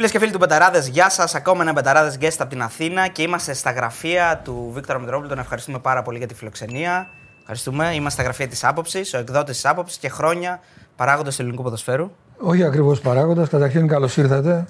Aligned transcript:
Φίλες 0.00 0.12
και 0.12 0.18
φίλοι 0.18 0.32
του 0.32 0.38
Μπεταράδες, 0.38 0.88
γεια 0.88 1.10
σας. 1.10 1.34
Ακόμα 1.34 1.62
ένα 1.62 1.72
Μπεταράδες 1.72 2.18
guest 2.20 2.36
από 2.38 2.50
την 2.50 2.62
Αθήνα 2.62 3.08
και 3.08 3.22
είμαστε 3.22 3.52
στα 3.52 3.70
γραφεία 3.70 4.40
του 4.44 4.70
Βίκτορα 4.74 4.98
Μητρόπουλου. 4.98 5.28
Τον 5.28 5.38
ευχαριστούμε 5.38 5.78
πάρα 5.78 6.02
πολύ 6.02 6.18
για 6.18 6.26
τη 6.26 6.34
φιλοξενία. 6.34 7.08
Ευχαριστούμε. 7.40 7.94
Είμαστε 7.94 8.10
στα 8.10 8.22
γραφεία 8.22 8.48
της 8.48 8.64
άποψης, 8.64 9.14
ο 9.14 9.18
εκδότης 9.18 9.54
της 9.54 9.70
άποψης 9.70 9.98
και 9.98 10.08
χρόνια 10.08 10.60
παράγοντας 10.96 11.36
του 11.36 11.42
ελληνικού 11.42 11.62
ποδοσφαίρου. 11.62 12.10
Όχι 12.38 12.64
ακριβώς 12.64 13.00
παράγοντας. 13.00 13.48
Καταρχήν, 13.48 13.88
καλώς 13.88 14.16
ήρθατε 14.16 14.66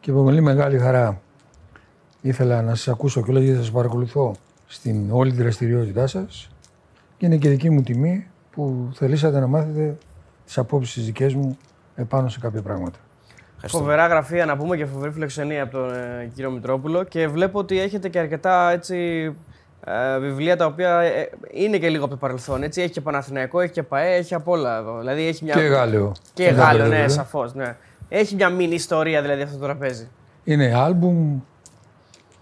και 0.00 0.12
με 0.12 0.22
πολύ 0.22 0.40
μεγάλη 0.40 0.78
χαρά 0.78 1.20
ήθελα 2.20 2.62
να 2.62 2.74
σας 2.74 2.88
ακούσω 2.88 3.22
και 3.22 3.32
γιατί 3.32 3.58
σας 3.58 3.70
παρακολουθώ 3.70 4.34
στην 4.66 5.10
όλη 5.10 5.30
τη 5.30 5.42
δραστηριότητά 5.42 6.06
σας. 6.06 6.50
Και 7.16 7.26
είναι 7.26 7.36
και 7.36 7.48
δική 7.48 7.70
μου 7.70 7.82
τιμή 7.82 8.26
που 8.50 8.90
θελήσατε 8.94 9.40
να 9.40 9.46
μάθετε 9.46 9.96
τις 10.44 10.58
απόψεις 10.58 11.04
δικές 11.04 11.34
μου 11.34 11.58
επάνω 11.94 12.28
σε 12.28 12.38
κάποια 12.38 12.62
πράγματα. 12.62 12.98
Φοβερά 13.66 14.06
γραφεία 14.06 14.44
να 14.44 14.56
πούμε 14.56 14.76
και 14.76 14.86
φοβερή 14.86 15.12
φιλοξενία 15.12 15.62
από 15.62 15.72
τον 15.72 15.94
ε, 15.94 16.30
κύριο 16.34 16.50
Μητρόπουλο 16.50 17.04
και 17.04 17.28
βλέπω 17.28 17.58
ότι 17.58 17.80
έχετε 17.80 18.08
και 18.08 18.18
αρκετά 18.18 18.70
έτσι, 18.70 18.96
ε, 19.84 20.18
βιβλία 20.18 20.56
τα 20.56 20.66
οποία 20.66 21.00
ε, 21.00 21.30
είναι 21.50 21.78
και 21.78 21.88
λίγο 21.88 22.04
από 22.04 22.12
το 22.12 22.18
παρελθόν. 22.18 22.62
Έτσι. 22.62 22.82
Έχει 22.82 22.90
και 22.90 23.00
Παναθηναϊκό, 23.00 23.60
έχει 23.60 23.72
και 23.72 23.82
ΠαΕ, 23.82 24.14
έχει 24.14 24.34
από 24.34 24.52
όλα 24.52 24.78
εδώ. 24.78 24.98
Δηλαδή, 24.98 25.26
έχει 25.26 25.44
μια... 25.44 25.54
Και 25.54 25.60
Γάλλιο. 25.60 26.12
Και, 26.34 26.44
και 26.44 26.50
Γάλλιο, 26.50 26.86
ναι, 26.86 27.08
σαφώς. 27.08 27.54
Ναι. 27.54 27.76
Έχει 28.08 28.34
μια 28.34 28.48
μήνυ 28.48 28.74
ιστορία 28.74 29.22
δηλαδή 29.22 29.42
αυτό 29.42 29.58
το 29.58 29.64
τραπέζι. 29.64 30.08
Είναι 30.44 30.74
άλμπουμ 30.76 31.40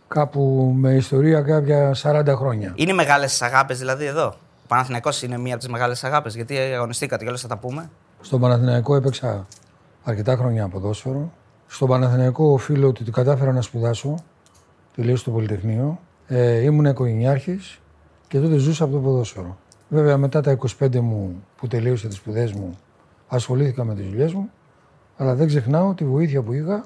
κάπου 0.09 0.73
με 0.77 0.93
ιστορία 0.93 1.41
κάποια 1.41 1.95
40 2.03 2.25
χρόνια. 2.37 2.73
Είναι 2.75 2.93
μεγάλες 2.93 3.43
αγάπες 3.43 3.79
δηλαδή 3.79 4.05
εδώ; 4.05 4.27
Ο 4.63 4.67
Παναθηναϊκός 4.69 5.23
είναι 5.23 5.39
μία 5.39 5.53
από 5.53 5.63
τις 5.63 5.73
μεγάλες 5.73 6.05
αγάπες. 6.05 6.35
Γιατί 6.35 6.59
αγωνιστήκατε 6.59 7.23
και 7.25 7.29
όλα 7.29 7.39
θα 7.39 7.49
τα 7.49 7.57
πούμε. 7.57 7.91
Στον 8.21 8.41
Παναθηναϊκό 8.41 8.95
έπαιξα 8.97 9.47
αρκετά 10.05 10.37
χρόνια 10.37 10.69
ποδόσφαιρο. 10.69 11.33
Στον 11.67 11.89
Παναθηναϊκό 11.89 12.53
οφείλω 12.53 12.89
ότι 12.89 13.05
κατάφερα 13.05 13.53
να 13.53 13.61
σπουδάσω. 13.61 14.15
Τελείωσα 14.95 15.25
το 15.25 15.31
Πολυτεχνείο. 15.31 16.01
Ε, 16.27 16.61
ήμουν 16.61 16.85
οικογενειάρχης 16.85 17.81
και 18.29 18.41
τότε 18.41 18.57
ζούσα 18.57 18.85
από 18.85 18.93
το 18.93 18.99
ποδόσφαιρο. 18.99 19.57
Βέβαια, 19.89 20.17
μετά 20.17 20.41
τα 20.41 20.59
25 20.81 21.01
μου 21.01 21.45
που 21.57 21.67
τελείωσα 21.67 22.09
τις 22.09 22.17
σπουδές 22.17 22.53
μου, 22.53 22.79
ασχολήθηκα 23.29 23.85
με 23.85 23.95
τις 23.95 24.07
δουλειές 24.07 24.33
μου. 24.33 24.51
Αλλά 25.17 25.35
δεν 25.35 25.47
ξεχνάω 25.47 25.95
τη 25.95 26.05
βοήθεια 26.05 26.43
που 26.43 26.53
είχα 26.53 26.85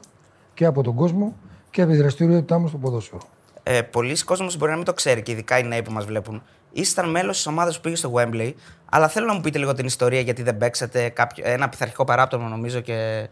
και 0.55 0.65
από 0.65 0.83
τον 0.83 0.95
κόσμο 0.95 1.37
και 1.71 1.83
από 1.83 1.91
τη 1.91 1.97
δραστηριότητά 1.97 2.59
μου 2.59 2.69
στο 2.69 2.79
ποδόσφαιρο. 2.79 3.23
Ε, 3.63 3.83
Πολλοί 3.83 4.25
κόσμοι 4.25 4.49
μπορεί 4.59 4.71
να 4.71 4.77
μην 4.77 4.87
το 4.87 4.93
ξέρει 4.93 5.23
και 5.23 5.33
ειδικά 5.33 5.59
οι 5.59 5.63
νέοι 5.63 5.83
που 5.83 5.93
μας 5.93 6.05
βλέπουν. 6.05 6.43
Ήσταν 6.73 7.11
μέλος 7.11 7.37
της 7.37 7.47
ομάδας 7.47 7.77
που 7.77 7.81
πήγε 7.83 7.97
στο 7.97 8.13
Wembley, 8.17 8.53
αλλά 8.91 9.09
θέλω 9.09 9.27
να 9.27 9.35
μου 9.35 9.41
πείτε 9.41 9.59
λίγο 9.59 9.75
την 9.75 9.87
ιστορία 9.87 10.21
γιατί 10.21 10.43
δεν 10.43 10.57
παίξατε 10.57 11.09
κάποιο, 11.09 11.45
ένα 11.47 11.69
πειθαρχικό 11.69 12.05
παράπτωμα 12.05 12.49
νομίζω 12.49 12.81
και. 12.81 13.29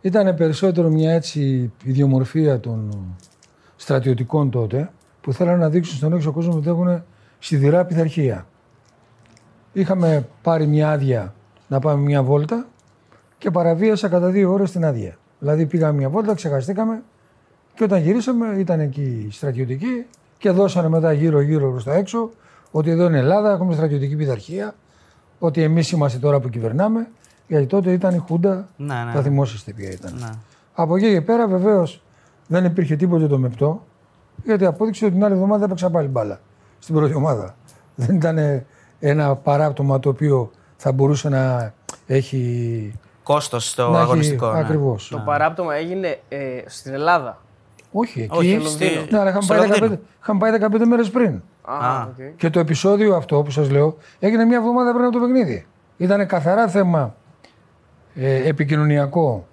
Ήταν 0.00 0.34
περισσότερο 0.34 0.88
μια 0.88 1.12
έτσι 1.12 1.72
ιδιομορφία 1.82 2.60
των 2.60 3.06
στρατιωτικών 3.76 4.50
τότε 4.50 4.90
που 5.20 5.32
θέλανε 5.32 5.56
να 5.56 5.68
δείξουν 5.68 5.96
στον 5.96 6.12
έξω 6.12 6.32
κόσμο 6.32 6.54
ότι 6.56 6.68
έχουν 6.68 7.02
σιδηρά 7.38 7.84
πειθαρχία. 7.84 8.46
Είχαμε 9.72 10.28
πάρει 10.42 10.66
μια 10.66 10.90
άδεια 10.90 11.34
να 11.68 11.78
πάμε 11.78 12.02
μια 12.02 12.22
βόλτα 12.22 12.66
και 13.38 13.50
παραβίασα 13.50 14.08
κατά 14.08 14.28
δύο 14.28 14.52
ώρες 14.52 14.70
την 14.70 14.84
άδεια. 14.84 15.18
Δηλαδή 15.38 15.66
πήγαμε 15.66 15.92
μια 15.92 16.08
βόλτα, 16.08 16.34
ξεχαστήκαμε 16.34 17.02
και 17.74 17.84
όταν 17.84 18.02
γυρίσαμε 18.02 18.56
ήταν 18.58 18.80
εκεί 18.80 19.28
στρατιωτικοί 19.30 20.06
και 20.38 20.50
δώσανε 20.50 20.88
μετά 20.88 21.12
γύρω-γύρω 21.12 21.70
προς 21.70 21.84
τα 21.84 21.94
έξω 21.94 22.30
ότι 22.76 22.90
εδώ 22.90 23.06
είναι 23.06 23.18
Ελλάδα, 23.18 23.50
έχουμε 23.50 23.74
στρατιωτική 23.74 24.16
πειθαρχία, 24.16 24.74
ότι 25.38 25.62
εμείς 25.62 25.90
είμαστε 25.90 26.18
τώρα 26.18 26.40
που 26.40 26.48
κυβερνάμε. 26.48 27.08
Γιατί 27.46 27.66
τότε 27.66 27.92
ήταν 27.92 28.14
η 28.14 28.18
Χούντα, 28.18 28.68
ναι, 28.76 28.94
ναι. 29.04 29.10
θα 29.12 29.22
θυμόσαστε 29.22 29.72
ποια 29.72 29.90
ήταν. 29.90 30.14
Ναι. 30.18 30.30
Από 30.74 30.96
εκεί 30.96 31.12
και 31.12 31.20
πέρα 31.20 31.48
βεβαίως 31.48 32.02
δεν 32.46 32.64
υπήρχε 32.64 32.96
τίποτα 32.96 33.26
το 33.26 33.38
μεπτό, 33.38 33.84
γιατί 34.44 34.64
απόδειξε 34.64 35.04
ότι 35.04 35.14
την 35.14 35.24
άλλη 35.24 35.34
εβδομάδα 35.34 35.64
έπαιξα 35.64 35.90
πάλι 35.90 36.08
μπάλα 36.08 36.40
στην 36.78 36.94
πρώτη 36.94 37.14
ομάδα. 37.14 37.54
Δεν 37.94 38.16
ήταν 38.16 38.64
ένα 38.98 39.36
παράπτωμα 39.36 40.00
το 40.00 40.08
οποίο 40.08 40.50
θα 40.76 40.92
μπορούσε 40.92 41.28
να 41.28 41.72
έχει. 42.06 42.92
Κόστος 43.22 43.68
στο 43.68 43.90
να 43.90 44.00
αγωνιστικό. 44.00 44.52
Ναι. 44.52 44.58
Ακριβώς. 44.58 45.08
Το 45.08 45.22
παράπτωμα 45.24 45.74
έγινε 45.74 46.18
ε, 46.28 46.38
στην 46.66 46.92
Ελλάδα. 46.92 47.38
Όχι, 47.92 48.20
εκεί. 48.20 48.36
Όχι, 48.36 48.60
στη... 48.66 49.06
Ναι, 49.10 49.18
αλλά 49.18 49.30
είχαμε 49.30 49.46
πάει, 49.46 49.98
15, 50.26 50.38
πάει 50.38 50.52
15 50.80 50.86
μέρες 50.86 51.10
πριν. 51.10 51.42
Α, 51.66 52.06
okay. 52.06 52.32
Και 52.36 52.50
το 52.50 52.58
επεισόδιο 52.58 53.16
αυτό 53.16 53.42
που 53.42 53.50
σας 53.50 53.70
λέω 53.70 53.96
έγινε 54.18 54.44
μια 54.44 54.56
εβδομάδα 54.56 54.92
πριν 54.92 55.04
από 55.04 55.12
το 55.12 55.20
παιχνίδι. 55.20 55.66
Ήταν 55.96 56.26
καθαρά 56.26 56.68
θέμα 56.68 57.14
ε, 58.14 58.48
επικοινωνιακό 58.48 59.46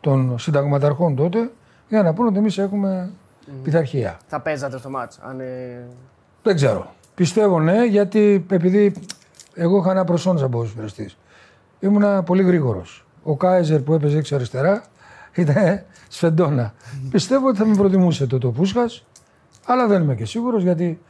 των 0.00 0.38
συνταγματαρχών 0.38 1.16
τότε 1.16 1.50
για 1.88 2.02
να 2.02 2.12
πούνε 2.12 2.28
ότι 2.28 2.38
εμείς 2.38 2.58
έχουμε 2.58 3.10
mm. 3.46 3.50
πειθαρχία. 3.62 4.18
Θα 4.26 4.40
παίζατε 4.40 4.78
στο 4.78 4.90
μάτς, 4.90 5.18
αν. 5.22 5.40
Ε... 5.40 5.86
Δεν 6.42 6.54
ξέρω. 6.54 6.94
Πιστεύω 7.14 7.60
ναι, 7.60 7.84
γιατί 7.84 8.46
επειδή 8.50 8.92
εγώ 9.54 9.78
είχα 9.78 9.90
ένα 9.90 10.04
προσόν 10.04 10.38
σαν 10.38 10.50
ποδοσφαιριστή. 10.50 11.10
Ήμουνα 11.80 12.22
πολύ 12.22 12.42
γρήγορος. 12.42 13.06
Ο 13.22 13.36
Κάιζερ 13.36 13.80
που 13.80 13.94
έπαιζε 13.94 14.18
έξω 14.18 14.34
αριστερά 14.34 14.82
ήταν 15.34 15.82
σφεντόνα. 16.08 16.74
Πιστεύω 17.10 17.48
ότι 17.48 17.58
θα 17.58 17.64
με 17.64 17.76
προτιμούσε 17.76 18.26
το 18.26 18.38
το 18.38 18.50
Πούσχας, 18.50 19.06
αλλά 19.66 19.86
δεν 19.86 20.02
είμαι 20.02 20.14
και 20.14 20.24
σίγουρος 20.24 20.62
γιατί 20.62 21.00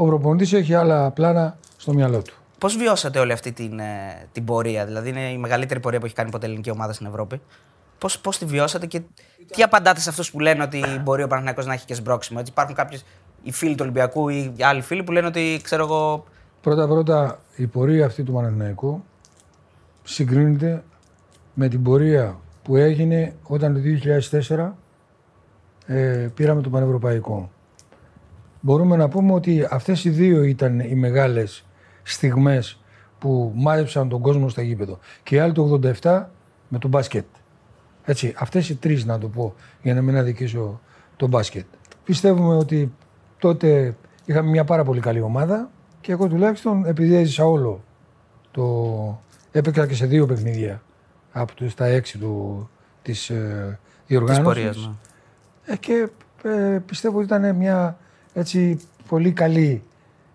ο 0.00 0.06
προπονητής 0.06 0.52
έχει 0.52 0.74
άλλα 0.74 1.10
πλάνα 1.10 1.58
στο 1.76 1.92
μυαλό 1.92 2.22
του. 2.22 2.34
Πώς 2.58 2.76
βιώσατε 2.76 3.18
όλη 3.18 3.32
αυτή 3.32 3.52
την, 3.52 3.78
ε, 3.78 4.26
την 4.32 4.44
πορεία, 4.44 4.86
Δηλαδή, 4.86 5.08
είναι 5.08 5.30
η 5.30 5.38
μεγαλύτερη 5.38 5.80
πορεία 5.80 5.98
που 5.98 6.06
έχει 6.06 6.14
κάνει 6.14 6.30
ποτέ 6.30 6.46
ελληνική 6.46 6.70
ομάδα 6.70 6.92
στην 6.92 7.06
Ευρώπη. 7.06 7.40
Πώς 7.98 8.18
πώς 8.18 8.38
τη 8.38 8.44
βιώσατε 8.44 8.86
και 8.86 9.00
τι 9.46 9.62
απαντάτε 9.62 10.00
σε 10.00 10.08
αυτούς 10.08 10.30
που 10.30 10.40
λένε 10.40 10.62
ότι 10.62 10.84
μπορεί 11.02 11.22
ο 11.22 11.26
Παναγιακό 11.26 11.62
να 11.62 11.72
έχει 11.72 11.84
και 11.86 11.94
σμπρόξιμο; 11.94 12.38
Έτσι, 12.40 12.52
υπάρχουν 12.52 12.74
κάποιοι 12.74 13.00
οι 13.42 13.52
φίλοι 13.52 13.74
του 13.74 13.80
Ολυμπιακού 13.82 14.28
ή 14.28 14.54
άλλοι 14.60 14.80
φίλοι 14.80 15.02
που 15.02 15.12
λένε 15.12 15.26
ότι 15.26 15.60
ξέρω 15.62 15.84
εγώ. 15.84 16.24
Πρώτα-πρώτα, 16.60 17.40
η 17.56 17.66
πορεία 17.66 18.06
αυτή 18.06 18.22
του 18.22 18.32
Παναθηναϊκού 18.32 19.04
συγκρίνεται 20.02 20.82
με 21.54 21.68
την 21.68 21.82
πορεία 21.82 22.38
που 22.62 22.76
έγινε 22.76 23.34
όταν 23.42 23.74
το 23.74 23.80
2004 25.86 25.94
ε, 25.94 26.28
πήραμε 26.34 26.62
το 26.62 26.70
Πανευρωπαϊκό. 26.70 27.50
Μπορούμε 28.60 28.96
να 28.96 29.08
πούμε 29.08 29.32
ότι 29.32 29.66
αυτές 29.70 30.04
οι 30.04 30.10
δύο 30.10 30.42
ήταν 30.42 30.80
οι 30.80 30.94
μεγάλες 30.94 31.64
στιγμές 32.02 32.80
που 33.18 33.52
μάζεψαν 33.54 34.08
τον 34.08 34.20
κόσμο 34.20 34.48
στα 34.48 34.62
γήπεδο. 34.62 34.98
Και 35.22 35.34
η 35.34 35.38
άλλη 35.38 35.52
το 35.52 35.80
87 36.02 36.24
με 36.68 36.78
το 36.78 36.88
μπάσκετ. 36.88 37.24
Έτσι, 38.04 38.34
αυτές 38.38 38.68
οι 38.68 38.74
τρεις 38.76 39.04
να 39.04 39.18
το 39.18 39.28
πω 39.28 39.54
για 39.82 39.94
να 39.94 40.02
μην 40.02 40.16
αδικήσω 40.16 40.80
το 41.16 41.26
μπάσκετ. 41.26 41.64
Πιστεύουμε 42.04 42.56
ότι 42.56 42.92
τότε 43.38 43.96
είχαμε 44.24 44.50
μια 44.50 44.64
πάρα 44.64 44.84
πολύ 44.84 45.00
καλή 45.00 45.20
ομάδα 45.20 45.70
και 46.00 46.12
εγώ 46.12 46.28
τουλάχιστον 46.28 46.84
επειδή 46.86 47.14
έζησα 47.14 47.44
όλο 47.44 47.84
το... 48.50 49.22
Έπαιξα 49.52 49.86
και 49.86 49.94
σε 49.94 50.06
δύο 50.06 50.26
παιχνίδια 50.26 50.82
από 51.32 51.54
το, 51.54 51.68
στα 51.68 51.84
έξι 51.86 52.18
του, 52.18 52.68
της 53.02 53.30
ε, 53.30 53.78
διοργάνωσης. 54.06 54.86
ναι. 54.86 54.92
ε, 55.72 55.76
και 55.76 56.08
ε, 56.42 56.78
πιστεύω 56.86 57.16
ότι 57.16 57.26
ήταν 57.26 57.56
μια 57.56 57.98
έτσι 58.38 58.80
πολύ 59.08 59.32
καλή 59.32 59.82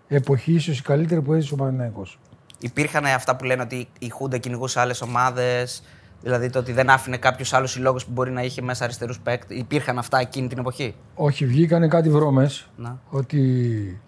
εποχή, 0.08 0.52
ίσως 0.52 0.78
η 0.78 0.82
καλύτερη 0.82 1.22
που 1.22 1.32
έζησε 1.32 1.54
ο 1.54 1.56
Παναθηναϊκός. 1.56 2.18
Υπήρχαν 2.60 3.04
αυτά 3.04 3.36
που 3.36 3.44
λένε 3.44 3.62
ότι 3.62 3.88
η 3.98 4.08
Χούντα 4.08 4.38
κυνηγούσε 4.38 4.80
άλλες 4.80 5.02
ομάδες, 5.02 5.82
δηλαδή 6.22 6.50
το 6.50 6.58
ότι 6.58 6.72
δεν 6.72 6.90
άφηνε 6.90 7.16
κάποιους 7.16 7.52
άλλους 7.52 7.70
συλλόγους 7.70 8.04
που 8.04 8.10
μπορεί 8.12 8.30
να 8.30 8.42
είχε 8.42 8.62
μέσα 8.62 8.84
αριστερούς 8.84 9.20
παίκτες. 9.20 9.56
Υπήρχαν 9.58 9.98
αυτά 9.98 10.18
εκείνη 10.18 10.48
την 10.48 10.58
εποχή; 10.58 10.94
Όχι, 11.14 11.46
βγήκανε 11.46 11.88
κάτι 11.88 12.10
βρώμες 12.10 12.70
ότι 13.10 14.00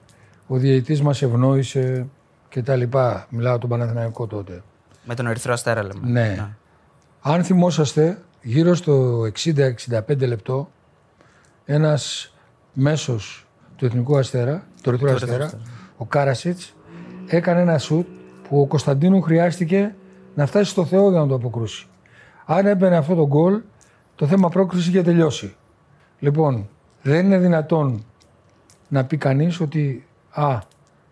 ο 0.47 0.57
διαιτητής 0.57 1.03
μας 1.03 1.23
ευνόησε 1.23 2.07
και 2.49 2.63
τα 2.63 2.77
λοιπά. 2.77 3.27
Μιλάω 3.31 3.59
τον 3.59 3.69
Παναθηναϊκό 3.69 4.27
τότε. 4.27 4.63
Με 5.05 5.15
τον 5.15 5.27
Ερυθρό 5.27 5.53
Αστέρα 5.53 5.83
λέμε. 5.83 6.01
Ναι. 6.03 6.21
ναι. 6.21 6.49
Αν 7.21 7.45
θυμόσαστε, 7.45 8.23
γύρω 8.43 8.75
στο 8.75 9.23
60-65 9.45 10.19
λεπτό, 10.19 10.71
ένας 11.65 12.34
μέσος 12.72 13.46
του 13.77 13.84
Εθνικού 13.84 14.17
Αστέρα, 14.17 14.67
του 14.83 14.91
Ερυθρού 14.91 15.11
Αστέρα, 15.11 15.51
ο 15.97 16.05
Κάρασιτς, 16.05 16.75
έκανε 17.27 17.61
ένα 17.61 17.78
σουτ 17.78 18.07
που 18.49 18.61
ο 18.61 18.67
Κωνσταντίνου 18.67 19.21
χρειάστηκε 19.21 19.95
να 20.34 20.47
φτάσει 20.47 20.71
στο 20.71 20.84
Θεό 20.84 21.11
για 21.11 21.21
να 21.21 21.27
το 21.27 21.34
αποκρούσει. 21.34 21.87
Αν 22.45 22.67
έμπαινε 22.67 22.97
αυτό 22.97 23.15
το 23.15 23.27
γκολ, 23.27 23.61
το 24.15 24.27
θέμα 24.27 24.49
πρόκριση 24.49 24.89
είχε 24.89 25.03
τελειώσει. 25.03 25.55
Λοιπόν, 26.19 26.69
δεν 27.03 27.25
είναι 27.25 27.39
δυνατόν 27.39 28.05
να 28.89 29.05
πει 29.05 29.17
κανείς 29.17 29.61
ότι 29.61 30.07
Α, 30.37 30.59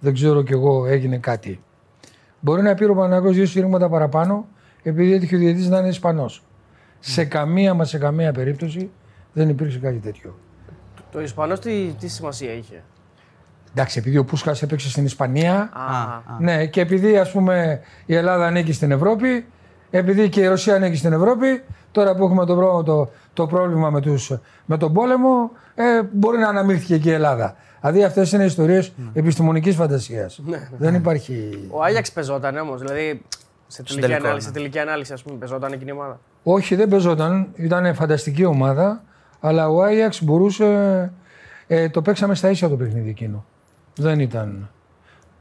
δεν 0.01 0.15
ξέρω 0.15 0.43
κι 0.43 0.53
εγώ, 0.53 0.87
έγινε 0.87 1.19
κάτι. 1.19 1.61
Μπορεί 2.41 2.63
να 2.63 2.75
πει 2.75 2.85
ο 2.85 2.95
Παναγό 2.95 3.31
δύο 3.31 3.47
σύρματα 3.47 3.89
παραπάνω, 3.89 4.47
επειδή 4.83 5.13
έτυχε 5.13 5.37
ο 5.37 5.39
διαιτητής 5.39 5.69
να 5.69 5.79
είναι 5.79 5.89
Ισπανός. 5.89 6.43
Σε 7.01 7.25
καμία 7.25 7.75
μα 7.75 7.85
σε 7.85 7.99
καμία 7.99 8.33
περίπτωση 8.33 8.91
δεν 9.33 9.49
υπήρξε 9.49 9.79
κάτι 9.79 9.99
τέτοιο. 9.99 10.39
Το 11.15 11.21
Ισπανός 11.21 11.59
τι, 11.59 11.95
τι 12.01 12.09
σημασία 12.09 12.53
είχε; 12.53 12.83
Εντάξει, 13.73 13.99
επειδή 13.99 14.19
ο 14.19 14.25
Πούσκας 14.25 14.63
έπαιξε 14.63 14.91
στην 14.91 15.05
Ισπανία. 15.05 15.55
Α, 15.73 16.21
Ναι, 16.39 16.67
και 16.67 16.81
επειδή 16.81 17.19
ας 17.19 17.31
πούμε 17.31 17.81
η 18.07 18.15
Ελλάδα 18.15 18.47
ανήκει 18.47 18.73
στην 18.73 18.91
Ευρώπη, 18.91 19.47
επειδή 19.91 20.29
και 20.29 20.41
η 20.41 20.47
Ρωσία 20.47 20.75
ανήκει 20.75 20.97
στην 20.97 21.13
Ευρώπη, 21.13 21.63
Τώρα 21.93 22.15
που 22.15 22.25
έχουμε 22.25 22.47
το, 22.47 22.57
πρό- 22.57 22.85
το, 22.85 23.11
το 23.33 23.47
πρόβλημα 23.47 23.91
με, 23.91 24.01
τους, 24.01 24.33
με 24.65 24.77
τον 24.77 24.93
πόλεμο, 24.93 25.51
ε, 25.75 26.03
μπορεί 26.13 26.39
να 26.39 26.49
αναμίχθηκε 26.49 26.99
και 26.99 27.11
η 27.11 27.13
Ελλάδα. 27.13 27.57
Δηλαδή 27.81 28.05
αυτές 28.05 28.33
είναι 28.33 28.45
ιστορίες 28.45 28.93
Ναι. 28.97 29.05
επιστημονικής 29.15 29.77
φαντασίας. 29.77 30.41
Δεν 30.79 30.95
υπάρχει. 30.95 31.67
Ο 31.71 31.83
Άγιαξ 31.83 32.13
πεζόταν 32.13 32.57
όμως. 32.57 32.81
Δηλαδή 32.81 33.23
σε 33.67 33.83
τελική, 33.83 34.07
τελικό, 34.07 34.25
ανάλυση, 34.25 34.47
ναι. 34.47 34.53
σε 34.53 34.59
τελική 34.59 34.79
ανάλυση, 34.79 35.13
ας 35.13 35.23
πούμε, 35.23 35.37
πεζόταν 35.39 35.73
εκείνη 35.73 35.91
η 35.91 35.93
ομάδα. 35.93 36.21
Όχι, 36.43 36.75
δεν 36.75 36.89
παίζονταν. 36.89 37.47
Ήταν 37.55 37.95
φανταστική 37.95 38.45
ομάδα. 38.45 39.03
Αλλά 39.47 39.69
ο 39.69 39.83
Άγιαξ 39.83 40.23
μπορούσε. 40.23 41.13
Ε, 41.67 41.89
το 41.89 42.03
παίξαμε 42.03 42.35
στα 42.35 42.51
ίσια 42.51 42.69
το 42.69 42.77
παιχνίδι 42.77 43.09
εκείνο. 43.09 43.45
Δεν 43.97 44.21
ήταν. 44.21 44.71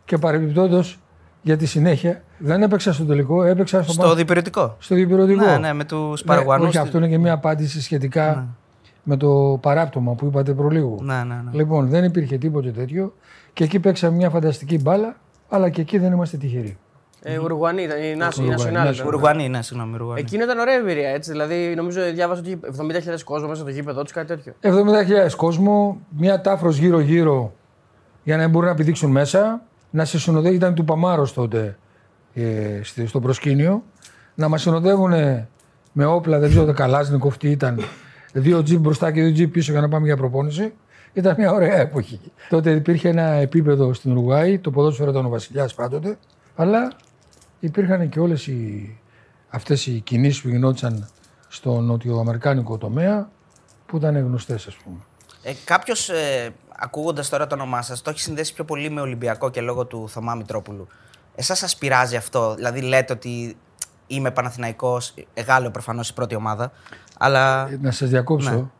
Και 0.05 0.17
παρεμπιπτόντως 0.17 0.99
για 1.41 1.57
τη 1.57 1.65
συνέχεια 1.65 2.23
δεν 2.37 2.63
έπαιξα 2.63 2.93
στο 2.93 3.03
τελικό, 3.05 3.43
έπαιξα 3.43 3.83
στο, 3.83 3.91
Στο 3.91 4.01
πα- 4.07 4.15
διπυρωτικό. 4.15 4.75
στο 4.79 4.95
διπυρωτικό. 4.95 5.45
Ναι, 5.45 5.57
ναι, 5.57 5.73
με 5.73 5.83
τους 5.83 6.21
Ναι, 6.21 6.27
Παραγουανούς. 6.27 6.67
όχι, 6.67 6.77
αυτό 6.77 6.97
είναι 6.97 7.07
και 7.07 7.17
μια 7.17 7.33
απάντηση 7.33 7.81
σχετικά 7.81 8.47
με 9.03 9.17
το 9.17 9.57
παράπτωμα 9.61 10.13
που 10.13 10.25
είπατε 10.25 10.53
προλίγου. 10.53 10.97
Ναι, 11.03 11.13
ναι, 11.15 11.35
ναι. 11.43 11.51
Λοιπόν, 11.51 11.87
δεν 11.89 12.03
υπήρχε 12.03 12.37
τίποτε 12.37 12.69
τέτοιο 12.71 13.13
και 13.53 13.63
εκεί 13.63 13.79
παίξαμε 13.79 14.15
μια 14.15 14.29
φανταστική 14.29 14.79
μπάλα, 14.79 15.15
αλλά 15.49 15.69
και 15.69 15.81
εκεί 15.81 15.97
δεν 15.97 16.11
είμαστε 16.11 16.37
τυχεροί. 16.37 16.77
Ε, 17.25 17.37
Ουρουγουανή 17.39 17.81
ήταν, 17.83 18.03
η 18.03 18.15
Νάσ- 18.15 18.37
η 18.37 18.41
Ουρουγουανή, 18.41 18.71
Nacional 18.77 18.83
ναι, 18.83 18.89
ήταν. 18.89 19.07
Ουρουγουανοί, 19.07 19.49
ναι, 19.49 19.61
συγγνώμη. 19.61 19.93
Ουρουγουανοί. 19.95 20.19
Εκείνο 20.19 20.43
ήταν 20.43 20.59
ωραία 20.59 20.75
εμπειρία, 20.75 21.09
έτσι. 21.09 21.31
Δηλαδή, 21.31 21.73
νομίζω 21.75 22.01
διάβασα 22.13 22.39
ότι 22.41 22.59
70.000 22.77 23.23
κόσμο 23.23 23.47
μέσα 23.47 23.61
στο 23.61 23.69
γήπεδο 23.69 24.03
τους, 24.03 24.11
κάτι 24.11 24.27
τέτοιο. 24.27 24.53
70.000 24.61 25.35
κόσμο, 25.35 25.99
μια 26.17 26.41
τάφρος 26.41 26.77
γύρω-γύρω 26.77 27.53
για 28.23 28.37
να 28.37 28.47
μπορούν 28.47 28.67
να 28.69 28.75
πηδήξουν 28.75 29.11
μέσα. 29.11 29.61
Να 29.89 30.05
σε 30.05 30.19
συνοδεύει, 30.19 30.55
ήταν 30.55 30.73
του 30.73 30.83
Παμάρος 30.85 31.33
τότε 31.33 31.77
ε, 32.33 32.79
στη- 32.83 33.05
στο 33.07 33.19
προσκήνιο. 33.19 33.83
Να 34.35 34.47
μας 34.47 34.61
συνοδεύουν 34.61 35.11
με 35.91 36.05
όπλα, 36.05 36.39
δεν 36.39 36.49
ξέρω, 36.49 36.73
καλάζνικοφ 36.73 37.37
τι 37.37 37.49
ήταν. 37.49 37.79
Δύο 38.33 38.63
τζιπ 38.63 38.79
μπροστά 38.79 39.11
και 39.11 39.21
δύο 39.21 39.31
τζιπ 39.31 39.51
πίσω 39.51 39.71
για 39.71 39.81
να 39.81 39.89
πάμε 39.89 40.05
για 40.05 40.17
προπόνηση. 40.17 40.73
Ήταν 41.13 41.35
μια 41.37 41.51
ωραία 41.51 41.75
εποχή. 41.79 42.19
Τότε 42.49 42.71
υπήρχε 42.71 43.09
ένα 43.09 43.23
επίπεδο 43.31 43.93
στην 43.93 44.11
Ουρουγάη, 44.11 44.59
το 44.59 44.71
ποδόσφαιρο 44.71 45.11
ήταν 45.11 45.25
ο 45.25 45.29
Βασιλιάς 45.29 45.73
πάντοτε, 45.73 46.17
αλλά 46.55 46.91
υπήρχαν 47.65 48.09
και 48.09 48.19
όλες 48.19 48.47
οι, 48.47 48.97
αυτές 49.49 49.85
οι 49.87 49.99
κινήσεις 49.99 50.41
που 50.41 50.47
γινόντουσαν 50.47 51.07
στο 51.47 51.79
νοτιοαμερικάνικο 51.79 52.77
τομέα 52.77 53.29
που 53.85 53.97
ήταν 53.97 54.17
γνωστές, 54.17 54.67
ας 54.67 54.75
πούμε. 54.75 54.97
Ε, 55.43 55.53
Κάποιος, 55.65 56.09
ε, 56.09 56.53
ακούγοντας 56.77 57.29
τώρα 57.29 57.47
το 57.47 57.55
όνομά 57.55 57.81
σας, 57.81 58.01
το 58.01 58.09
έχει 58.09 58.19
συνδέσει 58.19 58.53
πιο 58.53 58.63
πολύ 58.63 58.89
με 58.89 59.01
Ολυμπιακό 59.01 59.49
και 59.49 59.61
λόγω 59.61 59.85
του 59.85 60.09
Θωμά 60.09 60.35
Μητρόπουλου. 60.35 60.87
Εσάς 61.35 61.57
σας 61.57 61.75
πειράζει 61.77 62.15
αυτό, 62.15 62.55
δηλαδή 62.55 62.81
λέτε 62.81 63.13
ότι 63.13 63.57
είμαι 64.07 64.31
Παναθηναϊκός, 64.31 65.13
Γάλλιο 65.47 65.71
προφανώς 65.71 66.09
η 66.09 66.13
πρώτη 66.13 66.35
ομάδα, 66.35 66.71
αλλά. 67.17 67.69
Ε, 67.69 67.77
Να 67.81 67.91
σας 67.91 68.09
διακόψω. 68.09 68.71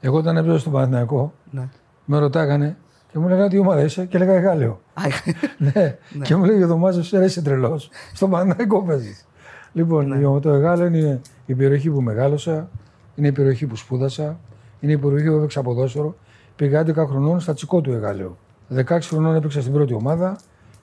Εγώ 0.00 0.16
όταν 0.18 0.36
έπαιζα 0.36 0.58
στον 0.58 0.72
Παναθηναϊκό, 0.72 1.32
Ναι. 1.50 1.68
με 2.04 2.18
ρωτάγανε 2.18 2.76
και 3.16 3.22
μου 3.22 3.28
λέγανε 3.28 3.48
τι 3.48 3.58
ομάδα 3.58 3.80
είσαι 3.82 4.04
και 4.06 4.16
έλεγα 4.16 4.40
Γάλλιο. 4.40 4.80
ναι. 5.74 5.98
Και 6.22 6.36
μου 6.36 6.44
λέγε 6.44 6.64
ο 6.64 6.66
Δωμάζο, 6.66 7.18
ρε 7.18 7.24
είσαι 7.24 7.42
τρελός. 7.42 7.88
Στον 8.14 8.30
Παναθηναϊκό 8.30 8.82
παίζεις. 8.82 9.26
Λοιπόν, 9.72 10.08
Ναι. 10.08 10.40
το 10.40 10.50
Εγάλιο 10.50 10.86
είναι 10.86 11.20
η 11.46 11.54
περιοχή 11.54 11.90
που 11.90 12.00
μεγάλωσα, 12.00 12.68
είναι 13.14 13.26
η 13.28 13.32
περιοχή 13.32 13.66
που 13.66 13.76
σπούδασα, 13.76 14.38
είναι 14.80 14.92
η 14.92 14.98
περιοχή 14.98 15.28
που 15.30 15.36
έπαιξα 15.36 15.62
ποδόσφαιρο. 15.62 16.14
Πήγα 16.56 16.80
11 16.86 17.06
χρονών 17.06 17.40
στα 17.40 17.54
τσικό 17.54 17.80
του 17.80 17.92
Εγάλιο. 17.92 18.36
16 18.76 18.82
χρονών 19.00 19.34
έπαιξα 19.34 19.60
στην 19.60 19.72
πρώτη 19.72 19.94
ομάδα 19.94 20.38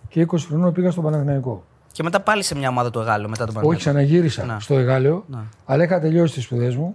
και 0.09 0.25
20 0.31 0.35
χρονών 0.47 0.71
πήγα 0.73 0.91
στον 0.91 1.03
Παναθηναϊκό. 1.03 1.63
Και 1.91 2.03
μετά 2.03 2.19
πάλι 2.21 2.43
σε 2.43 2.55
μια 2.55 2.69
ομάδα 2.69 2.89
του 2.89 2.99
Γάλλου 2.99 3.29
μετά 3.29 3.45
τον 3.45 3.55
Όχι, 3.55 3.65
Παναθηναϊκό. 3.65 3.79
ξαναγύρισα 3.79 4.45
Ναι. 4.45 4.55
στο 4.59 4.77
Εγάλεο, 4.77 5.23
Ναι. 5.27 5.37
αλλά 5.65 5.83
είχα 5.83 5.99
τελειώσει 5.99 6.33
τις 6.33 6.43
σπουδές 6.43 6.75
μου 6.75 6.93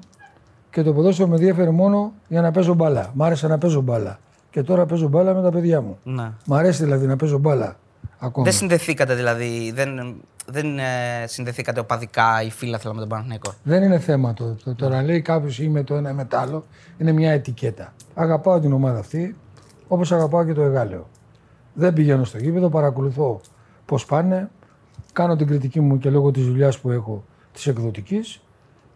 και 0.71 0.83
το 0.83 0.93
ποδόσφαιρο 0.93 1.29
με 1.29 1.35
ενδιαφέρει 1.35 1.71
μόνο 1.71 2.13
για 2.29 2.41
να 2.41 2.51
παίζω 2.51 2.75
μπάλα. 2.75 3.11
Μ' 3.15 3.23
άρεσε 3.23 3.47
να 3.47 3.59
παίζω 3.59 3.81
μπάλα. 3.81 4.19
Και 4.51 4.63
τώρα 4.63 4.87
παίζω 4.87 5.09
μπάλα 5.09 5.35
με 5.35 5.43
τα 5.43 5.51
παιδιά 5.51 5.81
μου. 5.81 5.99
Ναι. 6.03 6.33
Μ' 6.47 6.55
αρέσει 6.55 6.83
δηλαδή 6.85 7.07
να 7.07 7.17
παίζω 7.17 7.39
μπάλα 7.39 7.77
ακόμα. 8.19 8.45
Δεν 8.45 8.55
συνδεθήκατε 8.55 9.15
δηλαδή, 9.15 9.73
δεν, 9.75 10.17
δεν 10.47 10.79
ε, 10.79 10.83
συνδεθήκατε 11.27 11.81
οπαδικά 11.81 12.43
ή 12.43 12.51
φίλαθλα 12.51 12.95
με 12.95 13.01
τον 13.01 13.09
Παναθηναϊκό; 13.09 13.53
Δεν 13.63 13.83
είναι 13.83 13.99
θέμα 13.99 14.35
το. 14.35 14.57
το 14.65 14.75
τώρα 14.75 15.03
λέει 15.03 15.21
κάποιος 15.21 15.59
είμαι 15.59 15.83
το 15.83 15.95
ένα 15.95 16.11
ή 16.11 16.13
με 16.13 16.25
το 16.25 16.37
άλλο. 16.37 16.65
Είναι 16.99 17.13
μια 17.13 17.33
ετικέτα. 17.33 17.93
Αγαπάω 18.15 18.61
την 18.61 18.73
ομάδα 18.73 18.99
αυτή 18.99 19.37
όπως 19.89 20.13
αγαπάω 20.13 20.45
και 20.45 20.53
το 20.53 20.63
Εγάλεο. 20.63 21.09
Δεν 21.75 21.93
πηγαίνω 21.93 22.25
στο 22.25 22.39
γήπεδο, 22.39 22.69
παρακολουθώ 22.69 23.41
πώς 23.85 24.05
πάνε. 24.05 24.51
Κάνω 25.13 25.37
την 25.37 25.47
κριτική 25.47 25.81
μου 25.81 25.99
και 25.99 26.11
λόγω 26.11 26.31
της 26.31 26.47
δουλειάς 26.47 26.79
που 26.79 26.91
έχω 26.91 27.25
της 27.53 27.67
εκδοτικής 27.67 28.43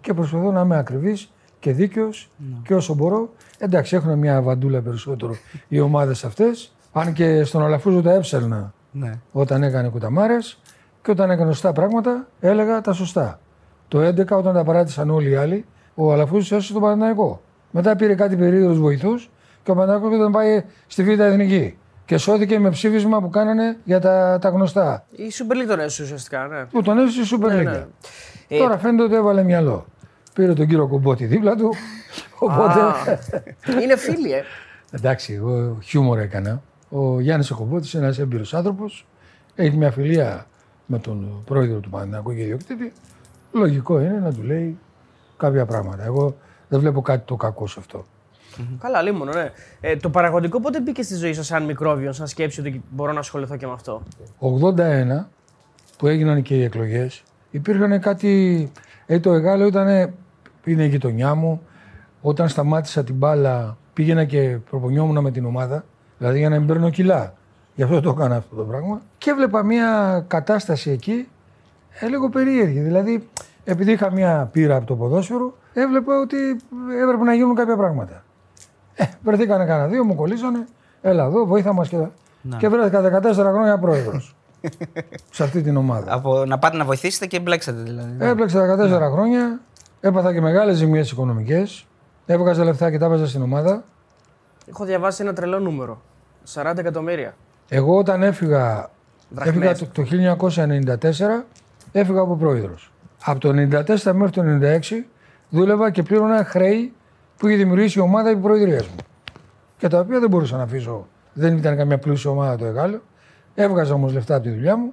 και 0.01 0.15
προσπαθώ 0.15 0.53
να 0.53 0.61
είμαι 0.61 0.79
ακριβής 0.79 1.33
και 1.63 1.73
δίκαιος 1.73 2.31
και 2.65 2.75
όσο 2.75 2.95
μπορώ. 2.95 3.31
Εντάξει, 3.59 3.97
έχουν 3.97 4.19
μια 4.19 4.43
βαντούλα 4.43 4.81
περισσότερο 4.81 5.37
οι 5.69 5.81
ομάδες 5.81 6.25
αυτές. 6.25 6.75
Αν 6.93 7.13
και 7.13 7.45
στον 7.45 7.63
Αλαφούζο 7.65 8.03
τα 8.03 8.13
έψελνα 8.13 8.73
Ναι. 8.93 9.13
όταν 9.33 9.63
έκανε 9.63 9.89
κουταμάρες 9.89 10.59
και 11.03 11.11
όταν 11.11 11.31
έκανε 11.31 11.53
σωστά 11.53 11.73
πράγματα, 11.73 12.27
έλεγα 12.41 12.81
τα 12.81 12.93
σωστά. 12.93 13.41
Το 13.89 14.01
11 14.01 14.37
όταν 14.39 14.55
τα 14.55 14.65
παράτησαν 14.65 15.11
όλοι 15.11 15.31
οι 15.31 15.35
άλλοι, 15.35 15.65
ο 15.95 16.13
Αλαφούζος 16.13 16.53
έσωσε 16.53 16.73
τον 16.73 16.83
Παναθηναϊκό. 16.83 17.43
Μετά 17.71 17.97
πήρε 17.97 18.15
κάτι 18.15 18.37
περίεργου 18.37 18.75
βοηθούς 18.75 19.31
και 19.63 19.71
ο 19.71 19.75
Παναθηναϊκός 19.75 20.19
ήταν 20.19 20.33
πάει 20.33 20.65
στη 20.87 21.03
Β' 21.05 21.21
Εθνική. 21.21 21.77
Και 22.05 22.17
σώθηκε 22.19 22.59
με 22.59 22.71
ψήφισμα 22.71 23.21
που 23.21 23.29
κάνανε 23.29 23.77
για 23.85 24.01
τα, 24.01 24.39
τα 24.41 24.49
γνωστά. 24.49 25.07
Η 25.11 25.23
Super 25.33 25.53
League 25.63 25.67
τον 25.69 25.79
έσωσε 25.81 26.03
ουσιαστικά, 26.03 26.47
ναι. 26.47 26.65
Που 26.65 26.83
τον 26.83 26.99
έσωσε 26.99 27.35
η 27.35 27.39
Super 27.41 27.47
League. 27.61 27.65
ναι. 27.65 27.87
Ε, 28.49 28.59
Τώρα 28.59 28.79
φαίνεται 28.79 29.03
ότι 29.03 29.15
έβαλε 29.15 29.43
μυαλό. 29.43 29.87
Πήρε 30.35 30.53
τον 30.53 30.67
κύριο 30.67 30.87
Κομπότη 30.89 31.25
δίπλα 31.25 31.57
του. 31.57 31.75
Οπότε. 32.39 32.81
Α, 32.81 32.95
είναι 33.83 33.97
φίλοι, 33.97 34.33
ε. 34.33 34.43
Εντάξει, 34.91 35.33
εγώ 35.33 35.79
χιούμορ 35.83 36.19
έκανα. 36.19 36.63
Ο 36.89 37.21
Γιάννης 37.21 37.51
Κομπότης 37.51 37.93
είναι 37.93 38.05
ένας 38.05 38.19
έμπειρος 38.19 38.55
άνθρωπος. 38.55 39.07
Έχει 39.55 39.77
μια 39.77 39.91
φιλία 39.91 40.47
με 40.87 40.99
τον 40.99 41.43
πρόεδρο 41.45 41.79
του 41.79 41.91
Παναθηναϊκού 41.91 42.35
και 42.35 42.41
ιδιοκτήτη. 42.41 42.93
Λογικό 43.53 44.01
είναι 44.01 44.19
να 44.19 44.33
του 44.33 44.43
λέει 44.43 44.79
κάποια 45.37 45.67
πράγματα. 45.67 46.05
Εγώ 46.05 46.37
δεν 46.69 46.81
βλέπω 46.81 47.01
κάτι 47.03 47.23
το 47.27 47.37
κακό 47.37 47.67
σε 47.67 47.77
αυτό. 47.79 48.05
Καλά, 48.81 49.03
λίμωνο, 49.03 49.33
ναι. 49.33 49.51
Ε, 49.81 49.97
το 49.97 50.11
παραγωγικό 50.11 50.61
πότε 50.61 50.81
μπήκε 50.81 51.03
στη 51.03 51.15
ζωή 51.15 51.35
σας 51.35 51.47
σαν 51.47 51.65
μικρόβιο, 51.65 52.13
σαν 52.13 52.27
σκέψη 52.27 52.61
ότι 52.61 52.83
μπορώ 52.91 53.13
να 53.13 53.19
ασχοληθώ 53.19 53.57
και 53.57 53.67
με 53.67 53.73
αυτό; 53.73 54.03
81 54.41 55.29
που 55.99 56.07
έγιναν 56.07 56.43
και 56.43 56.55
οι 56.55 56.63
εκλογές, 56.63 57.23
υπήρχαν 57.51 58.01
κάτι. 58.01 58.73
Ε, 59.07 59.21
το 59.21 59.33
Εγάλεο 59.33 59.67
ήταν. 59.67 60.15
Είναι 60.65 60.85
η 60.85 60.89
γειτονιά 60.89 61.35
μου. 61.35 61.63
Όταν 62.21 62.49
σταμάτησα 62.49 63.05
την 63.05 63.15
μπάλα, 63.15 63.77
πήγαινα 63.93 64.25
και 64.25 64.59
προπονιόμουν 64.71 65.23
με 65.23 65.31
την 65.31 65.45
ομάδα. 65.45 65.85
Δηλαδή 66.19 66.39
για 66.39 66.49
να 66.49 66.59
μην 66.59 66.67
παίρνω 66.67 66.91
κιλά. 66.91 67.35
Γι' 67.75 67.83
αυτό 67.83 68.01
το 68.01 68.11
έκανα 68.11 68.37
αυτό 68.37 68.57
το 68.57 68.63
πράγμα. 68.63 69.01
Και 69.19 69.31
έβλεπα 69.31 69.63
μια 69.63 70.25
κατάσταση 70.29 70.91
εκεί 70.91 71.29
ε, 72.01 72.07
λίγο 72.07 72.29
περίεργη. 72.29 72.81
Δηλαδή, 72.81 73.29
επειδή 73.65 73.93
είχα 73.93 74.13
μια 74.13 74.49
πείρα 74.53 74.77
από 74.77 74.87
το 74.87 74.97
ποδόσφαιρο, 74.97 75.57
έβλεπα 75.73 76.21
ότι 76.21 76.37
έπρεπε 77.03 77.25
να 77.25 77.35
γίνουν 77.35 77.55
κάποια 77.55 77.77
πράγματα. 77.77 78.25
Ε, 78.95 79.05
βρεθήκανε 79.23 79.65
κανένα 79.65 79.89
δύο, 79.89 80.05
μου 80.05 80.15
κολλήσανε. 80.15 80.67
Έλα 81.01 81.25
εδώ, 81.25 81.47
βοήθα 81.47 81.73
μας 81.73 81.89
και. 81.89 82.07
Και 82.59 82.69
βρέθηκα 82.69 83.21
14 83.23 83.33
χρόνια 83.35 83.79
πρόεδρος. 83.79 84.37
σε 85.31 85.43
αυτή 85.43 85.63
την 85.63 85.77
ομάδα. 85.77 86.15
Από 86.15 86.45
να 86.45 86.59
πάτε 86.59 86.77
να 86.77 86.85
βοηθήσετε 86.85 87.27
και 87.27 87.41
μπλέξατε 87.41 87.83
δηλαδή. 87.83 88.17
Έπλεξα 88.19 88.77
14 88.79 89.13
χρόνια, 89.13 89.61
έπαθα 90.03 90.33
και 90.33 90.41
μεγάλες 90.41 90.77
ζημιές 90.77 91.11
οικονομικές. 91.11 91.87
Έβγαζα 92.27 92.65
λεφτά 92.65 92.91
και 92.91 92.99
τα 92.99 93.05
έβαζα 93.05 93.27
στην 93.27 93.43
ομάδα. 93.43 93.85
Έχω 94.67 94.85
διαβάσει 94.85 95.23
ένα 95.23 95.33
τρελό 95.33 95.59
νούμερο. 95.59 96.03
40 96.55 96.79
εκατομμύρια. 96.79 97.35
Εγώ 97.69 97.97
όταν 97.97 98.23
έφυγα, 98.23 98.91
Δραχμές. 99.29 99.71
έφυγα 99.71 99.91
το, 99.93 100.03
το 100.03 100.03
1994, 101.41 101.45
έφυγα 101.93 102.21
από 102.21 102.37
πρόεδρος. 102.37 102.93
Από 103.25 103.41
το 103.41 103.49
1994 103.49 104.13
μέχρι 104.13 104.31
το 104.31 104.43
1996 104.45 104.81
δούλευα 105.49 105.91
και 105.91 106.03
πλήρωνα 106.03 106.45
χρέη 106.45 106.93
που 107.37 107.49
είχε 107.49 107.57
δημιουργήσει 107.57 107.99
η 107.99 108.03
ομάδα 108.03 108.29
επί 108.29 108.41
προεδρία 108.41 108.83
μου. 108.83 108.97
Και 109.79 109.89
τα 109.89 109.99
οποία 109.99 110.21
δεν 110.21 110.29
μπορούσα 110.29 110.57
να 110.57 110.63
αφήσω. 110.63 111.07
Δεν 111.33 111.57
ήταν 111.57 111.77
καμιά 111.77 111.99
πλούσια 111.99 112.31
ομάδα 112.31 112.57
το 112.57 112.65
Εγάλεο. 112.65 113.01
Έβγαζα 113.55 113.95
όμως 113.95 114.13
λεφτά 114.13 114.35
από 114.35 114.45
τη 114.45 114.51
δουλειά 114.51 114.77
μου 114.77 114.93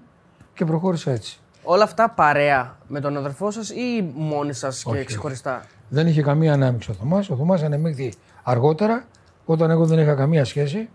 και 0.53 0.65
προχώρησα 0.65 1.11
έτσι. 1.11 1.39
Όλα 1.71 1.83
αυτά 1.83 2.09
παρέα 2.09 2.77
με 2.87 2.99
τον 2.99 3.17
αδερφό 3.17 3.51
σας 3.51 3.69
ή 3.69 4.11
μόνοι 4.15 4.53
σας 4.53 4.83
και 4.83 5.03
ξεχωριστά; 5.03 5.63
Δεν 5.89 6.07
είχε 6.07 6.21
καμία 6.21 6.53
ανάμειξη 6.53 6.91
ο 6.91 6.93
Θωμάς. 6.93 7.29
Ο 7.29 7.35
Θωμάς 7.35 7.63
ανεμίχθη 7.63 8.13
αργότερα, 8.43 9.03
όταν 9.45 9.69
εγώ 9.69 9.85
δεν 9.85 9.99
είχα 9.99 10.13
καμία 10.13 10.45
σχέση, 10.45 10.89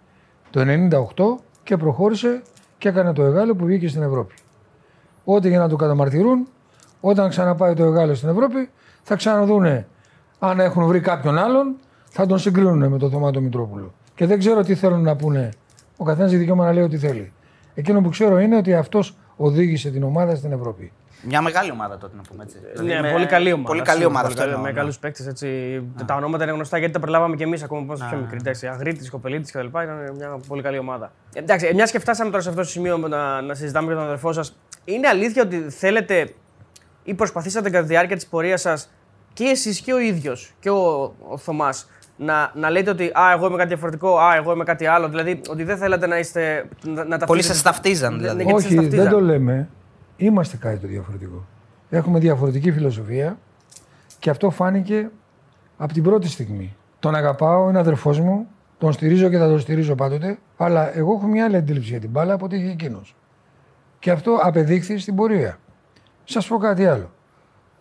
το 0.50 0.60
98 0.60 1.42
και 1.62 1.76
προχώρησε 1.76 2.42
και 2.78 2.88
έκανε 2.88 3.12
το 3.12 3.22
Εγάλεο 3.22 3.56
που 3.56 3.64
βγήκε 3.64 3.88
στην 3.88 4.02
Ευρώπη. 4.02 4.34
Ό,τι 5.24 5.48
για 5.48 5.58
να 5.58 5.68
το 5.68 5.76
καταμαρτυρούν, 5.76 6.48
όταν 7.00 7.28
ξαναπάει 7.28 7.74
το 7.74 7.84
Εγάλεο 7.84 8.14
στην 8.14 8.28
Ευρώπη, 8.28 8.70
θα 9.02 9.16
ξαναδούνε 9.16 9.86
αν 10.38 10.60
έχουν 10.60 10.86
βρει 10.86 11.00
κάποιον 11.00 11.38
άλλον, 11.38 11.76
θα 12.10 12.26
τον 12.26 12.38
συγκρίνουν 12.38 12.88
με 12.88 12.98
τον 12.98 13.10
Θωμά 13.10 13.30
τον 13.30 13.42
Μητρόπουλο. 13.42 13.94
Και 14.14 14.26
δεν 14.26 14.38
ξέρω 14.38 14.62
τι 14.62 14.74
θέλουν 14.74 15.02
να 15.02 15.16
πούνε. 15.16 15.48
Ο 15.96 16.04
καθένας 16.04 16.30
έχει 16.30 16.38
δικαίωμα 16.38 16.64
να 16.64 16.72
λέει 16.72 16.82
ό,τι 16.82 16.98
θέλει. 16.98 17.32
Εκείνο 17.74 18.00
που 18.00 18.08
ξέρω 18.08 18.38
είναι 18.38 18.56
ότι 18.56 18.74
αυτός 18.74 19.16
οδήγησε 19.36 19.90
την 19.90 20.02
ομάδα 20.02 20.34
στην 20.34 20.52
Ευρώπη. 20.52 20.92
Μια 21.26 21.40
μεγάλη 21.40 21.70
ομάδα 21.70 21.98
τότε 21.98 22.16
να 22.16 22.22
πούμε 22.22 22.42
έτσι. 22.42 22.56
Δηλαδή 22.72 22.86
Ναι, 22.94 23.00
με- 23.00 23.12
πολύ 23.12 23.26
καλή 23.26 23.52
ομάδα. 23.52 23.68
Πολύ 23.68 23.82
καλή 23.82 23.98
σίγουρα, 24.00 24.18
ομάδα 24.18 24.28
πολύ 24.28 24.40
αυτό. 24.40 24.40
καλή, 24.40 24.50
εννοώ, 24.52 24.62
Με 24.64 24.70
ναι. 24.72 24.78
καλούς 24.78 24.98
παίκτες. 24.98 26.04
Τα 26.06 26.14
ονόματα 26.14 26.44
είναι 26.44 26.52
γνωστά 26.52 26.78
γιατί 26.78 26.92
τα 26.92 27.00
προλάβαμε 27.00 27.36
και 27.36 27.42
εμείς 27.44 27.62
ακόμα 27.62 27.80
που 27.80 27.86
ήμασταν 27.86 28.08
πιο 28.08 28.18
μικροί. 28.18 28.36
Εντάξει, 28.40 28.66
Αγρίτης, 28.66 29.10
Κοπελίτης 29.10 29.50
κτλ. 29.52 29.66
Ήταν 29.66 30.12
μια 30.16 30.38
πολύ 30.48 30.62
καλή 30.62 30.78
ομάδα. 30.78 31.12
Εντάξει, 31.34 31.74
μιας 31.74 31.90
και 31.90 31.98
φτάσαμε 31.98 32.30
τώρα 32.30 32.42
σε 32.42 32.48
αυτό 32.48 32.60
το 32.60 32.66
σημείο 32.68 32.98
με 32.98 33.08
να, 33.08 33.40
να 33.40 33.54
συζητάμε 33.54 33.86
για 33.86 33.96
τον 33.96 34.04
αδερφό 34.04 34.32
σας, 34.32 34.56
είναι 34.84 35.08
αλήθεια 35.08 35.42
ότι 35.42 35.56
θέλετε 35.70 36.32
ή 37.04 37.14
προσπαθήσατε 37.14 37.70
κατά 37.70 37.82
τη 37.82 37.88
διάρκεια 37.88 38.16
της 38.16 38.26
πορείας 38.26 38.60
σας 38.60 38.90
και 39.32 39.44
εσείς 39.44 39.80
και 39.80 39.92
ο 39.92 39.98
ίδιος 39.98 40.54
και 40.60 40.70
ο, 40.70 41.14
ο 41.28 41.38
Θωμάς 41.38 41.88
να, 42.16 42.52
να 42.54 42.70
λέτε 42.70 42.90
ότι 42.90 43.04
Α, 43.04 43.32
εγώ 43.36 43.46
είμαι 43.46 43.56
κάτι 43.56 43.68
διαφορετικό, 43.68 44.18
Α, 44.18 44.34
εγώ 44.36 44.52
είμαι 44.52 44.64
κάτι 44.64 44.86
άλλο. 44.86 45.08
Δηλαδή 45.08 45.40
ότι 45.48 45.64
δεν 45.64 45.76
θέλετε 45.76 46.06
να 46.06 46.18
είστε. 46.18 46.68
Να, 46.84 46.92
να 46.92 47.02
Πολλοί 47.04 47.18
ταυτίζετε- 47.18 47.54
σας 47.54 47.62
ταυτίζαν, 47.62 48.12
Ναι, 48.12 48.18
δηλαδή. 48.20 48.36
ναι, 48.36 48.42
γιατί 48.42 48.62
σας 48.62 48.70
Όχι, 48.70 48.78
δεν 48.80 48.90
ταυτίζαν. 48.90 49.12
το 49.12 49.20
λέμε. 49.20 49.68
Είμαστε 50.16 50.56
κάτι 50.56 50.78
το 50.78 50.86
διαφορετικό. 50.86 51.46
Έχουμε 51.90 52.18
διαφορετική 52.18 52.72
φιλοσοφία 52.72 53.38
και 54.18 54.30
αυτό 54.30 54.50
φάνηκε 54.50 55.08
από 55.78 55.92
την 55.92 56.02
πρώτη 56.02 56.28
στιγμή. 56.28 56.76
Τον 56.98 57.14
αγαπάω, 57.14 57.68
είναι 57.68 57.78
αδερφός 57.78 58.20
μου, 58.20 58.46
τον 58.78 58.92
στηρίζω 58.92 59.28
και 59.28 59.38
θα 59.38 59.48
τον 59.48 59.60
στηρίζω 59.60 59.94
πάντοτε, 59.94 60.38
αλλά 60.56 60.96
εγώ 60.96 61.14
έχω 61.14 61.26
μια 61.26 61.44
άλλη 61.44 61.56
αντίληψη 61.56 61.88
για 61.90 62.00
την 62.00 62.10
μπάλα 62.10 62.32
από 62.34 62.44
ό,τι 62.44 62.56
είχε 62.56 62.70
εκείνος. 62.70 63.16
Και 63.98 64.10
αυτό 64.10 64.38
απεδείχθη 64.42 64.98
στην 64.98 65.14
πορεία. 65.14 65.58
Σας 66.24 66.46
πω 66.46 66.56
κάτι 66.56 66.86
άλλο. 66.86 67.10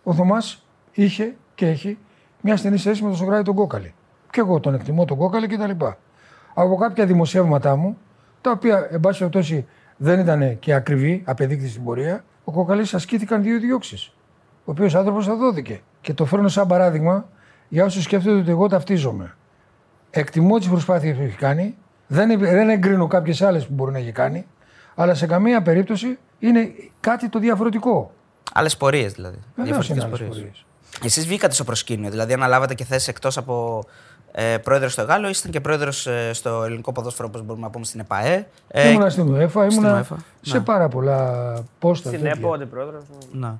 Ο 0.02 0.14
Θωμάς 0.14 0.66
είχε 0.92 1.34
και 1.54 1.66
έχει 1.68 1.98
μια 2.40 2.56
στενή 2.56 2.76
σχέση 2.76 3.02
με 3.02 3.08
τον 3.08 3.16
Σοκράτη 3.18 3.44
τον 3.44 3.54
Κόκαλη. 3.54 3.94
Και 4.34 4.40
εγώ 4.40 4.60
τον 4.60 4.74
εκτιμώ 4.74 5.04
τον 5.04 5.16
Κόκαλη 5.16 5.46
κτλ. 5.46 5.70
Από 6.54 6.76
κάποια 6.76 7.06
δημοσιεύματά 7.06 7.76
μου, 7.76 7.98
τα 8.40 8.50
οποία 8.50 8.88
εν 8.90 9.00
πάση 9.00 9.18
περιπτώσει 9.18 9.66
δεν 9.96 10.20
ήταν 10.20 10.58
και 10.58 10.74
ακριβή, 10.74 11.22
απεδείχθη 11.26 11.68
στην 11.68 11.84
πορεία, 11.84 12.24
ο 12.44 12.52
Κόκαλης 12.52 12.94
ασκήθηκαν 12.94 13.42
δύο 13.42 13.58
διώξεις. 13.60 14.12
Ο 14.64 14.70
οποίος 14.70 14.94
άνθρωπος 14.94 15.26
θα 15.26 15.36
δόθηκε. 15.36 15.80
Και 16.00 16.14
το 16.14 16.24
φέρνω 16.24 16.48
σαν 16.48 16.66
παράδειγμα 16.66 17.28
για 17.68 17.84
όσους 17.84 18.02
σκέφτονται 18.02 18.38
ότι 18.38 18.50
εγώ 18.50 18.68
ταυτίζομαι. 18.68 19.36
Εκτιμώ 20.10 20.58
τις 20.58 20.68
προσπάθειες 20.68 21.16
που 21.16 21.22
έχει 21.22 21.36
κάνει. 21.36 21.76
Δεν, 22.06 22.38
δεν 22.38 22.68
εγκρίνω 22.68 23.06
κάποιες 23.06 23.42
άλλες 23.42 23.66
που 23.66 23.74
μπορεί 23.74 23.92
να 23.92 23.98
έχει 23.98 24.12
κάνει. 24.12 24.46
Αλλά 24.94 25.14
σε 25.14 25.26
καμία 25.26 25.62
περίπτωση 25.62 26.18
είναι 26.38 26.72
κάτι 27.00 27.28
το 27.28 27.38
διαφορετικό. 27.38 28.12
Άλλες 28.52 28.76
πορείες 28.76 29.12
δηλαδή. 29.12 29.38
Βεβαίως 29.54 29.88
είναι 29.88 30.00
Διαφορετικές 30.00 30.04
άλλες 30.04 30.18
πορείες. 30.18 30.36
πορείες. 30.36 30.64
Εσείς 31.02 31.26
βγήκατε 31.26 31.54
στο 31.54 31.64
προσκήνιο, 31.64 32.10
δηλαδή 32.10 32.32
αναλάβατε 32.32 32.74
και 32.74 32.84
θέσεις 32.84 33.08
εκτός 33.08 33.36
από 33.36 33.84
ε, 34.36 34.58
πρόεδρος 34.58 34.92
στο 34.92 35.02
Γάλλο, 35.02 35.28
ήσασταν 35.28 35.50
και 35.50 35.60
πρόεδρος 35.60 36.08
στο 36.30 36.62
ελληνικό 36.62 36.92
ποδόσφαιρο, 36.92 37.28
όπως 37.28 37.42
μπορούμε 37.42 37.64
να 37.64 37.70
πούμε 37.70 37.84
στην 37.84 38.00
ΕΠΑΕ. 38.00 38.46
Ε, 38.68 38.90
ήμουνα 38.90 39.10
στην 39.10 39.34
UEFA, 39.34 39.68
ήμουνα 39.70 40.06
UEFA, 40.06 40.16
σε 40.40 40.58
ναι. 40.58 40.64
πάρα 40.64 40.88
πολλά 40.88 41.52
πόστα. 41.78 42.08
Στην 42.08 42.22
τέτοια. 42.22 42.38
ΕΠΟ, 42.38 42.54
αντιπρόεδρος. 42.54 43.02
να. 43.32 43.58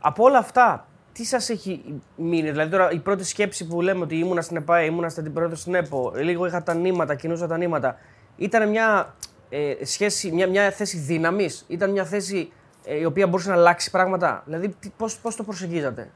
Από 0.00 0.24
όλα 0.24 0.38
αυτά, 0.38 0.86
τι 1.12 1.24
σας 1.24 1.48
έχει 1.48 1.82
μείνει, 2.16 2.50
Δηλαδή, 2.50 2.70
τώρα 2.70 2.90
η 2.90 2.98
πρώτη 2.98 3.24
σκέψη 3.24 3.66
που 3.66 3.80
λέμε 3.80 4.02
ότι 4.02 4.18
ήμουνα 4.18 4.40
στην 4.40 4.56
ΕΠΑΕ, 4.56 4.84
ήμουνα 4.84 5.08
στην 5.08 5.22
αντιπρόεδρο 5.22 5.56
στην 5.56 5.74
ΕΠΟ, 5.74 6.12
λίγο 6.16 6.46
είχα 6.46 6.62
τα 6.62 6.74
νήματα, 6.74 7.14
κινούσα 7.14 7.46
τα 7.46 7.56
νήματα. 7.56 7.96
Ήταν 8.36 8.68
μια, 8.68 9.14
ε, 9.48 9.84
σχέση, 9.84 10.32
μια, 10.32 10.48
μια 10.48 10.70
θέση 10.70 10.98
δύναμης, 10.98 11.64
ήταν 11.68 11.90
μια 11.90 12.04
θέση 12.04 12.52
ε, 12.84 12.98
η 12.98 13.04
οποία 13.04 13.26
μπορούσε 13.26 13.48
να 13.48 13.54
αλλάξει 13.54 13.90
πράγματα; 13.90 14.42
Δηλαδή, 14.44 14.74
πώς 15.22 15.36
το 15.36 15.42
προσεγγίζατε; 15.42 16.10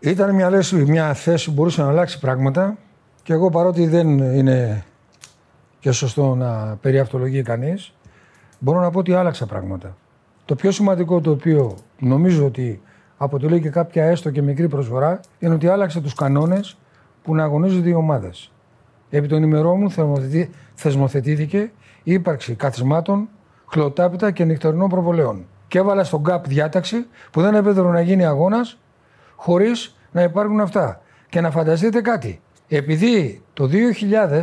Ήταν 0.00 0.34
μια, 0.34 0.50
λέση, 0.50 0.76
μια 0.76 1.14
θέση 1.14 1.46
που 1.46 1.52
μπορούσε 1.52 1.82
να 1.82 1.88
αλλάξει 1.88 2.18
πράγματα 2.18 2.76
και 3.28 3.34
εγώ 3.34 3.50
παρότι 3.50 3.86
δεν 3.86 4.18
είναι 4.18 4.84
και 5.80 5.90
σωστό 5.90 6.34
να 6.34 6.76
περιαυτολογεί 6.80 7.42
κανείς, 7.42 7.94
μπορώ 8.58 8.80
να 8.80 8.90
πω 8.90 8.98
ότι 8.98 9.14
άλλαξα 9.14 9.46
πράγματα. 9.46 9.96
Το 10.44 10.54
πιο 10.54 10.70
σημαντικό 10.70 11.20
το 11.20 11.30
οποίο 11.30 11.76
νομίζω 11.98 12.46
ότι 12.46 12.82
αποτελεί 13.16 13.60
και 13.60 13.68
κάποια 13.70 14.04
έστω 14.04 14.30
και 14.30 14.42
μικρή 14.42 14.68
προσφορά 14.68 15.20
είναι 15.38 15.54
ότι 15.54 15.68
άλλαξε 15.68 16.00
τους 16.00 16.14
κανόνες 16.14 16.78
που 17.22 17.34
να 17.34 17.44
αγωνίζονται 17.44 17.88
οι 17.88 17.92
ομάδες. 17.92 18.52
Επί 19.10 19.28
των 19.28 19.42
ημερών 19.42 19.78
μου 19.80 19.90
θεσμοθετή- 19.90 20.50
θεσμοθετήθηκε 20.74 21.58
η 22.02 22.12
ύπαρξη 22.12 22.54
καθισμάτων, 22.54 23.28
χλωτάπητα 23.66 24.30
και 24.30 24.44
νυχτερινών 24.44 24.88
προβολέων. 24.88 25.46
Και 25.68 25.78
έβαλα 25.78 26.04
στον 26.04 26.22
ΚΑΠ 26.22 26.46
διάταξη 26.46 27.06
που 27.30 27.40
δεν 27.40 27.54
επέτρεπε 27.54 27.88
να 27.88 28.00
γίνει 28.00 28.24
αγώνας 28.24 28.78
χωρίς 29.36 29.96
να 30.12 30.22
υπάρχουν 30.22 30.60
αυτά. 30.60 31.00
Και 31.28 31.40
να 31.40 31.50
φανταστείτε 31.50 32.00
κάτι. 32.00 32.40
Επειδή 32.68 33.42
το 33.52 33.68
2000 34.00 34.42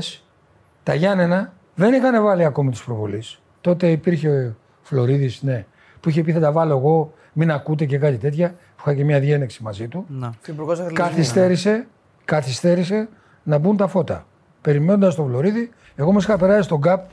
τα 0.84 0.94
Γιάννενα 0.94 1.54
δεν 1.76 1.94
είχαν 1.94 2.24
βάλει 2.24 2.46
ακόμη 2.46 2.72
τους 2.72 2.84
προβολείς. 2.84 3.42
Τότε 3.62 3.92
υπήρχε 3.92 4.30
ο 4.30 4.56
Φλωρίδης, 4.82 5.42
ναι, 5.42 5.66
που 6.00 6.10
είχε 6.10 6.24
πει 6.24 6.32
θα 6.32 6.40
τα 6.40 6.52
βάλω 6.52 6.78
εγώ, 6.78 7.14
μην 7.34 7.52
ακούτε 7.52 7.86
και 7.86 7.98
κάτι 7.98 8.18
τέτοια. 8.18 8.50
Που 8.50 8.82
είχα 8.82 8.94
και 8.94 9.04
μια 9.04 9.20
διένεξη 9.20 9.64
μαζί 9.64 9.88
του. 9.88 10.06
να. 10.08 10.34
Υπουργός 10.48 10.80
Αθλητισμού. 10.80 11.10
Καθυστέρησε, 11.10 11.88
καθυστέρησε 12.26 13.10
να 13.44 13.58
μπουν 13.58 13.78
τα 13.78 13.88
φώτα. 13.88 14.26
Περιμένοντας 14.62 15.16
τον 15.16 15.28
Φλωρίδη, 15.28 15.72
εγώ 15.96 16.12
μα 16.12 16.20
είχα 16.22 16.38
περάσει 16.38 16.62
στον 16.62 16.82
ΚΑΠ 16.82 17.06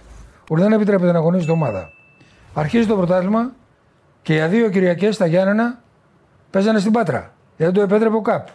ότι 0.49 0.61
δεν 0.61 0.73
επιτρέπεται 0.73 1.13
να 1.13 1.19
αγωνίζει 1.19 1.45
την 1.45 1.53
ομάδα. 1.55 1.91
Αρχίζει 2.55 2.87
το 2.87 2.97
πρωτάθλημα 2.97 3.53
και 4.23 4.35
για 4.35 4.49
δύο 4.49 4.69
Κυριακές 4.69 5.17
τα 5.17 5.27
Γιάννενα 5.27 5.83
παίζανε 6.51 6.79
στην 6.79 6.93
Πάτρα. 6.93 7.33
Δεν 7.57 7.73
το 7.73 7.81
επέτρεπε 7.81 8.17
ο 8.17 8.21
ΚΑΠ. 8.21 8.47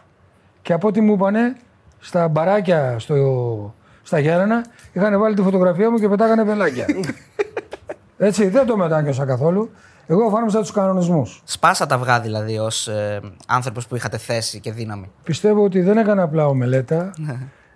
Και 0.61 0.73
από 0.73 0.87
ό,τι 0.87 1.01
μου 1.01 1.13
είπανε, 1.13 1.55
στα 1.99 2.27
μπαράκια 2.27 2.99
στο, 2.99 3.73
στα 4.03 4.19
Γιάννενα 4.19 4.65
είχαν 4.93 5.19
βάλει 5.19 5.35
τη 5.35 5.41
φωτογραφία 5.41 5.91
μου 5.91 5.97
και 5.97 6.09
πετάγανε 6.09 6.45
πελάκια. 6.45 6.85
Έτσι, 8.17 8.47
δεν 8.47 8.65
το 8.65 8.77
μετάνιωσα 8.77 9.25
καθόλου. 9.25 9.69
Εγώ 10.07 10.27
εφάρμοσα 10.27 10.59
τους 10.59 10.71
κανονισμούς. 10.71 11.41
Σπάσα 11.43 11.85
τα 11.85 11.95
αυγά 11.95 12.19
δηλαδή 12.19 12.57
ως 12.57 12.87
ε, 12.87 13.21
άνθρωπος 13.47 13.87
που 13.87 13.95
είχατε 13.95 14.17
θέση 14.17 14.59
και 14.59 14.71
δύναμη. 14.71 15.11
Πιστεύω 15.23 15.63
ότι 15.63 15.81
δεν 15.81 15.97
έκανα 15.97 16.23
απλά 16.23 16.47
ομελέτα. 16.47 17.13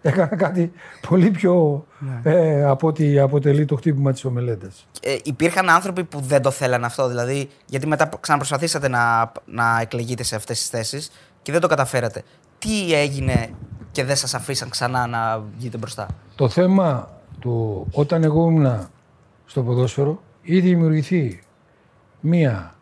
έκανα 0.02 0.36
κάτι 0.36 0.72
πολύ 1.10 1.32
πιο 1.32 1.86
ε, 2.24 2.64
από 2.64 2.88
ό,τι 2.88 3.20
αποτελεί 3.20 3.66
το 3.66 3.76
χτύπημα 3.76 4.12
της 4.12 4.26
ομελέτας. 4.26 4.88
Ε, 5.02 5.16
υπήρχαν 5.24 5.70
άνθρωποι 5.70 6.04
που 6.04 6.20
δεν 6.20 6.42
το 6.42 6.52
θέλαν 6.52 6.84
αυτό, 6.84 7.08
δηλαδή 7.08 7.50
γιατί 7.66 7.88
μετά 7.88 8.10
ξαναπροσπαθήσατε 8.20 8.88
να, 8.88 9.32
να 9.46 9.80
εκλεγείτε 9.82 10.24
σε 10.24 10.36
αυτές 10.36 10.60
τις 10.60 10.68
θέσεις 10.68 11.12
και 11.42 11.52
δεν 11.52 11.62
το 11.62 11.68
καταφέρατε. 11.68 12.24
Τι 12.60 12.94
έγινε 12.94 13.50
και 13.92 14.04
δεν 14.04 14.16
σας 14.16 14.34
αφήσαν 14.34 14.70
ξανά 14.70 15.08
να 15.08 15.44
βγείτε 15.58 15.78
μπροστά. 15.78 16.08
Το 16.36 16.50
θέμα 16.50 17.10
του 17.40 17.88
όταν 17.92 18.24
εγώ 18.24 18.48
ήμουν 18.50 18.88
στο 19.46 19.64
ποδόσφαιρο, 19.64 20.22
είχε 20.42 20.60
δημιουργηθεί 20.62 21.44
μία, 22.20 22.76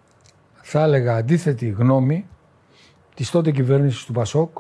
θα 0.62 0.82
έλεγα, 0.84 1.16
αντίθετη 1.16 1.70
γνώμη 1.70 2.26
της 3.16 3.30
τότε 3.32 3.52
κυβέρνησης 3.52 4.06
του 4.06 4.14
Πασόκ 4.14 4.58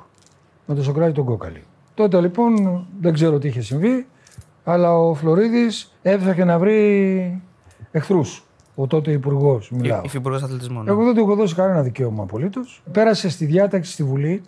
με 0.65 0.75
τον 0.75 0.83
Σοκράτη 0.83 1.11
τον 1.11 1.25
Κόκαλη. 1.25 1.63
Τότε 1.93 2.21
λοιπόν 2.21 2.85
δεν 3.01 3.13
ξέρω 3.13 3.39
τι 3.39 3.47
είχε 3.47 3.61
συμβεί, 3.61 4.07
αλλά 4.63 4.97
ο 4.97 5.13
Φλωρίδης 5.13 5.95
έψαχνε 6.01 6.43
να 6.43 6.59
βρει 6.59 7.41
εχθρούς. 7.91 8.43
Ο 8.75 8.87
τότε 8.87 9.11
υπουργός, 9.11 9.71
μιλάω. 9.71 10.01
Υφυπουργός 10.03 10.43
Αθλητισμού. 10.43 10.83
ναι. 10.83 10.91
Εγώ 10.91 11.03
δεν 11.03 11.13
του 11.13 11.19
έχω 11.19 11.35
δώσει 11.35 11.55
κανένα 11.55 11.81
δικαίωμα 11.81 12.23
απολύτως. 12.23 12.83
Πέρασε 12.91 13.29
στη 13.29 13.45
διάταξη 13.45 13.91
στη 13.91 14.03
Βουλή, 14.03 14.43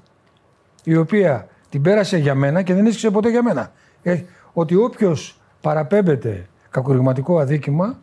η 0.84 0.96
οποία 0.96 1.48
την 1.72 1.82
πέρασε 1.82 2.18
για 2.18 2.36
μένα 2.36 2.62
και 2.62 2.74
δεν 2.74 2.86
ίσχυσε 2.86 3.12
ποτέ 3.12 3.30
για 3.30 3.44
μένα. 3.44 3.72
Ε, 4.04 4.22
ότι 4.54 4.76
όποιος 4.76 5.40
παραπέμπεται 5.62 6.48
κακορυγματικό 6.70 7.40
αδίκημα, 7.40 8.00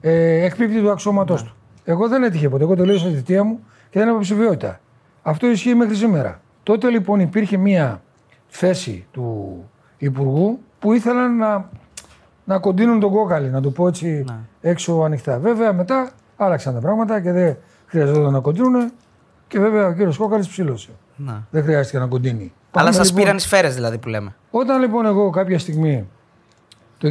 ε, 0.00 0.44
εκπίπτει 0.44 0.80
του 0.80 0.90
αξώματό 0.90 1.34
του. 1.34 1.56
Εγώ 1.84 2.08
δεν 2.08 2.22
έτυχε 2.22 2.48
ποτέ. 2.48 2.64
Εγώ 2.64 2.76
τελείωσα 2.76 3.08
τη 3.08 3.14
θητεία 3.14 3.44
μου 3.44 3.60
και 3.90 3.98
δεν 3.98 4.08
έχω 4.08 4.18
ψηφιότητα. 4.18 4.80
Αυτό 5.22 5.46
ισχύει 5.46 5.74
μέχρι 5.74 5.94
σήμερα. 5.94 6.40
Τότε 6.62 6.90
λοιπόν 6.90 7.20
υπήρχε 7.20 7.56
μία 7.56 8.02
θέση 8.46 9.06
του 9.10 9.56
Υπουργού 9.98 10.58
που 10.78 10.92
ήθελαν 10.92 11.36
να, 11.36 11.68
να 12.44 12.58
κοντίνουν 12.58 13.00
τον 13.00 13.10
κόκαλη, 13.10 13.48
να 13.48 13.60
το 13.60 13.70
πω 13.70 13.88
έτσι 13.88 14.24
έξω 14.60 15.00
ανοιχτά. 15.00 15.38
Βέβαια 15.38 15.72
μετά 15.72 16.10
άλλαξαν 16.36 16.74
τα 16.74 16.80
πράγματα 16.80 17.20
και 17.20 17.32
δεν 17.32 17.56
χρειαζόταν 17.86 18.32
να 18.32 18.40
κοντίνουν 18.40 18.92
και 19.48 19.58
βέβαια 19.58 19.86
ο 19.86 19.92
κύριος 19.92 20.16
Κόκαλης 20.16 20.48
ψήλωσε. 20.48 20.90
Να. 21.16 21.46
Δεν 21.50 21.62
χρειάστηκε 21.62 21.98
να 21.98 22.06
κοντίνει. 22.06 22.52
Αλλά 22.74 22.84
Πάμε, 22.84 22.96
σας 22.96 23.06
λοιπόν, 23.06 23.22
πήραν 23.22 23.36
οι 23.36 23.40
σφαίρες 23.40 23.74
δηλαδή 23.74 23.98
που 23.98 24.08
λέμε. 24.08 24.34
Όταν 24.50 24.80
λοιπόν 24.80 25.06
εγώ 25.06 25.30
κάποια 25.30 25.58
στιγμή 25.58 26.08
το 26.98 27.08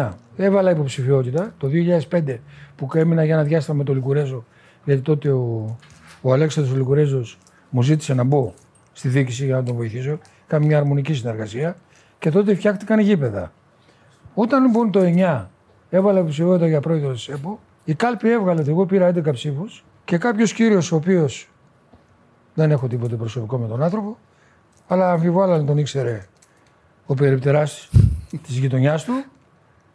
2009 0.00 0.08
έβαλα 0.36 0.70
υποψηφιότητα, 0.70 1.54
το 1.58 1.68
2005 2.10 2.38
που 2.76 2.88
έμεινα 2.94 3.24
για 3.24 3.34
ένα 3.34 3.42
διάστημα 3.42 3.76
με 3.76 3.84
τον 3.84 3.94
Λικουρέζο, 3.94 4.44
γιατί 4.84 5.00
τότε 5.00 5.30
ο, 5.30 5.76
ο 6.22 6.32
Αλέξανδρος 6.32 6.76
Λικουρέζος 6.76 7.38
μου 7.70 7.82
ζήτησε 7.82 8.14
να 8.14 8.24
μπω 8.24 8.54
στη 8.92 9.08
διοίκηση 9.08 9.44
για 9.44 9.54
να 9.54 9.62
τον 9.62 9.76
βοηθήσω. 9.76 10.18
Είχαμε 10.46 10.66
μια 10.66 10.78
αρμονική 10.78 11.14
συνεργασία 11.14 11.76
και 12.18 12.30
τότε 12.30 12.54
φτιάχτηκαν 12.54 12.98
γήπεδα. 12.98 13.52
Όταν 14.34 14.62
λοιπόν 14.62 14.90
το 14.90 15.00
9 15.16 15.46
έβαλα 15.90 16.18
υποψηφιότητα 16.18 16.66
για 16.66 16.80
πρόεδρο 16.80 17.12
της 17.12 17.28
ΕΠΟ, 17.28 17.60
η 17.84 17.94
κάλπη 17.94 18.30
έβγαλε 18.30 18.60
ότι 18.60 18.70
εγώ 18.70 18.86
πήρα 18.86 19.12
11 19.14 19.32
ψήφους 19.32 19.84
και 20.04 20.18
κάποιος 20.18 20.52
κύριος 20.52 20.92
ο 20.92 20.96
οποίος 20.96 21.50
δεν 22.54 22.70
έχω 22.70 22.86
τίποτε 22.86 23.16
προσωπικό 23.16 23.58
με 23.58 23.68
τον 23.68 23.82
άνθρωπο, 23.82 24.18
αλλά 24.92 25.10
αμφιβάλλω 25.12 25.52
αν 25.52 25.66
τον 25.66 25.78
ήξερε 25.78 26.26
ο 27.06 27.14
περιπτεράς 27.14 27.90
της 28.46 28.56
γειτονιάς 28.56 29.04
του, 29.04 29.24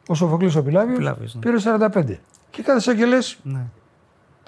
ο 0.07 0.13
Σοφοκλής 0.13 0.55
ο 0.55 0.63
Πιλάβιος, 0.63 0.97
Πιλάβιος, 0.97 1.35
ναι. 1.35 1.39
πήρε 1.39 1.57
45. 1.59 2.19
Και 2.49 2.61
κάθεσα 2.61 2.95
και 2.95 3.05
λες, 3.05 3.39
Ναι. 3.43 3.59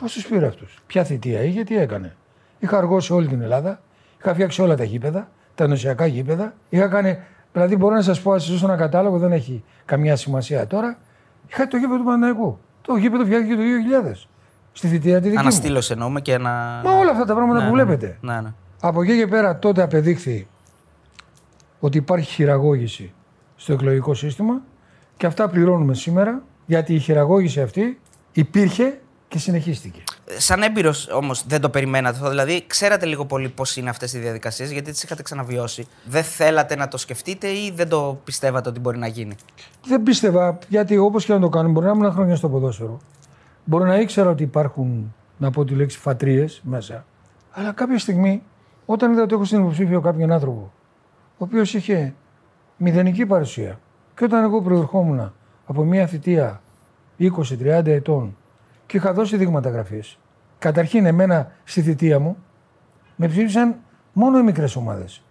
Πώς 0.02 0.14
τους 0.14 0.28
πήρε 0.28 0.48
αυτούς; 0.48 0.78
Ποια 0.88 1.04
θητεία 1.04 1.42
είχε, 1.42 1.64
τι 1.64 1.78
έκανε; 1.78 2.16
Είχα 2.60 2.78
αργώσει 2.78 3.14
όλη 3.14 3.28
την 3.28 3.42
Ελλάδα. 3.42 3.82
Είχα 4.20 4.34
φτιάξει 4.34 4.62
όλα 4.62 4.76
τα 4.76 4.84
γήπεδα, 4.84 5.30
τα 5.56 5.64
ενωσιακά 5.64 6.06
γήπεδα. 6.06 6.54
Είχα 6.70 6.88
κάνει. 6.88 7.20
Δηλαδή, 7.54 7.76
μπορώ 7.76 7.96
να 7.96 8.02
σας 8.02 8.22
πω, 8.22 8.32
ας 8.32 8.64
ένα 8.64 8.76
κατάλογο, 8.76 9.18
δεν 9.18 9.32
έχει 9.32 9.64
καμιά 9.86 10.16
σημασία 10.16 10.68
τώρα. 10.68 10.98
Είχα 11.48 11.68
το 11.68 11.78
γήπεδο 11.78 11.98
του 11.98 12.04
Παναναϊκού. 12.04 12.60
Το 12.82 12.96
γήπεδο 12.96 13.26
φτιάχτηκε 13.26 13.56
το 13.56 13.62
2000. 13.62 14.28
Στη 14.72 14.88
θητεία 14.88 15.16
τη 15.16 15.22
δική 15.22 15.34
μου. 15.34 15.40
Αναστήλωση 15.40 15.92
εννοούμε 15.92 16.22
και 16.22 16.34
ένα. 16.34 16.82
Μα 16.84 16.92
όλα 16.92 17.12
αυτά 17.12 17.26
τα 17.26 17.34
πράγματα 17.34 17.60
Ναι, 17.60 17.70
που 17.70 17.76
ναι. 17.76 17.84
βλέπετε. 17.84 18.18
Ναι, 18.22 18.42
ναι. 18.42 18.54
Από 18.80 19.02
εκεί 19.02 19.18
και 19.18 19.28
πέρα 19.28 19.60
τότε 19.60 19.82
απεδείχθη 19.82 20.48
ότι 21.80 21.98
υπάρχει 21.98 22.34
χειραγώγηση 22.34 23.14
στο 23.56 23.74
εκλογικό 23.74 24.14
σύστημα 24.14 24.62
και 25.18 25.26
αυτά 25.26 25.50
πληρώνουμε 25.50 25.94
σήμερα 25.94 26.44
γιατί 26.66 26.94
η 26.94 27.00
χειραγώγηση 27.00 27.62
αυτή 27.62 28.00
υπήρχε 28.32 29.00
και 29.28 29.40
συνεχίστηκε. 29.40 30.04
Σαν 30.38 30.62
έμπειρος 30.62 31.10
όμως 31.10 31.48
δεν 31.48 31.62
το 31.62 31.70
περιμένατε 31.70 32.18
αυτό. 32.18 32.30
Δηλαδή, 32.30 32.64
ξέρατε 32.68 33.06
λίγο 33.06 33.26
πολύ 33.26 33.50
πώς 33.50 33.76
είναι 33.76 33.90
αυτές 33.90 34.14
οι 34.14 34.20
διαδικασίες, 34.20 34.72
γιατί 34.72 34.92
τις 34.92 35.04
είχατε 35.04 35.24
ξαναβιώσει. 35.24 35.88
Δεν 36.06 36.24
θέλατε 36.24 36.76
να 36.76 36.88
το 36.88 36.98
σκεφτείτε 36.98 37.48
ή 37.48 37.72
δεν 37.76 37.90
το 37.90 38.22
πιστεύατε 38.24 38.70
ότι 38.70 38.80
μπορεί 38.80 38.98
να 38.98 39.08
γίνει; 39.08 39.36
Δεν 39.86 40.04
πίστευα 40.04 40.58
γιατί 40.68 40.98
όπως 40.98 41.26
και 41.26 41.34
να 41.34 41.40
το 41.40 41.50
κάνουμε 41.50 41.74
μπορεί 41.74 41.86
να 41.86 41.92
ήμουν 41.92 42.12
χρόνια 42.12 42.36
στο 42.36 42.50
ποδόσφαιρο. 42.50 43.00
Μπορεί 43.64 43.84
να 43.84 44.00
ήξερα 44.00 44.30
ότι 44.30 44.44
υπάρχουν, 44.44 45.16
να 45.38 45.52
πω 45.52 45.66
τη 45.66 45.74
λέξη, 45.74 45.98
φατρίες 45.98 46.62
μέσα. 46.64 47.06
Αλλά 47.52 47.72
κάποια 47.72 48.00
στιγμή 48.00 48.44
όταν 48.90 49.12
είδα 49.12 49.22
ότι 49.22 49.34
έχω 49.34 49.44
στην 49.44 49.60
υποψήφιο 49.60 50.02
κάποιον 50.02 50.32
άνθρωπο 50.32 50.72
ο 51.38 51.44
οποίος 51.44 51.74
είχε 51.74 52.14
μηδενική 52.78 53.26
παρουσία 53.26 53.80
και 54.16 54.24
όταν 54.24 54.44
εγώ 54.44 54.62
προερχόμουν 54.62 55.34
από 55.66 55.84
μια 55.84 56.08
θητεία 56.08 56.62
20-30 57.20 57.86
ετών 57.86 58.38
και 58.86 58.98
είχα 58.98 59.14
δώσει 59.14 59.38
δείγματα 59.38 59.70
γραφής, 59.70 60.20
καταρχήν 60.60 61.06
εμένα 61.06 61.52
στη 61.64 61.82
θητεία 61.82 62.20
μου 62.20 62.38
με 63.16 63.28
ψήφισαν 63.28 63.76
μόνο 64.14 64.38
οι 64.38 64.44
μικρές 64.44 64.76
ομάδες. 64.76 65.24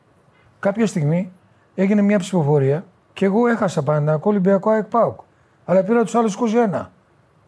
Κάποια 0.58 0.86
στιγμή 0.86 1.32
έγινε 1.74 2.02
μια 2.02 2.18
ψηφοφορία 2.18 2.84
και 3.12 3.24
εγώ 3.24 3.46
έχασα 3.46 3.82
πάντα 3.82 4.18
Ολυμπιακό 4.22 4.70
ΑΕΚ 4.70 4.84
ΠΑΟΚ. 4.84 5.20
Αλλά 5.64 5.82
πήρα 5.82 6.02
τους 6.04 6.14
άλλους 6.14 6.36
21. 6.72 6.86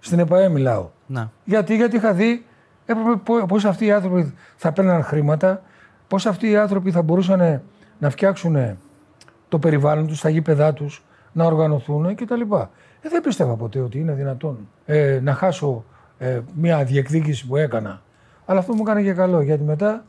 Στην 0.01 0.19
ΕΠΑΕ 0.19 0.49
μιλάω. 0.49 0.89
Να. 1.07 1.31
Γιατί, 1.45 1.77
γιατί 1.77 1.97
είχα 1.97 2.13
δει 2.13 2.45
πώς 3.49 3.65
αυτοί 3.65 3.85
οι 3.85 3.93
άνθρωποι 3.93 4.35
θα 4.57 4.73
παίρναν 4.73 5.03
χρήματα, 5.03 5.63
πώς 6.09 6.27
αυτοί 6.27 6.51
οι 6.51 6.57
άνθρωποι 6.57 6.91
θα 6.91 7.03
μπορούσαν 7.03 7.63
να 7.99 8.11
φτιάξουν 8.11 8.79
το 9.49 9.59
περιβάλλον 9.59 10.07
τους, 10.07 10.21
τα 10.21 10.29
γήπεδά 10.29 10.73
τους, 10.73 11.05
να 11.33 11.45
οργανωθούν 11.45 12.15
κτλ. 12.15 12.41
Ε, 13.01 13.09
δεν 13.09 13.21
πίστευα 13.23 13.55
ποτέ 13.55 13.81
ότι 13.81 13.99
είναι 13.99 14.13
δυνατόν 14.13 14.69
ε, 14.87 15.21
να 15.23 15.35
χάσω 15.35 15.85
ε, 16.19 16.41
μια 16.55 16.85
διεκδίκηση 16.85 17.47
που 17.47 17.57
έκανα. 17.57 18.03
Αλλά 18.47 18.59
αυτό 18.59 18.75
μου 18.75 18.83
έκανε 18.83 19.03
και 19.03 19.13
καλό 19.13 19.41
γιατί 19.41 19.63
μετά 19.63 20.05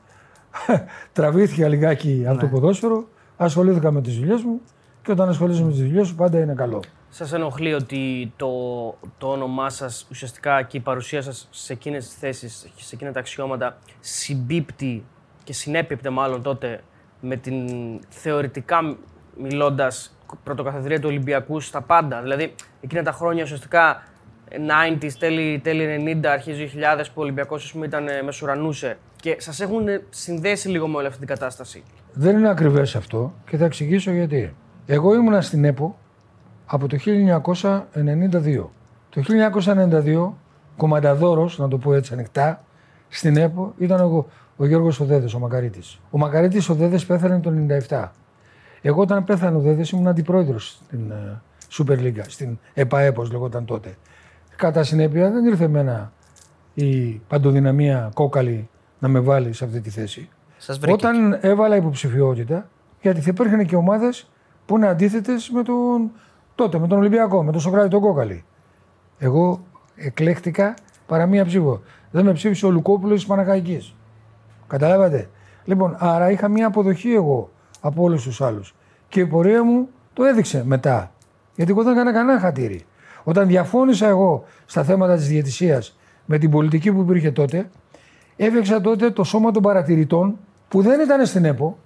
τραβήθηκα 1.14 1.68
λιγάκι 1.68 2.26
από 2.28 2.40
το 2.40 2.48
ποδόσφαιρο, 2.48 3.08
ασχολήθηκα 3.38 3.92
με 3.92 4.02
τις 4.02 4.18
δουλειές 4.18 4.44
μου 4.44 4.62
και 5.02 5.12
όταν 5.12 5.30
ασχολείσαι 5.30 5.64
με 5.64 5.72
τις 5.72 5.80
δουλειές 5.80 6.08
σου 6.08 6.16
πάντα 6.16 6.40
είναι 6.40 6.54
καλό. 6.54 6.80
Σας 7.10 7.34
ενοχλεί 7.34 7.74
ότι 7.74 8.34
το, 8.36 8.50
το 9.18 9.28
όνομά 9.28 9.70
σας 9.70 10.08
ουσιαστικά 10.10 10.62
και 10.62 10.78
η 10.78 10.80
παρουσία 10.80 11.22
σας 11.22 11.48
σε 11.52 11.74
εκείνες 11.74 12.06
τις 12.06 12.14
θέσεις, 12.14 12.72
σε 12.76 12.96
εκείνα 12.96 13.12
τα 13.12 13.20
αξιώματα 13.20 13.78
συμπίπτει 14.00 15.04
και 15.50 15.56
συνέπιπτε 15.56 16.10
μάλλον 16.10 16.42
τότε 16.42 16.82
με 17.20 17.36
την 17.36 17.68
θεωρητικά 18.10 18.98
μιλώντας 19.38 20.18
πρωτοκαθεδρία 20.44 21.00
του 21.00 21.08
Ολυμπιακού 21.08 21.60
στα 21.60 21.82
πάντα. 21.82 22.22
Δηλαδή 22.22 22.56
εκείνα 22.82 23.04
τα 23.04 23.12
χρόνια 23.12 23.44
ουσιαστικά 23.44 24.04
90s, 25.02 25.12
τέλη, 25.20 25.60
τέλη 25.64 26.20
90, 26.24 26.26
αρχές 26.26 26.58
2000 26.58 27.04
που 27.06 27.14
ο 27.16 27.22
Ολυμπιακός 27.22 27.76
ήταν 27.84 28.08
ε, 28.08 28.22
μεσουρανούσε 28.22 28.98
και 29.16 29.36
σας 29.40 29.60
έχουν 29.60 29.86
συνδέσει 30.10 30.70
λίγο 30.70 30.88
με 30.88 30.98
όλη 30.98 31.06
αυτή 31.06 31.20
την 31.20 31.28
κατάσταση; 31.28 31.84
Δεν 32.14 32.38
είναι 32.38 32.50
ακριβές 32.50 32.96
αυτό 32.96 33.34
και 33.50 33.58
θα 33.58 33.66
εξηγήσω 33.66 34.12
γιατί. 34.12 34.56
Εγώ 34.86 35.14
ήμουνα 35.14 35.42
στην 35.42 35.66
ΕΠΟ 35.66 35.98
από 36.66 36.88
το 36.88 36.98
1992. 37.06 38.70
Το 39.10 39.22
1992, 40.06 40.34
κομμανταδόρος, 40.78 41.58
να 41.58 41.68
το 41.68 41.78
πω 41.78 41.94
έτσι 41.94 42.14
ανοιχτά, 42.14 42.64
στην 43.10 43.38
ΕΠΟ 43.38 43.74
ήταν 43.78 44.02
ο, 44.02 44.26
ο 44.62 44.66
Γιώργος 44.66 45.00
Οδέδες, 45.00 45.34
ο 45.34 45.40
Μακαρίτης. 45.40 46.00
Ο 46.10 46.18
Μακαρίτης 46.18 46.70
ο 46.70 46.74
Δέδες 46.74 47.06
πέθανε 47.06 47.40
το 47.40 47.52
97. 47.90 48.12
Εγώ 48.82 49.02
όταν 49.02 49.24
πέθανε 49.24 49.58
ο 49.58 49.60
Δέδες 49.60 49.90
ήμουν 49.90 50.08
αντιπρόεδρος 50.08 50.80
στην 50.86 51.12
ε, 51.12 51.42
Super 51.72 52.00
League, 52.00 52.22
στην 52.28 52.60
ΕΠΑΕ, 52.74 53.08
όπως 53.08 53.32
λεγόταν 53.32 53.66
τότε. 53.66 53.98
Κατά 54.56 54.84
συνέπεια 54.84 55.32
δεν 55.32 55.46
ήρθε 55.46 55.64
εμένα 55.64 56.12
η 56.74 57.22
παντοδυναμία 57.28 58.12
κόκαλη 58.14 58.70
να 59.00 59.08
με 59.08 59.20
βάλει 59.20 59.54
σε 59.54 59.64
αυτή 59.66 59.82
τη 59.82 59.90
θέση. 59.90 60.30
Σας 60.58 60.78
βρήκε. 60.78 60.94
Όταν 60.94 61.38
έβαλα 61.42 61.76
υποψηφιότητα, 61.76 62.70
γιατί 63.02 63.22
θα 63.22 63.30
υπήρχαν 63.30 63.66
και 63.66 63.76
ομάδες 63.76 64.30
που 64.66 64.76
είναι 64.76 64.88
αντίθετες 64.88 65.50
με 65.50 65.64
τον 65.64 66.12
τότε, 66.56 66.80
με 66.80 66.88
τον 66.88 66.98
Ολυμπιακό, 66.98 67.44
με 67.44 67.52
τον 67.52 67.62
Σοκράτη 67.62 67.90
τον 67.90 68.02
Κόκαλη. 68.02 68.44
Εγώ 69.18 69.62
εκλέχτηκα 69.96 70.74
παρά 71.08 71.26
μία 71.26 71.46
ψήφο. 71.46 71.82
Δεν 72.12 72.26
με 72.26 72.34
ψήφισε 72.34 72.66
ο 72.66 72.70
Λουκόπουλος 72.70 73.18
της 73.18 73.26
Παναγαϊκής. 73.26 73.94
Καταλάβατε; 74.70 75.30
Λοιπόν, 75.64 75.96
άρα 76.00 76.32
είχα 76.32 76.48
μία 76.48 76.68
αποδοχή 76.68 77.14
εγώ 77.14 77.50
από 77.82 78.04
όλους 78.04 78.24
τους 78.24 78.42
άλλους. 78.42 78.76
Και 79.08 79.20
η 79.20 79.26
πορεία 79.26 79.64
μου 79.64 79.90
το 80.14 80.24
έδειξε 80.24 80.64
μετά. 80.66 81.12
Γιατί 81.56 81.72
εγώ 81.72 81.84
δεν 81.84 81.94
έκανα 81.94 82.14
κανένα 82.14 82.40
χατήρι. 82.40 82.86
Όταν 83.24 83.48
διαφώνησα 83.48 84.08
εγώ 84.08 84.44
στα 84.66 84.84
θέματα 84.84 85.16
της 85.16 85.28
διαιτησίας 85.28 86.00
με 86.26 86.38
την 86.38 86.50
πολιτική 86.50 86.92
που 86.92 87.02
υπήρχε 87.02 87.32
τότε, 87.32 87.70
έφτιαξα 88.36 88.82
τότε 88.82 89.10
το 89.10 89.24
σώμα 89.24 89.52
των 89.52 89.62
παρατηρητών 89.62 90.38
που 90.68 90.82
δεν 90.82 91.00
ήταν 91.00 91.26
στην 91.26 91.46
ΕΠΟ. 91.46 91.78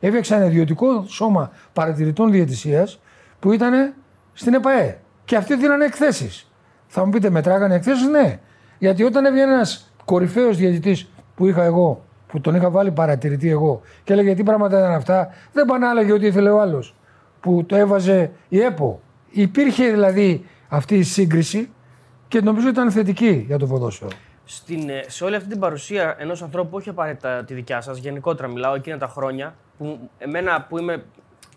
Έφτιαξα 0.00 0.36
ένα 0.36 0.44
ιδιωτικό 0.44 1.04
σώμα 1.06 1.50
παρατηρητών 1.72 2.30
διαιτησίας 2.30 3.00
που 3.40 3.52
ήταν 3.52 3.94
στην 4.32 4.54
ΕΠΑΕ. 4.54 4.98
Και 5.24 5.36
αυτοί 5.36 5.56
δίνανε 5.56 5.84
εκθέσεις. 5.84 6.50
Θα 6.86 7.04
μου 7.04 7.10
πείτε, 7.10 7.30
μετράγανε 7.30 7.74
εκθέσεις, 7.74 8.08
ναι. 8.08 8.38
Γιατί 8.78 9.02
όταν 9.02 9.24
έβγαινε 9.24 9.52
ένας 9.52 9.92
κορυφαίος 10.04 10.56
διαιτητής 10.56 11.10
που 11.34 11.46
είχα 11.46 11.62
εγώ, 11.62 12.04
που 12.28 12.40
τον 12.40 12.54
είχα 12.54 12.70
βάλει 12.70 12.90
παρατηρητή 12.90 13.50
εγώ, 13.50 13.80
και 14.04 14.12
έλεγε 14.12 14.34
τι 14.34 14.42
πράγματα 14.42 14.78
ήταν 14.78 14.92
αυτά, 14.92 15.28
δεν 15.52 15.64
πάνε 15.64 15.84
να 15.86 15.90
έλεγε 15.90 16.12
ό,τι 16.12 16.26
ήθελε 16.26 16.50
ο 16.50 16.60
άλλος. 16.60 16.94
Που 17.40 17.64
το 17.66 17.76
έβαζε 17.76 18.30
η 18.48 18.60
ΕΠΟ. 18.60 19.00
Υπήρχε 19.30 19.90
δηλαδή 19.90 20.44
αυτή 20.68 20.94
η 20.98 21.02
σύγκριση 21.02 21.70
και 22.28 22.40
νομίζω 22.40 22.68
ήταν 22.68 22.90
θετική 22.90 23.44
για 23.46 23.58
το 23.58 23.66
ποδόσφαιρο. 23.66 24.10
Στην, 24.44 24.88
ε, 24.88 25.02
σε 25.06 25.24
όλη 25.24 25.34
αυτή 25.36 25.48
την 25.48 25.58
παρουσία 25.58 26.16
ενός 26.18 26.42
ανθρώπου, 26.42 26.76
όχι 26.76 26.88
απαραίτητα 26.88 27.44
τη 27.44 27.54
δικιά 27.54 27.80
σας, 27.80 27.98
γενικότερα 27.98 28.48
μιλάω 28.48 28.74
εκείνα 28.74 28.98
τα 28.98 29.06
χρόνια, 29.06 29.54
που 29.78 29.98
εμένα 30.18 30.62
που 30.68 30.78
είμαι 30.78 31.02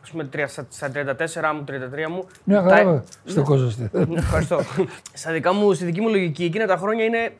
ας 0.03 0.09
πούμε, 0.09 0.23
τρία- 0.25 0.47
στα- 0.47 0.65
στα 0.69 0.89
34 0.89 1.53
μου, 1.53 1.63
33 1.63 2.09
μου. 2.09 2.25
Μια 2.43 2.61
τα- 2.63 2.69
χαρά 2.75 3.03
στο 3.25 3.43
κόζεστε. 3.43 3.89
Ευχαριστώ. 4.15 4.59
Στα 5.13 5.31
δικά 5.31 5.53
μου, 5.53 5.73
στη 5.73 5.85
δική 5.85 6.01
μου 6.01 6.09
λογική, 6.09 6.43
εκείνα 6.43 6.65
τα 6.65 6.75
χρόνια 6.77 7.05
είναι, 7.05 7.31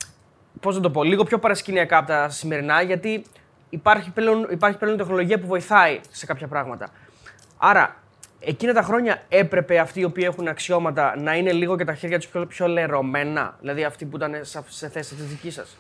πώς 0.62 0.76
να 0.76 0.82
το 0.82 0.90
πω, 0.90 1.04
λίγο 1.04 1.24
πιο 1.24 1.40
παρασκηνιακά 1.40 1.98
από 1.98 2.08
τα 2.08 2.30
σημερινά, 2.30 2.82
γιατί 2.82 3.24
υπάρχει 3.70 4.10
πλέον, 4.10 4.48
υπάρχει 4.52 4.78
πλέον 4.78 4.98
τεχνολογία 4.98 5.40
που 5.40 5.48
βοηθάει 5.48 6.00
σε 6.10 6.26
κάποια 6.26 6.48
πράγματα. 6.48 6.88
Άρα, 7.58 7.96
εκείνα 8.40 8.74
τα 8.74 8.82
χρόνια 8.82 9.22
έπρεπε 9.30 9.80
αυτοί 9.80 10.00
οι 10.00 10.04
οποίοι 10.04 10.24
έχουν 10.28 10.48
αξιώματα 10.48 11.16
να 11.18 11.36
είναι 11.36 11.52
λίγο 11.52 11.78
και 11.78 11.86
τα 11.86 11.94
χέρια 11.94 12.20
τους 12.20 12.28
πιο, 12.28 12.46
πιο 12.46 12.68
λερωμένα, 12.68 13.56
δηλαδή 13.60 13.84
αυτοί 13.84 14.06
που 14.06 14.16
ήταν 14.18 14.34
σε, 14.42 14.64
σε 14.68 14.90
θέση 14.90 15.16
της 15.16 15.26
δικής 15.26 15.54
σας; 15.54 15.78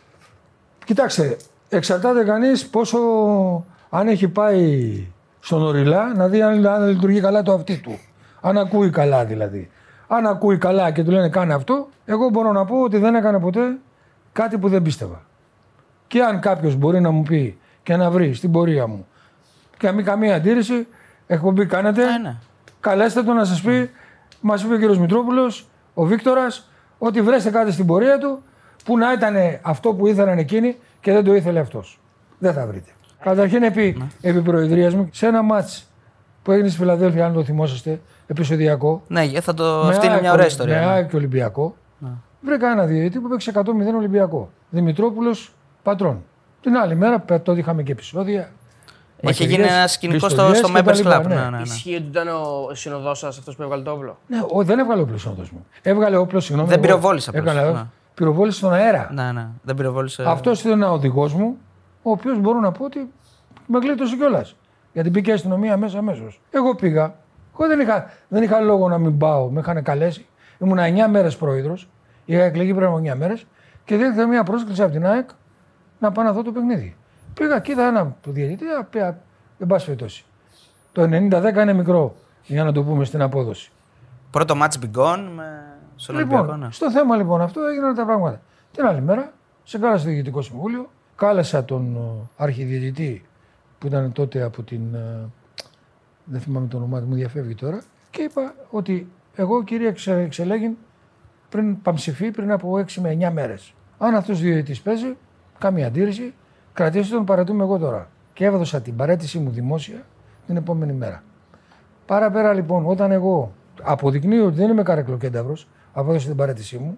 Κοιτάξτε, 0.86 1.38
εξαρτάται 1.70 2.24
κανείς 2.24 2.68
πόσο. 2.68 3.00
αν 3.90 4.08
έχει 4.08 4.28
πάει 4.28 5.08
στον 5.40 5.62
οριλά 5.62 6.14
να 6.14 6.28
δει 6.28 6.42
αν, 6.42 6.66
αν 6.66 6.88
λειτουργεί 6.88 7.22
καλά 7.22 7.42
το 7.42 7.54
αυτί 7.54 7.78
του. 7.78 8.00
Αν 8.42 8.58
ακούει 8.58 8.90
καλά 8.90 9.26
δηλαδή. 9.26 9.70
Αν 10.08 10.26
ακούει 10.26 10.58
καλά 10.58 10.92
και 10.92 11.04
του 11.04 11.12
λένε 11.12 11.30
κάνε 11.30 11.54
αυτό, 11.54 11.88
εγώ 12.06 12.30
μπορώ 12.30 12.52
να 12.52 12.66
πω 12.66 12.82
ότι 12.82 12.98
δεν 12.98 13.16
έκανε 13.16 13.40
ποτέ 13.40 13.78
κάτι 14.32 14.58
που 14.58 14.70
δεν 14.70 14.82
πίστευα. 14.82 15.22
Και 16.08 16.22
αν 16.24 16.40
κάποιος 16.40 16.76
μπορεί 16.76 17.02
να 17.02 17.12
μου 17.12 17.24
πει 17.24 17.58
και 17.84 17.96
να 17.96 18.10
βρει 18.12 18.34
στην 18.34 18.52
πορεία 18.52 18.88
μου 18.88 19.06
και 19.78 19.88
να 19.88 19.94
μην 19.94 20.06
καμία 20.06 20.36
αντίρρηση, 20.36 20.88
εκπομπή 21.28 21.66
κάνετε, 21.66 22.06
Ναι, 22.06 22.18
ναι. 22.18 22.36
καλέστε 22.80 23.24
τον 23.24 23.36
να 23.36 23.46
σας 23.46 23.62
πει, 23.62 23.90
μας 24.42 24.64
είπε 24.64 24.74
ο 24.74 24.78
κύριος 24.78 24.98
Μητρόπουλος, 24.98 25.68
ο 25.94 26.06
Βίκτορας, 26.06 26.70
ότι 26.98 27.22
βρέστε 27.22 27.50
κάτι 27.50 27.72
στην 27.72 27.86
πορεία 27.86 28.18
του 28.18 28.44
που 28.86 28.98
να 28.98 29.12
ήταν 29.14 29.36
αυτό 29.62 29.94
που 29.94 30.08
ήθελαν 30.08 30.38
εκείνοι 30.38 30.78
και 31.00 31.12
δεν 31.12 31.24
το 31.24 31.34
ήθελε 31.36 31.60
αυτός. 31.60 32.00
Δεν 32.38 32.54
θα 32.54 32.66
βρείτε. 32.68 32.92
Καταρχήν, 33.20 33.64
επί, 33.64 34.10
επί 34.22 34.42
προεδρίας 34.42 34.94
μου, 34.94 35.10
σε 35.12 35.28
ένα 35.28 35.42
μάτς 35.42 35.88
που 36.44 36.52
έγινε 36.52 36.68
στη 36.68 36.78
Φιλαδέλφια, 36.78 37.26
αν 37.26 37.34
το 37.34 37.44
θυμόσαστε, 37.44 38.02
επεισοδιακό. 38.28 39.02
Ναι, 39.08 39.24
θα 39.42 39.54
το. 39.54 39.64
με 39.84 39.90
Αυτή 39.90 40.06
είναι 40.06 40.14
ΑΕΚ 40.16 40.22
μια 40.22 40.32
ωραία 40.32 40.46
Με 40.46 40.52
ιστορία. 40.52 40.80
ναι. 40.80 40.86
ΑΕΚ 40.86 41.10
και 41.10 41.16
Ολυμπιακό. 41.16 41.76
Βρήκα 42.42 42.72
ένα 42.72 42.86
διαιτητή 42.86 43.20
που 43.20 43.28
παίξει 43.28 43.52
100-0 43.56 43.64
Ολυμπιακό. 43.98 44.50
Δημητρόπουλος 44.70 45.54
Πατρών. 45.84 46.24
Την 46.62 46.76
άλλη 46.76 46.96
μέρα, 46.96 47.24
τότε 47.26 47.60
είχαμε 47.60 47.84
και 47.84 47.92
επεισόδια. 47.92 48.52
Είχε 49.22 49.30
μαχαιριές, 49.30 49.58
γίνει 49.58 49.68
ένα 49.68 49.88
σκηνικό 49.88 50.18
στο, 50.20 50.28
πιστολιές 50.28 50.58
στο 50.58 50.68
και 50.68 50.82
τα 50.82 50.92
Members 50.92 50.96
λοιπά, 50.96 51.22
Club. 51.22 51.28
Ναι, 51.28 51.36
ναι, 51.36 51.50
ναι. 51.50 51.62
Ισχύει 51.62 51.96
ότι 51.96 52.06
ήταν 52.06 52.28
ο 52.28 52.70
συνοδό 52.74 53.14
σα 53.14 53.28
αυτός 53.28 53.56
που 53.56 53.64
έβγαλε 53.64 53.84
το 53.84 53.92
όπλο; 53.92 54.18
Ναι, 54.28 54.38
ο, 54.52 54.64
δεν 54.64 54.80
έβγαλε 54.80 55.02
όπλο 55.02 55.18
συνόδο 55.18 55.44
μου. 55.52 55.66
Έβγαλε 55.82 56.18
όπλο, 56.18 56.40
συγγνώμη. 56.40 56.70
Δεν 56.70 56.78
εγώ 56.78 56.88
πυροβόλησε 56.88 57.30
απλώς. 57.30 57.56
Έκανα, 57.56 57.72
Ναι. 57.72 57.86
Πυροβόλησε 58.14 58.58
στον 58.58 58.74
αέρα. 58.74 59.10
Ναι, 59.14 59.32
ναι. 59.32 59.48
Δεν 59.64 59.76
πυροβόλησε. 59.76 60.24
Αυτός 60.28 60.60
ήταν 60.60 60.72
ένα 60.72 60.92
οδηγός 60.92 61.34
μου, 61.34 61.58
ο 62.02 62.12
οποίος 62.12 62.40
μπορώ 62.40 62.60
να 62.60 62.72
πω 62.72 62.86
ότι 62.86 63.12
με 63.66 63.80
γλίτωσε 63.80 64.16
κιόλας. 64.16 64.56
Γιατί 64.94 65.10
μπήκε 65.10 65.30
η 65.30 65.34
αστυνομία 65.34 65.78
μέσα 65.78 65.98
αμέσως. 65.98 66.42
Εγώ 66.52 66.76
πήγα. 66.76 67.16
Εγώ 67.54 67.68
δεν 67.68 67.80
είχα, 67.80 68.12
δεν 68.28 68.44
είχα 68.44 68.60
λόγο 68.60 68.90
να 68.90 68.98
μην 68.98 69.18
πάω. 69.18 69.50
Με 69.50 69.60
είχαν 69.60 69.84
καλέσει. 69.84 70.26
Ήμουν 70.60 70.78
9 70.78 71.08
μέρες 71.10 71.38
πρόεδρος. 71.38 71.90
Είχα 72.32 72.44
εκλεγεί 72.44 72.74
πριν 72.74 72.88
από 72.88 72.98
9 72.98 73.16
μέρες 73.16 73.46
και 73.86 73.98
δέχτηκα 73.98 74.28
μια 74.28 74.44
πρόσκληση 74.44 74.82
από 74.82 74.92
την 74.92 75.06
ΑΕΚ 75.06 75.30
να 76.00 76.12
πάω 76.12 76.26
να 76.26 76.34
δω 76.34 76.42
το 76.42 76.52
παιχνίδι. 76.52 76.96
Πήγα 77.34 77.60
και 77.60 77.72
είδα 77.72 77.88
ένα 77.88 78.16
του 78.22 78.32
διαιτητή, 78.32 78.66
α, 78.66 78.84
πήγα, 78.84 79.20
δεν 79.58 79.68
πάση 79.68 79.86
περιπτώσει. 79.86 80.26
Το 80.92 81.02
90-10 81.02 81.10
είναι 81.62 81.74
μικρό, 81.74 82.16
για 82.46 82.64
να 82.64 82.72
το 82.72 82.84
πούμε 82.84 83.06
στην 83.06 83.22
απόδοση. 83.22 83.72
Πρώτο 84.32 84.56
μάτς 84.56 84.80
μπιγκόν 84.80 85.28
με... 85.28 85.44
στον 85.96 86.16
Λοιπόν, 86.16 86.40
Ολυμπιακό. 86.40 86.60
Ναι. 86.60 86.72
στο 86.72 86.92
θέμα 86.92 87.16
λοιπόν 87.16 87.42
αυτό 87.42 87.62
έγιναν 87.62 87.96
τα 87.96 88.06
πράγματα. 88.06 88.42
Την 88.72 88.86
άλλη 88.86 89.02
μέρα, 89.02 89.34
σε 89.64 89.78
κάλεσε 89.78 90.04
το 90.04 90.10
Διοικητικό 90.10 90.42
Συμβούλιο, 90.42 90.90
κάλεσα 91.16 91.66
τον 91.66 91.96
ε, 91.96 92.44
αρχιδιαιτητή 92.44 93.26
που 93.80 93.88
ήταν 93.88 94.12
τότε 94.12 94.42
από 94.42 94.64
την. 94.64 94.94
ε, 94.94 95.30
δεν 96.24 96.40
θυμάμαι 96.42 96.68
το 96.68 96.78
όνομά 96.78 97.00
του, 97.00 97.08
μου 97.08 97.16
διαφεύγει 97.16 97.56
τώρα, 97.56 97.82
και 98.10 98.22
είπα 98.22 98.54
ότι 98.70 99.12
εγώ 99.36 99.64
κύριε 99.64 99.88
εξε, 99.88 100.14
εξελέγην 100.14 100.78
πριν 101.52 101.82
παμψηφί 101.82 102.32
πριν 102.32 102.52
από 102.52 102.78
6 102.78 103.02
με 103.02 103.18
9 103.22 103.32
μέρες. 103.32 103.74
Αν 103.98 104.16
αυτός 104.16 104.38
ο 104.38 104.42
διαιτητή 104.42 104.80
παίζει, 104.84 105.18
κάμια 105.58 105.88
αντίρρηση, 105.88 106.34
κρατήστε 106.74 107.16
τον, 107.16 107.26
παρατούμε 107.26 107.64
εγώ 107.64 107.78
τώρα. 107.78 108.10
Και 108.34 108.46
έδωσα 108.46 108.82
την 108.82 108.96
παρέτησή 108.96 109.40
μου 109.40 109.50
δημόσια 109.50 110.06
την 110.48 110.58
επόμενη 110.58 110.94
μέρα. 110.94 111.24
Πάρα 112.06 112.32
πέρα 112.32 112.54
λοιπόν, 112.54 112.86
όταν 112.86 113.12
εγώ 113.12 113.52
αποδεικνύω 113.82 114.46
ότι 114.46 114.56
δεν 114.56 114.70
είμαι 114.70 114.84
καρεκλοκένταυρος, 114.84 115.68
απόδοσα 115.94 116.28
την 116.28 116.36
παρέτησή 116.36 116.78
μου, 116.78 116.98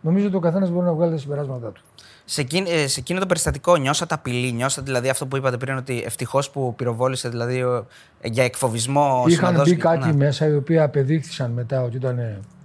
νομίζω 0.00 0.26
ότι 0.26 0.36
ο 0.36 0.40
καθένας 0.40 0.70
μπορεί 0.70 0.86
να 0.86 0.92
βγάλει 0.92 1.10
τα 1.12 1.18
συμπεράσματά 1.18 1.68
του. 1.72 1.82
Σε, 2.24 2.40
εκείνη, 2.40 2.70
ε, 2.70 2.86
σε 2.86 3.00
εκείνο 3.00 3.20
το 3.20 3.26
περιστατικό 3.26 3.76
νιώσατε 3.76 4.14
απειλή, 4.14 4.52
νιώσατε 4.52 4.86
δηλαδή 4.86 5.08
αυτό 5.08 5.26
που 5.26 5.36
είπατε 5.36 5.56
πριν 5.56 5.76
ότι 5.76 6.02
ευτυχώς 6.06 6.50
που 6.50 6.74
πυροβόλησε 6.76 7.28
δηλαδή 7.28 7.62
ο- 7.62 7.86
για 8.22 8.44
εκφοβισμό. 8.44 9.22
ο 9.24 9.28
Είχαν 9.28 9.46
συνοδός 9.48 9.68
μπει 9.68 9.74
και- 9.76 9.80
κάτι 9.82 10.06
ναι. 10.06 10.14
μέσα 10.14 10.46
οι 10.46 10.54
οποίοι 10.54 10.78
απεδείχθησαν 10.78 11.50
μετά 11.50 11.82
ότι 11.82 11.96
ήταν 11.96 12.18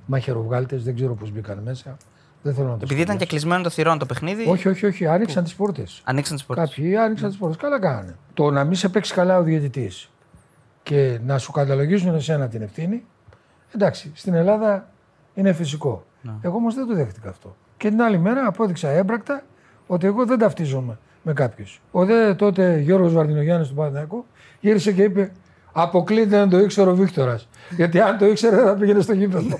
μαχαιροβγάλτε, 0.07 0.77
δεν 0.77 0.95
ξέρω 0.95 1.13
πώς 1.13 1.31
μπήκαν 1.31 1.59
μέσα. 1.63 1.97
Δεν 2.41 2.53
θέλω 2.53 2.67
να 2.67 2.73
το 2.73 2.79
Επειδή 2.83 3.01
ήταν 3.01 3.17
και 3.17 3.25
κλεισμένο 3.25 3.63
το 3.63 3.69
θηρόν 3.69 3.97
το 3.97 4.05
παιχνίδι, 4.05 4.45
Όχι, 4.49 4.67
όχι, 4.67 4.85
όχι, 4.85 5.05
άνοιξαν 5.07 5.43
τις 5.43 5.55
πόρτες. 5.55 6.01
ανοίξαν 6.03 6.35
τις 6.35 6.45
πόρτες. 6.45 6.69
Κάποιοι 6.69 6.95
άνοιξαν 6.95 7.29
τις 7.29 7.37
πόρτες. 7.37 7.57
Καλά 7.57 7.79
κάνανε. 7.79 8.15
Το 8.33 8.51
να 8.51 8.63
μην 8.63 8.75
σε 8.75 8.89
παίξει 8.89 9.13
καλά 9.13 9.37
ο 9.37 9.43
διαιτητής 9.43 10.09
και 10.83 11.19
να 11.25 11.37
σου 11.37 11.51
καταλογίζουν 11.51 12.15
εσένα 12.15 12.47
την 12.47 12.61
ευθύνη, 12.61 13.03
εντάξει, 13.75 14.11
στην 14.15 14.33
Ελλάδα 14.33 14.89
είναι 15.33 15.53
φυσικό. 15.53 16.05
Εγώ 16.41 16.55
όμως 16.55 16.75
δεν 16.75 16.87
το 16.87 16.93
δέχτηκα 16.95 17.29
αυτό. 17.29 17.55
Και 17.77 17.89
την 17.89 18.01
άλλη 18.01 18.19
μέρα 18.19 18.47
απόδειξα 18.47 18.89
έμπρακτα 18.89 19.43
ότι 19.87 20.05
εγώ 20.07 20.25
δεν 20.25 20.37
ταυτίζομαι 20.39 20.97
με 21.23 21.33
κάποιους. 21.33 21.81
Ο 21.91 22.05
δε 22.05 22.33
τότε 22.35 22.79
Γιώργος 22.79 23.13
Βαρδινογιάννης 23.13 23.67
του 23.67 23.75
Παναθηναϊκού 23.75 24.25
γύρισε 24.59 24.91
και 24.91 25.03
είπε 25.03 25.31
Αποκλείται 25.79 26.37
να 26.37 26.47
το 26.47 26.59
ήξερε 26.59 26.89
ο 26.89 26.95
Βίκτορας. 26.95 27.47
Γιατί 27.69 27.99
αν 27.99 28.17
το 28.17 28.25
ήξερε 28.25 28.55
δεν 28.55 28.65
θα 28.65 28.73
πήγαινε 28.73 29.01
στο 29.01 29.13
γήπεδο. 29.13 29.59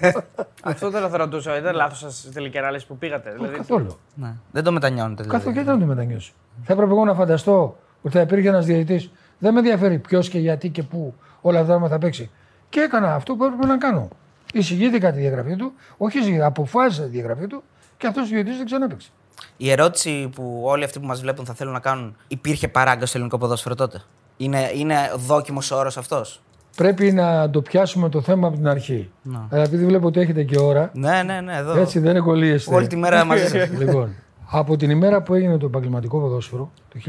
Αυτό 0.64 0.92
θέλω 0.92 1.04
να 1.04 1.10
θα 1.10 1.18
ρωτούσα. 1.18 1.58
Ήταν 1.58 1.76
λάθος 1.76 1.98
σας 1.98 2.24
η 2.24 2.32
τελική 2.32 2.58
ανάλυση 2.58 2.88
που 2.88 2.98
πήγατε. 2.98 3.32
Δηλαδή, 3.36 3.56
Καθόλου. 3.56 3.98
Ναι. 4.16 4.34
Δεν 4.52 4.64
το 4.64 4.72
μετανιώνετε. 4.72 5.24
Δηλαδή. 5.24 5.38
Καθόλου 5.38 5.54
γιατί 5.54 5.70
να 5.70 5.80
το 5.80 5.86
μετανιώσει; 5.86 6.34
Θα 6.64 6.74
έπρεπε 6.74 6.92
εγώ 6.92 7.06
να 7.06 7.14
φανταστώ 7.14 7.78
ότι 8.02 8.16
θα 8.16 8.22
υπήρχε 8.22 8.48
ένας 8.48 8.66
διαιτητής. 8.66 9.12
Δεν 9.38 9.54
με 9.54 9.60
ενδιαφέρει 9.60 10.00
ποιος 10.00 10.30
και 10.30 10.40
γιατί 10.40 10.70
και 10.70 10.84
πού 10.84 11.14
όλα 11.42 11.60
αυτά 11.60 11.88
θα 11.88 11.98
παίξει. 11.98 12.30
Και 12.70 12.80
έκανα 12.80 13.16
αυτό 13.16 13.36
που 13.36 13.44
έπρεπε 13.44 13.66
να 13.66 13.78
κάνω. 13.78 14.08
Εισηγήθηκα 14.54 15.12
τη 15.12 15.20
διαγραφή 15.20 15.56
του, 15.56 15.74
όχι 15.98 16.18
εισηγήθηκα, 16.18 16.46
αποφάσισα 16.46 17.04
τη 17.04 17.10
διαγραφή 17.10 17.48
του 17.48 17.64
και 17.98 18.08
αυτός 18.08 18.24
ο 18.24 18.28
διαιτητής 18.28 18.58
δεν 18.58 18.66
ξαναπέξει. 18.66 19.12
Η 19.58 19.72
ερώτηση 19.72 20.30
που 20.36 20.62
όλοι 20.66 20.84
αυτοί 20.84 21.00
που 21.00 21.06
μας 21.06 21.22
βλέπουν 21.22 21.46
θα 21.46 21.54
θέλουν 21.54 21.74
να 21.74 21.80
κάνουν, 21.80 22.16
υπήρχε 22.28 22.68
παράγκα 22.68 23.06
στο 23.06 23.18
ελληνικό 23.18 23.38
ποδόσφαιρο 23.38 23.76
τότε; 23.76 24.02
Είναι, 24.38 24.72
είναι 24.76 24.96
δόκιμος 25.16 25.72
όρος 25.72 25.98
αυτός; 25.98 26.42
Πρέπει 26.76 27.12
να 27.12 27.50
το 27.50 27.62
πιάσουμε 27.62 28.10
το 28.10 28.22
θέμα 28.22 28.48
από 28.48 28.58
την 28.58 28.68
αρχή. 28.68 29.10
Να. 29.22 29.48
Αλλά 29.52 29.64
επειδή 29.64 29.86
βλέπω 29.86 30.08
ότι 30.08 30.20
έχετε 30.20 30.44
και 30.44 30.60
ώρα, 30.60 30.92
Ναι, 30.94 31.24
ναι, 31.24 31.42
ναι, 31.42 31.56
εδώ. 31.58 31.78
έτσι 31.80 32.00
δεν 32.00 32.16
εγκολίεστε. 32.16 32.76
Όλη 32.76 32.88
τη 32.88 32.96
μέρα 32.96 33.26
μαζί 33.26 33.48
σας. 33.48 33.70
λοιπόν, 33.80 34.16
από 34.46 34.78
την 34.78 34.90
ημέρα 34.90 35.22
που 35.22 35.34
έγινε 35.34 35.58
το 35.58 35.66
επαγγελματικό 35.66 36.20
ποδόσφαιρο, 36.20 36.72
το 36.90 37.00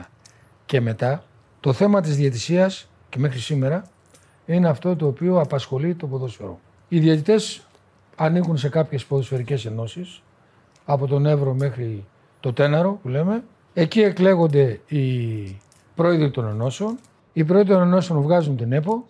1979 0.00 0.04
και 0.66 0.80
μετά, 0.80 1.24
το 1.60 1.72
θέμα 1.72 2.00
της 2.00 2.16
διαιτησίας 2.16 2.88
και 3.08 3.18
μέχρι 3.18 3.38
σήμερα 3.38 3.84
είναι 4.46 4.68
αυτό 4.68 4.96
το 4.96 5.06
οποίο 5.06 5.40
απασχολεί 5.40 5.94
το 5.94 6.06
ποδόσφαιρο. 6.06 6.58
Οι 6.88 6.98
διαιτητές 6.98 7.66
ανήκουν 8.16 8.56
σε 8.56 8.68
κάποιες 8.68 9.04
ποδοσφαιρικές 9.04 9.66
ενώσεις, 9.66 10.22
από 10.84 11.06
τον 11.06 11.26
Εύρο 11.26 11.54
μέχρι 11.54 12.04
το 12.40 12.52
Τέναρο 12.52 12.98
που 13.02 13.08
λέμε. 13.08 13.42
Εκεί 13.74 14.00
εκλέγονται 14.00 14.80
οι 14.86 15.02
πρόεδροι 15.94 16.30
των 16.30 16.46
ενώσεων. 16.48 16.98
Οι 17.32 17.44
πρόεδροι 17.44 17.72
των 17.72 17.82
ενώσεων 17.82 18.20
βγάζουν 18.22 18.56
την 18.56 18.72
ΕΠΟ 18.72 19.06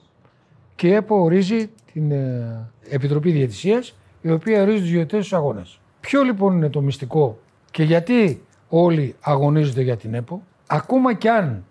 και 0.75 0.89
η 0.89 0.93
ΕΠΟ 0.93 1.17
ορίζει 1.23 1.71
την 1.93 2.11
ε, 2.11 2.69
Επιτροπή 2.89 3.31
Διαιτησίας 3.31 3.95
η 4.21 4.31
οποία 4.31 4.63
ορίζει 4.63 4.81
τους 4.81 4.91
διαιτητές 4.91 5.27
στους 5.27 5.39
αγώνες. 5.39 5.79
Ποιο 6.01 6.23
λοιπόν 6.23 6.57
είναι 6.57 6.69
το 6.69 6.81
μυστικό 6.81 7.39
και 7.71 7.83
γιατί 7.83 8.43
όλοι 8.69 9.15
αγωνίζονται 9.21 9.83
για 9.83 9.97
την 9.97 10.15
ΕΠΟ, 10.15 10.43
ακόμα 10.67 11.15
κι 11.15 11.29
αν 11.29 11.65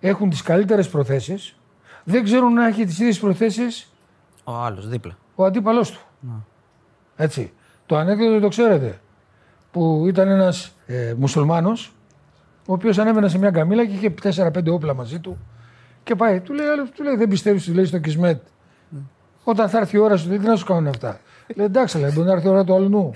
έχουν 0.00 0.30
τις 0.30 0.42
καλύτερες 0.42 0.88
προθέσεις, 0.88 1.56
δεν 2.04 2.24
ξέρουν 2.24 2.52
να 2.52 2.66
έχει 2.66 2.84
τις 2.84 2.98
ίδιες 2.98 3.18
προθέσεις 3.18 3.92
Ο 4.44 4.52
άλλος 4.52 4.88
δίπλα. 4.88 5.16
ο 5.34 5.44
αντίπαλός 5.44 5.90
του. 5.90 6.00
Έτσι. 7.16 7.52
Το 7.86 7.96
ανέκδοτο 7.96 8.40
το 8.40 8.48
ξέρετε, 8.48 9.00
που 9.70 10.04
ήταν 10.08 10.28
ένας 10.28 10.74
ε, 10.86 11.14
μουσουλμάνος, 11.18 11.92
ο 12.70 12.72
οποίος 12.72 12.98
ανέβαινε 12.98 13.28
σε 13.28 13.38
μια 13.38 13.50
καμίλα 13.50 13.86
και 13.86 13.92
είχε 13.92 14.14
4-5 14.22 14.66
όπλα 14.66 14.94
μαζί 14.94 15.18
του 15.18 15.38
και 16.02 16.14
πάει, 16.14 16.40
του 16.40 16.52
λέει, 16.52 16.66
άλλος, 16.66 16.90
του 16.90 17.02
λέει 17.02 17.16
δεν 17.16 17.28
πιστεύεις, 17.28 17.64
του 17.64 17.72
λέει 17.72 17.84
στο 17.84 17.98
Κισμέτ. 17.98 18.40
Όταν 19.44 19.68
θα 19.68 19.78
έρθει 19.78 19.96
η 19.96 19.98
ώρα 19.98 20.16
σου, 20.16 20.28
λέει, 20.28 20.38
τι 20.38 20.46
να 20.46 20.56
σου 20.56 20.64
κάνουν 20.64 20.86
αυτά. 20.86 21.20
λέει, 21.54 21.66
εντάξει, 21.66 21.98
λέει, 21.98 22.10
μπορεί 22.14 22.26
να 22.26 22.32
έρθει 22.32 22.46
η 22.46 22.50
ώρα 22.50 22.64
του 22.64 22.74
αλλού. 22.74 23.12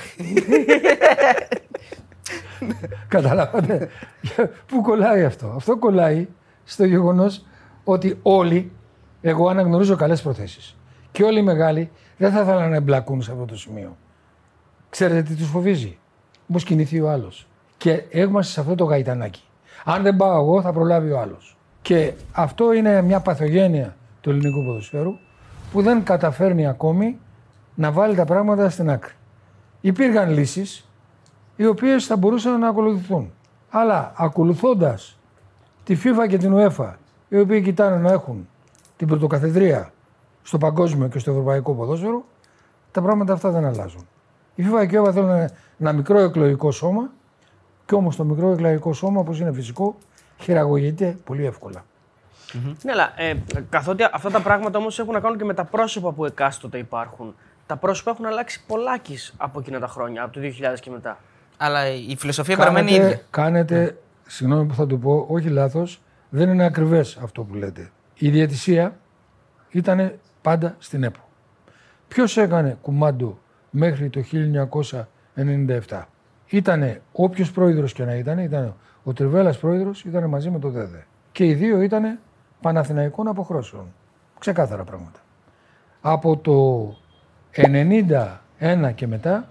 Καταλάβατε. 3.08 3.88
Πού 4.66 4.80
κολλάει 4.80 5.24
αυτό. 5.24 5.52
Αυτό 5.56 5.76
κολλάει 5.76 6.28
στο 6.64 6.84
γεγονός 6.84 7.44
ότι 7.84 8.18
όλοι, 8.22 8.72
εγώ 9.20 9.48
αναγνωρίζω 9.48 9.96
καλές 9.96 10.22
προθέσεις. 10.22 10.76
Και 11.12 11.22
όλοι 11.22 11.38
οι 11.38 11.42
μεγάλοι 11.42 11.90
δεν 12.16 12.32
θα 12.32 12.40
ήθελαν 12.40 12.70
να 12.70 12.76
εμπλακούν 12.76 13.22
σε 13.22 13.32
αυτό 13.32 13.44
το 13.44 13.56
σημείο. 13.56 13.96
Ξέρετε 14.90 15.22
τι 15.22 15.34
τους 15.34 15.48
φοβίζει; 15.48 15.98
Πώ 16.52 16.58
κινηθεί 16.58 17.00
ο 17.00 17.10
άλλος. 17.10 17.48
Και 17.76 18.02
είμαστε 18.10 18.52
σε 18.52 18.60
αυτό 18.60 18.74
το 18.74 18.84
γαϊτανάκι. 18.84 19.43
Αν 19.84 20.02
δεν 20.02 20.16
πάω 20.16 20.40
εγώ, 20.40 20.62
θα 20.62 20.72
προλάβει 20.72 21.10
ο 21.10 21.20
άλλος. 21.20 21.56
Και 21.82 22.12
αυτό 22.32 22.72
είναι 22.72 23.02
μια 23.02 23.20
παθογένεια 23.20 23.96
του 24.20 24.30
ελληνικού 24.30 24.64
ποδοσφαίρου 24.64 25.16
που 25.72 25.82
δεν 25.82 26.02
καταφέρνει 26.02 26.66
ακόμη 26.66 27.18
να 27.74 27.92
βάλει 27.92 28.14
τα 28.14 28.24
πράγματα 28.24 28.70
στην 28.70 28.90
άκρη. 28.90 29.12
Υπήρχαν 29.80 30.30
λύσεις 30.30 30.88
οι 31.56 31.66
οποίες 31.66 32.06
θα 32.06 32.16
μπορούσαν 32.16 32.60
να 32.60 32.68
ακολουθηθούν. 32.68 33.32
Αλλά 33.70 34.12
ακολουθώντας 34.16 35.18
τη 35.84 35.96
FIFA 36.04 36.28
και 36.28 36.38
την 36.38 36.54
UEFA, 36.56 36.92
οι 37.28 37.38
οποίοι 37.38 37.62
κοιτάνε 37.62 37.96
να 37.96 38.12
έχουν 38.12 38.48
την 38.96 39.06
πρωτοκαθεδρία 39.06 39.92
στο 40.42 40.58
παγκόσμιο 40.58 41.08
και 41.08 41.18
στο 41.18 41.30
ευρωπαϊκό 41.30 41.72
ποδόσφαιρο, 41.72 42.24
τα 42.90 43.02
πράγματα 43.02 43.32
αυτά 43.32 43.50
δεν 43.50 43.64
αλλάζουν. 43.64 44.06
Η 44.54 44.64
FIFA 44.66 44.86
και 44.88 44.96
η 44.96 45.00
UEFA 45.04 45.12
θέλουν 45.12 45.30
ένα, 45.30 45.50
ένα 45.78 45.92
μικρό 45.92 46.18
εκλογικό 46.18 46.70
σώμα 46.70 47.10
και 47.86 47.94
όμως 47.94 48.16
το 48.16 48.24
μικρό 48.24 48.50
εκλογικό 48.50 48.92
σώμα, 48.92 49.20
όπως 49.20 49.40
είναι 49.40 49.52
φυσικό, 49.52 49.96
χειραγωγείται 50.40 51.16
πολύ 51.24 51.46
εύκολα. 51.46 51.84
Ναι, 52.82 52.92
αλλά 52.92 53.12
ε, 53.16 53.34
καθότι 53.68 54.08
αυτά 54.12 54.30
τα 54.30 54.40
πράγματα 54.40 54.78
όμως 54.78 54.98
έχουν 54.98 55.12
να 55.12 55.20
κάνουν 55.20 55.38
και 55.38 55.44
με 55.44 55.54
τα 55.54 55.64
πρόσωπα 55.64 56.12
που 56.12 56.24
εκάστοτε 56.24 56.78
υπάρχουν. 56.78 57.34
Τα 57.66 57.76
πρόσωπα 57.76 58.10
έχουν 58.10 58.26
αλλάξει 58.26 58.64
πολλάκις 58.66 59.34
από 59.36 59.60
εκείνα 59.60 59.78
τα 59.78 59.86
χρόνια, 59.86 60.22
από 60.22 60.32
το 60.32 60.40
2000 60.74 60.80
και 60.80 60.90
μετά. 60.90 61.18
Αλλά 61.56 61.88
η 61.88 62.16
φιλοσοφία 62.18 62.56
παραμένει 62.56 62.90
η 62.90 62.94
ίδια. 62.94 63.06
Κάνετε, 63.06 63.26
κάνετε 63.30 63.98
συγγνώμη 64.26 64.66
που 64.66 64.74
θα 64.74 64.86
το 64.86 64.96
πω, 64.96 65.26
όχι 65.28 65.48
λάθος, 65.48 66.00
δεν 66.28 66.48
είναι 66.48 66.64
ακριβές 66.64 67.18
αυτό 67.22 67.42
που 67.42 67.54
λέτε. 67.54 67.90
Η 68.14 68.30
διαιτησία 68.30 68.96
ήταν 69.70 70.18
πάντα 70.42 70.74
στην 70.78 71.02
ΕΠΟ. 71.02 71.20
Ποιος 72.08 72.36
έκανε 72.36 72.78
κουμάντο 72.82 73.38
μέχρι 73.70 74.10
το 74.10 74.22
1997. 75.88 76.02
Ήτανε 76.48 77.02
όποιος 77.12 77.52
πρόεδρος 77.52 77.92
και 77.92 78.04
να 78.04 78.14
ήταν, 78.14 78.38
ήταν 78.38 78.74
ο 79.04 79.12
Τριβέλας 79.12 79.58
πρόεδρος, 79.58 80.04
ήταν 80.04 80.28
μαζί 80.28 80.50
με 80.50 80.58
το 80.58 80.68
ΔΕΔΕ. 80.70 81.06
Και 81.32 81.46
οι 81.46 81.54
δύο 81.54 81.80
ήταν 81.80 82.18
Παναθηναϊκών 82.60 83.28
αποχρώσεων. 83.28 83.84
Ξεκάθαρα 84.38 84.84
πράγματα. 84.84 85.18
Από 86.00 86.36
το 86.36 86.88
91 87.50 88.92
και 88.94 89.06
μετά, 89.06 89.48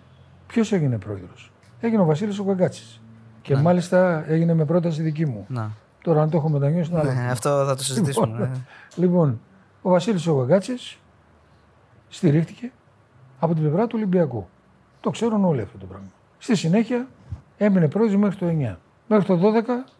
ποιος 0.47 0.71
έγινε 0.71 0.97
πρόεδρος; 0.97 1.51
Έγινε 1.79 2.01
ο 2.01 2.05
Βασίλης 2.05 2.39
ο 2.39 2.43
Καγκάτσης. 2.43 3.01
Και 3.41 3.55
μάλιστα 3.55 4.25
έγινε 4.27 4.53
με 4.53 4.65
πρόταση 4.65 5.01
δική 5.01 5.25
μου. 5.25 5.45
Να. 5.49 5.71
Τώρα 6.01 6.21
αν 6.21 6.29
το 6.29 6.37
έχω 6.37 6.49
μετανιώσει 6.49 6.91
είναι 6.91 6.99
άλλο. 6.99 7.11
Ναι, 7.11 7.31
αυτό 7.31 7.65
θα 7.65 7.75
το 7.75 7.83
συζητήσουμε. 7.83 8.37
ναι. 8.37 8.49
Λοιπόν, 8.95 9.39
ο 9.81 9.89
Βασίλης 9.89 10.27
ο 10.27 10.35
Καγκάτσης 10.35 10.99
στηρίχτηκε 12.09 12.71
από 13.39 13.53
την 13.53 13.63
πλευρά 13.63 13.87
του 13.87 13.93
Ολυμπιακού. 13.95 14.47
Το 14.99 15.09
ξέρουν 15.09 15.45
όλοι 15.45 15.61
αυτό 15.61 15.77
το 15.77 15.85
πράγμα. 15.85 16.07
Στη 16.43 16.55
συνέχεια 16.55 17.07
έμεινε 17.57 17.87
πρόεδρος 17.87 18.19
μέχρι 18.21 18.37
το 18.37 18.45
9. 18.45 18.75
Μέχρι 19.07 19.25
το 19.25 19.39
12 19.43 19.91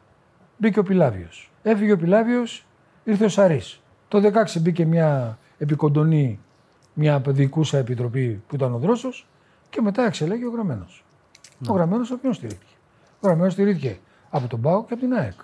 μπήκε 0.58 0.80
ο 0.80 0.84
Πιλάβιος. 0.84 1.52
Έφυγε 1.62 1.92
ο 1.92 1.98
Πιλάβιος, 1.98 2.66
ήρθε 3.04 3.26
ο 3.26 3.30
Σαρής. 3.30 3.82
Το 4.08 4.20
16 4.20 4.62
μπήκε 4.62 4.86
μια 4.86 5.38
επικοντονή, 5.58 6.40
μια 6.94 7.20
παιδικούσα 7.20 7.78
επιτροπή 7.78 8.44
που 8.48 8.56
ήταν 8.56 8.74
ο 8.74 8.78
Δρόσος 8.78 9.28
και 9.70 9.82
μετά 9.82 10.06
εξελέγει 10.06 10.46
ο 10.46 10.50
Γραμμένος. 10.50 11.06
Ο 11.68 11.74
Γραμμένος 11.74 12.12
από 12.12 12.20
ποιον 12.20 12.34
στηρίχθηκε. 12.34 12.74
Ο 13.20 13.28
Γραμμένος 13.28 13.54
στηρίχθηκε 13.54 14.00
από 14.30 14.48
τον 14.48 14.62
ΠΑΟ 14.62 14.86
και 14.86 14.94
από 14.94 15.02
την 15.02 15.14
ΑΕΚ. 15.14 15.40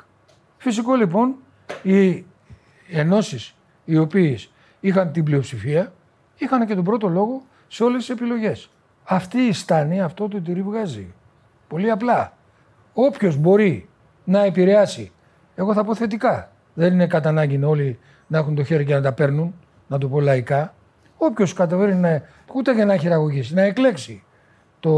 Φυσικό 0.57 0.95
λοιπόν 0.95 1.35
οι 1.83 2.25
ενώσεις 2.89 3.55
οι 3.85 3.97
οποίες 3.97 4.51
είχαν 4.79 5.11
την 5.11 5.23
πλειοψηφία 5.23 5.93
είχαν 6.37 6.65
και 6.65 6.75
τον 6.75 6.83
πρώτο 6.83 7.07
λόγο 7.07 7.43
σε 7.67 7.83
όλες 7.83 7.99
τις 7.99 8.09
επιλογές. 8.09 8.69
Αυτή 9.11 9.37
η 9.37 9.53
στάνη 9.53 10.01
αυτό 10.01 10.27
το 10.27 10.41
τυρί 10.41 10.61
βγάζει. 10.61 11.13
Πολύ 11.67 11.91
απλά. 11.91 12.33
Όποιος 12.93 13.35
μπορεί 13.35 13.89
να 14.23 14.43
επηρεάσει, 14.43 15.11
εγώ 15.55 15.73
θα 15.73 15.83
πω 15.83 15.95
θετικά. 15.95 16.51
Δεν 16.73 16.93
είναι 16.93 17.07
κατά 17.07 17.29
ανάγκη 17.29 17.63
όλοι 17.63 17.99
να 18.27 18.37
έχουν 18.37 18.55
το 18.55 18.63
χέρι 18.63 18.85
και 18.85 18.93
να 18.93 19.01
τα 19.01 19.13
παίρνουν, 19.13 19.53
να 19.87 19.97
το 19.97 20.07
πω 20.07 20.19
λαϊκά. 20.19 20.73
Όποιος 21.17 21.53
καταφέρει 21.53 21.95
να, 21.95 22.21
ούτε 22.53 22.73
για 22.73 22.85
να 22.85 22.97
χειραγωγήσει, 22.97 23.53
να 23.53 23.61
εκλέξει 23.61 24.23
το, 24.79 24.89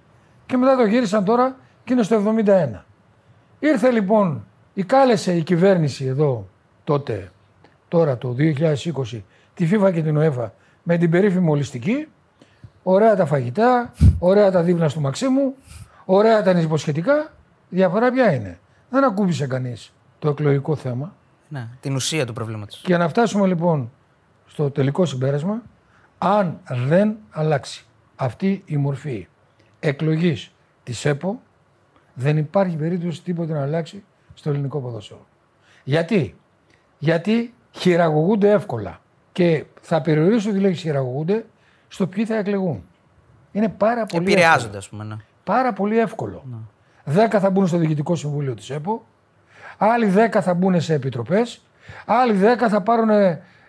και 0.46 0.56
μετά 0.56 0.76
το 0.76 0.84
γύρισαν 0.84 1.24
τώρα 1.24 1.56
και 1.84 1.92
είναι 1.92 2.02
στο 2.02 2.34
71. 2.44 2.84
Ήρθε 3.58 3.90
λοιπόν, 3.90 4.46
η 4.74 4.82
κάλεσε 4.82 5.32
η 5.32 5.42
κυβέρνηση 5.42 6.04
εδώ 6.04 6.48
τότε, 6.84 7.30
τώρα 7.88 8.18
το 8.18 8.36
2020, 8.38 9.22
τη 9.54 9.68
FIFA 9.72 9.92
και 9.92 10.02
την 10.02 10.16
ΟΕΦΑ 10.16 10.54
με 10.82 10.96
την 10.96 11.10
περίφημη 11.10 11.50
ολιστική. 11.50 12.08
Ωραία 12.82 13.16
τα 13.16 13.26
φαγητά, 13.26 13.92
ωραία 14.18 14.50
τα 14.50 14.62
δίπλα 14.62 14.88
στο 14.88 15.00
Μαξίμου, 15.00 15.54
ωραία 16.04 16.42
τα 16.42 16.50
υποσχετικά. 16.50 17.32
Διαφορά 17.68 18.10
ποια 18.10 18.34
είναι. 18.34 18.58
Δεν 18.90 19.04
ακούμπησε 19.04 19.46
κανείς 19.46 19.92
το 20.18 20.28
εκλογικό 20.28 20.76
θέμα. 20.76 21.14
Ναι, 21.48 21.68
την 21.80 21.94
ουσία 21.94 22.26
του 22.26 22.32
προβλήματος. 22.32 22.80
Και 22.84 22.96
να 22.96 23.08
φτάσουμε 23.08 23.46
λοιπόν 23.46 23.92
στο 24.46 24.70
τελικό 24.70 25.04
συμπέρασμα, 25.04 25.62
αν 26.18 26.60
δεν 26.68 27.16
αλλάξει 27.30 27.84
αυτή 28.16 28.62
η 28.66 28.76
μορφή 28.76 29.28
εκλογής 29.80 30.52
της 30.82 31.04
ΕΠΟ, 31.04 31.40
δεν 32.14 32.36
υπάρχει 32.36 32.76
περίπτωση 32.76 33.22
τίποτε 33.22 33.52
να 33.52 33.62
αλλάξει 33.62 34.04
στο 34.34 34.50
ελληνικό 34.50 34.80
ποδόσφαιρο. 34.80 35.26
Γιατί; 35.84 36.36
Γιατί 36.98 37.54
χειραγωγούνται 37.70 38.50
εύκολα. 38.50 39.00
Και 39.32 39.64
θα 39.80 40.00
περιορίσω 40.00 40.52
τη 40.52 40.58
λέξη 40.58 40.80
χειραγωγούνται 40.80 41.46
στο 41.88 42.06
ποιοι 42.06 42.26
θα 42.26 42.36
εκλεγούν. 42.36 42.84
Είναι 43.52 43.68
πάρα 43.68 44.06
πολύ 44.06 44.24
εύκολο. 44.24 44.32
Επηρεάζονται, 44.32 44.76
ας 44.76 44.88
πούμε. 44.88 45.04
Ναι. 45.04 45.16
Πάρα 45.44 45.72
πολύ 45.72 45.98
εύκολο. 45.98 46.44
Δέκα 47.04 47.40
θα 47.40 47.50
μπουν 47.50 47.66
στο 47.66 47.76
Διοικητικό 47.76 48.14
Συμβούλιο 48.14 48.54
της 48.54 48.70
ΕΠΟ, 48.70 49.06
άλλοι 49.78 50.06
δέκα 50.06 50.42
θα 50.42 50.54
μπουν 50.54 50.80
σε 50.80 50.94
επιτροπές, 50.94 51.62
άλλοι 52.06 52.32
δέκα 52.32 52.68
θα 52.68 52.80
πάρουν 52.80 53.10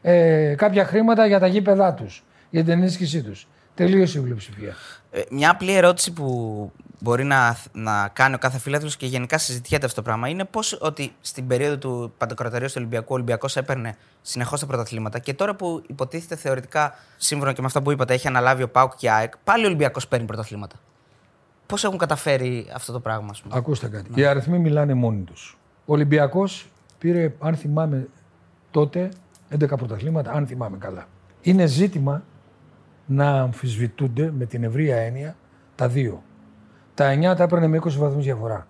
ε, 0.01 0.55
κάποια 0.57 0.85
χρήματα 0.85 1.25
για 1.25 1.39
τα 1.39 1.47
γήπεδά 1.47 1.93
τους, 1.93 2.23
για 2.49 2.63
την 2.63 2.71
ενίσχυσή 2.71 3.23
τους. 3.23 3.47
Τελείωσε 3.75 4.19
η 4.19 4.21
πλειοψηφία. 4.21 4.75
Ε, 5.11 5.21
μια 5.29 5.49
απλή 5.49 5.73
ερώτηση 5.73 6.13
που 6.13 6.71
μπορεί 6.99 7.23
να, 7.23 7.57
να 7.71 8.09
κάνει 8.13 8.35
ο 8.35 8.37
κάθε 8.37 8.57
φίλαθλο 8.57 8.89
και 8.97 9.05
γενικά 9.05 9.37
συζητιέται 9.37 9.85
αυτό 9.85 9.97
το 9.97 10.07
πράγμα 10.07 10.27
είναι 10.27 10.45
πώς 10.45 10.77
ότι 10.81 11.15
στην 11.21 11.47
περίοδο 11.47 11.77
του 11.77 12.13
Παντοκρατορίου 12.17 12.67
του 12.67 12.73
Ολυμπιακού 12.77 13.07
ο 13.09 13.13
Ολυμπιακός 13.13 13.55
έπαιρνε 13.57 13.95
συνεχώς 14.21 14.59
τα 14.59 14.65
πρωταθλήματα 14.65 15.19
και 15.19 15.33
τώρα 15.33 15.55
που 15.55 15.83
υποτίθεται 15.87 16.35
θεωρητικά, 16.35 16.95
σύμφωνα 17.17 17.53
και 17.53 17.61
με 17.61 17.67
αυτά 17.67 17.81
που 17.81 17.91
είπατε, 17.91 18.13
έχει 18.13 18.27
αναλάβει 18.27 18.63
ο 18.63 18.69
Πάουκ 18.69 18.95
και 18.95 19.05
η 19.05 19.09
ΑΕΚ, 19.09 19.33
πάλι 19.43 19.63
ο 19.63 19.67
Ολυμπιακός 19.67 20.07
παίρνει 20.07 20.25
πρωταθλήματα. 20.25 20.75
Πώς 21.73 21.83
έχουν 21.83 21.97
καταφέρει 21.97 22.67
αυτό 22.73 22.91
το 22.91 22.99
πράγμα, 22.99 23.27
ας 23.31 23.41
πούμε; 23.41 23.53
Ακούστε 23.57 23.87
κάτι. 23.87 24.19
Οι 24.19 24.25
αριθμοί 24.25 24.57
μιλάνε 24.57 24.93
μόνοι 24.93 25.21
τους. 25.21 25.57
Ο 25.85 25.93
Ολυμπιακός 25.93 26.69
πήρε, 26.97 27.33
αν 27.39 27.55
θυμάμαι 27.55 28.07
τότε, 28.71 29.09
11 29.49 29.77
πρωταθλήματα, 29.77 30.31
αν 30.31 30.47
θυμάμαι 30.47 30.77
καλά. 30.77 31.05
Είναι 31.41 31.65
ζήτημα 31.65 32.23
να 33.05 33.41
αμφισβητούνται 33.41 34.31
με 34.37 34.45
την 34.45 34.63
ευρεία 34.63 34.97
έννοια 34.97 35.35
τα 35.75 35.87
δύο. 35.87 36.23
Τα 36.93 37.13
9 37.13 37.35
τα 37.35 37.43
έπαιρνε 37.43 37.67
με 37.67 37.77
20 37.77 37.97
βαθμούς 37.97 38.23
διαφορά. 38.23 38.67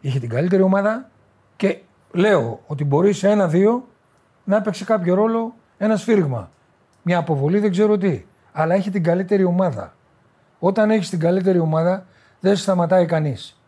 Είχε 0.00 0.18
την 0.18 0.28
καλύτερη 0.28 0.62
ομάδα 0.62 1.10
και 1.56 1.80
λέω 2.12 2.60
ότι 2.66 2.84
μπορεί 2.84 3.12
σε 3.12 3.30
ένα-δύο 3.30 3.88
να 4.44 4.56
έπαιξε 4.56 4.84
κάποιο 4.84 5.14
ρόλο 5.14 5.54
ένα 5.78 5.96
σφύριγμα. 5.96 6.50
Μια 7.02 7.18
αποβολή 7.18 7.58
δεν 7.58 7.70
ξέρω 7.70 7.98
τι. 7.98 8.24
Αλλά 8.52 8.74
έχει 8.74 8.90
την 8.90 9.02
καλύτερη 9.02 9.44
ομάδα. 9.44 9.93
Όταν 10.66 10.90
έχεις 10.90 11.08
την 11.10 11.18
καλύτερη 11.18 11.58
ομάδα 11.58 12.06
δεν 12.40 12.56
σε 12.56 12.62
σταματάει 12.62 13.06
κανείς. 13.06 13.60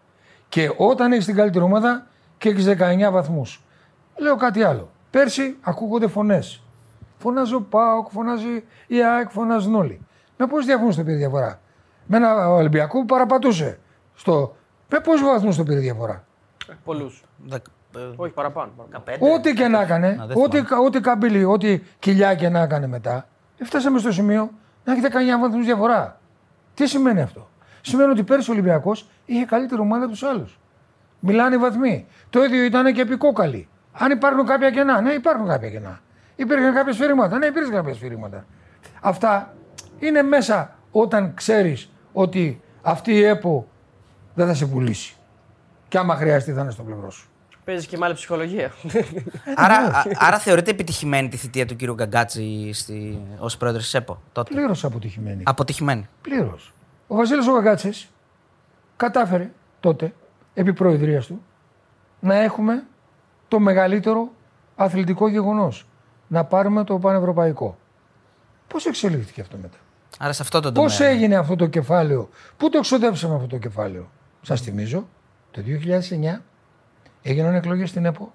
Και 0.49 0.71
όταν 0.77 1.13
έχεις 1.13 1.25
την 1.25 1.35
καλύτερη 1.35 1.65
ομάδα 1.65 2.07
και 2.39 2.49
έχεις 2.49 2.65
19 2.67 3.11
βαθμούς. 3.11 3.63
Λέω 4.17 4.37
κάτι 4.37 4.63
άλλο. 4.63 4.91
Πέρσι 5.11 5.57
ακούγονται 5.63 6.07
φωνές. 6.07 6.63
Φωνάζει 7.19 7.55
ο 7.55 7.61
Πάοκ, 7.63 8.07
φωνάζει 8.11 8.65
η 8.87 9.03
ΑΕΚ, 9.05 9.31
φωνάζουν 9.31 9.75
όλοι. 9.75 10.01
Με 10.37 10.47
πόσους 10.47 10.67
διαφορού 10.67 10.95
το 10.95 11.03
πήρε 11.05 11.17
διαφορά; 11.17 11.61
Με 12.07 12.17
ένα 12.17 12.51
Ολυμπιακό 12.51 12.99
που 12.99 13.05
παραπατούσε. 13.05 13.79
Στο... 14.15 14.57
Με 14.89 15.01
πόσους 15.01 15.23
βαθμούς 15.27 15.57
το 15.57 15.63
πήρε 15.63 15.81
διαφορά; 15.81 16.25
Πολλούς. 16.85 17.25
Δεκ- 17.47 17.67
ε, 17.97 17.99
Όχι, 18.17 18.33
παραπάνω. 18.33 18.71
παραπάνω. 18.77 19.35
Ό,τι 19.35 19.53
και 19.55 19.69
να 19.69 19.81
έκανε, 19.81 20.07
Α, 20.23 20.27
δεν 20.27 20.43
ό,τι, 20.45 20.59
ό,τι 20.87 21.01
καμπύλη, 21.01 21.45
ό,τι 21.45 21.83
κοιλιά 21.99 22.35
και 22.35 22.49
να 22.49 22.61
έκανε 22.61 22.87
μετά, 22.87 23.29
φτάσαμε 23.65 23.99
στο 23.99 24.13
σημείο 24.13 24.51
να 24.85 24.93
έχει 24.93 25.01
19 25.03 25.41
βαθμούς 25.41 25.65
διαφορά. 25.65 26.21
Τι 26.77 26.87
σημαίνει 26.87 27.21
αυτό; 27.21 27.49
Σημαίνει 27.81 28.11
ότι 28.11 28.23
πέρσι 28.23 28.51
ο 28.51 28.53
Ολυμπιακός 28.53 29.09
είχε 29.25 29.45
καλύτερη 29.45 29.81
ομάδα 29.81 30.03
από 30.03 30.13
τους 30.13 30.23
άλλους. 30.23 30.59
Μιλάνε 31.21 31.55
οι 31.55 31.59
βαθμοί. 31.59 32.07
Το 32.31 32.45
ίδιο 32.45 32.65
ήταν 32.65 32.93
και 32.93 33.01
επί 33.01 33.17
κόκαλη. 33.17 33.69
Αν 33.93 34.11
υπάρχουν 34.11 34.47
κάποια 34.47 34.71
κενά, 34.71 35.01
ναι, 35.01 35.13
υπάρχουν 35.13 35.47
κάποια 35.49 35.71
κενά. 35.71 36.01
Υπήρχαν 36.37 36.75
κάποια 36.75 36.93
σφυρίγματα, 36.93 37.39
ναι, 37.39 37.47
υπήρχαν 37.47 37.73
κάποια 37.73 37.95
σφυρίγματα. 37.95 38.47
Αυτά 39.01 39.55
είναι 39.99 40.23
μέσα 40.23 40.77
όταν 40.91 41.35
ξέρεις 41.35 41.91
ότι 42.13 42.61
αυτή 42.83 43.13
η 43.13 43.23
ΕΠΟ 43.23 43.69
δεν 44.35 44.47
θα 44.47 44.55
σε 44.55 44.67
πουλήσει. 44.67 45.17
Και 45.89 45.99
άμα 45.99 46.15
χρειαστεί 46.17 46.53
θα 46.53 46.61
είναι 46.61 46.71
στο 46.71 46.83
πλευρό 46.83 47.11
σου. 47.11 47.29
Παίζεις 47.67 47.87
και 47.87 47.97
με 47.97 48.05
άλλη 48.05 48.15
ψυχολογία. 48.15 48.73
άρα, 49.57 49.75
α- 49.77 50.05
άρα 50.19 50.39
θεωρείται 50.39 50.71
επιτυχημένη 50.71 51.29
τη 51.29 51.37
θητεία 51.37 51.67
του 51.67 51.77
κ. 51.77 51.83
Γκαγκάτση 51.95 52.73
στη... 52.73 53.19
ως 53.39 53.57
πρόεδρος 53.57 53.83
της 53.85 53.95
ΕΠΟ 53.95 54.23
τότε; 54.33 54.55
Πλήρως 54.55 54.85
αποτυχημένη. 54.85 55.43
Αποτυχημένη. 55.47 56.09
Πλήρως. 56.21 56.73
Ο 57.07 57.17
Βασίλης 57.17 57.47
ο 57.47 57.51
Γαγκάτση 57.53 58.09
κατάφερε 58.97 59.51
τότε, 59.81 60.15
επί 60.55 60.73
προεδρίας 60.73 61.27
του, 61.27 61.43
να 62.21 62.35
έχουμε 62.35 62.83
το 63.49 63.59
μεγαλύτερο 63.59 64.29
αθλητικό 64.77 65.29
γεγονός. 65.29 65.87
Να 66.29 66.45
πάρουμε 66.45 66.85
το 66.85 66.99
πανευρωπαϊκό. 66.99 67.79
Πώς 68.69 68.87
εξελίχθηκε 68.87 69.41
αυτό 69.41 69.57
μετά; 69.63 69.77
Άρα 70.19 70.33
σε 70.33 70.43
αυτό 70.43 70.61
το 70.61 70.73
Πώς 70.73 70.97
τομέα. 70.97 71.13
έγινε 71.13 71.35
αυτό 71.37 71.57
το 71.57 71.67
κεφάλαιο, 71.67 72.29
Πού 72.57 72.69
το 72.69 72.79
εξοδέψαμε 72.79 73.35
αυτό 73.35 73.47
το 73.47 73.59
κεφάλαιο; 73.59 74.11
Σας 74.43 74.61
θυμίζω, 74.61 75.09
το 75.51 75.63
2009 75.63 76.43
έγιναν 77.27 77.55
εκλογές 77.55 77.89
στην 77.89 78.05
ΕΠΟ. 78.05 78.33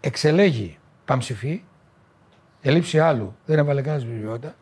Εξελέγει 0.00 0.78
Παμψηφί, 1.04 1.62
ελήψη 2.62 2.98
άλλου, 2.98 3.36
δεν 3.46 3.58
έβαλε 3.58 3.82
κανένας 3.82 4.04
βιβλιότητα 4.06 4.54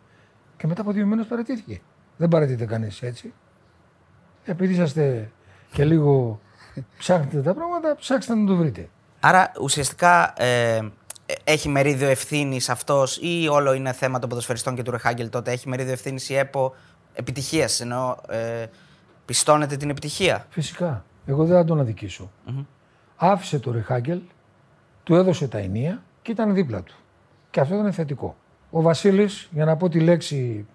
και 0.57 0.67
μετά 0.67 0.81
από 0.81 0.93
δύο 0.93 1.07
μήνες 1.07 1.27
παρατήθηκε. 1.27 1.81
Δεν 2.17 2.29
παρατείται 2.29 2.65
κανείς 2.65 3.03
έτσι. 3.03 3.33
Επειδή 4.45 4.73
είσαστε 4.73 5.31
και 5.73 5.85
λίγο 5.85 6.41
ψάχνετε 6.99 7.41
τα 7.41 7.55
πράγματα, 7.55 7.97
ψάξτε 7.97 8.35
να 8.35 8.47
το 8.47 8.57
βρείτε. 8.57 8.89
Άρα 9.21 9.53
ουσιαστικά 9.61 10.43
ε, 10.43 10.77
ε, 10.77 10.83
έχει 11.45 11.69
μερίδιο 11.69 12.09
ευθύνης 12.09 12.69
αυτός 12.69 13.19
ή 13.23 13.49
όλο 13.51 13.73
είναι 13.73 13.93
θέμα 13.93 14.19
των 14.19 14.29
ποδοσφαιριστών 14.29 14.75
και 14.75 14.83
του 14.83 14.91
Ρεχάγκελ 14.91 15.29
τότε; 15.29 15.51
Έχει 15.51 15.69
μερίδιο 15.69 15.93
ευθύνης 15.93 16.29
η 16.29 16.37
ΕΠΟ 16.37 16.75
επιτυχίας. 17.15 17.81
Εννοώ 17.81 18.17
ε, 18.29 18.67
πιστώνεται 19.25 19.77
την 19.77 19.91
επιτυχία; 19.91 20.47
Φυσικά. 20.51 21.05
Εγώ 21.27 21.45
δεν 21.45 21.57
θα 21.57 21.65
τον 21.65 21.81
αδικησω 21.81 22.31
Άφησε 23.25 23.59
το 23.59 23.73
Ριχάγκελ, 23.73 24.21
του 25.03 25.15
έδωσε 25.15 25.49
τα 25.49 25.59
ενία 25.59 26.03
και 26.23 26.31
ήταν 26.31 26.55
δίπλα 26.55 26.83
του. 26.83 26.95
Και 27.51 27.61
αυτό 27.61 27.75
ήταν 27.75 27.93
θετικό. 27.93 28.37
Ο 28.71 28.83
Βασίλης, 28.83 29.49
για 29.53 29.65
να 29.65 29.77
πω 29.77 29.89
τη 29.89 30.01
λέξη 30.01 30.67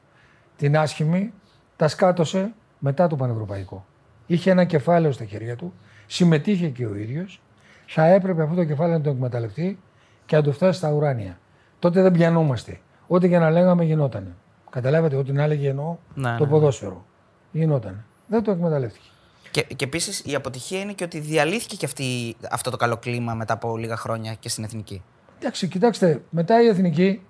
την 0.57 0.77
άσχημη, 0.77 1.33
τα 1.75 1.87
σκάτωσε 1.87 2.53
μετά 2.79 3.07
το 3.07 3.15
Πανευρωπαϊκό. 3.15 3.85
Είχε 4.25 4.51
ένα 4.51 4.63
κεφάλαιο 4.63 5.11
στα 5.11 5.25
χέρια 5.25 5.55
του, 5.55 5.73
συμμετείχε 6.05 6.67
και 6.67 6.85
ο 6.85 6.95
ίδιος. 6.95 7.41
Θα 7.87 8.05
έπρεπε 8.05 8.43
αυτό 8.43 8.55
το 8.55 8.63
κεφάλαιο 8.65 8.97
να 8.97 9.03
το 9.03 9.09
εκμεταλλευτεί 9.09 9.79
και 10.25 10.35
να 10.35 10.41
το 10.41 10.51
φτάσει 10.51 10.77
στα 10.77 10.91
ουράνια. 10.91 11.39
Τότε 11.79 12.01
δεν 12.01 12.11
πιανόμαστε. 12.11 12.79
Ό,τι 13.07 13.29
και 13.29 13.37
να 13.39 13.49
λέγαμε 13.49 13.83
γινότανε. 13.83 14.35
Καταλάβατε, 14.69 15.15
ό,τι 15.15 15.31
να 15.31 15.43
έλεγε 15.43 15.69
εννοώ 15.69 15.97
Ναι, 16.13 16.35
το 16.37 16.43
ναι. 16.43 16.49
ποδόσφαιρο. 16.49 17.05
Γινότανε. 17.51 18.05
Δεν 18.27 18.43
το 18.43 18.51
εκμεταλλεύτηκε. 18.51 19.07
Και, 19.51 19.61
και 19.61 19.85
επίσης 19.85 20.21
η 20.25 20.35
αποτυχία 20.35 20.79
είναι 20.79 20.93
και 20.93 21.03
ότι 21.03 21.19
διαλύθηκε 21.19 21.75
και 21.75 21.85
αυτή, 21.85 22.35
αυτό 22.51 22.69
το 22.69 22.77
καλό 22.77 22.97
κλίμα 22.97 23.33
μετά 23.33 23.53
από 23.53 23.77
λίγα 23.77 23.97
χρόνια 23.97 24.33
και 24.33 24.49
στην 24.49 24.63
εθνική. 24.63 25.03
Εντάξει, 25.39 25.67
κοιτάξτε, 25.67 26.21
μετά 26.29 26.61
η 26.61 26.67
εθνική 26.67 27.21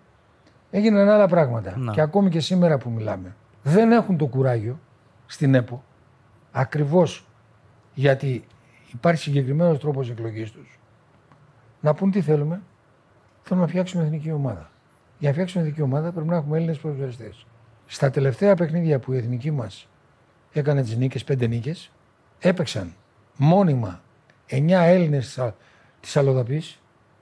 έγιναν 0.72 1.10
άλλα 1.10 1.28
πράγματα. 1.28 1.78
Να. 1.78 1.92
Και 1.92 2.02
ακόμη 2.02 2.30
και 2.30 2.40
σήμερα 2.40 2.78
που 2.78 2.90
μιλάμε. 2.90 3.36
Δεν 3.64 3.92
έχουν 3.92 4.18
το 4.18 4.26
κουράγιο 4.26 4.80
στην 5.26 5.56
ΕΠΟ 5.56 5.84
ακριβώς 6.52 7.26
γιατί 7.94 8.46
υπάρχει 8.94 9.22
συγκεκριμένος 9.22 9.80
τρόπος 9.80 10.10
εκλογής 10.10 10.52
τους 10.52 10.80
να 11.82 11.94
πούν 11.94 12.12
τι 12.12 12.22
θέλουμε. 12.22 12.62
Θέλουμε 13.42 13.66
να 13.66 13.72
φτιάξουμε 13.72 14.04
εθνική 14.04 14.32
ομάδα. 14.32 14.72
Για 15.20 15.28
να 15.28 15.34
φτιάξουμε 15.34 15.64
εθνική 15.64 15.82
ομάδα 15.82 16.12
πρέπει 16.12 16.28
να 16.28 16.36
έχουμε 16.36 16.58
Έλληνες 16.58 16.78
ποδοσφαιριστές. 16.78 17.46
Στα 17.86 18.10
τελευταία 18.10 18.56
παιχνίδια 18.56 19.00
που 19.00 19.14
η 19.14 19.18
εθνική 19.18 19.52
μας 19.52 19.88
έκανε 20.52 20.82
τις 20.82 20.98
νίκες, 20.98 21.24
πέντε 21.24 21.48
νίκες, 21.48 21.92
έπαιξαν 22.40 22.94
μόνιμα 23.38 24.02
9 24.50 24.70
Έλληνες 24.70 25.40
της 26.00 26.18
Αλοδαπή, 26.18 26.64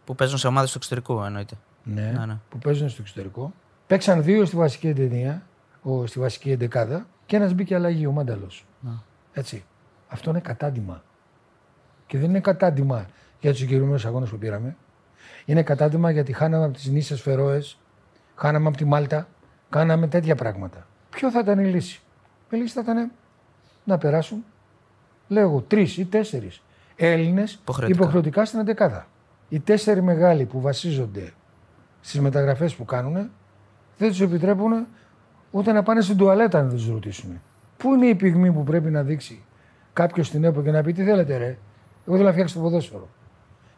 Που 0.05 0.15
παίζουν 0.15 0.37
σε 0.37 0.47
ομάδες 0.47 0.71
του 0.71 0.77
εξωτερικού 0.77 1.23
εννοείται. 1.23 1.55
ναι, 1.83 2.01
Ναι, 2.17 2.25
ναι. 2.25 2.37
που 2.49 2.57
παίζουν 2.57 2.89
στο 2.89 3.01
εξωτερικό. 3.01 3.53
Παίξαν 3.87 4.23
δύο 4.23 4.45
στη 4.45 4.55
βασική 4.55 4.87
εντενία, 4.87 5.41
ο, 5.81 6.05
στη 6.05 6.19
βασική 6.19 6.51
εντεκάδα 6.51 7.07
και 7.25 7.35
ένας 7.35 7.53
μπήκε 7.53 7.75
αλλαγή, 7.75 8.05
ο 8.05 8.11
Μάνταλος. 8.11 8.65
Έτσι. 9.33 9.65
Αυτό 10.07 10.29
είναι 10.29 10.39
κατάντημα. 10.39 11.03
Και 12.07 12.17
δεν 12.17 12.29
είναι 12.29 12.39
κατάντημα 12.39 13.05
για 13.39 13.51
τους 13.51 13.59
συγκεκριμένους 13.59 14.05
αγώνες 14.05 14.29
που 14.29 14.37
πήραμε. 14.37 14.75
Είναι 15.45 15.63
κατάντημα 15.63 16.11
γιατί 16.11 16.33
χάναμε 16.33 16.63
από 16.65 16.73
τις 16.73 16.85
νήσες 16.87 17.21
Φερόες, 17.21 17.77
χάναμε 18.35 18.67
από 18.67 18.77
τη 18.77 18.85
Μάλτα, 18.85 19.27
κάναμε 19.69 20.07
τέτοια 20.07 20.35
πράγματα. 20.35 20.87
Ποιο 21.09 21.31
θα 21.31 21.39
ήταν 21.39 21.59
η 21.59 21.65
λύση; 21.65 22.01
Η 22.49 22.55
λύση 22.57 22.73
θα 22.73 22.81
ήταν 22.81 23.11
να 23.83 23.97
περάσουν, 23.97 24.45
λέγω, 25.27 25.61
τρεις 25.61 25.97
ή 25.97 26.05
τέσσερις 26.05 26.61
Έλληνες 26.95 27.53
Υποχρεωτικά. 27.53 27.99
υποχρεωτικά 27.99 28.45
στην 28.45 28.59
εντεκάδα. 28.59 29.07
Οι 29.49 29.59
τέσσερι 29.59 30.01
μεγάλοι 30.01 30.45
που 30.45 30.61
βασίζονται 30.61 31.33
στις 32.01 32.19
μεταγραφές 32.19 32.75
που 32.75 32.85
κάνουν 32.85 33.29
δεν 33.97 34.09
τους 34.09 34.21
επιτρέπουν 34.21 34.87
ούτε 35.51 35.71
να 35.71 35.83
πάνε 35.83 36.01
στην 36.01 36.17
τουαλέτα 36.17 36.63
να 36.63 36.69
τους 36.69 36.87
ρωτήσουν. 36.87 37.41
Πού 37.77 37.93
είναι 37.93 38.05
η 38.05 38.15
πυγμή 38.15 38.51
που 38.51 38.63
πρέπει 38.63 38.89
να 38.89 39.03
δείξει 39.03 39.43
κάποιος 39.93 40.27
στην 40.27 40.43
ΕΠΟ 40.43 40.61
και 40.61 40.71
να 40.71 40.83
πει 40.83 40.93
τι 40.93 41.03
θέλετε, 41.03 41.37
ρε. 41.37 41.57
Εγώ 42.07 42.15
θέλω 42.15 42.23
να 42.23 42.31
φτιάξω 42.31 42.55
το 42.55 42.61
ποδόσφαιρο. 42.61 43.09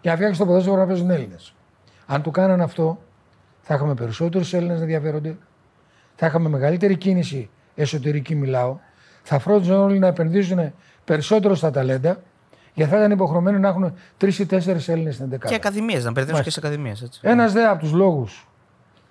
Για 0.02 0.12
να 0.12 0.18
φτιάξει 0.18 0.40
το 0.40 0.46
ποδόσφαιρο 0.46 0.76
να 0.76 0.86
παίζουν 0.86 1.10
Έλληνες. 1.10 1.54
Αν 2.06 2.22
το 2.22 2.32
κάναν 2.32 2.62
αυτό, 2.62 3.00
θα 3.62 3.74
είχαμε 3.74 3.94
περισσότερους 3.94 4.54
Έλληνες 4.54 4.76
να 4.78 4.82
ενδιαφέρονται, 4.82 5.38
θα 6.16 6.26
είχαμε 6.26 6.50
μεγαλύτερη 6.50 6.96
κίνηση 6.96 7.50
εσωτερική, 7.76 8.36
μιλάω, 8.36 8.78
θα 9.24 9.40
φρόντιζαν 9.40 9.80
όλοι 9.80 10.00
να 10.00 10.08
επενδύσουν 10.08 10.74
περισσότερο 11.08 11.56
στα 11.56 11.72
ταλέντα, 11.72 12.22
γιατί 12.74 12.92
θα 12.92 12.98
ήταν 12.98 13.12
υποχρεωμένοι 13.12 13.60
να 13.60 13.68
έχουν 13.68 13.94
τρεις 14.18 14.40
ή 14.40 14.46
τέσσερις 14.46 14.88
Έλληνες 14.88 15.16
στην 15.16 15.34
11. 15.34 15.48
Και 15.48 15.56
ακαδημίες, 15.56 16.04
να 16.04 16.12
περδεύουν 16.12 16.44
και 16.44 16.50
σε 16.50 16.60
ακαδημίες. 16.60 17.20
Ένας 17.22 17.54
δε 17.54 17.68
από 17.68 17.80
τους 17.80 17.92
λόγους, 17.92 18.48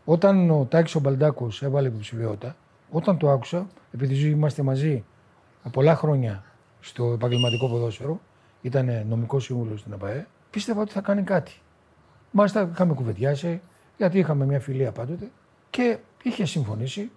όταν 0.04 0.50
ο 0.50 0.66
Τάκης 0.70 0.94
ο 0.94 1.00
Μπαλντάκος 1.00 1.62
έβαλε 1.62 1.88
υποψηφιότητα, 1.88 2.56
όταν 2.90 3.18
το 3.18 3.30
άκουσα, 3.30 3.66
επειδή 3.94 4.28
είμαστε 4.28 4.62
μαζί 4.62 5.04
πολλά 5.72 5.96
χρόνια 5.96 6.44
στο 6.80 7.12
επαγγελματικό 7.12 7.68
ποδόσφαιρο, 7.68 8.20
ήταν 8.62 9.04
νομικός 9.08 9.44
σύμβουλος 9.44 9.80
στην 9.80 9.92
ΑΠΑΕ, 9.92 10.26
πίστευα 10.50 10.80
ότι 10.80 10.92
θα 10.92 11.00
κάνει 11.00 11.22
κάτι. 11.22 11.60
Μάλιστα 12.30 12.68
είχαμε 12.72 12.94
κουβεντιάσει, 12.94 13.60
γιατί 13.96 14.18
είχαμε 14.18 14.44
μια 14.44 14.60
φιλία 14.60 14.92
πάντοτε 14.92 15.30
και 15.70 15.98
είχε 16.22 16.44
συμφωνήσει 16.44 17.10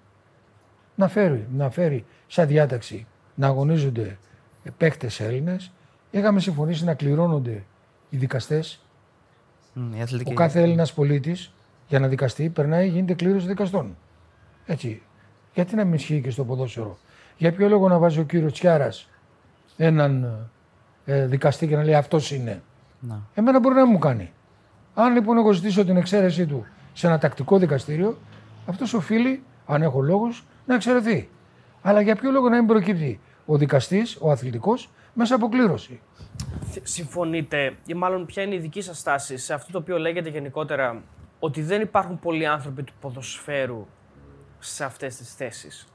να 0.96 1.08
φέρει, 1.08 1.48
να 1.54 1.70
φέρει 1.70 2.06
σαν 2.28 2.48
διάταξη 2.48 3.08
να 3.36 3.48
αγωνίζονται 3.48 4.18
παίχτες 4.78 5.20
Έλληνες. 5.20 5.72
Είχαμε 6.12 6.40
συμφωνήσει 6.40 6.84
να 6.84 6.94
κληρώνονται 6.94 7.64
οι 8.10 8.18
δικαστές 8.18 8.80
Η 9.98 10.02
αθλητική. 10.02 10.32
ο 10.32 10.36
κάθε 10.36 10.62
Έλληνας 10.62 10.94
πολίτης 10.94 11.52
για 11.88 12.00
να 12.00 12.08
δικαστεί 12.08 12.50
περνάει, 12.50 12.88
γίνεται 12.88 13.14
κλήρωση 13.14 13.48
δικαστών. 13.48 13.98
Έτσι. 14.66 15.02
Γιατί 15.54 15.76
να 15.76 15.84
μην 15.84 15.94
ισχύει 15.94 16.22
και 16.22 16.30
στο 16.30 16.44
ποδόσφαιρο; 16.46 16.98
Για 17.38 17.52
ποιο 17.54 17.70
λόγο 17.70 17.88
να 17.88 17.98
βάζει 17.98 18.20
ο 18.20 18.24
κύριος 18.24 18.54
Τσιάρας 18.54 19.10
έναν 19.78 20.38
ε, 21.06 21.26
δικαστή 21.26 21.68
και 21.68 21.76
να 21.76 21.84
λέει 21.84 21.96
αυτός 21.96 22.32
είναι. 22.32 22.62
Να. 23.00 23.22
Εμένα 23.34 23.60
μπορεί 23.60 23.76
να 23.76 23.86
μου 23.86 23.98
κάνει. 23.98 24.32
Αν 24.94 25.14
λοιπόν 25.14 25.38
εγώ 25.38 25.52
ζητήσω 25.52 25.86
την 25.86 25.98
εξαίρεσή 25.98 26.46
του 26.46 26.66
σε 26.94 27.08
ένα 27.08 27.18
τακτικό 27.18 27.58
δικαστήριο, 27.58 28.18
αυτός 28.66 28.94
οφείλει, 28.94 29.44
αν 29.66 29.82
έχω 29.82 30.02
λόγους, 30.02 30.46
να 30.66 30.76
εξαιρεθεί. 30.76 31.30
Αλλά 31.82 32.02
για 32.02 32.16
ποιο 32.16 32.32
λόγο 32.32 32.50
να 32.50 32.56
μην 32.56 32.68
προκύπτει 32.68 33.20
ο 33.50 33.58
δικαστής, 33.58 34.18
ο 34.22 34.32
αθλητικός, 34.32 34.90
μέσα 35.14 35.36
από 35.36 35.50
κλήρωση. 35.50 36.02
Συμφωνείτε, 36.84 37.76
ή 37.86 37.94
μάλλον 37.94 38.26
ποια 38.26 38.44
είναι 38.44 38.56
η 38.56 38.60
δική 38.60 38.82
σας 38.82 38.98
στάση 38.98 39.38
σε 39.38 39.54
αυτό 39.54 39.72
το 39.72 39.78
οποίο 39.78 39.98
λέγεται 39.98 40.30
γενικότερα 40.30 41.02
ότι 41.40 41.62
δεν 41.62 41.82
υπάρχουν 41.82 42.20
πολλοί 42.20 42.46
άνθρωποι 42.46 42.84
του 42.84 42.94
ποδοσφαίρου 43.02 43.88
σε 44.60 44.84
αυτές 44.84 45.16
τις 45.16 45.34
θέσεις; 45.36 45.88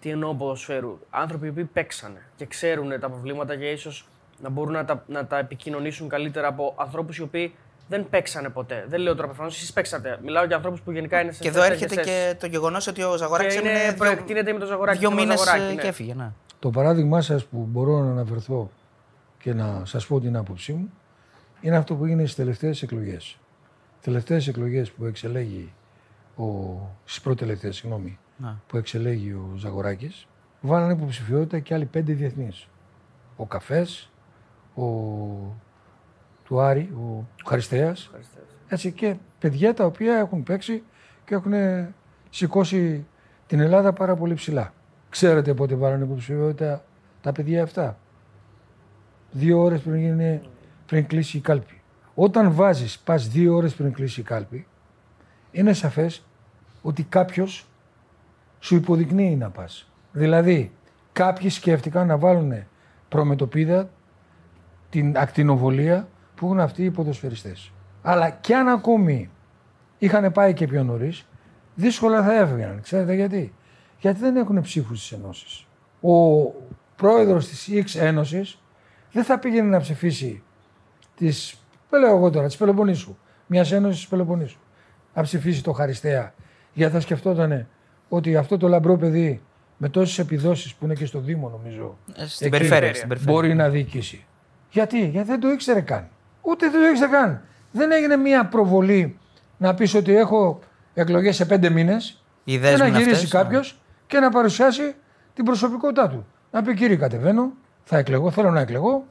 Τι 0.00 0.10
εννοώ 0.10 0.34
ποδοσφαίρου; 0.34 0.98
Άνθρωποι 1.10 1.46
οι 1.46 1.48
οποίοι 1.48 1.64
παίξανε 1.64 2.22
και 2.36 2.46
ξέρουν 2.46 3.00
τα 3.00 3.08
προβλήματα 3.08 3.56
και 3.56 3.70
ίσως 3.70 4.08
να 4.42 4.48
μπορούν 4.48 4.72
να 4.72 4.84
τα, 4.84 5.04
να 5.06 5.26
τα 5.26 5.38
επικοινωνήσουν 5.38 6.08
καλύτερα 6.08 6.48
από 6.48 6.74
ανθρώπους 6.78 7.16
οι 7.16 7.22
οποίοι 7.22 7.54
δεν 7.88 8.08
παίξανε 8.10 8.48
ποτέ. 8.48 8.84
Δεν 8.88 9.00
λέω 9.00 9.14
τώρα 9.14 9.26
προφανώς, 9.26 9.56
εσείς 9.56 9.72
παίξατε. 9.72 10.18
Μιλάω 10.22 10.44
για 10.44 10.56
ανθρώπους 10.56 10.80
που 10.80 10.90
γενικά 10.90 11.20
είναι 11.20 11.32
σε 11.32 11.42
Και 11.42 11.48
εδώ 11.48 11.60
τέτοιες 11.60 11.82
έρχεται 11.82 12.02
θέσεις. 12.02 12.30
και 12.30 12.36
το 12.40 12.46
γεγονός 12.46 12.86
ότι 12.86 13.02
ο 13.02 13.16
Ζαγοράκης 13.16 13.54
Και 13.54 13.60
είναι, 13.60 13.68
έμεινε 13.70 13.88
δύο, 13.88 13.96
προεκτείνεται 13.96 14.52
με 14.52 14.58
το 14.58 14.66
Ζαγοράκη. 14.66 14.98
δύο 14.98 15.10
με 15.10 15.16
το 15.16 15.22
μήνες 15.22 15.40
Ζαγοράκη, 15.40 15.74
ναι. 15.74 15.80
και 15.80 15.88
έφυγε. 15.88 16.14
Ναι. 16.14 16.32
Το 16.62 16.70
παράδειγμά 16.70 17.20
σας 17.20 17.44
που 17.44 17.68
μπορώ 17.70 18.02
να 18.02 18.10
αναφερθώ 18.10 18.70
και 19.38 19.54
να 19.54 19.84
σας 19.84 20.06
πω 20.06 20.20
την 20.20 20.36
άποψή 20.36 20.72
μου 20.72 20.92
είναι 21.60 21.76
αυτό 21.76 21.94
που 21.94 22.04
έγινε 22.04 22.22
στις 22.22 22.34
τελευταίες 22.34 22.82
εκλογές. 22.82 23.38
Τελευταίες 24.00 24.48
εκλογές 24.48 24.90
που 24.90 25.04
εξελέγει 25.04 25.72
ο. 26.36 26.44
στις 27.04 27.20
πρώτες 27.20 27.76
συγγνώμη, 27.76 28.18
Να. 28.36 28.60
που 28.66 28.76
εξελέγει 28.76 29.32
ο 29.32 29.52
Ζαγοράκης, 29.56 30.26
βάλανε 30.60 30.92
υποψηφιότητα 30.92 31.58
και 31.58 31.74
άλλοι 31.74 31.84
πέντε 31.84 32.12
διεθνείς. 32.12 32.68
Ο 33.36 33.46
Καφές, 33.46 34.10
ο. 34.74 34.82
του 36.44 36.60
Άρη, 36.60 36.80
ο 36.80 37.26
Χαριστέας, 37.44 38.10
έτσι 38.68 38.92
και 38.92 39.16
παιδιά 39.38 39.74
τα 39.74 39.84
οποία 39.84 40.16
έχουν 40.16 40.42
παίξει 40.42 40.82
και 41.24 41.34
έχουν 41.34 41.52
σηκώσει 42.30 43.06
την 43.46 43.60
Ελλάδα 43.60 43.92
πάρα 43.92 44.16
πολύ 44.16 44.34
ψηλά. 44.34 44.72
Ξέρετε 45.12 45.54
πότε 45.54 45.74
βάλανε 45.74 46.04
υποψηφιότητα 46.04 46.84
τα 47.20 47.32
παιδιά 47.32 47.62
αυτά. 47.62 47.98
Δύο 49.30 49.60
ώρες 49.60 49.80
πριν, 49.80 49.96
γίνει, 49.96 50.40
πριν 50.86 51.06
κλείσει 51.06 51.36
η 51.36 51.40
κάλπη. 51.40 51.80
Όταν 52.14 52.52
βάζεις, 52.52 52.98
πας 52.98 53.28
δύο 53.28 53.54
ώρες 53.54 53.74
πριν 53.74 53.92
κλείσει 53.92 54.20
η 54.20 54.22
κάλπη, 54.22 54.66
είναι 55.50 55.72
σαφές 55.72 56.24
ότι 56.82 57.02
κάποιος 57.02 57.66
σου 58.60 58.74
υποδεικνύει 58.74 59.36
να 59.36 59.50
πας. 59.50 59.90
Δηλαδή, 60.12 60.72
κάποιοι 61.12 61.48
σκέφτηκαν 61.48 62.06
να 62.06 62.18
βάλουν 62.18 62.52
προμετωπίδα 63.08 63.90
την 64.90 65.18
ακτινοβολία 65.18 66.08
που 66.34 66.46
που 66.46 66.46
έχουν 66.46 66.60
αυτοί 66.60 66.84
οι 66.84 66.90
ποδοσφαιριστές. 66.90 67.72
Αλλά 68.02 68.30
και 68.30 68.54
αν 68.54 68.68
ακόμη 68.68 69.30
είχαν 69.98 70.32
πάει 70.32 70.52
και 70.54 70.66
πιο 70.66 70.84
νωρίς, 70.84 71.26
δύσκολα 71.74 72.22
θα 72.22 72.34
έφευγαν. 72.34 72.80
Ξέρετε 72.82 73.14
γιατί; 73.14 73.54
Γιατί 74.02 74.20
δεν 74.20 74.36
έχουν 74.36 74.60
ψήφους 74.60 74.98
στις 74.98 75.18
ενώσεις. 75.18 75.66
Ο 76.00 76.44
πρόεδρος 76.96 77.48
της 77.48 77.68
X 77.72 78.00
Ένωσης 78.00 78.58
δεν 79.12 79.24
θα 79.24 79.38
πήγαινε 79.38 79.68
να 79.68 79.80
ψηφίσει 79.80 80.42
τη. 81.16 81.28
Δεν 81.90 82.00
λέω 82.00 82.16
εγώ 82.16 82.30
τώρα, 82.30 82.48
τη 82.48 82.56
Πελοποννήσου. 82.56 83.16
Μιας 83.46 83.72
ένωσης 83.72 83.98
της 84.00 84.08
Πελοποννήσου. 84.08 84.58
Να 85.14 85.22
ψηφίσει 85.22 85.62
το 85.62 85.72
Χαριστέα. 85.72 86.34
Γιατί 86.72 86.92
θα 86.94 87.00
σκεφτόταν 87.00 87.68
ότι 88.08 88.36
αυτό 88.36 88.56
το 88.56 88.68
λαμπρό 88.68 88.96
παιδί 88.96 89.42
με 89.76 89.88
τόσες 89.88 90.18
επιδόσεις 90.18 90.74
που 90.74 90.84
είναι 90.84 90.94
και 90.94 91.06
στο 91.06 91.18
Δήμο, 91.18 91.48
νομίζω. 91.48 91.98
Ε, 92.14 92.26
Στην 92.26 92.46
εκεί 92.46 92.56
περιφέρεια. 92.56 92.94
Στην 92.94 93.08
περιφέρεια. 93.08 93.34
Μπορεί 93.34 93.54
να 93.54 93.68
διοικήσει. 93.68 94.24
Γιατί, 94.70 95.06
γιατί 95.06 95.28
δεν 95.28 95.40
το 95.40 95.48
ήξερε 95.50 95.80
καν. 95.80 96.08
Ούτε 96.42 96.70
δεν 96.70 96.80
το 96.80 96.86
ήξερε 96.86 97.10
καν. 97.10 97.42
Δεν 97.72 97.92
έγινε 97.92 98.16
μια 98.16 98.46
προβολή 98.46 99.18
να 99.58 99.74
πεις 99.74 99.94
ότι 99.94 100.16
έχω 100.16 100.58
εκλογές 100.94 101.36
σε 101.36 101.44
πέντε 101.44 101.70
μήνες 101.70 102.24
Οι 102.44 102.50
και 102.50 102.52
ιδέες 102.52 102.78
να 102.78 102.84
μου 102.84 102.90
είναι 102.90 102.98
γυρίσει 102.98 103.36
αυτές, 103.36 103.72
ναι. 103.72 103.80
Κάποιο 104.12 104.18
και 104.18 104.18
να 104.18 104.30
παρουσιάσει 104.30 104.94
την 105.34 105.44
προσωπικότητά 105.44 106.08
του. 106.08 106.26
Να 106.50 106.62
πει 106.62 106.74
κύριε, 106.74 106.96
κατεβαίνω, 106.96 107.52
θα 107.84 107.98
εκλεγώ, 107.98 108.30
θέλω 108.30 108.50
να 108.50 108.60
εκλεγώ. 108.60 109.04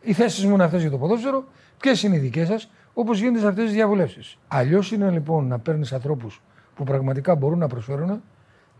Οι 0.00 0.12
θέσεις 0.12 0.44
μου 0.44 0.54
είναι 0.54 0.64
αυτές 0.64 0.80
για 0.80 0.90
το 0.90 0.98
ποδόσφαιρο. 0.98 1.44
Ποιες 1.78 2.02
είναι 2.02 2.16
οι 2.16 2.18
δικές 2.18 2.48
σας, 2.48 2.70
όπως 2.94 3.18
γίνεται 3.18 3.40
σε 3.40 3.46
αυτές 3.46 3.64
τις 3.64 3.72
διαβουλεύσεις. 3.72 4.38
Αλλιώς 4.48 4.92
είναι 4.92 5.10
λοιπόν 5.10 5.46
να 5.46 5.58
παίρνεις 5.58 5.92
ανθρώπους 5.92 6.42
που 6.74 6.84
πραγματικά 6.84 7.34
μπορούν 7.34 7.58
να 7.58 7.66
προσφέρουν 7.66 8.22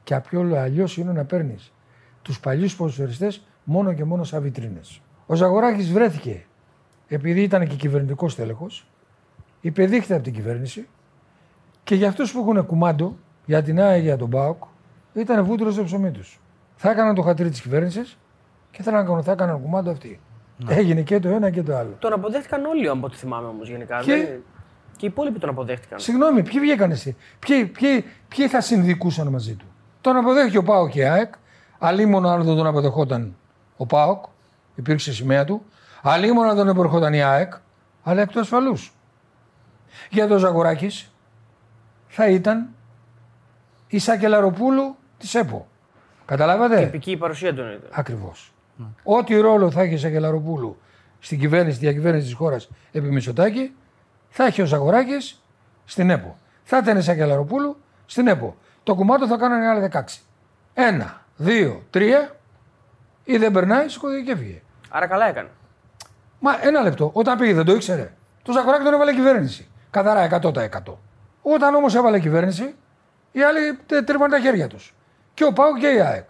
και 0.05 0.21
αλλιώς 0.57 0.97
είναι 0.97 1.13
να 1.13 1.25
παίρνεις 1.25 1.73
τους 2.23 2.41
παλιούς 2.41 2.77
ποδοσφαιριστές 2.77 3.47
μόνο 3.65 3.93
και 3.93 4.05
μόνο 4.05 4.25
σαν 4.25 4.43
βιτρίνες. 4.43 5.01
Ο 5.27 5.35
Ζαγοράκης 5.35 5.93
βρέθηκε 5.93 6.45
επειδή 7.09 7.43
ήταν 7.43 7.69
και 7.69 7.75
κυβερνητικός 7.75 8.35
τέλεχο, 8.35 8.67
υπεδείχθηκε 9.61 10.15
από 10.15 10.23
την 10.23 10.33
κυβέρνηση 10.33 10.89
και 11.85 11.95
για 11.95 12.09
αυτούς 12.09 12.33
που 12.33 12.39
έχουν 12.39 12.67
κουμάντο, 12.67 13.17
για 13.47 13.63
την 13.63 13.81
ΑΕ 13.81 13.99
για 13.99 14.17
τον 14.17 14.31
ΠΑΟΚ, 14.31 14.63
ήταν 15.15 15.45
βούτυρος 15.45 15.75
στο 15.75 15.85
ψωμί 15.85 16.11
τους. 16.11 16.41
Θα 16.77 16.91
έκαναν 16.91 17.15
το 17.15 17.23
χατήρι 17.23 17.51
της 17.51 17.61
κυβέρνησης 17.61 18.19
και 18.71 18.83
θα 18.83 18.91
έκαναν, 18.99 19.23
θα 19.23 19.33
έκαναν 19.33 19.61
κουμάντο 19.63 19.91
αυτοί. 19.91 20.21
Έγινε 20.69 21.03
και 21.03 21.21
το 21.21 21.29
ένα 21.29 21.51
και 21.51 21.63
το 21.63 21.77
άλλο. 21.77 21.97
Τον 21.99 22.13
αποδέχτηκαν 22.13 22.65
όλοι, 22.65 22.89
από 22.89 23.07
ό,τι 23.07 23.17
θυμάμαι 23.17 23.49
όμως 23.49 23.69
γενικά. 23.69 24.01
Και- 24.01 24.13
Δεν- 24.17 24.43
και 24.97 25.07
οι 25.07 25.09
υπόλοιποι 25.09 25.39
τον 25.39 25.49
αποδέχτηκαν. 25.49 25.99
Συγγνώμη, 25.99 26.43
ποιοι 26.43 26.61
βγήκαν 26.61 26.91
εσύ; 26.91 27.17
Ποιοι, 27.39 27.65
ποιοι, 27.67 28.05
ποιοι 28.29 28.49
θα 28.49 28.61
συνδικούσαν 28.61 29.29
μαζί 29.29 29.55
του; 29.55 29.65
Τον 30.01 30.17
αποδέχει 30.17 30.57
ο 30.57 30.63
Πάοκ 30.63 30.91
και 30.91 31.01
η 31.01 31.05
ΑΕΚ. 31.05 31.33
Αλλήμον 31.79 32.27
αν 32.27 32.43
δεν 32.43 32.57
τον 32.57 32.67
αποδεχόταν 32.67 33.37
ο 33.77 33.87
Πάοκ, 33.87 34.25
υπήρξε 34.75 35.13
σημαία 35.13 35.45
του. 35.45 35.65
Αλλήμον 36.03 36.49
αν 36.49 36.57
δεν 36.57 36.69
αποδεχόταν 36.69 37.13
η 37.15 37.23
ΑΕΚ, 37.23 37.53
αλλά 38.03 38.21
εκ 38.23 38.31
του 38.31 38.41
ασφαλούς. 38.41 38.95
Για 40.11 40.27
τον 40.29 40.39
Ζαγοράκης 40.39 41.13
θα 42.07 42.29
ήταν 42.29 42.69
η 43.87 43.99
Σακελαροπούλου 43.99 44.97
τη 45.27 45.39
ΕΠΟ. 45.39 45.67
Καταλάβατε; 46.27 46.81
Τυπική 46.85 47.11
η 47.11 47.17
παρουσία 47.17 47.55
του 47.55 47.61
ήταν. 47.61 47.81
Ακριβώς. 47.91 48.53
Ό,τι 49.03 49.37
ρόλο 49.41 49.71
θα 49.71 49.83
έχει 49.83 49.95
η 49.95 49.99
Σακελαροπούλου 49.99 50.77
στην 51.19 51.39
κυβέρνηση, 51.39 51.79
τη 51.79 51.85
διακυβέρνηση 51.85 52.25
της 52.27 52.35
χώρας 52.35 52.69
επί 52.93 53.11
Μητσοτάκη, 53.11 53.75
θα 54.29 54.45
έχει 54.45 54.63
ο 54.63 54.65
Ζαγοράκης 54.65 55.43
στην 55.85 56.11
ΕΠΟ. 56.11 56.39
Θα 56.63 56.79
ήταν 56.79 56.97
η 56.99 57.03
Σακελαροπούλου 57.03 57.77
στην 58.07 58.27
ΕΠΟ. 58.27 58.57
Το 58.83 58.95
κουμάτο 58.95 59.27
θα 59.27 59.37
κάνανε 59.37 59.67
άλλα 59.69 59.81
16. 59.81 60.21
Ένα, 60.75 61.23
δύο, 61.37 61.83
τρία, 61.91 62.37
ή 63.25 63.37
δεν 63.37 63.53
περνάει, 63.53 63.89
σηκώθηκε 63.89 64.23
και 64.23 64.31
έφυγε. 64.33 64.63
Άρα 64.91 65.07
καλά 65.07 65.27
έκανε. 65.29 65.49
Μα 66.41 66.57
ένα 66.67 66.83
λεπτό. 66.83 67.11
Όταν 67.13 67.39
πήγε 67.39 67.55
δεν 67.55 67.65
το 67.65 67.73
ήξερε. 67.75 68.13
Το 68.43 68.53
Ζαγοράκη 68.53 68.85
τον 68.85 68.93
έβαλε 68.93 69.11
η 69.11 69.15
κυβέρνηση. 69.15 69.69
Καθαρά 69.91 70.41
100%. 70.43 70.97
Όταν 71.43 71.75
όμως 71.75 71.95
έβαλε 71.95 72.17
η 72.17 72.21
κυβέρνηση, 72.21 72.75
οι 73.33 73.43
άλλοι 73.43 73.79
τε- 73.87 74.05
τρύπαν 74.07 74.31
τα 74.31 74.41
χέρια 74.41 74.67
τους. 74.67 74.95
Και 75.35 75.45
ο 75.45 75.53
Πάου 75.53 75.73
και 75.75 75.87
η 75.87 76.01
ΑΕΚ. 76.01 76.25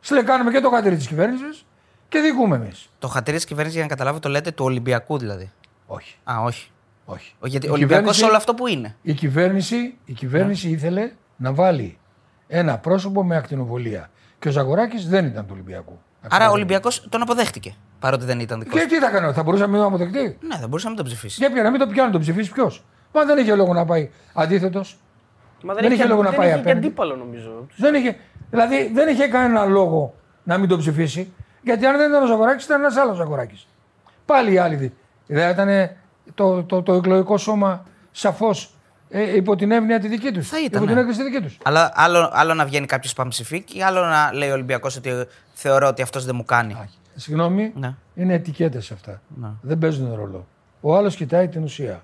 Σλεκάνουμε 0.00 0.50
και 0.50 0.60
το 0.60 0.70
χατήρι 0.70 0.96
της 0.96 1.06
κυβέρνησης 1.06 1.64
και 2.08 2.18
δικούμε 2.20 2.56
εμείς. 2.56 2.88
Το 2.98 3.08
χατήρι 3.08 3.36
της 3.36 3.46
κυβέρνησης, 3.46 3.74
για 3.78 3.88
να 3.88 3.94
καταλάβω, 3.94 4.18
το 4.18 4.28
λέτε 4.28 4.50
του 4.50 4.64
Ολυμπιακού 4.64 5.18
δηλαδή. 5.18 5.50
Όχι. 5.86 6.16
Α, 6.24 6.34
όχι. 6.44 6.70
όχι. 7.04 7.34
Ο- 7.40 7.46
Γιατί 7.46 7.66
Η 7.66 7.68
ο 7.68 7.72
Ολυμπιακό 7.72 8.00
κυβέρνηση- 8.00 8.28
όλο 8.28 8.36
αυτό 8.36 8.54
που 8.54 8.66
είναι. 8.66 8.96
Η 9.02 9.12
κυβέρνηση, 9.12 9.98
η 10.04 10.12
κυβέρνηση 10.12 10.68
ήθελε 10.68 11.12
να 11.36 11.52
βάλει 11.52 11.98
ένα 12.46 12.78
πρόσωπο 12.78 13.24
με 13.24 13.36
ακτινοβολία. 13.36 14.10
Και 14.38 14.48
ο 14.48 14.50
Ζαγοράκης 14.50 15.08
δεν 15.08 15.26
ήταν 15.26 15.42
του 15.46 15.50
Ολυμπιακού. 15.52 15.98
Άρα 16.28 16.48
ο 16.48 16.52
Ολυμπιακός 16.52 17.06
τον 17.08 17.22
αποδέχτηκε. 17.22 17.74
Παρότι 17.98 18.24
δεν 18.24 18.40
ήταν 18.40 18.60
δικός 18.60 18.80
Και 18.80 18.86
του. 18.86 18.94
τι 18.94 19.00
θα 19.00 19.10
κάνω, 19.10 19.32
θα 19.32 19.42
μπορούσαμε 19.42 19.78
να 19.78 19.88
μην 19.88 19.90
τον 19.90 20.06
αποδεχτεί; 20.06 20.38
Ναι, 20.46 20.56
δεν 20.58 20.68
μπορούσε 20.68 20.84
να 20.88 20.92
μην 20.94 21.02
τον 21.02 21.06
ψηφίσει. 21.12 21.36
Για 21.38 21.52
ποιο 21.52 21.62
να 21.62 21.70
μην 21.70 21.80
το 21.80 21.86
πιάνει, 21.86 22.12
τον 22.12 22.20
ψηφίσει 22.20 22.50
ποιος; 22.52 22.84
Μα 23.12 23.24
δεν 23.24 23.38
είχε 23.38 23.54
λόγο 23.54 23.72
να 23.74 23.84
πάει 23.84 24.10
αντίθετος. 24.34 24.98
Μα 25.62 25.74
Δεν 25.74 25.92
είχε 25.92 26.04
λόγο 26.04 26.22
να 26.22 26.28
δεν 26.30 26.38
πάει 26.38 26.46
είχε 26.48 26.54
και 26.56 26.60
απέναντι. 26.62 26.86
αντίπαλο 26.86 27.16
νομίζω. 27.16 27.66
Δεν 27.76 27.94
είχε, 27.94 28.16
δηλαδή 28.50 28.90
δεν 28.94 29.08
είχε 29.08 29.26
κανένα 29.26 29.64
λόγο 29.64 30.14
να 30.42 30.58
μην 30.58 30.68
τον 30.68 30.78
ψηφίσει. 30.78 31.32
Γιατί 31.62 31.86
αν 31.86 31.96
δεν 31.96 32.10
ήταν 32.10 32.22
ο 32.22 32.26
Ζαγοράκης, 32.26 32.64
ήταν 32.64 32.80
ένας 32.80 32.96
άλλος 32.96 33.16
Ζαγοράκης. 33.16 33.66
Πάλι 34.26 34.52
οι 34.52 34.58
άλλοι. 34.58 34.74
δι- 34.76 34.92
Δεν 35.26 35.50
ήταν 35.50 35.90
το, 36.34 36.62
το, 36.64 36.82
το 36.82 36.92
εκλογικό 36.92 37.36
σώμα 37.36 37.84
σαφώς 38.10 38.74
ε, 39.10 39.36
υπό 39.36 39.56
την 39.56 39.70
εύνοια 39.70 40.00
τη 40.00 40.08
δική 40.08 40.32
τους. 40.32 40.48
Θα 40.48 40.56
ήταν, 40.58 40.70
Υπό 40.82 40.84
την 40.86 40.94
ναι. 40.94 41.00
έγκριση 41.00 41.18
τη 41.18 41.24
δική 41.30 41.42
τους. 41.42 41.58
Αλλά 41.64 41.92
άλλο, 41.94 42.30
άλλο 42.32 42.54
να 42.54 42.64
βγαίνει 42.64 42.86
κάποιος 42.86 43.12
πανψηφίκ 43.12 43.74
ή 43.74 43.82
άλλο 43.82 44.04
να 44.04 44.30
λέει 44.34 44.48
ο 44.50 44.52
Ολυμπιακός 44.52 44.96
ότι 44.96 45.10
θεωρώ 45.52 45.86
ότι 45.88 46.02
αυτός 46.02 46.24
δεν 46.24 46.34
μου 46.36 46.44
κάνει. 46.44 46.76
Συγγνώμη, 47.14 47.72
Ναι. 47.76 47.94
είναι 48.14 48.34
ετικέτες 48.34 48.90
αυτά. 48.90 49.20
Ναι. 49.40 49.48
Δεν 49.60 49.78
παίζουν 49.78 50.14
ρόλο. 50.14 50.46
Ο 50.80 50.96
άλλος 50.96 51.16
κοιτάει 51.16 51.48
την 51.48 51.62
ουσία. 51.62 52.02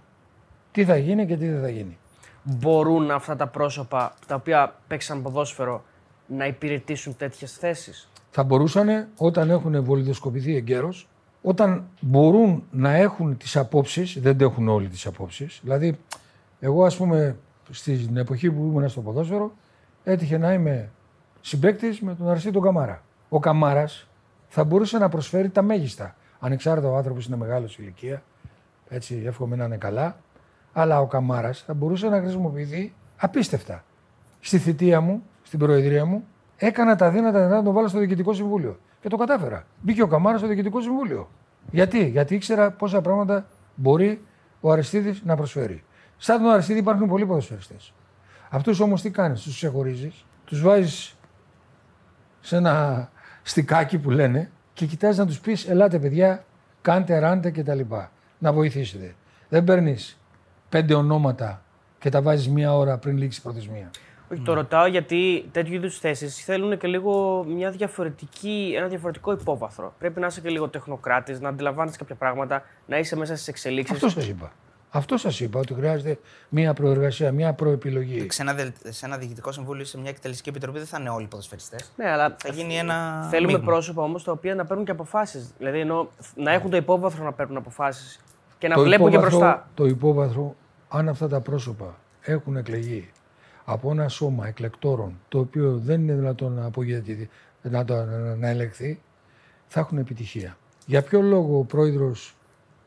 Τι 0.73 0.85
θα 0.85 0.97
γίνει 0.97 1.27
και 1.27 1.37
τι 1.37 1.49
δεν 1.49 1.61
θα 1.61 1.69
γίνει. 1.69 1.99
Μπορούν 2.57 3.11
αυτά 3.11 3.37
τα 3.37 3.47
πρόσωπα 3.47 4.15
τα 4.27 4.35
οποία 4.35 4.75
παίξαν 4.87 5.23
ποδόσφαιρο 5.23 5.85
να 6.27 6.47
υπηρετήσουν 6.47 7.17
τέτοιες 7.17 7.53
θέσεις; 7.53 8.09
θα 8.31 8.43
μπορούσαν 8.43 9.09
όταν 9.17 9.51
έχουν 9.51 9.85
βολιδοσκοπηθεί 9.85 10.57
εγκαίρως, 10.57 11.09
όταν 11.43 11.89
μπορούν 12.01 12.65
να 12.71 12.95
έχουν 12.95 13.37
τις 13.37 13.57
απόψεις, 13.57 14.21
δεν 14.21 14.41
έχουν 14.41 14.69
όλοι 14.69 14.89
τις 14.89 15.07
απόψεις. 15.07 15.61
Δηλαδή, 15.63 15.99
εγώ 16.61 16.85
ας 16.85 16.97
πούμε 16.97 17.37
στην 17.71 18.17
εποχή 18.17 18.51
που 18.51 18.63
ήμουν 18.63 18.89
στο 18.89 19.01
ποδόσφαιρο, 19.01 19.53
έτυχε 20.05 20.39
να 20.39 20.53
είμαι 20.53 20.91
συμπέκτης 21.41 22.01
με 22.01 22.15
τον 22.15 22.29
Αριστή 22.29 22.51
τον 22.51 22.63
Καμάρα. 22.63 23.03
Ο 23.29 23.39
Καμάρας 23.39 24.07
θα 24.49 24.65
μπορούσε 24.65 24.99
να 24.99 25.09
προσφέρει 25.09 25.49
τα 25.49 25.63
μέγιστα. 25.63 26.17
Ανεξάρτητα 26.41 26.89
ο 26.89 26.97
άνθρωπος 26.97 27.27
είναι 27.27 27.37
μεγάλος 27.37 27.73
σε 27.73 27.83
ηλικία, 27.83 28.23
έτσι 28.89 29.23
εύχομαι 29.27 29.57
να 29.57 29.65
είναι 29.65 29.77
καλά, 29.77 30.17
αλλά 30.81 31.01
ο 31.01 31.07
Καμάρας 31.07 31.63
θα 31.67 31.75
μπορούσε 31.75 32.09
να 32.09 32.21
χρησιμοποιηθεί 32.21 32.95
απίστευτα. 33.17 33.85
Στη 34.41 34.59
θητεία 34.59 35.01
μου, 35.01 35.23
στην 35.43 35.59
προεδρία 35.59 36.05
μου, 36.05 36.25
έκανα 36.57 36.97
τα 36.97 37.11
δύνατα 37.11 37.49
να 37.49 37.63
τον 37.63 37.73
βάλω 37.73 37.89
στο 37.89 37.99
διοικητικό 37.99 38.33
συμβούλιο. 38.33 38.79
Και 39.01 39.09
το 39.09 39.17
κατάφερα. 39.17 39.67
Μπήκε 39.81 40.03
ο 40.03 40.07
Καμάρας 40.07 40.39
στο 40.39 40.49
διοικητικό 40.49 40.81
συμβούλιο. 40.81 41.29
Γιατί, 41.71 42.07
Γιατί 42.07 42.35
ήξερα 42.35 42.71
πόσα 42.71 43.01
πράγματα 43.01 43.47
μπορεί 43.75 44.25
ο 44.61 44.73
Αριστίδης 44.73 45.23
να 45.25 45.37
προσφέρει. 45.37 45.85
Σαν 46.17 46.43
τον 46.43 46.51
Αριστίδη 46.51 46.79
υπάρχουν 46.79 47.09
πολλοί 47.09 47.27
ποδοσφαιριστές. 47.27 47.93
Αυτούς 48.51 48.81
όμως 48.81 49.03
τι 49.03 49.11
κάνεις, 49.11 49.43
τους 49.43 49.55
ξεχωρίζεις, 49.55 50.25
τους 50.45 50.63
βάζεις 50.63 51.17
σε 52.41 52.57
ένα 52.57 53.09
στικάκι 53.43 53.99
που 53.99 54.11
λένε 54.11 54.51
και 54.73 54.87
κοιτάζεις 54.87 55.19
να 55.19 55.27
τους 55.27 55.41
πεις: 55.41 55.69
Ελάτε, 55.69 55.99
παιδιά, 55.99 56.45
κάντε, 56.83 57.19
ράντε 57.19 57.51
κτλ. 57.51 57.81
Να 58.39 58.53
βοηθήσετε. 58.53 59.15
Δεν 59.49 59.65
παίρνεις 59.65 60.18
πέντε 60.69 60.95
ονόματα 60.95 61.63
και 61.99 62.09
τα 62.11 62.23
βάζεις 62.23 62.49
μία 62.49 62.77
ώρα 62.77 62.99
πριν 62.99 63.17
λήξει 63.17 63.39
η 63.39 63.43
προθεσμία. 63.43 63.91
Όχι, 64.33 64.41
το 64.41 64.53
ρωτάω 64.55 64.87
γιατί 64.87 65.49
τέτοιου 65.53 65.75
είδους 65.75 65.99
θέσεις 65.99 66.45
θέλουν 66.45 66.79
και 66.79 66.87
λίγο 66.87 67.45
μια 67.49 67.71
διαφορετική, 67.71 68.75
ένα 68.77 68.87
διαφορετικό 68.87 69.33
υπόβαθρο. 69.33 69.95
Πρέπει 69.99 70.21
να 70.21 70.27
είσαι 70.27 70.41
και 70.41 70.49
λίγο 70.49 70.69
τεχνοκράτης, 70.69 71.41
να 71.41 71.49
αντιλαμβάνεσαι 71.49 71.99
κάποια 71.99 72.15
πράγματα, 72.15 72.63
να 72.87 72.99
είσαι 72.99 73.17
μέσα 73.17 73.35
στις 73.35 73.49
εξελίξεις. 73.49 73.95
Αυτός 73.97 74.13
σας 74.13 74.29
είπα. 74.29 74.53
Αυτός 74.91 75.21
σας 75.21 75.41
είπα 75.41 75.59
ότι 75.59 75.75
χρειάζεται 75.75 76.19
μία 76.49 76.73
προεργασία, 76.75 77.33
μία 77.33 77.53
προεπιλογή. 77.53 78.27
Σε 78.31 78.43
ένα, 78.43 78.55
δελ- 78.55 78.75
σε 78.89 79.07
ένα 79.07 79.17
διοικητικό 79.17 79.53
συμβούλιο, 79.53 79.85
σε 79.85 79.99
μια 79.99 80.11
εκτελεστική 80.11 80.49
επιτροπή 80.49 80.79
δεν 80.79 80.87
θα 80.87 80.97
είναι 81.01 81.09
όλοι 81.11 81.25
οι 81.25 81.29
ποδοσφαιριστές. 81.29 81.93
Ναι, 81.97 82.11
αλλά 82.11 82.37
Θα 82.39 82.49
γίνει 82.53 82.77
ένα. 82.79 83.27
θέλουμε 83.31 83.53
μείγμα. 83.53 83.65
πρόσωπα 83.67 84.03
όμως 84.03 84.25
τα 84.25 84.33
οποία 84.33 84.55
να 84.55 84.65
παίρνουν 84.67 84.85
και 84.85 84.91
αποφάσεις. 84.91 85.53
Δηλαδή 85.59 85.81
ενώ 85.81 86.09
να 86.35 86.53
έχουν 86.53 86.71
το 86.71 86.77
υπόβαθρο 86.77 87.25
να 87.25 87.33
παίρνουν 87.33 87.57
αποφάσεις 87.57 88.21
και 88.59 88.69
να 88.69 88.75
Το 88.75 88.83
βλέπουν 88.83 89.11
και 89.11 89.17
υπόβαθρο- 89.17 89.41
μπροστά. 89.41 89.69
Το 89.75 89.87
υπόβαθρο, 89.87 90.55
αν 90.89 91.09
αυτά 91.09 91.29
τα 91.29 91.41
πρόσωπα 91.41 91.99
έχουν 92.21 92.57
εκλεγεί 92.57 93.11
από 93.65 93.91
ένα 93.91 94.09
σώμα 94.09 94.47
εκλεκτόρων, 94.47 95.21
το 95.29 95.39
οποίο 95.39 95.77
δεν 95.85 96.01
είναι 96.01 96.13
δυνατόν 96.15 96.53
να, 96.53 96.65
απογειωθεί, 96.65 97.29
να, 97.63 97.85
το, 97.85 97.95
να, 97.95 98.35
να 98.37 98.49
ελεγχθεί, 98.49 99.01
θα 99.67 99.81
έχουν 99.81 99.99
επιτυχία. 99.99 100.57
Για 100.87 101.03
ποιο 101.03 101.21
λόγο 101.23 101.59
ο 101.59 101.65
πρόεδρο, 101.65 102.13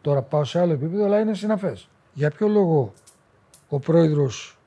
τώρα 0.02 0.22
πάω 0.22 0.44
σε 0.44 0.60
άλλο 0.60 0.74
επίπεδο, 0.74 1.06
αλλά 1.06 1.20
είναι 1.20 1.34
συναφές. 1.34 1.90
Για 2.14 2.30
ποιο 2.30 2.48
λόγο 2.48 2.94
ο 3.70 3.80
πρόεδρος 3.80 4.58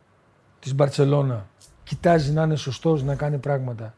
της 0.61 0.75
Μπαρσελόνα 0.75 1.47
κοιτάζει 1.85 2.33
να 2.33 2.43
είναι 2.43 2.57
σωστός 2.57 3.03
να 3.03 3.15
κάνει 3.15 3.39
πράγματα; 3.39 3.95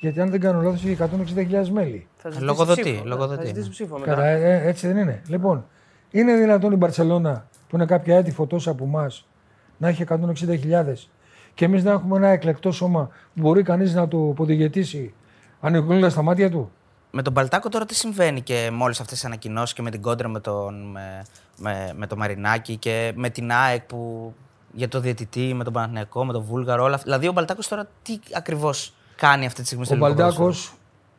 Γιατί 0.00 0.20
αν 0.20 0.30
δεν 0.30 0.40
κάνω 0.40 0.60
λάθος, 0.62 0.84
έχει 0.84 0.96
160.000 1.34 1.68
μέλη. 1.68 2.06
Θα 2.16 2.28
ζητήσει 2.30 2.46
Λογοδοτεί, 2.48 2.80
ψήφο, 2.82 3.02
ναι, 3.02 3.08
λογοδοτεί, 3.08 3.40
Θα 3.40 3.46
ζητήσει 3.46 3.66
ναι. 3.66 3.72
ψήφο 3.72 3.94
Κατά, 3.98 4.10
μετά. 4.10 4.26
ε, 4.26 4.54
ε, 4.54 4.68
έτσι 4.68 4.86
δεν 4.86 4.96
είναι. 4.96 5.22
Λοιπόν, 5.28 5.64
Είναι 6.10 6.34
δυνατόν 6.34 6.72
η 6.72 6.76
Μπαρσελόνα 6.76 7.46
που 7.68 7.76
είναι 7.76 7.86
κάποια 7.86 8.16
έτη 8.16 8.46
τόσα 8.46 8.70
από 8.70 8.84
εμάς 8.84 9.26
να 9.76 9.88
έχει 9.88 10.04
160.000 10.08 10.94
και 11.54 11.64
εμείς 11.64 11.84
να 11.84 11.90
έχουμε 11.90 12.16
ένα 12.16 12.28
εκλεκτό 12.28 12.72
σώμα 12.72 13.06
που 13.06 13.40
μπορεί 13.40 13.62
κανείς 13.62 13.94
να 13.94 14.08
το 14.08 14.28
αποδηγετήσει 14.30 15.14
ανοιγοντα 15.60 16.12
τα 16.12 16.22
μάτια 16.22 16.50
του; 16.50 16.70
Με 17.10 17.22
τον 17.22 17.32
Παλτάκο 17.32 17.68
τώρα 17.68 17.86
τι 17.86 17.94
συμβαίνει 17.94 18.40
και 18.40 18.68
με 18.72 18.82
όλες 18.82 19.00
αυτές 19.00 19.18
τις 19.18 19.26
ανακοινώσεις 19.26 19.74
και 19.74 19.82
με 19.82 19.90
την 19.90 20.02
κόντρα 20.02 20.28
με 20.28 20.40
τον, 20.40 20.90
με, 20.90 21.24
με, 21.56 21.92
με 21.96 22.06
το 22.06 22.16
Μαρινάκι 22.16 22.76
και 22.76 23.12
με 23.16 23.30
την 23.30 23.52
ΑΕΚ 23.52 23.82
που 23.82 24.32
για 24.72 24.88
το 24.88 25.00
διαιτητή, 25.00 25.54
με 25.54 25.64
τον 25.64 25.72
Παναθηναϊκό, 25.72 26.24
με 26.24 26.32
τον 26.32 26.42
Βούλγαρο. 26.42 26.84
Όλα. 26.84 26.96
Δηλαδή 26.96 27.28
ο 27.28 27.32
Μπαλτάκο 27.32 27.60
τώρα 27.68 27.88
τι 28.02 28.18
ακριβώς 28.34 28.94
κάνει 29.16 29.46
αυτή 29.46 29.60
τη 29.60 29.66
στιγμή 29.66 29.84
στο 29.84 29.94
Ο 29.94 29.98
Μπαλτάκο 29.98 30.52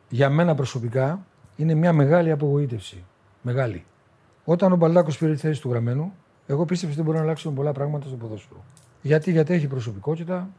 για 0.08 0.30
μένα 0.30 0.54
προσωπικά 0.54 1.20
είναι 1.56 1.74
μια 1.74 1.92
μεγάλη 1.92 2.30
απογοήτευση. 2.30 3.04
Μεγάλη. 3.42 3.84
Όταν 4.44 4.72
ο 4.72 4.76
Μπαλτάκο 4.76 5.10
πήρε 5.18 5.32
τη 5.32 5.38
θέση 5.38 5.60
του 5.60 5.70
γραμμένου, 5.70 6.12
εγώ 6.46 6.64
πίστεψα 6.64 6.94
ότι 6.94 7.04
μπορεί 7.04 7.16
να 7.16 7.22
αλλάξουν 7.22 7.54
πολλά 7.54 7.72
πράγματα 7.72 8.06
στο 8.06 8.16
ποδόσφαιρο. 8.16 8.64
Γιατί, 9.02 9.30
γιατί 9.30 9.54
έχει 9.54 9.66
προσωπικότητα, 9.66 10.50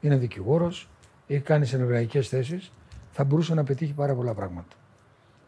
είναι 0.00 0.16
δικηγόρος, 0.16 0.88
έχει 1.26 1.40
κάνει 1.40 1.66
συνεργατικέ 1.66 2.22
θέσεις, 2.22 2.72
θα 3.10 3.24
μπορούσε 3.24 3.54
να 3.54 3.64
πετύχει 3.64 3.92
πάρα 3.92 4.14
πολλά 4.14 4.34
πράγματα. 4.34 4.76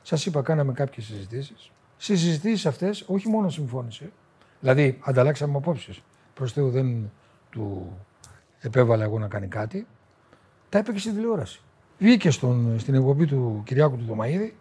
Σας 0.02 0.26
είπα, 0.26 0.42
κάναμε 0.42 0.72
κάποιες 0.72 1.06
συζητήσεις. 1.06 1.70
Στι 1.96 2.16
συζητήσεις 2.16 2.66
αυτές, 2.66 3.04
όχι 3.06 3.28
μόνο 3.28 3.48
συμφώνησε, 3.48 4.12
δηλαδή 4.60 4.98
ανταλλάξαμε 5.02 5.56
απόψεις. 5.56 6.02
Προς 6.34 6.52
Θεού 6.52 6.70
δεν 6.70 7.10
του 7.50 7.96
επέβαλα 8.60 9.04
εγώ 9.04 9.18
να 9.18 9.28
κάνει 9.28 9.46
κάτι. 9.46 9.86
Τα 10.68 10.78
είπε 10.78 10.92
και 10.92 10.98
στην 10.98 11.14
τηλεόραση. 11.14 11.60
Βγήκε 11.98 12.30
στον, 12.30 12.78
στην 12.78 12.94
εκπομπή 12.94 13.26
του 13.26 13.62
Κυριάκου 13.64 13.96
του 13.96 14.04
Δωμαίδη 14.04 14.56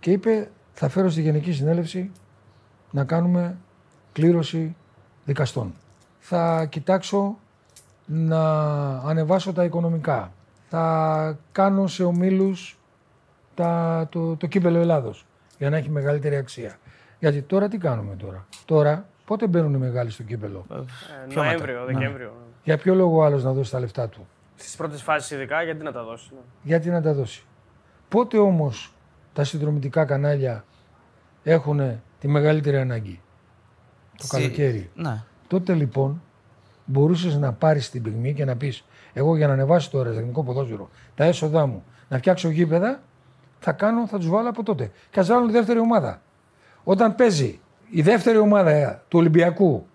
και 0.00 0.10
είπε: 0.10 0.50
Θα 0.72 0.88
φέρω 0.88 1.10
στη 1.10 1.20
Γενική 1.20 1.52
Συνέλευση 1.52 2.10
να 2.96 3.04
κάνουμε 3.04 3.56
κλήρωση 4.12 4.76
δικαστών. 5.24 5.74
Θα 6.18 6.64
κοιτάξω 6.64 7.38
να 8.06 8.42
ανεβάσω 8.98 9.52
τα 9.52 9.64
οικονομικά. 9.64 10.32
Θα 10.68 11.38
κάνω 11.52 11.86
σε 11.86 12.04
ομίλους 12.04 12.78
τα, 13.54 14.06
το, 14.10 14.36
το 14.36 14.46
κύπελο 14.46 14.78
Ελλάδος 14.78 15.26
για 15.58 15.70
να 15.70 15.76
έχει 15.76 15.90
μεγαλύτερη 15.90 16.36
αξία. 16.36 16.78
Γιατί 17.18 17.42
τώρα 17.42 17.68
τι 17.68 17.78
κάνουμε 17.78 18.14
τώρα; 18.14 18.46
Τώρα 18.64 19.06
πότε 19.24 19.46
μπαίνουν 19.46 19.74
οι 19.74 19.78
μεγάλοι 19.78 20.10
στο 20.10 20.22
κύπελο; 20.22 20.66
Ε, 20.70 21.34
Νοέμβριο, 21.34 21.84
Δεκέμβριο. 21.84 22.32
Για 22.64 22.76
ποιο 22.76 22.94
λόγο 22.94 23.22
άλλος 23.22 23.44
να 23.44 23.52
δώσει 23.52 23.70
τα 23.70 23.80
λεφτά 23.80 24.08
του; 24.08 24.26
Στις 24.56 24.76
πρώτες 24.76 25.02
φάσεις 25.02 25.30
ειδικά, 25.30 25.62
γιατί 25.62 25.82
να 25.82 25.92
τα 25.92 26.04
δώσει. 26.04 26.28
Ναι. 26.32 26.40
Γιατί 26.62 26.90
να 26.90 27.02
τα 27.02 27.12
δώσει; 27.14 27.44
Πότε 28.08 28.38
όμως 28.38 28.92
τα 29.32 29.44
συνδρομητικά 29.44 30.04
κανάλια 30.04 30.64
έχουν 31.42 32.00
τη 32.18 32.28
μεγαλύτερη 32.28 32.76
ανάγκη. 32.76 33.20
Το 34.16 34.26
καλοκαίρι. 34.28 34.90
Ναι. 34.94 35.22
Τότε 35.46 35.74
λοιπόν 35.74 36.22
μπορούσες 36.84 37.36
να 37.36 37.52
πάρεις 37.52 37.90
την 37.90 38.02
πυγμή 38.02 38.34
και 38.34 38.44
να 38.44 38.56
πεις: 38.56 38.84
Εγώ 39.12 39.36
για 39.36 39.46
να 39.46 39.52
ανεβάσω 39.52 39.90
το 39.90 40.00
ερασιτεχνικό 40.00 40.42
ποδόσφαιρο 40.42 40.90
τα 41.14 41.24
έσοδά 41.24 41.66
μου, 41.66 41.84
να 42.08 42.18
φτιάξω 42.18 42.48
γήπεδα, 42.48 43.02
θα 43.58 43.72
κάνω, 43.72 44.06
θα 44.06 44.18
τους 44.18 44.28
βάλω 44.28 44.48
από 44.48 44.62
τότε. 44.62 44.90
Και 45.10 45.20
ας 45.20 45.28
βάλουν 45.28 45.46
τη 45.46 45.52
δεύτερη 45.52 45.78
ομάδα. 45.78 46.20
Όταν 46.84 47.14
παίζει 47.14 47.60
η 47.90 48.02
δεύτερη 48.02 48.38
ομάδα 48.38 49.02
του 49.08 49.18
Ολυμπιακού 49.18 49.86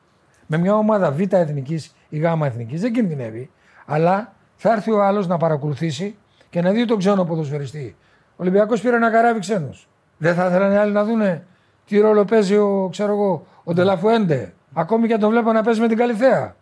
με 0.47 0.57
μια 0.57 0.75
ομάδα 0.75 1.11
Β 1.11 1.19
εθνικής 1.33 1.95
ή 2.09 2.17
Γ 2.17 2.23
εθνικής, 2.43 2.81
δεν 2.81 2.93
κινδυνεύει, 2.93 3.49
αλλά 3.85 4.33
θα 4.55 4.71
έρθει 4.71 4.91
ο 4.91 5.03
άλλος 5.03 5.27
να 5.27 5.37
παρακολουθήσει 5.37 6.15
και 6.49 6.61
να 6.61 6.71
δει 6.71 6.85
τον 6.85 6.97
ξένο 6.97 7.25
ποδοσφαιριστή. 7.25 7.95
Ο 8.31 8.35
Ολυμπιακός 8.35 8.81
πήρε 8.81 8.95
ένα 8.95 9.11
καράβι 9.11 9.39
ξένου. 9.39 9.79
Δεν 10.17 10.35
θα 10.35 10.45
ήθελαν 10.45 10.71
οι 10.71 10.75
άλλοι 10.75 10.91
να 10.91 11.03
δούνε 11.03 11.45
τι 11.85 11.99
ρόλο 11.99 12.25
παίζει 12.25 12.55
ο, 12.57 12.87
ξέρω 12.91 13.11
εγώ, 13.11 13.45
ο 13.63 13.73
Ντελαφουέντε; 13.73 14.53
Ακόμη 14.73 15.07
και 15.07 15.13
αν 15.13 15.19
τον 15.19 15.29
βλέπω 15.29 15.51
να 15.51 15.63
παίζει 15.63 15.79
με 15.79 15.87
την 15.87 15.97
Καλυθέα. 15.97 16.55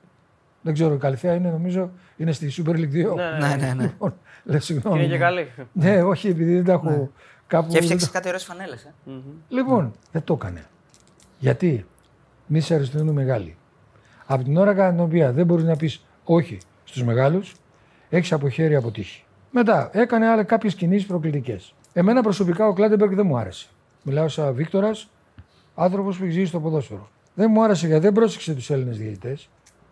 Δεν 0.62 0.74
ξέρω, 0.74 0.94
η 0.94 0.98
Καλυθέα 0.98 1.34
είναι, 1.34 1.50
νομίζω, 1.50 1.92
είναι 2.18 2.32
στη 2.32 2.54
Super 2.58 2.70
League 2.72 3.12
2. 3.12 3.16
Ναι, 3.16 3.48
ναι, 3.48 3.56
ναι. 3.56 3.56
ναι, 3.56 3.74
ναι. 3.74 3.94
Λέω, 4.44 4.60
συγγνώμη. 4.60 5.00
Είναι 5.04 5.12
και 5.12 5.18
καλή. 5.18 5.52
Ναι, 5.74 6.04
όχι, 6.04 6.28
επειδή 6.28 6.56
δεν 6.56 6.64
τα 6.66 6.72
έχω 6.72 6.90
Ναι. 6.90 7.08
κάπου. 7.48 7.72
Και 7.72 7.78
έφτιαξε 7.78 8.10
κάτι 8.10 8.28
ωραίες 8.28 8.44
φανέλες. 8.44 8.84
Ε. 8.84 8.94
Λοιπόν, 9.48 9.92
δεν 10.12 10.24
το 10.24 10.34
έκανε. 10.34 10.66
Γιατί; 11.40 11.86
Μη 12.48 12.60
σε 12.60 12.74
αριστούν 12.76 13.10
μεγάλοι. 13.10 13.56
Από 14.26 14.44
την 14.44 14.58
ώρα 14.58 14.74
κατά 14.74 14.90
την 14.90 15.00
οποία 15.00 15.32
δεν 15.32 15.46
μπορείς 15.46 15.64
να 15.64 15.76
πεις 15.76 16.06
όχι 16.24 16.58
στους 16.84 17.04
μεγάλους, 17.04 17.56
έχεις 18.10 18.32
από 18.32 18.50
χέρι 18.50 18.76
αποτύχει. 18.76 19.24
Μετά 19.52 19.90
έκανε 19.94 20.28
άλλε 20.28 20.44
κάποιες 20.44 20.76
κινήσεις 20.76 21.08
προκλητικές. 21.08 21.74
Εμένα 21.94 22.22
προσωπικά 22.22 22.68
ο 22.68 22.74
Κλάντεμπεργκ 22.74 23.14
δεν 23.14 23.26
μου 23.26 23.38
άρεσε. 23.38 23.68
Μιλάω 24.04 24.28
σαν 24.28 24.54
Βίκτορας, 24.54 25.10
άνθρωπος 25.76 26.18
που 26.18 26.24
έχει 26.24 26.46
στο 26.46 26.60
ποδόσφαιρο. 26.60 27.10
Δεν 27.34 27.52
μου 27.52 27.64
άρεσε 27.64 27.88
γιατί 27.88 28.04
δεν 28.04 28.14
πρόσεξε 28.14 28.54
τους 28.54 28.70
Έλληνες 28.70 28.98
διαιτητές 28.98 29.50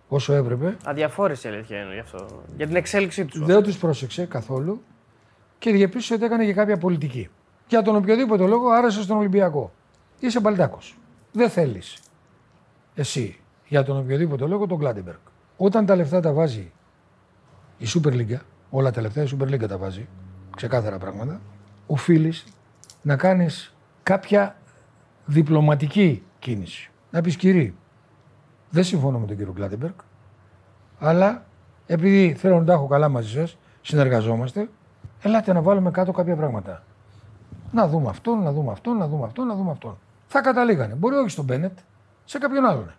όσο 0.08 0.34
έπρεπε. 0.34 0.78
Αδιαφόρησε 0.86 1.48
η 1.48 1.52
αλήθεια 1.52 1.82
είναι 1.82 1.94
γι' 1.94 2.00
αυτό. 2.00 2.28
Για 2.58 2.68
την 2.68 2.76
εξέλιξή 2.76 3.26
τους. 3.26 3.46
Δεν 3.46 3.64
τους 3.64 3.78
πρόσεξε 3.78 4.26
καθόλου 4.26 4.82
και 5.60 5.72
διαπίστωσε 5.72 6.14
ότι 6.14 6.24
έκανε 6.24 6.46
και 6.46 6.54
κάποια 6.54 6.78
πολιτική. 6.78 7.30
Για 7.68 7.82
τον 7.82 7.96
οποιοδήποτε 7.96 8.48
λόγο 8.48 8.70
άρεσε 8.70 9.02
στον 9.02 9.18
Ολυμπιακό. 9.18 9.72
Είσαι 10.20 10.40
μπαλτάκος. 10.40 10.98
Δεν 11.32 11.50
θέλεις 11.50 12.00
εσύ 12.96 13.40
για 13.68 13.84
τον 13.84 13.98
οποιοδήποτε 13.98 14.46
λόγο 14.46 14.68
τον 14.68 14.80
Κλάντεμπεργκ. 14.80 15.18
Όταν 15.58 15.86
τα 15.86 15.96
λεφτά 15.96 16.20
τα 16.20 16.34
βάζει 16.34 16.72
η 17.78 17.86
Super 17.94 18.12
League, 18.14 18.40
όλα 18.70 18.92
τα 18.92 19.02
λεφτά 19.02 19.24
η 19.24 19.28
Super 19.32 19.46
League 19.46 19.68
τα 19.68 19.78
βάζει, 19.78 20.08
ξεκάθαρα 20.56 20.98
πράγματα, 20.98 21.42
οφείλεις 21.88 22.46
να 23.02 23.16
κάνεις 23.16 23.76
κάποια 24.08 24.56
διπλωματική 25.26 26.24
κίνηση. 26.40 26.92
Να 27.12 27.22
πεις 27.22 27.36
κύριε, 27.36 27.74
δεν 28.70 28.84
συμφωνώ 28.84 29.20
με 29.20 29.26
τον 29.26 29.38
κύριο 29.38 29.54
Κλάντεμπεργκ, 29.54 29.94
αλλά 31.00 31.46
επειδή 31.86 32.34
θέλω 32.34 32.60
να 32.60 32.66
τα 32.66 32.74
έχω 32.74 32.88
καλά 32.88 33.10
μαζί 33.10 33.30
σας, 33.30 33.58
συνεργαζόμαστε, 33.82 34.70
ελάτε 35.22 35.54
να 35.54 35.62
βάλουμε 35.62 35.92
κάτω 35.92 36.12
κάποια 36.12 36.36
πράγματα. 36.36 36.84
Να 37.72 37.88
δούμε 37.88 38.10
αυτόν, 38.10 38.44
να 38.44 38.52
δούμε 38.52 38.72
αυτόν, 38.72 38.98
να 38.98 39.08
δούμε 39.08 39.26
αυτόν, 39.26 39.48
να 39.48 39.56
δούμε 39.56 39.72
αυτόν. 39.72 39.98
Θα 40.28 40.42
καταλήγανε. 40.42 40.94
Μπορεί 40.94 41.16
όχι 41.16 41.30
στον 41.30 41.46
Μπένετ, 41.46 41.78
σε 42.26 42.38
κάποιον 42.38 42.66
άλλον. 42.66 42.94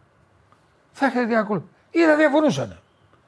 Θα 0.93 1.07
είχατε 1.07 1.25
διακολ... 1.25 1.61
ή 1.91 1.99
θα 2.05 2.17
διαφωνούσαν. 2.17 2.79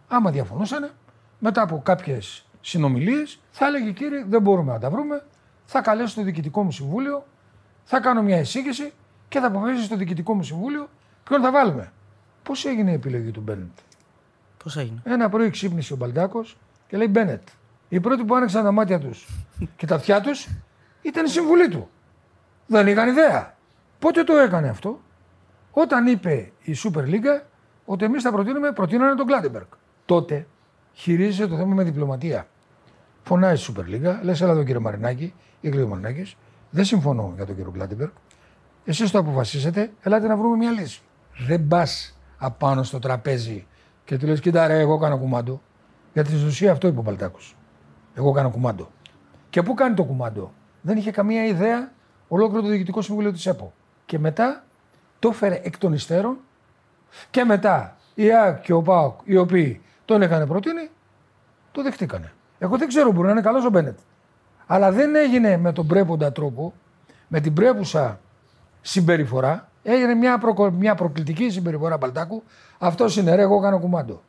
Άμα 0.08 0.30
διαφωνούσαν, 0.30 0.90
μετά 1.38 1.62
από 1.62 1.80
κάποιες 1.84 2.46
συνομιλίες, 2.60 3.40
θα 3.50 3.66
έλεγε 3.66 3.90
κύριε, 3.90 4.24
δεν 4.28 4.42
μπορούμε 4.42 4.72
να 4.72 4.78
τα 4.78 4.90
βρούμε. 4.90 5.24
Θα 5.64 5.80
καλέσω 5.80 6.14
το 6.14 6.22
διοικητικό 6.22 6.62
μου 6.62 6.70
συμβούλιο, 6.70 7.24
θα 7.84 8.00
κάνω 8.00 8.22
μια 8.22 8.38
εισήγηση 8.38 8.92
και 9.28 9.40
θα 9.40 9.46
αποφασίσει 9.46 9.84
στο 9.84 9.96
διοικητικό 9.96 10.34
μου 10.34 10.42
συμβούλιο 10.42 10.88
ποιον 11.24 11.42
θα 11.42 11.50
βάλουμε. 11.50 11.92
Πώς 12.42 12.64
έγινε 12.64 12.90
η 12.90 12.94
επιλογή 12.94 13.30
του 13.30 13.40
Μπένετ; 13.40 13.78
Πώς 14.64 14.76
έγινε; 14.76 15.00
Ένα 15.04 15.28
πρωί 15.28 15.50
ξύπνησε 15.50 15.92
ο 15.92 15.96
Μπαλτάκος 15.96 16.44
και 16.88 16.96
λέει 16.96 17.08
Μπένετ. 17.10 17.48
Οι 17.88 18.00
πρώτοι 18.00 18.24
που 18.24 18.34
άνοιξαν 18.34 18.64
τα 18.64 18.72
μάτια 18.72 18.98
τους 18.98 19.28
και 19.76 19.86
τα 19.86 19.94
αυτιά 19.94 20.20
τους 20.20 20.48
ήταν 21.02 21.24
η 21.24 21.28
συμβουλή 21.28 21.68
του. 21.68 21.90
Δεν 22.66 22.86
είχαν 22.86 23.08
ιδέα. 23.08 23.56
Πότε 23.98 24.24
το 24.24 24.36
έκανε 24.36 24.68
αυτό, 24.68 25.00
όταν 25.70 26.06
είπε 26.06 26.52
η 26.62 26.76
Super 26.84 27.04
League 27.04 27.42
ότι 27.84 28.04
εμείς 28.04 28.22
θα 28.22 28.32
προτείνουμε, 28.32 28.72
προτείνανε 28.72 29.14
τον 29.14 29.26
Κλάντεμπεργκ. 29.26 29.66
Τότε 30.04 30.46
χειρίζεσαι 30.92 31.46
το 31.46 31.56
θέμα 31.56 31.74
με 31.74 31.82
διπλωματία. 31.82 32.46
Φωνάει 33.22 33.54
η 33.54 33.58
Super 33.66 33.80
League, 33.80 34.18
λες, 34.22 34.40
έλα 34.40 34.54
τον 34.54 34.64
κύριο 34.64 34.80
Μαρινάκη 34.80 35.34
ή 35.60 35.70
κύριο 35.70 35.86
Μαρινάκης, 35.86 36.36
δεν 36.70 36.84
συμφωνώ 36.84 37.32
για 37.36 37.46
τον 37.46 37.54
κύριο 37.56 37.70
Κλάντεμπεργκ. 37.70 38.10
Εσείς 38.84 39.10
το 39.10 39.18
αποφασίσετε, 39.18 39.92
ελάτε 40.00 40.26
να 40.26 40.36
βρούμε 40.36 40.56
μια 40.56 40.70
λύση. 40.70 41.02
Δεν 41.46 41.66
πας 41.66 42.18
απάνω 42.38 42.82
στο 42.82 42.98
τραπέζι 42.98 43.66
και 44.04 44.18
του 44.18 44.26
λες: 44.26 44.40
Κοίτα, 44.40 44.66
ρε, 44.66 44.78
εγώ 44.78 44.98
κάνω 44.98 45.18
κουμάντο. 45.18 45.60
Γιατί 46.12 46.30
στην 46.30 46.46
ουσία 46.46 46.72
αυτό 46.72 46.88
είπε 46.88 46.98
ο 46.98 47.02
Παλτάκος. 47.02 47.56
Εγώ 48.14 48.32
κάνω 48.32 48.50
κουμάντο. 48.50 48.90
Και 49.50 49.62
πού 49.62 49.74
κάνει 49.74 49.94
το 49.94 50.04
κουμάντο. 50.04 50.52
Δεν 50.80 50.96
είχε 50.96 51.10
καμία 51.10 51.44
ιδέα 51.44 51.92
ολόκληρο 52.28 52.62
το 52.62 52.68
διοικητικό 52.68 53.02
συμβούλιο 53.02 53.32
της 53.32 53.46
ΕΠΟ. 53.46 53.72
Και 54.06 54.18
μετά 54.18 54.64
το 55.18 55.28
έφερε 55.28 55.60
εκ 55.62 55.78
των 55.78 55.92
υστέρων 55.92 56.38
και 57.30 57.44
μετά 57.44 57.96
η 58.14 58.32
ΑΕΚ 58.32 58.60
και 58.60 58.72
ο 58.72 58.82
ΠΑΟΚ 58.82 59.20
οι 59.24 59.36
οποίοι 59.36 59.80
τον 60.04 60.22
είχαν 60.22 60.46
προτείνει, 60.48 60.90
το 61.72 61.82
δεχτήκανε. 61.82 62.32
Εγώ 62.58 62.76
δεν 62.76 62.88
ξέρω, 62.88 63.12
μπορεί 63.12 63.26
να 63.26 63.32
είναι 63.32 63.40
καλός 63.40 63.64
ο 63.64 63.70
Μπένετ. 63.70 63.98
Αλλά 64.72 64.92
δεν 64.92 65.14
έγινε 65.14 65.56
με 65.56 65.72
τον 65.72 65.86
πρέποντα 65.86 66.32
τρόπο, 66.32 66.72
με 67.28 67.40
την 67.40 67.54
πρέπουσα 67.54 68.20
συμπεριφορά. 68.80 69.68
Έγινε 69.82 70.14
μια, 70.14 70.38
προκο... 70.38 70.70
μια 70.70 70.94
προκλητική 70.94 71.50
συμπεριφορά 71.50 71.96
Μπαλτάκου. 71.96 72.42
Αυτό 72.78 73.06
είναι 73.18 73.34
ρε, 73.34 73.42
εγώ 73.42 73.60
κάνω 73.60 73.78
κουμάντο. 73.78 74.22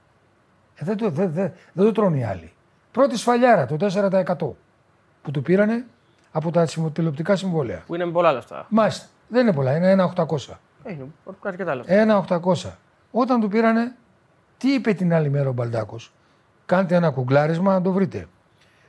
Ε, 0.76 0.86
δεν, 0.86 0.98
το, 0.98 1.10
δεν, 1.10 1.32
δεν, 1.32 1.52
δεν 1.74 1.86
το 1.86 1.92
τρώνε 1.92 2.18
οι 2.18 2.24
άλλοι. 2.24 2.52
Πρώτη 2.92 3.18
σφαλιάρα, 3.18 3.66
το 3.66 3.78
4% 3.80 4.36
που 5.22 5.32
του 5.32 5.42
πήρανε 5.42 5.86
από 6.32 6.52
τα 6.52 6.68
τηλεοπτικά 6.94 7.36
συμβόλαια. 7.36 7.84
Που 7.88 7.96
είναι 7.96 8.06
με 8.06 8.12
πολλά 8.12 8.32
λεφτά. 8.32 8.66
Μάλιστα. 8.70 9.06
Δεν 9.28 9.42
είναι 9.42 9.54
πολλά, 9.54 9.76
είναι 9.76 9.90
ένα 9.92 10.14
800. 10.16 10.26
Είναι 10.88 11.08
αρκετά 11.42 11.76
λεφτά. 11.76 11.94
Ένα 11.94 12.26
800. 12.28 12.70
Όταν 13.12 13.40
του 13.40 13.48
πήρανε, 13.48 13.96
τι 14.58 14.74
είπε 14.74 14.94
την 14.94 15.14
άλλη 15.14 15.30
μέρα 15.30 15.50
ο 15.50 15.54
Μπαλτάκος; 15.54 16.14
Κάντε 16.66 16.96
ένα 16.96 17.10
κουγκλάρισμα 17.10 17.74
να 17.74 17.82
το 17.82 17.92
βρείτε. 17.92 18.28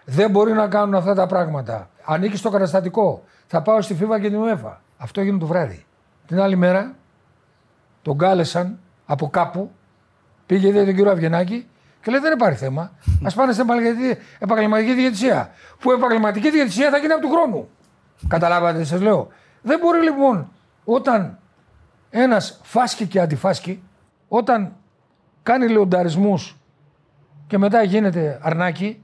Δεν 0.04 0.30
μπορεί 0.30 0.52
να 0.52 0.68
κάνουν 0.68 0.94
αυτά 0.94 1.14
τα 1.14 1.26
πράγματα. 1.26 1.90
Ανήκει 2.04 2.36
στο 2.36 2.50
καταστατικό. 2.50 3.22
Θα 3.46 3.62
πάω 3.62 3.80
στη 3.80 3.96
FIFA 4.00 4.20
και 4.20 4.28
την 4.30 4.38
UEFA. 4.44 4.76
Αυτό 4.96 5.20
έγινε 5.20 5.38
το 5.38 5.46
βράδυ. 5.46 5.84
Την 6.26 6.40
άλλη 6.40 6.56
μέρα 6.56 6.94
τον 8.02 8.18
κάλεσαν 8.18 8.78
από 9.06 9.28
κάπου, 9.28 9.70
πήγε 10.46 10.68
είδε 10.68 10.84
τον 10.84 10.94
κύριο 10.94 11.10
Αυγενάκη 11.10 11.66
και 12.02 12.10
λέει 12.10 12.20
δεν 12.20 12.32
υπάρχει 12.32 12.58
θέμα. 12.58 12.92
Α 13.22 13.30
πάνε 13.34 13.52
στην 13.52 13.64
επαγγελματική- 13.64 14.18
επαγγελματική 14.38 14.94
διαιτησία. 14.94 15.50
Που 15.78 15.90
η 15.90 15.94
επαγγελματική 15.94 16.50
διαιτησία 16.50 16.90
θα 16.90 16.96
γίνει 16.96 17.12
από 17.12 17.22
του 17.22 17.30
χρόνου. 17.30 17.68
Καταλάβατε, 18.28 18.84
σας 18.84 19.00
λέω. 19.00 19.28
Δεν 19.62 19.78
μπορεί 19.78 20.02
λοιπόν 20.02 20.50
όταν 20.84 21.38
ένας 22.10 22.60
φάσκει 22.62 23.06
και 23.06 23.20
αντιφάσκει, 23.20 23.82
όταν 24.28 24.76
κάνει 25.42 25.68
λεονταρισμούς 25.68 26.56
και 27.46 27.58
μετά 27.58 27.82
γίνεται 27.82 28.38
αρνάκι, 28.42 29.01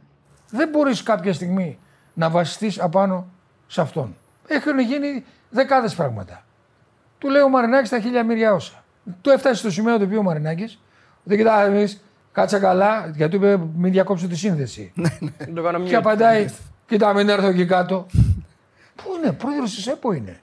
δεν 0.51 0.69
μπορείς 0.69 1.03
κάποια 1.03 1.33
στιγμή 1.33 1.79
να 2.15 2.31
βασιστείς 2.31 2.81
απάνω 2.81 3.27
σε 3.67 3.81
αυτόν. 3.81 4.17
Έχουν 4.47 4.79
γίνει 4.79 5.25
δεκάδες 5.51 5.95
πράγματα. 5.95 6.43
Του 7.19 7.29
λέει 7.29 7.43
ο 7.43 7.49
Μαρινάκης 7.49 7.91
τα 7.91 8.01
χίλια 8.01 8.25
μύρια 8.25 8.53
όσα. 8.53 8.85
Του 9.21 9.31
έφτασε 9.31 9.55
στο 9.55 9.71
σημείο 9.71 9.99
το 9.99 10.05
οποίο 10.05 10.19
ο 10.19 10.23
Μαρινάκης, 10.23 10.81
ότι 11.27 11.37
κοιτά, 11.37 11.63
εμείς 11.63 12.03
κάτσε 12.33 12.59
καλά, 12.59 13.13
γιατί 13.15 13.39
του 13.39 13.45
είπε 13.45 13.61
μην 13.77 13.93
διακόψω 13.93 14.29
τη 14.29 14.37
σύνδεση. 14.37 14.93
Δεν 15.39 15.55
το 15.55 15.63
κάνω 15.63 15.81
και 15.81 15.97
mute. 15.97 15.99
απαντάει, 15.99 16.49
κοίτα, 16.87 17.13
μην 17.13 17.29
έρθω 17.29 17.47
εκεί 17.47 17.67
κάτω. 17.67 18.07
Πού 18.95 19.05
είναι, 19.17 19.33
πρόεδρος 19.33 19.75
της 19.75 19.87
ΕΠΟ 19.87 20.13
είναι. 20.13 20.41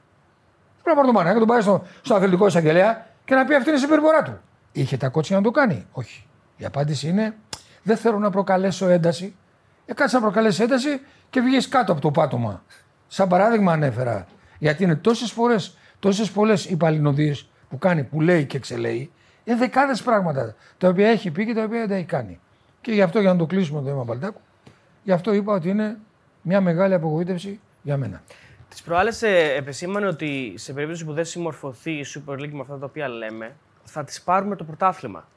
Πρέπει 0.84 0.90
να 0.90 0.94
πάρει 0.94 1.06
τον 1.06 1.16
Μαρινάκη, 1.16 1.40
να 1.40 1.46
τον 1.46 1.48
πάει 1.48 1.62
στο, 1.62 1.84
στο 2.02 2.16
αθλητικό 2.16 2.46
εισαγγελέα 2.46 3.06
και 3.26 3.36
να 3.36 3.46
πει 3.46 3.56
αυτή 3.56 3.70
είναι 3.70 3.78
η 3.78 3.82
συμπεριφορά 3.82 4.22
του. 4.22 4.40
Είχε 4.72 4.98
τα 4.98 5.10
κότσια 5.10 5.38
να 5.38 5.44
το 5.44 5.52
κάνει. 5.52 5.86
Όχι. 5.92 6.26
Η 6.58 6.66
απάντηση 6.66 7.08
είναι, 7.08 7.36
δεν 7.84 7.98
θέλω 7.98 8.20
να 8.20 8.30
προκαλέσω 8.30 8.88
ένταση. 8.88 9.36
Ε, 9.86 9.94
κάτσε 9.94 10.16
να 10.16 10.22
προκαλέσει 10.22 10.64
ένταση 10.64 11.02
και 11.30 11.42
βγεις 11.42 11.68
κάτω 11.68 11.92
από 11.92 12.02
το 12.02 12.12
πάτωμα. 12.12 12.64
Σαν 13.08 13.28
παράδειγμα 13.28 13.72
ανέφερα. 13.72 14.28
Γιατί 14.60 14.84
είναι 14.84 14.96
τόσες 14.96 15.32
φορές, 15.32 15.78
τόσες 16.00 16.32
πολλές 16.32 16.66
οι 16.66 16.78
παλινοδίες 16.78 17.50
που 17.70 17.78
κάνει, 17.78 18.04
που 18.04 18.22
λέει 18.22 18.46
και 18.46 18.60
ξελέει. 18.60 19.12
Είναι 19.44 19.58
δεκάδες 19.58 20.02
πράγματα 20.02 20.56
τα 20.78 20.88
οποία 20.88 21.10
έχει 21.10 21.32
πει 21.32 21.46
και 21.46 21.54
τα 21.54 21.64
οποία 21.64 21.80
δεν 21.80 21.88
τα 21.88 21.96
έχει 21.96 22.06
κάνει. 22.06 22.40
Και 22.82 22.92
γι' 22.92 23.02
αυτό 23.02 23.20
για 23.20 23.32
να 23.32 23.38
το 23.38 23.46
κλείσουμε 23.46 23.82
το 23.82 23.88
θέμα 23.88 24.04
Μπαλτάκου, 24.04 24.42
γι' 25.04 25.12
αυτό 25.12 25.34
είπα 25.34 25.54
ότι 25.54 25.70
είναι 25.70 25.98
μια 26.42 26.62
μεγάλη 26.62 26.94
απογοήτευση 26.94 27.60
για 27.82 27.98
μένα. 27.98 28.22
Τις 28.70 28.82
προάλλες 28.82 29.22
επεσήμανε 29.58 30.08
ότι 30.08 30.54
σε 30.56 30.74
περίπτωση 30.74 31.06
που 31.06 31.14
δεν 31.14 31.26
συμμορφωθεί 31.26 31.92
η 31.92 32.06
Super 32.14 32.34
League 32.34 32.52
με 32.52 32.62
αυτά 32.62 32.78
τα 32.78 32.86
οποία 32.86 33.08
λέμε, 33.08 33.56
θα 33.84 34.04
τη 34.04 34.20
πάρουμε 34.26 34.56
το 34.56 34.64
πρωτάθλημα. 34.64 35.28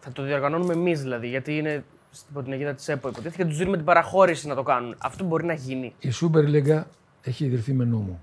Θα 0.00 0.12
το 0.12 0.22
διοργανώνουμε 0.22 0.72
εμείς 0.72 1.02
δηλαδή, 1.02 1.28
γιατί 1.28 1.56
είναι 1.56 1.84
υπό 2.30 2.42
την 2.42 2.52
αιγύδα 2.52 2.74
της 2.74 2.88
ΕΠΟ. 2.88 3.08
Υποτίθεται 3.08 3.42
και 3.42 3.48
τους 3.48 3.56
δίνουμε 3.58 3.76
την 3.76 3.86
παραχώρηση 3.86 4.46
να 4.48 4.54
το 4.54 4.62
κάνουν. 4.62 4.94
Αυτό 4.98 5.24
μπορεί 5.24 5.44
να 5.44 5.52
γίνει. 5.52 5.94
Η 6.00 6.08
Super 6.20 6.44
League 6.54 6.82
έχει 7.22 7.44
ιδρυθεί 7.44 7.72
με 7.72 7.84
νόμο. 7.84 8.20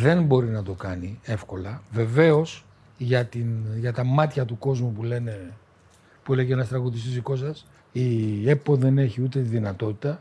Δεν 0.00 0.24
μπορεί 0.24 0.46
να 0.46 0.62
το 0.62 0.72
κάνει 0.72 1.18
εύκολα. 1.22 1.82
Βεβαίως 1.90 2.64
για, 2.96 3.24
την- 3.26 3.78
για 3.78 3.92
τα 3.92 4.04
μάτια 4.04 4.44
του 4.44 4.58
κόσμου 4.58 4.92
που 4.92 5.02
λένε, 5.02 5.52
που 6.22 6.34
λέγει 6.34 6.52
ένας 6.52 6.68
τραγουδιστής 6.68 7.12
δικό 7.14 7.36
σα, 7.36 7.48
η 8.00 8.50
ΕΠΟ 8.50 8.76
δεν 8.76 8.98
έχει 8.98 9.22
ούτε 9.22 9.40
τη 9.40 9.48
δυνατότητα 9.48 10.20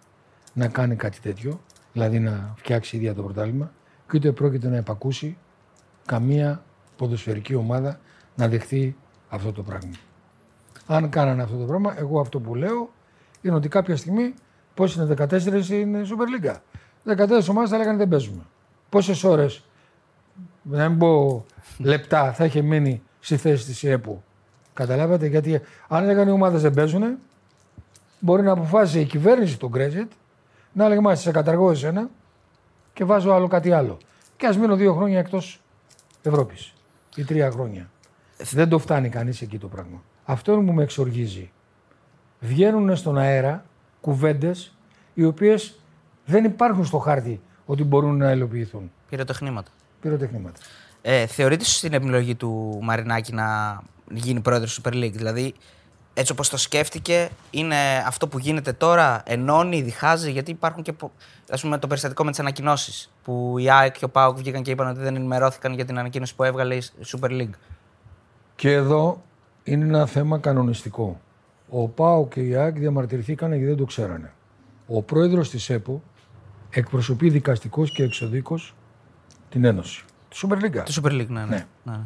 να 0.53 0.67
κάνει 0.67 0.95
κάτι 0.95 1.19
τέτοιο, 1.19 1.59
δηλαδή 1.93 2.19
να 2.19 2.53
φτιάξει 2.57 2.95
ίδια 2.95 3.13
το 3.13 3.23
πρωτάθλημα 3.23 3.71
και 4.09 4.17
ούτε 4.17 4.31
πρόκειται 4.31 4.67
να 4.69 4.75
επακούσει 4.77 5.37
καμία 6.05 6.63
ποδοσφαιρική 6.95 7.55
ομάδα 7.55 7.99
να 8.35 8.47
δεχθεί 8.47 8.95
αυτό 9.29 9.51
το 9.51 9.63
πράγμα. 9.63 9.91
Αν 10.87 11.09
κάνανε 11.09 11.43
αυτό 11.43 11.57
το 11.57 11.65
πράγμα, 11.65 11.99
εγώ 11.99 12.19
αυτό 12.19 12.39
που 12.39 12.55
λέω 12.55 12.89
είναι 13.41 13.55
ότι 13.55 13.67
κάποια 13.67 13.95
στιγμή, 13.95 14.33
πώ 14.73 14.85
είναι 14.85 15.15
14 15.17 15.69
είναι 15.69 16.01
Super 16.05 16.45
League. 16.45 16.55
14 17.05 17.49
ομάδες 17.49 17.69
θα 17.69 17.77
λέγανε 17.77 17.97
δεν 17.97 18.07
παίζουμε. 18.07 18.41
Πόσες 18.89 19.23
ώρες, 19.23 19.63
να 20.61 20.89
μην 20.89 20.97
πω 20.97 21.45
λεπτά, 21.77 22.33
θα 22.33 22.45
είχε 22.45 22.61
μείνει 22.61 23.01
στη 23.19 23.37
θέση 23.37 23.65
της 23.65 23.83
ΕΠΟ. 23.83 24.23
Καταλάβατε, 24.73 25.27
γιατί 25.27 25.61
αν 25.87 26.05
λέγανε 26.05 26.29
οι 26.29 26.33
ομάδες 26.33 26.61
δεν 26.61 26.73
παίζουν, 26.73 27.03
μπορεί 28.19 28.41
να 28.41 28.51
αποφάσισε 28.51 28.99
η 28.99 29.05
κυβέρνηση 29.05 29.57
τον 29.57 29.71
Brexit 29.75 30.07
να 30.73 30.85
έλεγε 30.85 30.99
μάλιστα 30.99 31.25
σε 31.25 31.31
καταργώ 31.31 31.71
εσένα 31.71 32.09
και 32.93 33.03
βάζω 33.03 33.31
άλλο 33.31 33.47
κάτι 33.47 33.71
άλλο. 33.71 33.97
Και 34.37 34.47
ας 34.47 34.57
μείνω 34.57 34.75
δύο 34.75 34.93
χρόνια 34.93 35.19
εκτός 35.19 35.61
Ευρώπης 36.23 36.73
ή 37.15 37.23
τρία 37.23 37.51
χρόνια. 37.51 37.89
Δεν 38.37 38.69
το 38.69 38.79
φτάνει 38.79 39.09
κανείς 39.09 39.41
εκεί 39.41 39.57
το 39.57 39.67
πράγμα. 39.67 40.03
Αυτό 40.25 40.55
που 40.55 40.73
με 40.73 40.83
εξοργίζει. 40.83 41.51
Βγαίνουν 42.39 42.95
στον 42.95 43.17
αέρα 43.17 43.65
κουβέντες 44.01 44.75
οι 45.13 45.25
οποίες 45.25 45.79
δεν 46.25 46.43
υπάρχουν 46.43 46.85
στο 46.85 46.97
χάρτη 46.97 47.41
ότι 47.65 47.83
μπορούν 47.83 48.17
να 48.17 48.31
υλοποιηθούν. 48.31 48.91
Πυροτεχνήματα. 49.09 49.71
Πυροτεχνήματα. 50.01 50.59
Ε, 51.01 51.25
θεωρείτε 51.25 51.63
σωστή 51.63 51.87
την 51.89 51.95
επιλογή 51.97 52.35
του 52.35 52.79
Μαρινάκη 52.81 53.33
να 53.33 53.79
γίνει 54.11 54.39
πρόεδρος 54.39 54.81
Super 54.83 54.93
League; 54.93 55.13
Δηλαδή, 55.13 55.53
έτσι 56.13 56.31
όπως 56.31 56.49
το 56.49 56.57
σκέφτηκε, 56.57 57.29
είναι 57.51 57.75
αυτό 58.07 58.27
που 58.27 58.39
γίνεται 58.39 58.73
τώρα, 58.73 59.21
ενώνει, 59.25 59.81
διχάζει, 59.81 60.31
γιατί 60.31 60.51
υπάρχουν 60.51 60.83
και 60.83 60.93
πο- 60.93 61.11
ας 61.49 61.61
πούμε, 61.61 61.77
το 61.77 61.87
περιστατικό 61.87 62.23
με 62.23 62.29
τις 62.29 62.39
ανακοινώσεις. 62.39 63.11
Που 63.23 63.55
η 63.57 63.69
ΑΕΚ 63.69 63.97
και 63.97 64.05
ο 64.05 64.09
ΠΑΟΚ 64.09 64.37
βγήκαν 64.37 64.61
και 64.63 64.71
είπαν 64.71 64.87
ότι 64.87 64.99
δεν 64.99 65.15
ενημερώθηκαν 65.15 65.73
για 65.73 65.85
την 65.85 65.99
ανακοίνωση 65.99 66.35
που 66.35 66.43
έβγαλε 66.43 66.75
η 66.75 66.83
Super 67.05 67.29
League. 67.29 67.53
Και 68.55 68.71
εδώ 68.71 69.21
είναι 69.63 69.85
ένα 69.85 70.05
θέμα 70.05 70.37
κανονιστικό. 70.37 71.19
Ο 71.69 71.87
ΠΑΟ 71.87 72.27
και 72.27 72.39
η 72.39 72.55
ΑΕΚ 72.55 72.77
διαμαρτυρηθήκαν 72.77 73.49
γιατί 73.49 73.65
δεν 73.65 73.77
το 73.77 73.85
ξέρανε. 73.85 74.33
Ο 74.87 75.01
πρόεδρος 75.01 75.49
της 75.49 75.69
ΕΠΟ 75.69 76.03
εκπροσωπεί 76.69 77.29
δικαστικός 77.29 77.91
και 77.91 78.03
εξοδίκω 78.03 78.59
την 79.49 79.63
Ένωση. 79.63 80.05
Τη 80.29 80.39
Super 80.41 80.55
League. 80.55 80.83
Τη 80.83 80.93
Super 81.01 81.11
League, 81.11 81.27
ναι. 81.27 81.39
ναι. 81.39 81.45
Ναι. 81.45 81.65
ναι. 81.83 82.01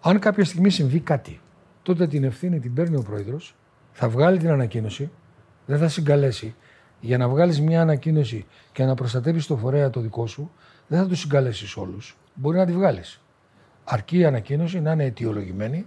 Αν 0.00 0.18
κάποια 0.18 0.44
στιγμή 0.44 0.70
συμβεί 0.70 1.00
κάτι, 1.00 1.40
τότε 1.82 2.06
την 2.06 2.24
ευθύνη 2.24 2.60
την 2.60 2.74
παίρνει 2.74 2.96
ο 2.96 3.02
πρόεδρος, 3.02 3.54
θα 3.92 4.08
βγάλει 4.08 4.38
την 4.38 4.50
ανακοίνωση, 4.50 5.10
δεν 5.66 5.78
θα 5.78 5.88
συγκαλέσει. 5.88 6.54
Για 7.00 7.18
να 7.18 7.28
βγάλεις 7.28 7.60
μια 7.60 7.80
ανακοίνωση 7.80 8.46
και 8.72 8.84
να 8.84 8.94
προστατεύεις 8.94 9.46
το 9.46 9.56
φορέα 9.56 9.90
το 9.90 10.00
δικό 10.00 10.26
σου, 10.26 10.50
δεν 10.86 10.98
θα 10.98 11.06
τους 11.06 11.18
συγκαλέσεις 11.18 11.76
όλους. 11.76 12.16
Μπορεί 12.34 12.56
να 12.56 12.66
τη 12.66 12.72
βγάλεις. 12.72 13.20
Αρκεί 13.84 14.18
η 14.18 14.24
ανακοίνωση 14.24 14.80
να 14.80 14.92
είναι 14.92 15.04
αιτιολογημένη 15.04 15.86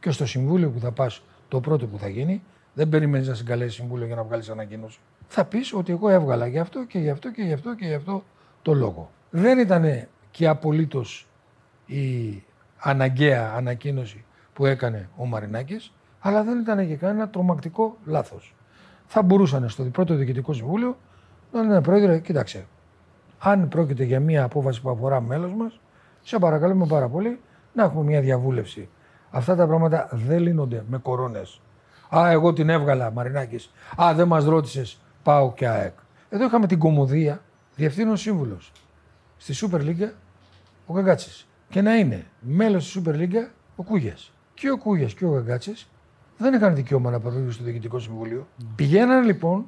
και 0.00 0.10
στο 0.10 0.26
συμβούλιο 0.26 0.70
που 0.70 0.78
θα 0.78 0.92
πας, 0.92 1.22
το 1.50 1.60
πρώτο 1.60 1.86
που 1.86 1.98
θα 1.98 2.08
γίνει, 2.08 2.42
δεν 2.74 2.88
περιμένεις 2.88 3.28
να 3.28 3.34
συγκαλέσεις 3.34 3.74
συμβούλιο 3.74 4.06
για 4.06 4.16
να 4.16 4.22
βγάλεις 4.22 4.48
ανακοίνωση. 4.48 4.98
Θα 5.26 5.44
πεις 5.44 5.74
ότι 5.74 5.92
εγώ 5.92 6.08
έβγαλα 6.08 6.46
γι' 6.46 6.58
αυτό 6.58 6.84
και 6.84 6.98
γι' 6.98 7.10
αυτό 7.10 7.30
και 7.30 7.42
γι' 7.42 7.52
αυτό 7.52 7.74
και 7.74 7.86
γι' 7.86 7.94
αυτό 7.94 8.24
το 8.62 8.74
λόγο. 8.74 9.10
Δεν 9.30 9.58
ήταν 9.58 10.06
και 10.30 10.48
απολύτως 10.48 11.28
η 11.86 12.42
αναγκαία 12.78 13.52
ανακοίνωση 13.56 14.24
που 14.52 14.66
έκανε 14.66 15.08
ο 15.16 15.26
Μαρινάκης, 15.26 15.92
αλλά 16.20 16.42
δεν 16.42 16.58
ήταν 16.58 16.86
και 16.88 16.96
κανένα 16.96 17.28
τρομακτικό 17.28 17.96
λάθος. 18.04 18.54
Θα 19.06 19.22
μπορούσαν 19.22 19.68
στο 19.68 19.84
πρώτο 19.84 20.14
διοικητικό 20.14 20.52
συμβούλιο 20.52 20.96
να 21.52 21.62
λένε 21.62 21.80
πρόεδρε, 21.80 22.18
κοίταξε, 22.18 22.66
αν 23.38 23.68
πρόκειται 23.68 24.04
για 24.04 24.20
μια 24.20 24.44
απόφαση 24.44 24.80
που 24.80 24.90
αφορά 24.90 25.20
μέλος 25.20 25.52
μας, 25.54 25.80
σε 26.22 26.38
παρακαλούμε 26.38 26.86
πάρα 26.86 27.08
πολύ 27.08 27.40
να 27.72 27.82
έχουμε 27.84 28.04
μια 28.04 28.20
διαβούλευση. 28.20 28.88
Αυτά 29.30 29.56
τα 29.56 29.66
πράγματα 29.66 30.08
δεν 30.12 30.40
λύνονται 30.40 30.84
με 30.88 30.98
κορώνες. 30.98 31.60
Α, 32.16 32.30
εγώ 32.30 32.52
την 32.52 32.68
έβγαλα, 32.68 33.10
Μαρινάκης. 33.10 33.72
Α, 34.02 34.14
δεν 34.14 34.26
μας 34.26 34.44
ρώτησες, 34.44 35.00
πάω 35.22 35.52
και 35.52 35.68
ΑΕΚ. 35.68 35.94
Εδώ 36.28 36.44
είχαμε 36.44 36.66
την 36.66 36.78
κομμωδία, 36.78 37.42
διευθύνων 37.76 38.16
σύμβουλος. 38.16 38.72
Στη 39.36 39.54
Super 39.56 39.80
League 39.80 40.10
ο 40.86 40.92
Καγκάτση. 40.92 41.46
Και 41.68 41.82
να 41.82 41.94
είναι 41.94 42.26
μέλος 42.40 42.84
της 42.84 43.02
Super 43.02 43.14
League 43.14 43.48
ο 43.76 43.82
Κούγιας. 43.82 44.32
Και 44.54 44.70
ο 44.70 44.78
Κούγιας 44.78 45.14
και 45.14 45.24
ο 45.24 45.32
Καγκάτση 45.32 45.74
δεν 46.36 46.54
είχαν 46.54 46.74
δικαίωμα 46.74 47.10
να 47.10 47.20
παρουσιάσουν 47.20 47.52
στο 47.52 47.64
Διοικητικό 47.64 47.98
Συμβούλιο. 47.98 48.46
Πηγαίναν 48.74 49.24
λοιπόν 49.24 49.66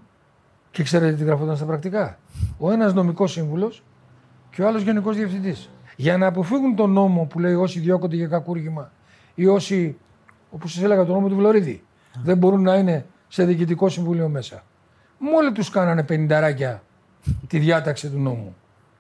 και 0.71 0.83
ξέρετε 0.83 1.17
τι 1.17 1.25
γραφόταν 1.25 1.57
στα 1.57 1.65
πρακτικά. 1.65 2.19
Ο 2.59 2.71
ένας 2.71 2.95
νομικός 2.95 3.33
σύμβουλος 3.33 3.83
και 4.51 4.63
ο 4.63 4.67
άλλος 4.67 4.83
γενικός 4.83 5.17
διευθυντής. 5.17 5.71
Για 5.97 6.17
να 6.19 6.27
αποφύγουν 6.27 6.77
τον 6.77 6.91
νόμο 6.91 7.25
που 7.25 7.39
λέει 7.39 7.55
όσοι 7.55 7.81
διώκονται 7.81 8.17
για 8.17 8.27
κακούργημα 8.27 8.91
ή 9.35 9.47
όσοι, 9.47 9.97
όπως 10.51 10.73
σας 10.73 10.83
έλεγα, 10.83 11.05
τον 11.05 11.15
νόμο 11.15 11.29
του 11.29 11.37
Βλωρίδη, 11.37 11.83
δεν 12.23 12.37
μπορούν 12.39 12.63
να 12.63 12.75
είναι 12.75 13.07
σε 13.29 13.45
διοικητικό 13.45 13.89
συμβούλιο 13.89 14.29
μέσα. 14.29 14.65
Μόλι 15.19 15.53
τους 15.53 15.71
κάνανε 15.71 16.03
πενινταράκια 16.03 16.83
τη 17.47 17.59
διάταξη 17.59 18.11
του 18.11 18.19
νόμου. 18.19 18.57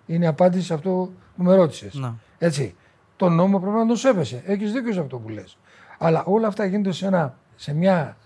Είναι 0.07 0.26
απάντηση 0.26 0.66
σε 0.66 0.74
αυτό 0.74 1.12
που 1.37 1.43
με 1.43 1.55
ρώτησες. 1.55 1.95
Ναι. 1.95 2.12
Έτσι. 2.39 2.74
Τον 3.16 3.35
νόμο 3.35 3.61
πρέπει 3.61 3.76
να 3.76 3.87
τον 3.87 3.97
σέβεσαι. 3.97 4.43
Έχεις 4.47 4.72
δίκιο 4.72 4.93
σε 4.93 5.01
αυτό 5.01 5.18
που 5.18 5.28
λες. 5.28 5.59
Αλλά 5.99 6.22
όλα 6.24 6.47
αυτά 6.47 6.64
γίνονται 6.64 6.93
σε, 6.93 7.07
ένα, 7.07 7.39
σε 7.55 7.74
μια 7.74 8.16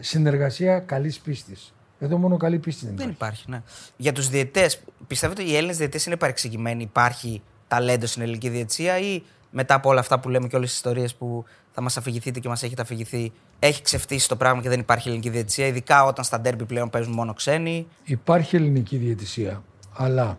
συνεργασία 0.00 0.78
καλής 0.78 1.18
πίστης. 1.20 1.74
Εδώ 1.98 2.18
μόνο 2.18 2.36
καλή 2.36 2.58
πίστη 2.58 2.86
δεν 2.86 2.96
Δεν 2.96 3.08
υπάρχει. 3.10 3.42
υπάρχει, 3.42 3.50
ναι. 3.50 3.62
Για 3.96 4.12
τους 4.12 4.28
διαιτέ, 4.28 4.70
πιστεύετε 5.06 5.42
ότι 5.42 5.50
οι 5.50 5.56
Έλληνες 5.56 5.76
διαιτέ 5.76 5.98
είναι 6.06 6.16
παρεξηγημένοι, 6.16 6.82
υπάρχει 6.82 7.42
ταλέντος 7.68 8.10
στην 8.10 8.22
ελληνική 8.22 8.48
διαιτησία 8.48 8.98
ή 8.98 9.22
μετά 9.50 9.74
από 9.74 9.88
όλα 9.88 10.00
αυτά 10.00 10.20
που 10.20 10.28
λέμε 10.28 10.48
και 10.48 10.56
όλες 10.56 10.68
τις 10.68 10.76
ιστορίες 10.76 11.14
που 11.14 11.44
θα 11.70 11.80
μας 11.80 11.96
αφηγηθείτε 11.96 12.40
και 12.40 12.48
μας 12.48 12.62
έχετε 12.62 12.82
αφηγηθεί, 12.82 13.32
έχει 13.58 13.82
ξεφτύσει 13.82 14.28
το 14.28 14.36
πράγμα 14.36 14.62
και 14.62 14.68
δεν 14.68 14.80
υπάρχει 14.80 15.08
ελληνική 15.08 15.30
διαιτησία, 15.30 15.66
ειδικά 15.66 16.04
όταν 16.04 16.24
στα 16.24 16.40
ντέρμπι 16.40 16.64
πλέον 16.64 16.90
παίζουν 16.90 17.12
μόνο 17.12 17.32
ξένοι. 17.34 17.86
Υπάρχει 18.04 18.56
ελληνική 18.56 18.96
διαιτησία, 18.96 19.62
αλλά 19.96 20.38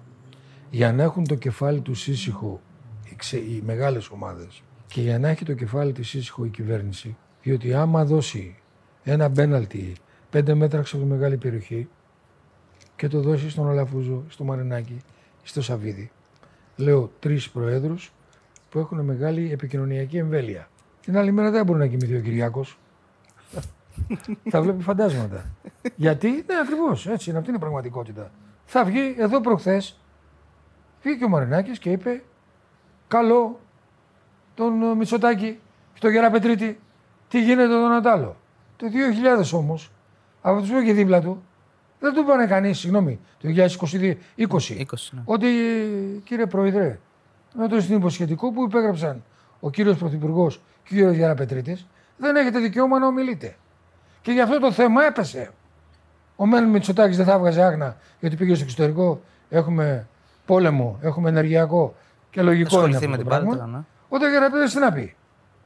για 0.70 0.94
να 0.94 1.04
έχουν 1.04 1.28
το 1.28 1.36
κεφάλι 1.36 1.82
τους 1.82 2.08
ήσυχο 2.08 2.62
οι, 3.10 3.16
ξε, 3.16 3.38
οι 3.38 3.62
μεγάλες 3.66 4.10
ομάδες, 4.10 4.64
Και 4.88 5.02
για 5.02 5.20
να 5.20 5.30
έχει 5.30 5.46
το 5.46 5.54
κεφάλι 5.54 5.92
της 5.92 6.14
ήσυχο 6.14 6.46
η 6.46 6.50
κυβέρνηση, 6.50 7.16
διότι 7.42 7.74
άμα 7.74 8.06
δώσει 8.06 8.56
ένα 9.04 9.28
μπέναλτι 9.28 9.96
πέντε 10.30 10.54
μέτρα 10.54 10.80
από 10.80 10.90
τη 10.90 10.98
μεγάλη 10.98 11.38
περιοχή 11.38 11.88
και 12.96 13.08
το 13.08 13.22
δώσει 13.22 13.50
στον 13.50 13.70
Αλαφούζο, 13.70 14.24
στο 14.28 14.44
Μαρινάκι, 14.44 14.98
στο 15.44 15.62
Σαββίδι, 15.62 16.12
λέω 16.76 17.12
τρεις 17.20 17.50
προέδρους 17.50 18.12
που 18.70 18.80
έχουν 18.80 19.00
μεγάλη 19.00 19.52
επικοινωνιακή 19.52 20.18
εμβέλεια. 20.18 20.70
Την 21.02 21.18
άλλη 21.18 21.32
μέρα 21.32 21.52
δεν 21.52 21.66
μπορεί 21.66 21.80
να 21.80 21.88
κοιμηθεί 21.88 22.16
ο 22.16 22.20
Κυριάκος. 22.20 22.80
θα 24.52 24.62
βλέπει 24.62 24.84
φαντάσματα. 24.84 25.46
Γιατί, 25.96 26.28
ναι, 26.28 26.60
ακριβώς 26.64 27.08
έτσι 27.08 27.30
είναι. 27.30 27.38
Αυτή 27.38 27.50
είναι 27.50 27.60
η 27.60 27.62
πραγματικότητα. 27.62 28.32
Θα 28.66 28.84
βγει 28.84 29.16
εδώ 29.18 29.42
προχθές, 29.42 30.00
βγήκε 31.04 31.26
ο 31.26 31.30
Μαρινάκης 31.30 31.80
και 31.80 31.92
είπε: 31.92 32.24
Καλό 33.08 33.60
τον 34.54 34.82
ε, 34.82 34.96
Μητσοτάκη 34.96 35.60
και 35.94 36.00
τον 36.00 36.12
Γεραπετρίτη. 36.12 36.80
Τι 37.28 37.44
γίνεται 37.44 37.68
τον 37.68 37.90
Νατάλο. 37.90 38.36
Το 38.76 38.88
2000 39.42 39.58
όμως, 39.60 39.92
από 40.42 40.60
τους 40.60 40.70
που 40.70 40.78
είχε 40.78 40.94
δίπλα 40.94 41.22
του, 41.22 41.44
δεν 42.00 42.14
του 42.14 42.20
είπανε 42.20 42.46
κανείς, 42.46 42.80
συγγνώμη, 42.80 43.20
το 43.42 43.50
2022, 43.56 44.16
20, 44.38 44.48
20, 44.48 44.84
ναι. 45.12 45.22
ότι 45.26 45.48
κύριε 46.24 46.46
Πρόεδρε, 46.46 47.00
με 47.54 47.68
το 47.68 47.82
συνυποσχετικό 47.82 48.52
που 48.52 48.64
υπέγραψαν 48.64 49.24
ο 49.60 49.70
κύριος 49.70 49.98
Πρωθυπουργός 49.98 50.56
και 50.84 50.94
ο 50.94 50.96
κύριος 50.96 51.16
Γεραπετρίτη, 51.16 51.86
δεν 52.18 52.36
έχετε 52.36 52.60
δικαίωμα 52.60 53.00
να 53.00 53.08
ομιλείτε. 53.08 53.56
Και 54.22 54.32
γι' 54.32 54.42
αυτό 54.42 54.60
το 54.60 54.72
θέμα 54.72 55.04
έπεσε. 55.06 55.52
Ο 56.36 56.46
Μέν 56.46 56.64
Μητσοτάκης 56.66 57.18
δεν 57.18 57.26
θα 57.26 57.34
έβγαζε 57.34 57.62
άγνα 57.64 57.98
γιατί 58.20 58.36
πήγε 58.36 58.54
στο 58.56 58.64
εξωτερικό. 58.64 59.22
Έχουμε 59.50 60.08
πόλεμο, 60.46 61.00
έχουμε 61.02 61.30
ενεργειακό 61.30 61.96
και 62.30 62.42
λογικό 62.42 62.86
είναι 62.86 62.96
Ασχοληθεί 62.96 63.06
αυτό 63.06 63.10
με 63.10 63.16
το 63.16 63.22
την 63.22 63.30
πράγμα. 63.30 63.50
πάντα. 63.50 63.78
Ναι. 63.78 63.84
Ούτε 64.10 64.26
ο 64.26 64.30
Γεραπέτρη 64.30 64.70
τι 64.70 64.80
να 64.80 64.92
πει; 64.92 65.16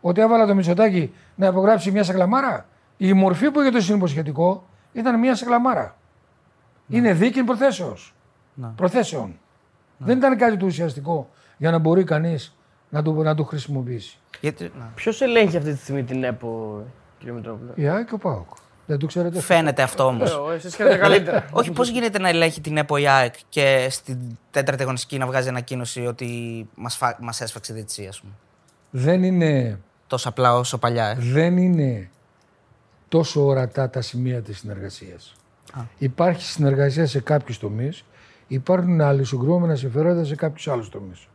Ότι 0.01 0.21
έβαλα 0.21 0.45
το 0.45 0.55
Μητσοτάκη 0.55 1.13
να 1.35 1.47
υπογράψει 1.47 1.91
μια 1.91 2.03
σακλαμάρα; 2.03 2.65
Η 2.97 3.13
μορφή 3.13 3.51
που 3.51 3.61
είχε 3.61 3.69
το 3.69 3.81
συνυποσχετικό 3.81 4.67
ήταν 4.93 5.19
μια 5.19 5.35
σακλαμάρα. 5.35 5.95
Είναι 6.87 7.13
δίκη 7.13 7.43
προθέσεως. 7.43 8.13
Ναι. 8.53 8.67
Προθέσεων. 8.67 9.39
Δεν 9.97 10.17
ήταν 10.17 10.37
κάτι 10.37 10.57
το 10.57 10.65
ουσιαστικό 10.65 11.29
για 11.57 11.71
να 11.71 11.77
μπορεί 11.77 12.03
κανείς 12.03 12.55
να 12.89 13.01
το, 13.01 13.11
να 13.13 13.35
το 13.35 13.43
χρησιμοποιήσει. 13.43 14.17
Γιατί, 14.41 14.63
ναι. 14.63 14.85
Ποιος 14.95 15.21
ελέγχει 15.21 15.57
αυτή 15.57 15.73
τη 15.73 15.79
στιγμή 15.79 16.03
την 16.03 16.23
ΕΠΟ, 16.23 16.83
κύριε 17.19 17.33
Μητρόπουλο. 17.33 17.71
Η 17.75 17.87
ΑΕΚ 17.87 18.07
και 18.07 18.13
ο 18.13 18.17
ΠΑΟΚ. 18.17 18.47
Δεν 18.85 18.97
το 18.99 19.05
ξέρετε. 19.05 19.37
αυτό; 19.37 19.53
Φαίνεται 19.53 19.81
αυτό 19.81 20.05
όμως. 20.05 20.31
Ε, 20.51 20.55
Εσεί 20.55 20.67
ξέρετε 20.67 20.97
καλύτερα. 20.97 21.45
Όχι, 21.51 21.71
πώς 21.71 21.89
γίνεται 21.89 22.19
να 22.19 22.29
ελέγχει 22.29 22.61
την 22.61 22.77
ΕΠΟ 22.77 22.97
η 22.97 23.07
ΑΕΚ 23.07 23.33
και 23.49 23.87
στην 23.89 24.17
τέταρτη 24.51 24.81
αγωνιστική 24.83 25.17
να 25.17 25.25
βγάζει 25.25 25.49
ανακοίνωση 25.49 26.05
ότι 26.05 26.29
μας 26.75 26.99
μας 27.19 27.41
έσφαξε 27.41 27.71
η 27.71 27.75
διετησία, 27.75 28.09
ας 28.09 28.19
πούμε; 28.19 28.31
Δεν 28.89 29.23
είναι, 29.23 29.79
Τόσο 30.07 30.29
απλά 30.29 30.55
όσο 30.57 30.77
παλιά. 30.77 31.07
ε. 31.07 31.15
δεν 31.19 31.57
είναι 31.57 32.09
τόσο 33.07 33.45
ορατά 33.45 33.89
τα 33.89 34.01
σημεία 34.01 34.41
της 34.41 34.57
συνεργασίας. 34.57 35.33
Υπάρχει 35.97 36.41
συνεργασία 36.45 37.05
σε 37.07 37.19
κάποιους 37.19 37.59
τομείς, 37.59 38.05
υπάρχουν 38.47 39.01
αλληλοσυγκρούμενα 39.01 39.75
συμφέροντα 39.75 40.23
σε 40.23 40.35
κάποιους 40.35 40.67
άλλους 40.67 40.89
τομείς. 40.89 41.27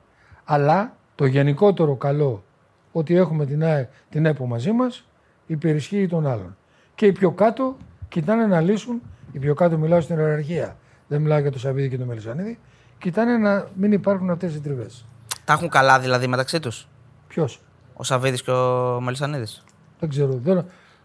Αλλά 0.51 0.96
το 1.14 1.26
γενικότερο 1.26 1.94
καλό 1.94 2.44
ότι 2.92 3.16
έχουμε 3.16 3.46
την, 3.46 3.64
ΑΕ, 3.64 3.88
την 4.11 4.26
ΕΠΟ 4.26 4.46
μαζί 4.46 4.72
μας 4.72 5.05
υπερισχύει 5.46 6.07
των 6.09 6.26
άλλων. 6.26 6.57
Και 6.94 7.07
οι 7.07 7.12
πιο 7.12 7.30
κάτω 7.30 7.76
κοιτάνε 8.09 8.46
να 8.46 8.61
λύσουν, 8.61 9.03
οι 9.32 9.38
πιο 9.38 9.55
κάτω 9.55 9.78
μιλάω 9.78 10.01
στην 10.01 10.18
ιεραρχία, 10.18 10.76
δεν 11.09 11.20
μιλάω 11.20 11.38
για 11.38 11.53
το 11.53 11.59
Σαββίδι 11.59 11.88
και 11.88 11.99
το 11.99 12.05
Μελισανίδη, 12.05 12.59
κοιτάνε 12.99 13.36
να 13.36 13.66
μην 13.74 13.92
υπάρχουν 13.92 14.30
αυτές 14.30 14.55
οι 14.55 14.61
τριβές. 14.61 15.05
Τα 15.44 15.53
έχουν 15.53 15.68
καλά 15.68 15.99
δηλαδή 15.99 16.26
μεταξύ 16.26 16.61
τους; 16.61 16.88
Ποιος; 17.28 17.61
Ο 17.94 18.03
Σαββίδης 18.05 18.42
και 18.42 18.51
ο 18.51 19.01
Μελισανίδης. 19.01 19.64
Δεν 20.01 20.09
ξέρω. 20.09 20.32
Δεν... 20.42 20.57
Η 20.57 20.61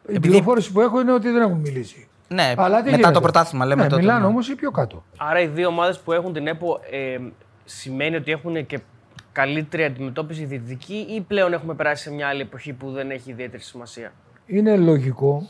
Επειδή- 0.05 0.19
πληροφόρηση 0.19 0.71
που 0.71 0.81
έχω 0.81 0.99
είναι 1.01 1.13
ότι 1.13 1.29
δεν 1.29 1.41
έχουν 1.41 1.57
μιλήσει. 1.57 2.07
Ναι, 2.27 2.53
Αλλά 2.57 2.77
τι 2.77 2.83
μετά 2.83 2.95
γίνεται; 2.95 3.11
το 3.13 3.21
πρωτάθλημα 3.21 3.65
λέμε 3.65 3.83
ναι, 3.83 3.89
τότε. 3.89 4.01
Μιλάνε 4.01 4.19
ναι. 4.19 4.25
όμως 4.25 4.49
ή 4.49 4.55
πιο 4.55 4.71
κάτω. 4.71 5.03
Άρα 5.17 5.39
οι 5.39 5.47
δύο 5.47 5.67
ομάδες 5.67 5.99
που 5.99 6.11
έχουν 6.11 6.33
την 6.33 6.47
ΕΠΟ 6.47 6.79
ε, 6.91 7.17
σημαίνει 7.65 8.15
ότι 8.15 8.31
έχουν 8.31 8.65
και 8.65 8.79
καλύτερη 9.33 9.83
αντιμετώπιση 9.83 10.45
διαιτητική 10.45 11.05
ή 11.09 11.21
πλέον 11.21 11.53
έχουμε 11.53 11.73
περάσει 11.75 12.03
σε 12.03 12.11
μια 12.11 12.27
άλλη 12.27 12.41
εποχή 12.41 12.73
που 12.73 12.91
δεν 12.91 13.11
έχει 13.11 13.31
ιδιαίτερη 13.31 13.63
σημασία; 13.63 14.13
Είναι 14.45 14.75
λογικό, 14.75 15.49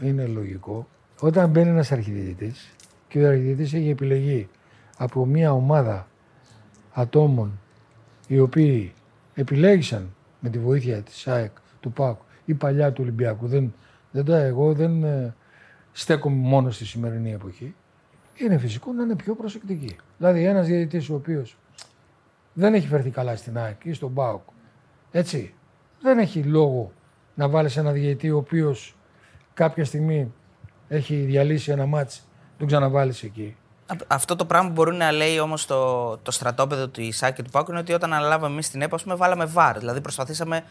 είναι 0.00 0.26
λογικό 0.26 0.88
όταν 1.20 1.50
μπαίνει 1.50 1.68
ένας 1.68 1.92
αρχιδιαιτητής 1.92 2.74
και 3.08 3.24
ο 3.24 3.28
αρχιδιαιτητής 3.28 3.74
έχει 3.74 3.88
επιλεγεί 3.88 4.48
από 4.96 5.26
μια 5.26 5.52
ομάδα 5.52 6.08
ατόμων 6.92 7.60
οι 8.26 8.38
οποίοι 8.38 8.92
επιλέγησαν 9.34 10.14
με 10.40 10.48
τη 10.48 10.58
βοήθεια 10.58 11.02
της 11.02 11.28
ΑΕΚ, 11.28 11.50
του 11.80 11.92
ΠΑΟΚ 11.92 12.18
ή 12.44 12.54
παλιά 12.54 12.92
του 12.92 13.02
Ολυμπιακού. 13.02 13.46
Δεν, 13.46 13.74
δεν 14.10 14.24
τα, 14.24 14.36
εγώ 14.36 14.72
δεν 14.72 15.04
ε, 15.04 15.34
στέκομαι 15.92 16.36
μόνο 16.36 16.70
στη 16.70 16.84
σημερινή 16.84 17.32
εποχή. 17.32 17.74
Είναι 18.34 18.58
φυσικό 18.58 18.92
να 18.92 19.02
είναι 19.02 19.16
πιο 19.16 19.34
προσεκτικοί. 19.34 19.96
Δηλαδή 20.18 20.44
ένας 20.44 20.66
διαιτητής 20.66 21.10
ο 21.10 21.14
οποίος 21.14 21.56
δεν 22.60 22.74
έχει 22.74 22.86
φερθεί 22.86 23.10
καλά 23.10 23.36
στην 23.36 23.58
ΑΕΚ 23.58 23.84
ή 23.84 23.92
στον 23.92 24.14
ΠΑΟΚ, 24.14 24.42
έτσι, 25.10 25.54
δεν 26.02 26.18
έχει 26.18 26.42
λόγο 26.42 26.92
να 27.34 27.48
βάλεις 27.48 27.76
ένα 27.76 27.92
διαιτητή 27.92 28.30
ο 28.30 28.36
οποίος 28.36 28.96
κάποια 29.54 29.84
στιγμή 29.84 30.32
έχει 30.88 31.16
διαλύσει 31.16 31.70
ένα 31.70 31.86
μάτς, 31.86 32.28
τον 32.58 32.66
ξαναβάλεις 32.66 33.22
εκεί. 33.22 33.56
Α- 33.86 33.96
Αυτό 34.06 34.36
το 34.36 34.44
πράγμα 34.44 34.68
που 34.68 34.74
μπορεί 34.74 34.96
να 34.96 35.12
λέει 35.12 35.38
όμως 35.38 35.66
το, 35.66 36.16
το 36.16 36.30
στρατόπεδο 36.30 36.88
του 36.88 37.00
Ισάκη 37.00 37.34
και 37.34 37.42
του 37.42 37.50
Πάκου 37.50 37.70
είναι 37.70 37.80
ότι 37.80 37.92
όταν 37.92 38.12
αναλάβαμε 38.12 38.52
εμείς 38.52 38.70
την 38.70 38.82
ΕΠΑ, 38.82 38.94
ας 38.94 39.02
πούμε, 39.02 39.14
βάλαμε 39.14 39.44
βάρ. 39.44 39.78
Δηλαδή 39.78 40.00
προσπαθήσαμε 40.00 40.64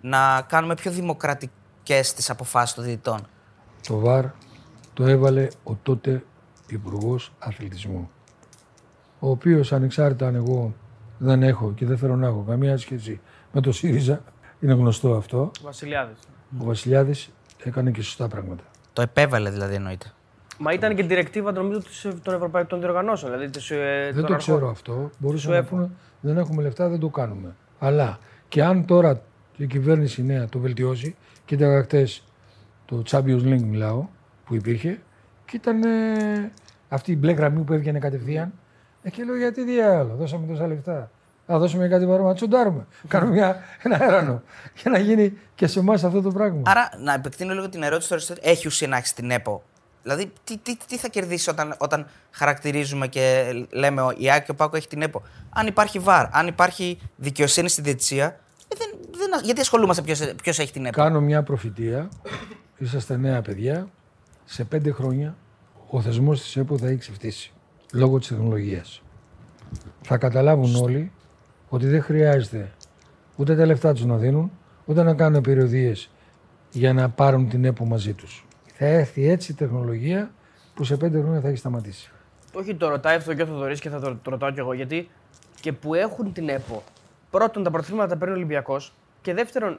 να 0.00 0.42
κάνουμε 0.48 0.74
πιο 0.74 0.90
δημοκρατικές 0.90 2.14
τις 2.14 2.30
αποφάσεις 2.30 2.74
των 2.74 2.84
διαιτητών. 2.84 3.26
Το 3.88 3.98
ΒΑΡ 3.98 4.24
το 4.94 5.06
έβαλε 5.06 5.48
ο 5.64 5.74
τότε 5.82 6.24
Υπουργός 6.68 7.32
Αθλητισμού. 7.38 8.10
Ο 9.18 9.30
οποίος 9.30 9.72
ανεξάρτητα 9.72 10.26
αν 10.26 10.34
εγώ 10.34 10.74
δεν 11.18 11.42
έχω 11.42 11.72
και 11.72 11.86
δεν 11.86 11.98
θέλω 11.98 12.16
να 12.16 12.26
έχω 12.26 12.44
καμία 12.48 12.76
σχέση 12.76 13.20
με 13.52 13.60
το 13.60 13.72
ΣΥΡΙΖΑ, 13.72 14.22
είναι 14.60 14.72
γνωστό 14.72 15.14
αυτό. 15.14 15.50
Βασιλιάδης. 15.62 16.18
Ο 16.60 16.64
Βασιλιάδης 16.64 17.30
έκανε 17.64 17.90
και 17.90 18.02
σωστά 18.02 18.28
πράγματα. 18.28 18.62
Το 18.92 19.02
επέβαλε 19.02 19.50
δηλαδή 19.50 19.74
εννοείται. 19.74 20.06
Μα 20.58 20.72
ήταν 20.72 20.94
και 20.96 21.02
διρεκτίβα 21.02 21.52
νομίζω 21.52 21.78
της- 21.78 22.06
των 22.22 22.34
ευρωπαϊκών 22.34 22.80
διοργανώσεων. 22.80 23.32
Δηλαδή 23.32 23.50
της, 23.50 23.70
ε, 23.70 23.76
Δεν 24.04 24.14
των 24.14 24.26
το 24.26 24.34
αρχών. 24.34 24.38
ξέρω 24.56 24.70
αυτό. 24.70 25.10
Μπορούσαν 25.18 25.40
Σου 25.44 25.50
να 25.50 25.56
εύχομαι. 25.56 25.82
πούνε 25.82 25.94
δεν 26.20 26.36
έχουμε 26.38 26.62
λεφτά, 26.62 26.88
δεν 26.88 26.98
το 26.98 27.08
κάνουμε. 27.08 27.54
Αλλά 27.78 28.18
και 28.48 28.62
αν 28.64 28.84
τώρα 28.84 29.20
η 29.56 29.66
κυβέρνηση 29.66 30.22
νέα 30.24 30.48
το 30.48 30.58
βελτιώσει, 30.58 31.16
κοίταγα 31.44 31.82
χτε 31.82 32.06
το 32.84 33.02
Champions 33.10 33.42
League 33.42 33.62
μιλάω 33.62 34.06
που 34.44 34.54
υπήρχε 34.54 35.00
και 35.44 35.56
ήταν 35.56 35.82
ε, 35.82 36.50
αυτή 36.88 37.12
η 37.12 37.16
μπλε 37.18 37.32
γραμμή 37.32 37.60
που 37.62 37.72
έβγαινε 37.72 37.98
κατευθείαν. 37.98 38.52
Ε, 39.08 39.10
και 39.10 39.24
λέω 39.24 39.36
γιατί 39.36 39.64
τι 39.66 39.80
άλλο, 39.80 40.14
δώσαμε 40.18 40.46
τόσα 40.46 40.66
λεφτά. 40.66 41.10
Θα 41.46 41.58
δώσουμε 41.58 41.88
κάτι 41.88 42.04
παρόμοιο, 42.04 42.28
να 42.28 42.34
τσοντάρουμε. 42.34 42.86
Κάνουμε 43.08 43.32
μια, 43.32 43.56
ένα 43.82 43.96
αέρανο 44.00 44.42
για 44.82 44.90
να 44.90 44.98
γίνει 44.98 45.38
και 45.54 45.66
σε 45.66 45.78
εμάς 45.78 46.04
αυτό 46.04 46.22
το 46.22 46.30
πράγμα. 46.30 46.62
Άρα, 46.66 46.90
να 47.02 47.12
επεκτείνω 47.14 47.54
λίγο 47.54 47.68
την 47.68 47.82
ερώτηση 47.82 48.08
τώρα. 48.08 48.20
στο- 48.20 48.34
Έχει 48.40 48.66
ουσία 48.66 48.88
να 48.88 48.96
έχεις 48.96 49.12
την 49.14 49.30
ΕΠΟ. 49.30 49.62
Δηλαδή, 50.02 50.32
τι, 50.44 50.58
τι, 50.58 50.76
τι 50.86 50.96
θα 50.98 51.08
κερδίσει 51.08 51.50
όταν, 51.50 51.74
όταν 51.78 52.06
χαρακτηρίζουμε 52.30 53.06
και 53.06 53.52
λέμε 53.70 54.02
ο- 54.02 54.12
η 54.16 54.30
ΑΕΚ 54.30 54.44
και 54.44 54.50
ο 54.50 54.54
Πάκο 54.54 54.76
έχει 54.76 54.88
την 54.88 55.02
ΕΠΟ. 55.02 55.22
Αν 55.50 55.66
υπάρχει 55.66 55.98
βαρ, 55.98 56.26
αν 56.36 56.46
υπάρχει 56.46 56.98
δικαιοσύνη 57.16 57.68
στη 57.68 57.82
διετησία, 57.82 58.24
ε, 58.68 58.74
δεν, 58.78 58.88
δεν, 59.10 59.40
γιατί 59.44 59.60
ασχολούμαστε 59.60 60.02
ποιος 60.42 60.58
έχει 60.58 60.72
την 60.72 60.86
ΕΠΟ; 60.86 60.96
Κάνω 61.02 61.20
μια 61.20 61.42
προφητεία. 61.42 62.08
Είσαστε 62.78 63.16
νέα 63.16 63.42
παιδιά. 63.42 63.88
Σε 64.44 64.64
πέντε 64.64 64.90
χρόνια 64.90 65.36
ο 65.90 66.00
θεσμός 66.00 66.40
της 66.42 66.56
ΕΠΟ 66.56 66.78
θα 66.78 66.86
έχει 66.88 66.96
ξεφτύσει. 66.98 67.52
Λόγω 67.92 68.18
της 68.18 68.28
τεχνολογίας. 68.28 69.02
Θα 70.02 70.16
καταλάβουν 70.16 70.74
όλοι 70.74 71.12
ότι 71.68 71.86
δεν 71.86 72.02
χρειάζεται 72.02 72.72
ούτε 73.36 73.56
τα 73.56 73.66
λεφτά 73.66 73.92
τους 73.92 74.04
να 74.04 74.16
δίνουν, 74.16 74.50
ούτε 74.84 75.02
να 75.02 75.14
κάνουν 75.14 75.40
περιοδίες 75.40 76.10
για 76.70 76.92
να 76.92 77.08
πάρουν 77.08 77.48
την 77.48 77.64
ΕΠΟ 77.64 77.84
μαζί 77.84 78.12
τους. 78.12 78.46
Θα 78.74 78.86
έρθει 78.86 79.28
έτσι 79.28 79.52
η 79.52 79.54
τεχνολογία 79.54 80.30
που 80.74 80.84
σε 80.84 80.96
πέντε 80.96 81.20
χρόνια 81.20 81.40
θα 81.40 81.48
έχει 81.48 81.56
σταματήσει. 81.56 82.10
Όχι, 82.54 82.74
το 82.74 82.88
ρωτάει 82.88 83.16
αυτό 83.16 83.34
και 83.34 83.42
ο 83.42 83.46
Θοδωρής 83.46 83.80
και 83.80 83.88
θα 83.88 84.00
το, 84.00 84.18
το 84.22 84.30
ρωτάω 84.30 84.50
κι 84.50 84.58
εγώ. 84.58 84.72
Γιατί 84.72 85.08
και 85.60 85.72
που 85.72 85.94
έχουν 85.94 86.32
την 86.32 86.48
ΕΠΟ, 86.48 86.82
πρώτον 87.30 87.62
τα 87.62 87.70
πρωταθλήματα 87.70 88.08
τα 88.08 88.16
παίρνει 88.16 88.34
ο 88.34 88.36
Ολυμπιακός 88.36 88.92
και 89.22 89.34
δεύτερον 89.34 89.78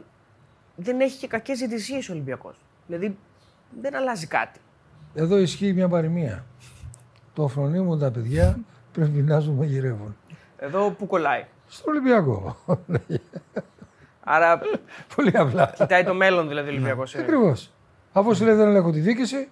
δεν 0.75 0.99
έχει 0.99 1.17
και 1.17 1.27
κακές 1.27 1.57
διαιτησίε 1.57 1.97
ο 1.97 2.11
Ολυμπιακός. 2.11 2.55
Δηλαδή 2.87 3.17
δεν 3.81 3.95
αλλάζει 3.95 4.27
κάτι. 4.27 4.59
Εδώ 5.13 5.37
ισχύει 5.37 5.73
μια 5.73 5.87
παροιμία. 5.87 6.45
Το 7.39 7.45
αφρονίμουν 7.45 7.99
τα 7.99 8.11
παιδιά 8.11 8.59
πρέπει 8.91 9.21
να 9.21 9.39
ζουν 9.39 9.55
μαγειρεύουν. 9.55 10.15
Εδώ 10.57 10.91
που 10.91 11.07
κολλάει. 11.07 11.45
Στο 11.67 11.91
Ολυμπιακό. 11.91 12.55
Άρα 14.23 14.59
Πολύ 15.15 15.37
απλά. 15.37 15.73
κοιτάει 15.77 16.03
το 16.03 16.13
μέλλον 16.13 16.47
δηλαδή 16.47 16.69
ο 16.69 16.71
Ολυμπιακός. 16.71 17.15
Ακριβώς. 17.15 17.71
Αφού 18.11 18.35
σου 18.35 18.43
λέει 18.45 18.53
δεν 18.53 18.67
ελέγχω 18.67 18.91
τη 18.91 18.99
διοίκηση, 18.99 19.49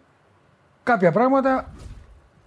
κάποια 0.83 1.11
πράγματα 1.11 1.71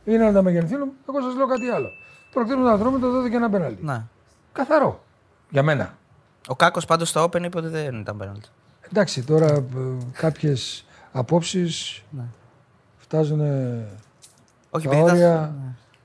είναι 0.04 0.24
να 0.24 0.32
τα 0.32 0.42
μεγενθύνουν. 0.42 0.90
Εγώ 1.08 1.20
σας 1.20 1.34
λέω 1.36 1.46
κάτι 1.46 1.68
άλλο. 1.68 1.88
Προκτήρουν 2.32 2.62
να 2.62 2.76
δρόμο 2.76 2.98
το 2.98 3.10
δόθηκε 3.10 3.36
ένα 3.36 3.50
πέναλτι. 3.50 3.84
Ναι. 3.84 4.02
Καθαρό. 4.52 5.04
Για 5.50 5.62
μένα. 5.62 5.94
Ο 6.48 6.56
Κάκος 6.56 6.84
πάντως 6.84 7.08
στο 7.08 7.24
Open 7.24 7.42
είπε 7.42 7.58
ότι 7.58 7.68
δεν 7.68 8.00
ήταν 8.00 8.16
πέναλτι. 8.16 8.48
Εντάξει, 8.90 9.22
τώρα 9.24 9.64
κάποιες 10.12 10.84
απόψεις 11.12 12.02
Ναι. 12.10 12.24
φτάζουν 12.98 13.40
Όχι, 14.70 14.88
τα 14.88 14.96
επειδή 14.96 15.08
ήταν- 15.08 15.16
όρια 15.16 15.54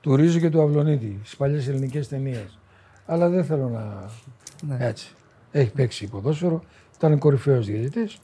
του 0.02 0.16
Ρίζου 0.16 0.40
και 0.40 0.50
του 0.50 0.62
Αυλονίτη 0.62 1.20
στις 1.24 1.36
παλιές 1.36 1.68
ελληνικές 1.68 2.08
ταινίες. 2.08 2.58
Αλλά 3.06 3.30
δεν 3.30 3.46
θέλω 3.46 3.70
να. 3.70 4.10
Ναι. 4.68 4.86
Έτσι. 4.86 5.14
Έχει 5.52 5.72
παίξει 5.72 6.08
ποδόσφαιρο, 6.08 6.64
ήταν 6.96 7.18
κορυφαίος 7.20 7.66
διαιτητής, 7.66 8.18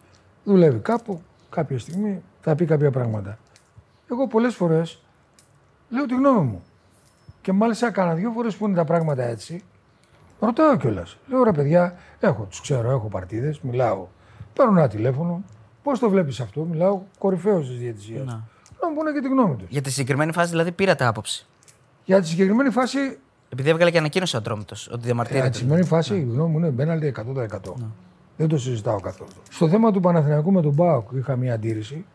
δουλεύει 0.43 0.79
κάπου, 0.79 1.21
κάποια 1.49 1.79
στιγμή 1.79 2.21
θα 2.41 2.55
πει 2.55 2.65
κάποια 2.65 2.91
πράγματα. 2.91 3.37
Εγώ 4.11 4.27
πολλές 4.27 4.55
φορές 4.55 5.01
λέω 5.89 6.05
τη 6.05 6.15
γνώμη 6.15 6.47
μου. 6.47 6.63
Και 7.41 7.51
μάλιστα 7.51 7.91
κάνα 7.91 8.13
δύο 8.13 8.31
φορές 8.31 8.55
που 8.55 8.65
είναι 8.65 8.75
τα 8.75 8.83
πράγματα 8.83 9.23
έτσι, 9.23 9.63
ρωτάω 10.39 10.77
κιόλας. 10.77 11.17
Λέω 11.27 11.43
ρε 11.43 11.51
παιδιά, 11.51 11.95
έχω, 12.19 12.43
τους 12.43 12.61
ξέρω, 12.61 12.91
έχω 12.91 13.07
παρτίδες, 13.07 13.59
μιλάω. 13.59 14.07
Παίρνω 14.53 14.79
ένα 14.79 14.87
τηλέφωνο. 14.87 15.43
Πώς 15.83 15.99
το 15.99 16.09
βλέπεις 16.09 16.39
αυτό, 16.39 16.61
μιλάω 16.63 17.01
κορυφαίος 17.19 17.67
της 17.67 17.77
διαιτησίας. 17.77 18.23
Ναι. 18.81 18.87
Να 18.87 18.89
μου 18.89 18.95
πούνε 18.95 19.11
και 19.11 19.19
τη 19.21 19.27
γνώμη 19.27 19.55
τους. 19.55 19.67
Για 19.69 19.81
τη 19.81 19.91
συγκεκριμένη 19.91 20.31
φάση 20.31 20.49
δηλαδή 20.49 20.71
πήρατε 20.71 21.05
άποψη. 21.05 21.45
Για 22.05 22.21
τη 22.21 22.27
συγκεκριμένη 22.27 22.69
φάση, 22.69 23.17
Επειδή 23.49 23.69
έβγαλε 23.69 23.91
και 23.91 23.97
ανακοίνωση 23.97 24.35
ο 24.35 24.39
Ατρόμητο 24.39 24.73
ότι 24.75 24.87
για 24.89 24.97
τη 24.97 25.05
διαμαρτύρεται. 25.05 25.51
συγκεκριμένη 25.51 25.83
φάση 25.85 26.15
η 26.15 26.21
γνώμη 26.21 26.51
μου 26.51 26.57
είναι 26.57 26.69
μπέναλτι 26.69 27.13
100%. 27.17 27.73
Δεν 28.37 28.47
το 28.47 28.57
συζητάω 28.57 28.99
καθόλου. 28.99 29.29
Στο 29.49 29.69
θέμα 29.69 29.91
του 29.91 29.99
Παναθηναϊκού 29.99 30.51
με 30.51 30.61
τον 30.61 30.73
Μπάουκ 30.73 31.09
είχα 31.13 31.35
μια 31.35 31.53
αντίρρηση. 31.53 32.05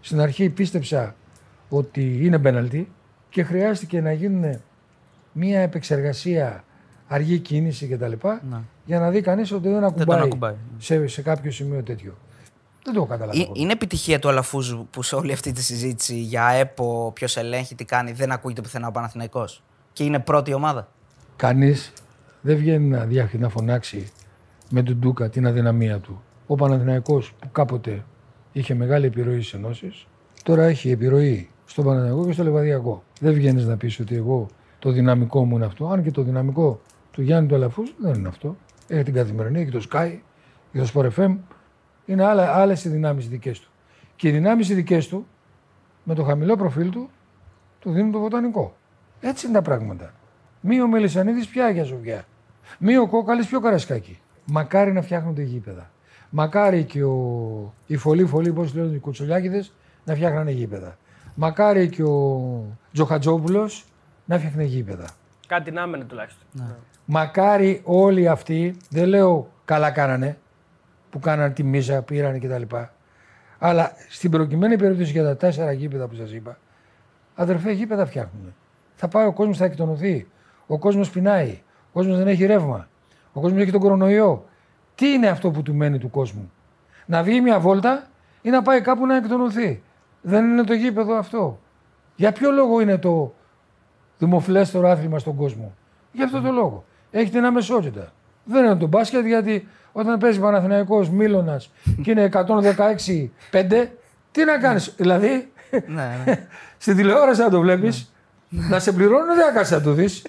Στην 0.00 0.20
αρχή 0.20 0.48
πίστεψα 0.50 1.14
ότι 1.68 2.24
είναι 2.26 2.38
μπέναλτι 2.38 2.88
και 3.28 3.42
χρειάστηκε 3.42 4.00
να 4.00 4.12
γίνουν 4.12 4.60
μια 5.32 5.60
επεξεργασία, 5.60 6.64
αργή 7.08 7.38
κίνηση 7.38 7.86
κτλ. 7.86 8.12
Ναι. 8.50 8.58
Για 8.84 8.98
να 8.98 9.10
δει 9.10 9.20
κανείς 9.20 9.52
ότι 9.52 9.68
δεν 9.68 9.84
ακουμπάει, 9.84 10.20
ακουμπάει. 10.20 10.54
Σε, 10.78 11.06
σε 11.06 11.22
κάποιο 11.22 11.50
σημείο 11.50 11.82
τέτοιο. 11.82 12.14
Δεν 12.84 12.94
το 12.94 13.00
έχω 13.00 13.08
καταλάβει. 13.08 13.40
Ε, 13.40 13.46
Είναι 13.52 13.72
επιτυχία 13.72 14.18
του 14.18 14.28
Αλαφούζου 14.28 14.86
που 14.90 15.02
σε 15.02 15.14
όλη 15.14 15.32
αυτή 15.32 15.52
τη 15.52 15.62
συζήτηση 15.62 16.14
για 16.18 16.48
ΕΠΟ, 16.48 17.10
ποιος 17.14 17.36
ελέγχει, 17.36 17.74
τι 17.74 17.84
κάνει, 17.84 18.12
δεν 18.12 18.32
ακούγεται 18.32 18.60
πουθενά 18.60 18.86
ο 18.88 18.90
Παναθηναϊκός; 18.90 19.62
Και 19.92 20.04
είναι 20.04 20.18
πρώτη 20.18 20.52
ομάδα. 20.52 20.88
Κανείς 21.36 21.92
δεν 22.40 22.56
βγαίνει 22.56 22.88
να, 22.88 23.04
δια- 23.04 23.30
να 23.32 23.48
φωνάξει 23.48 24.12
με 24.70 24.82
τον 24.82 24.96
Ντούκα 24.96 25.28
την 25.30 25.46
αδυναμία 25.46 25.98
του. 25.98 26.22
Ο 26.46 26.54
Παναθηναϊκός 26.54 27.32
που 27.40 27.50
κάποτε 27.52 28.04
είχε 28.52 28.74
μεγάλη 28.74 29.06
επιρροή 29.06 29.40
στις 29.40 29.52
ενώσεις, 29.54 30.06
τώρα 30.42 30.62
έχει 30.64 30.90
επιρροή 30.90 31.48
στον 31.64 31.84
Παναθηναϊκό 31.84 32.26
και 32.26 32.32
στο 32.32 32.42
Λεβαδιακό. 32.42 33.02
Δεν 33.20 33.32
βγαίνεις 33.34 33.64
να 33.66 33.76
πεις 33.76 34.00
ότι 34.00 34.16
εγώ 34.16 34.46
το 34.78 34.90
δυναμικό 34.90 35.44
μου 35.44 35.56
είναι 35.56 35.64
αυτό. 35.64 35.86
Αν 35.88 36.02
και 36.02 36.10
το 36.10 36.22
δυναμικό 36.22 36.80
του 37.10 37.22
Γιάννη 37.22 37.48
του 37.48 37.54
Αλαφού 37.54 37.82
δεν 37.98 38.14
είναι 38.14 38.28
αυτό. 38.28 38.56
Έχει 38.88 39.02
την 39.02 39.14
καθημερινή, 39.14 39.60
έχει 39.60 39.70
το 39.70 39.86
Sky, 39.92 40.18
έχει 40.72 40.90
το 40.92 41.00
Sport 41.00 41.20
FM. 41.22 41.36
Είναι 42.06 42.24
άλλες 42.24 42.84
οι 42.84 42.88
δυνάμεις 42.88 43.28
δικές 43.28 43.60
του. 43.60 43.68
Και 44.16 44.28
οι 44.28 44.30
δυνάμεις 44.30 44.68
δικές 44.68 45.08
του, 45.08 45.26
με 46.02 46.14
το 46.14 46.22
χαμηλό 46.22 46.56
προφίλ 46.56 46.90
του, 46.90 47.10
του 47.78 47.92
δίνουν 47.92 48.12
το 48.12 48.18
βοτανικό. 48.18 48.76
Έτσι 49.20 49.46
είναι 49.46 49.54
τα 49.54 49.62
πράγματα. 49.62 50.12
Μη 50.60 50.80
ο 50.80 50.88
Μελισανίδης 50.88 51.46
πια 51.46 51.70
για 51.70 51.84
ζωβιά. 51.84 52.24
Μη 52.78 52.96
ο 52.96 53.08
Κόκαλης 53.08 53.46
πιο 53.46 53.60
καρασκάκι. 53.60 54.18
Μακάρι 54.44 54.92
να 54.92 55.02
φτιάχνονται 55.02 55.42
γήπεδα. 55.42 55.90
Μακάρι 56.30 56.84
και 56.84 57.04
ο... 57.04 57.74
οι 57.86 57.96
φωλοί 57.96 58.26
φωλοί, 58.26 58.52
πώς 58.52 58.74
λένε 58.74 58.94
οι 58.94 58.98
κουτσολιάκιδε, 58.98 59.64
να 60.04 60.14
φτιάχνανε 60.14 60.50
γήπεδα. 60.50 60.96
Μακάρι 61.34 61.88
και 61.88 62.02
ο 62.02 62.76
Τζοχατζόπουλος 62.92 63.84
να 64.24 64.38
φτιάχνε 64.38 64.64
γήπεδα. 64.64 65.06
Κάτι 65.46 65.70
να 65.70 65.82
έμενε 65.82 66.04
τουλάχιστον. 66.04 66.46
Μακάρι 67.04 67.80
όλοι 67.84 68.28
αυτοί, 68.28 68.76
δεν 68.90 69.08
λέω 69.08 69.48
καλά 69.64 69.90
κάνανε, 69.90 70.38
που 71.14 71.20
κάνανε 71.20 71.52
τη 71.52 71.62
μίζα, 71.62 72.02
πήραν 72.02 72.40
κτλ. 72.40 72.76
Αλλά 73.58 73.92
στην 74.08 74.30
προκειμένη 74.30 74.76
περίπτωση 74.76 75.10
για 75.10 75.24
τα 75.24 75.36
τέσσερα 75.36 75.72
γήπεδα 75.72 76.06
που 76.06 76.14
σας 76.14 76.32
είπα, 76.32 76.58
αδερφέ 77.34 77.72
γήπεδα 77.72 78.06
φτιάχνουν. 78.06 78.54
Θα 78.94 79.08
πάει 79.08 79.26
ο 79.26 79.32
κόσμος, 79.32 79.56
θα 79.56 79.64
εκτονωθεί. 79.64 80.26
Ο 80.66 80.78
κόσμος 80.78 81.10
πεινάει. 81.10 81.60
Ο 81.86 81.92
κόσμος 81.92 82.16
δεν 82.16 82.26
έχει 82.26 82.46
ρεύμα. 82.46 82.88
Ο 83.32 83.40
κόσμος 83.40 83.62
έχει 83.62 83.70
τον 83.70 83.80
κορονοϊό. 83.80 84.44
Τι 84.94 85.12
είναι 85.12 85.28
αυτό 85.28 85.50
που 85.50 85.62
του 85.62 85.74
μένει 85.74 85.98
του 85.98 86.10
κόσμου; 86.10 86.52
Να 87.06 87.22
βγει 87.22 87.40
μια 87.40 87.60
βόλτα 87.60 88.06
ή 88.42 88.50
να 88.50 88.62
πάει 88.62 88.80
κάπου 88.80 89.06
να 89.06 89.16
εκτονωθεί; 89.16 89.82
Δεν 90.22 90.44
είναι 90.44 90.62
το 90.62 90.74
γήπεδο 90.74 91.14
αυτό. 91.14 91.60
Για 92.16 92.32
ποιο 92.32 92.50
λόγο 92.50 92.80
είναι 92.80 92.98
το 92.98 93.34
δημοφιλέστερο 94.18 94.88
άθλημα 94.88 95.18
στον 95.18 95.36
κόσμο; 95.36 95.74
Γι' 96.12 96.22
αυτό 96.22 96.40
το 96.40 96.52
λόγο. 96.52 96.84
Έχει 97.10 97.30
την 97.30 97.44
αμεσότητα. 97.44 98.12
Δεν 98.44 98.64
είναι 98.64 98.76
το 98.76 98.86
μπάσκετ 98.86 99.26
γιατί 99.26 99.68
όταν 99.96 100.18
παίζεις 100.18 100.40
Παναθηναϊκός 100.40 101.10
Μίλωνας 101.10 101.70
και 102.02 102.10
είναι 102.10 102.28
116-5, 102.32 103.86
τι 104.30 104.44
να 104.44 104.58
κάνεις. 104.58 104.94
Δηλαδή, 104.96 105.52
ναι, 105.86 106.22
ναι. 106.24 106.46
στην 106.78 106.96
τηλεόραση 106.96 107.40
να 107.40 107.50
το 107.50 107.60
βλέπεις, 107.60 108.12
να 108.48 108.78
σε 108.78 108.92
πληρώνουν 108.92 109.26
δεν 109.26 109.44
θα 109.46 109.52
κάτσεις 109.52 109.76
να 109.76 109.82
το 109.82 109.92
δεις. 109.92 110.26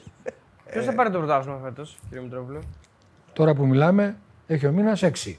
Ποιος 0.72 0.86
θα 0.86 0.94
πάρει 0.94 1.10
το 1.10 1.18
πρωτάθλημα 1.18 1.60
φέτος, 1.64 1.98
κύριε 2.10 2.24
Μητρόπουλο. 2.24 2.62
Τώρα 3.34 3.54
που 3.54 3.66
μιλάμε, 3.68 4.16
έχει 4.48 4.66
ο 4.66 4.72
μήνας 4.72 5.04
6. 5.04 5.34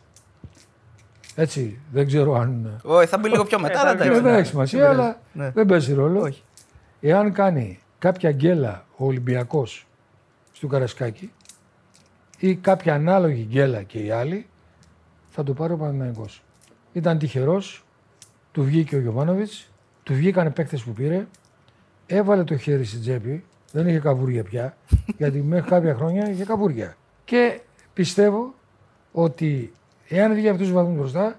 Έτσι, 1.35 1.79
δεν 1.93 2.07
ξέρω 2.07 2.35
αν... 2.35 2.81
Όχι, 2.83 3.07
θα 3.07 3.19
μπει 3.19 3.29
λίγο 3.29 3.45
πιο 3.45 3.61
μετά. 3.61 3.75
θα 3.75 3.81
αλλά 3.81 3.95
μπει 3.95 4.03
εντάξει. 4.03 4.21
δεν 4.23 4.35
έχει 4.35 4.47
σημασία, 4.49 4.89
αλλά 4.89 5.21
Ναι. 5.33 5.51
δεν 5.51 5.67
παίζει 5.67 5.93
ρόλο. 5.95 6.21
Όχι. 6.21 6.43
Εάν 7.01 7.33
κάνει 7.33 7.81
κάποια 7.99 8.33
γκέλα 8.33 8.85
ο 8.97 9.07
Ολυμπιακός 9.07 9.87
στο 10.53 10.67
Καρασκάκι 10.67 11.33
ή 12.39 12.55
κάποια 12.55 12.95
ανάλογη 12.95 13.47
γκέλα 13.51 13.83
και 13.83 13.99
οι 13.99 14.11
άλλοι, 14.11 14.47
θα 15.31 15.43
το 15.43 15.53
πάρει 15.53 15.73
ο 15.73 15.77
Παναθηναϊκός. 15.77 16.43
Ήταν 16.93 17.19
τυχερός, 17.19 17.85
του 18.53 18.65
βγήκε 18.65 18.97
ο 18.97 19.01
Γιωβάνοβιτς, 19.01 19.71
του 20.03 20.15
βγήκανε 20.15 20.51
παίκτες 20.51 20.83
που 20.83 20.93
πήρε, 20.93 21.27
έβαλε 22.07 22.45
το 22.45 22.57
χέρι 22.57 22.85
στην 22.85 23.01
τσέπη, 23.01 23.45
δεν 23.73 23.89
είχε 23.89 23.99
καβούρια 23.99 24.43
πια, 24.43 24.77
γιατί 25.19 25.43
μέχρι 25.43 25.71
κάποια 25.71 25.95
χρόνια 25.95 26.31
είχε 26.31 26.45
καβούρια. 26.45 26.97
Και 27.25 27.61
πιστεύω 27.93 28.55
ότι 29.13 29.73
εάν 30.09 30.35
βγει 30.35 30.49
αυτούς 30.49 30.67
τους 30.67 30.75
βαθμούς 30.75 30.97
μπροστά, 30.97 31.39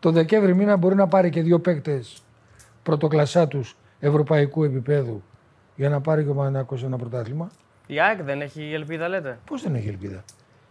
το 0.00 0.10
Δεκέμβρη 0.10 0.54
μήνα 0.54 0.76
μπορεί 0.76 0.94
να 0.94 1.06
πάρει 1.06 1.30
και 1.30 1.42
δύο 1.42 1.60
παίκτες 1.60 2.22
πρωτοκλασσά 2.82 3.48
τους 3.48 3.76
ευρωπαϊκού 4.00 4.64
επίπεδου 4.64 5.22
για 5.76 5.88
να 5.88 6.00
πάρει 6.00 6.24
και 6.24 6.30
ο 6.30 6.34
Παναθηναϊκός 6.34 6.82
ένα 6.82 6.96
πρωτάθλημα. 6.96 7.50
Η 7.90 8.00
ΑΕΚ 8.00 8.22
δεν 8.22 8.40
έχει 8.40 8.72
ελπίδα, 8.72 9.08
λέτε; 9.08 9.38
Πώς 9.46 9.62
δεν 9.62 9.74
έχει 9.74 9.88
ελπίδα; 9.88 10.24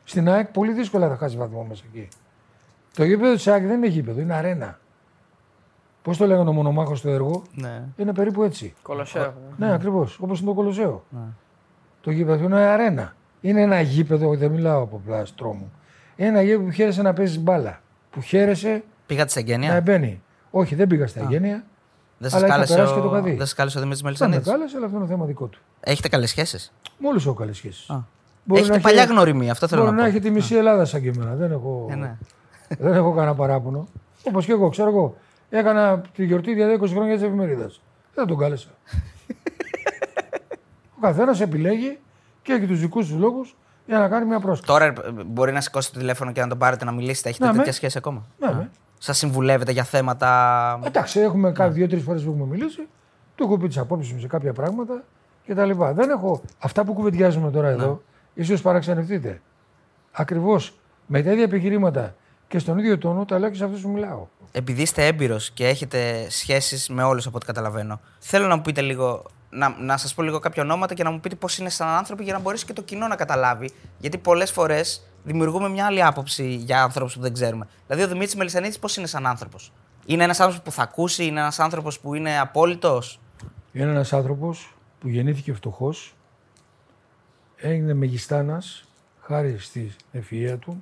Στην 0.04 0.30
ΑΕΚ 0.30 0.48
πολύ 0.48 0.72
δύσκολα 0.74 1.08
θα 1.08 1.16
χάσει 1.18 1.38
βαθμό 1.38 1.64
μέσα 1.64 1.84
εκεί. 1.94 2.08
Το 2.96 3.04
γήπεδο 3.04 3.34
της 3.34 3.48
ΑΕΚ 3.48 3.66
δεν 3.66 3.76
είναι 3.78 3.88
γήπεδο, 3.88 4.22
είναι 4.22 4.34
αρένα. 4.34 4.80
Πώς 6.02 6.18
το 6.18 6.26
λέγανε 6.28 6.50
ο 6.50 6.54
μονομάχος 6.54 7.00
στο 7.00 7.10
έργο, 7.10 7.44
Ναι. 7.56 7.84
είναι 7.98 8.14
περίπου 8.14 8.44
έτσι. 8.44 8.74
Κολοσσέο. 8.82 9.34
Ναι, 9.58 9.74
ακριβώς. 9.74 10.20
Όπως 10.20 10.40
είναι 10.40 10.48
το 10.50 10.56
Κολοσσέο. 10.56 11.04
Το 12.02 12.12
γήπεδο 12.12 12.44
είναι 12.44 12.56
αρένα. 12.58 13.16
Είναι 13.42 13.62
ένα 13.62 13.82
γήπεδο, 13.82 14.36
δεν 14.36 14.52
μιλάω 14.52 14.82
από 14.82 15.02
πλάσ 15.06 15.36
τρόμου. 15.36 15.72
Είναι 16.16 16.28
ένα 16.30 16.42
γήπεδο 16.42 16.64
που 16.64 16.72
χαίρεσαι 16.72 17.02
να 17.02 17.14
παίζει 17.14 17.40
μπάλα. 17.40 17.82
Που 18.12 18.22
χαίρεσαι 18.22 18.84
Πήγατε 19.06 19.30
σε 19.30 19.40
να 19.40 19.46
εγγένεια. 19.46 19.82
μπαίνει. 19.82 20.22
Όχι, 20.52 20.76
δεν 20.76 20.88
πήγα 20.88 21.08
στα 21.08 21.20
εγγένεια. 21.22 21.64
Δεν 22.20 22.30
αλλά 22.30 22.30
σας 22.30 22.42
είχα 22.42 22.50
κάλεσε, 22.52 22.74
περάσει 22.74 22.94
και 22.94 23.00
το 23.00 23.08
ο... 23.08 23.12
είχα 23.12 23.22
δει. 23.22 23.30
δεν 23.30 23.40
σας 23.40 23.54
κάλεσε 23.54 23.78
ο 23.78 23.82
Δημήτρης 23.82 24.02
Δεν 24.04 24.14
με 24.14 24.20
Μελισανίδης; 24.28 24.52
κάλεσε, 24.52 24.78
αλλά 24.78 24.86
αυτό 24.86 24.98
είναι 24.98 25.08
θέμα 25.08 25.26
δικό 25.26 25.46
του. 25.46 25.60
Έχετε 25.80 26.08
καλές 26.08 26.30
σχέσεις; 26.30 26.74
Με 26.98 27.08
όλου 27.08 27.20
έχω 27.26 27.34
καλές 27.34 27.58
σχέσεις. 27.58 27.90
Α. 27.90 27.98
Έχετε 28.54 28.80
παλιά 28.80 29.04
γνωριμία, 29.04 29.52
αυτό 29.52 29.68
θέλω 29.68 29.82
Μπορεί 29.82 29.96
να 29.96 30.02
να 30.02 30.08
πω. 30.08 30.14
έχει 30.16 30.20
τη 30.24 30.30
μισή 30.30 30.56
Ελλάδα 30.56 30.86
σαν 30.86 31.02
και 31.02 31.10
εμένα. 31.10 31.34
Δεν 31.36 31.52
έχω, 31.52 31.88
Ε, 31.92 31.96
ναι. 31.96 32.18
δεν 32.80 32.94
έχω 32.94 33.14
κανένα 33.14 33.36
παράπονο. 33.36 33.88
Όπως 34.24 34.46
και 34.46 34.52
εγώ, 34.52 34.70
ξέρω 34.70 34.90
εγώ. 34.90 35.16
Έκανα 35.50 36.02
τη 36.16 36.26
γιορτή 36.26 36.52
για 36.52 36.80
20 36.82 36.88
χρόνια 36.90 37.14
της 37.14 37.24
εφημερίδας. 37.24 37.82
Δεν 38.14 38.28
τον 38.28 38.38
κάλεσα. 38.38 38.68
Ο 40.98 41.00
καθένας 41.02 41.42
επιλέγει 41.42 42.00
και 42.42 42.54
έχει 42.54 42.66
τους 42.68 42.80
δικούς 42.80 43.08
τους 43.08 43.18
λόγους 43.18 43.56
για 43.86 44.00
να 44.00 44.08
κάνει 44.08 44.26
μια 44.26 44.40
πρόσκληση. 44.40 44.72
Τώρα 44.74 44.86
ε, 44.86 44.94
μπορεί 45.26 45.52
να 45.52 45.62
σηκώσετε 45.62 45.94
το 45.94 46.00
τηλέφωνο 46.00 46.32
και 46.32 46.42
να 46.42 46.48
τον 46.48 46.58
πάρετε 46.58 46.86
να 46.86 46.92
μιλήσετε. 46.92 47.30
Έχετε 47.30 47.46
Ναι, 47.46 47.52
με. 47.52 47.58
τέτοια 47.58 47.74
σχέση 47.74 47.98
ακόμα; 47.98 48.26
Ναι, 48.40 48.48
ναι. 48.48 48.67
Σας 48.98 49.18
συμβουλεύετε 49.18 49.72
για 49.72 49.84
θέματα. 49.84 50.80
Εντάξει, 50.84 51.20
έχουμε 51.20 51.52
κάνει 51.52 51.74
δύο-τρεις 51.74 52.04
φορές 52.04 52.24
που 52.24 52.30
έχουμε 52.30 52.46
μιλήσει. 52.46 52.88
Του 53.36 53.44
έχω 53.44 53.58
πει 53.58 53.68
τις 53.68 53.78
απόψεις 53.78 54.14
μου 54.14 54.20
σε 54.20 54.28
κάποια 54.28 54.54
πράγματα 54.54 55.04
κτλ. 55.48 55.72
Δεν 55.94 56.10
έχω. 56.10 56.42
Αυτά 56.60 56.84
που 56.84 56.94
κουβεντιάζουμε 56.94 57.52
τώρα 57.52 57.68
εδώ, 57.68 58.02
ίσως 58.34 58.62
παραξενευτείτε. 58.62 59.42
Ακριβώς 60.12 60.74
με 61.06 61.22
τα 61.22 61.32
ίδια 61.32 61.44
επιχειρήματα 61.44 62.16
και 62.48 62.60
στον 62.60 62.78
ίδιο 62.78 62.98
τόνο 62.98 63.26
τα 63.26 63.40
λέω 63.40 63.50
και 63.50 63.56
σε 63.56 63.64
αυτούς 63.64 63.82
που 63.82 63.90
μιλάω. 63.90 64.28
Επειδή 64.52 64.82
είστε 64.82 65.06
έμπειρος 65.06 65.52
και 65.52 65.68
έχετε 65.68 66.30
σχέσεις 66.30 66.90
με 66.90 67.04
όλους 67.04 67.28
από 67.28 67.36
ό,τι 67.36 67.46
καταλαβαίνω, 67.46 68.00
θέλω 68.20 68.48
να 68.48 68.56
μου 68.56 68.62
πείτε 68.62 68.82
λίγο. 68.82 69.24
Να, 69.50 69.76
να 69.80 69.98
σας 69.98 70.14
πω 70.14 70.22
λίγο 70.22 70.40
κάποια 70.40 70.64
ονόματα 70.64 70.94
και 70.94 71.04
να 71.04 71.12
μου 71.12 71.20
πείτε 71.20 71.36
πώς 71.36 71.58
είναι 71.58 71.70
σαν 71.70 71.88
άνθρωποι 71.88 72.24
για 72.24 72.34
να 72.34 72.40
μπορέσει 72.40 72.66
και 72.66 72.74
το 72.74 72.82
κοινό 72.82 73.08
να 73.08 73.16
καταλάβει. 73.16 73.72
Γιατί 73.98 74.18
πολλές 74.18 74.52
φορές 74.52 75.08
δημιουργούμε 75.28 75.70
μια 75.70 75.86
άλλη 75.86 76.04
άποψη 76.04 76.56
για 76.56 76.84
άνθρωπους 76.84 77.16
που 77.16 77.22
δεν 77.22 77.34
ξέρουμε. 77.34 77.68
Δηλαδή, 77.88 78.04
ο 78.04 78.08
Δημήτρης 78.08 78.36
Μελισανίδη 78.36 78.80
πώς 78.80 78.98
είναι 78.98 79.08
σαν 79.08 79.26
άνθρωπος; 79.26 79.74
Είναι 80.06 80.24
ένας 80.24 80.40
άνθρωπος 80.40 80.64
που 80.66 80.72
θα 80.72 80.82
ακούσει, 80.82 81.26
είναι 81.26 81.40
ένας 81.40 81.60
άνθρωπος 81.60 82.00
που 82.00 82.14
είναι 82.14 82.40
απόλυτος; 82.40 83.20
Είναι 83.72 83.92
ένας 83.92 84.14
άνθρωπος 84.14 84.76
που 85.00 85.08
γεννήθηκε 85.08 85.54
φτωχός, 85.54 86.16
έγινε 87.56 87.94
μεγιστάνας 87.94 88.84
χάρη 89.20 89.58
στη 89.60 89.92
ευφυΐα 90.14 90.58
του, 90.60 90.82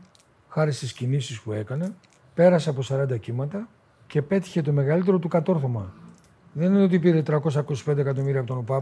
χάρη 0.49 0.71
στις 0.71 0.93
κινήσεις 0.93 1.41
που 1.41 1.51
έκανε, 1.51 1.95
πέρασε 2.33 2.69
από 2.69 2.81
40 2.81 3.17
κύματα 3.19 3.67
και 4.07 4.21
πέτυχε 4.21 4.61
το 4.61 4.71
μεγαλύτερο 4.71 5.19
του 5.19 5.27
κατόρθωμα. 5.27 5.93
Δεν 6.53 6.73
είναι 6.73 6.83
ότι 6.83 6.99
πήρε 6.99 7.21
325 7.21 7.97
εκατομμύρια 7.97 8.39
από 8.39 8.47
τον 8.47 8.57
ΟΠΑΠ 8.57 8.81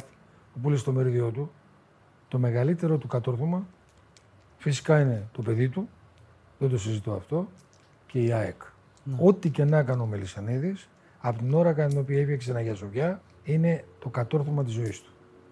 που 0.53 0.59
πούλησε 0.61 0.83
το 0.83 0.91
μερίδιό 0.91 1.29
του. 1.29 1.51
Το 2.27 2.39
μεγαλύτερο 2.39 2.97
του 2.97 3.07
κατόρθωμα 3.07 3.67
φυσικά 4.63 4.99
είναι 4.99 5.27
το 5.31 5.41
παιδί 5.41 5.69
του, 5.69 5.89
δεν 6.59 6.69
το 6.69 6.77
συζητώ 6.77 7.13
αυτό, 7.13 7.47
και 8.07 8.19
η 8.19 8.31
ΑΕΚ. 8.31 8.61
Ό,τι 9.19 9.49
και 9.49 9.63
να 9.63 9.77
έκανε 9.77 10.01
ο 10.01 10.05
Μελισανίδης, 10.05 10.89
από 11.19 11.37
την 11.37 11.53
ώρα 11.53 11.73
κατά 11.73 11.87
την 11.87 11.99
οποία 11.99 12.19
έφτιαξε 12.19 12.51
ένα 12.51 12.61
Γιασοβιά, 12.61 13.21
είναι 13.43 13.83
το 13.99 14.09
κατόρθωμα 14.09 14.63
της 14.63 14.73
ζωής 14.73 15.01
του. 15.01 15.11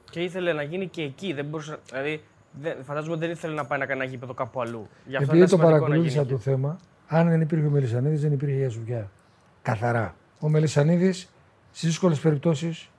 Και 0.10 0.20
ήθελε 0.20 0.54
να 0.54 0.64
γίνει 0.64 0.88
και 0.88 1.02
εκεί. 1.02 1.34
Δεν 1.34 1.46
μπορούσε, 1.46 1.78
δηλαδή, 1.90 2.24
δεν, 2.62 2.84
φαντάζομαι 2.84 3.14
ότι 3.14 3.22
δεν 3.22 3.32
ήθελε 3.32 3.54
να 3.54 3.66
πάει 3.66 3.80
να 3.80 3.86
κάνει 3.86 4.02
ένα 4.02 4.10
γήπεδο 4.10 4.34
κάπου 4.34 4.62
αλλού. 4.62 4.88
Γι' 5.06 5.16
αυτό 5.16 5.24
Επειδή 5.24 5.38
ήταν 5.38 5.50
το 5.50 5.56
σημαντικό 5.56 5.72
να 5.72 5.80
παρακολούθησα 5.80 6.22
γίνει 6.22 6.30
το 6.30 6.36
εκεί. 6.36 6.44
θέμα, 6.44 6.80
αν 7.08 7.30
δεν 7.30 7.42
υπήρχε 7.42 7.66
ο 7.66 7.70
Μελισανίδης, 7.70 8.22
δεν 8.22 8.32
υπήρχε 8.32 8.56
η 8.56 8.58
Γιασουβιά. 8.58 9.12
Καθαρά. 9.62 10.16
Ο 10.40 10.50
Μελισανίδης 10.50 11.34
στις 11.72 11.88
δύσκολες 11.90 12.20
περιπτώσεις 12.20 12.90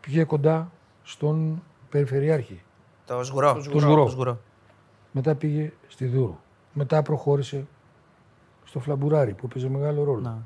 πήγε 0.00 0.24
κοντά 0.24 0.70
στον 1.02 1.62
Περιφερειάρχη. 1.90 2.62
Το 3.06 3.24
σγουρό. 3.24 3.54
Το 3.54 3.62
σγουρό. 3.62 3.80
σγουρό. 3.80 4.04
Το 4.04 4.10
σγουρό. 4.10 4.40
Μετά 5.12 5.34
πήγε 5.34 5.72
στη 5.88 6.06
Δούρο. 6.06 6.40
Μετά 6.72 7.02
προχώρησε 7.02 7.66
στο 8.64 8.80
Φλαμπουράρι 8.80 9.32
που 9.34 9.46
έπαιζε 9.46 9.68
μεγάλο 9.68 10.04
ρόλο. 10.04 10.20
Να. 10.20 10.38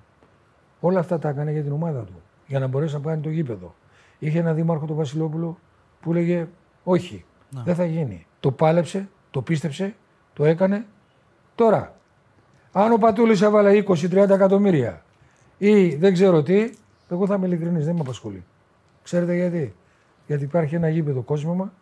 Όλα 0.81 0.99
αυτά 0.99 1.19
τα 1.19 1.29
έκανε 1.29 1.53
για 1.53 1.62
την 1.62 1.73
ομάδα 1.73 2.05
του. 2.05 2.23
Για 2.47 2.59
να 2.59 2.67
μπορέσει 2.67 2.95
να 2.95 3.01
κάνει 3.01 3.23
το 3.23 3.29
γήπεδο. 3.29 3.75
Είχε 4.19 4.39
ένα 4.39 4.53
δήμαρχο 4.53 4.87
τον 4.87 4.97
Βασιλόπουλο 4.97 5.59
που 6.01 6.11
έλεγε 6.11 6.49
Όχι, 6.85 7.25
δεν 7.64 7.75
θα 7.75 7.85
γίνει. 7.85 8.27
Το 8.41 8.53
πάλεψε, 8.53 9.09
το 9.31 9.43
πίστεψε, 9.43 9.95
το 10.33 10.45
έκανε. 10.45 10.87
Τώρα, 11.55 11.95
αν 12.73 12.93
ο 12.93 12.97
Πατούλης 12.97 13.41
έβαλε 13.41 13.85
20-30 13.87 14.12
εκατομμύρια 14.14 15.05
ή 15.59 15.95
δεν 15.95 16.12
ξέρω 16.12 16.43
τι, 16.43 16.73
εγώ 17.09 17.27
θα 17.27 17.35
είμαι 17.35 17.47
ειλικρινής, 17.47 17.85
δεν 17.85 17.95
με 17.95 18.01
απασχολεί. 18.01 18.45
Ξέρετε 19.03 19.35
γιατί; 19.35 19.75
Γιατί 20.27 20.45
υπάρχει 20.45 20.75
ένα 20.75 20.89
γήπεδο 20.89 21.23
κόσμημα 21.23 21.73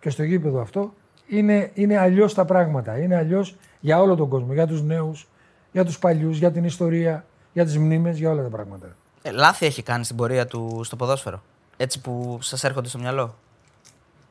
και 0.00 0.10
στο 0.10 0.22
γήπεδο 0.22 0.60
αυτό 0.60 0.94
είναι, 1.30 1.70
είναι 1.74 1.98
αλλιώς 1.98 2.34
τα 2.34 2.44
πράγματα. 2.44 2.98
Είναι 2.98 3.16
αλλιώς 3.16 3.56
για 3.80 4.00
όλο 4.00 4.14
τον 4.16 4.28
κόσμο. 4.28 4.52
Για 4.52 4.66
τους 4.66 4.82
νέους, 4.82 5.28
για 5.72 5.84
τους 5.84 5.98
παλιούς, 5.98 6.38
για 6.38 6.52
την 6.52 6.64
ιστορία, 6.64 7.24
για 7.52 7.64
τις 7.64 7.78
μνήμες, 7.78 8.18
για 8.18 8.30
όλα 8.30 8.42
τα 8.42 8.48
πράγματα. 8.48 8.86
Ε, 9.22 9.30
λάθη 9.30 9.66
έχει 9.66 9.82
κάνει 9.82 10.04
στην 10.04 10.16
πορεία 10.16 10.46
του 10.46 10.80
στο 10.84 10.96
ποδόσφαιρο. 10.96 11.42
Έτσι 11.76 12.00
που 12.00 12.38
σας 12.40 12.64
έρχονται 12.64 12.88
στο 12.88 12.98
μυαλό. 12.98 13.34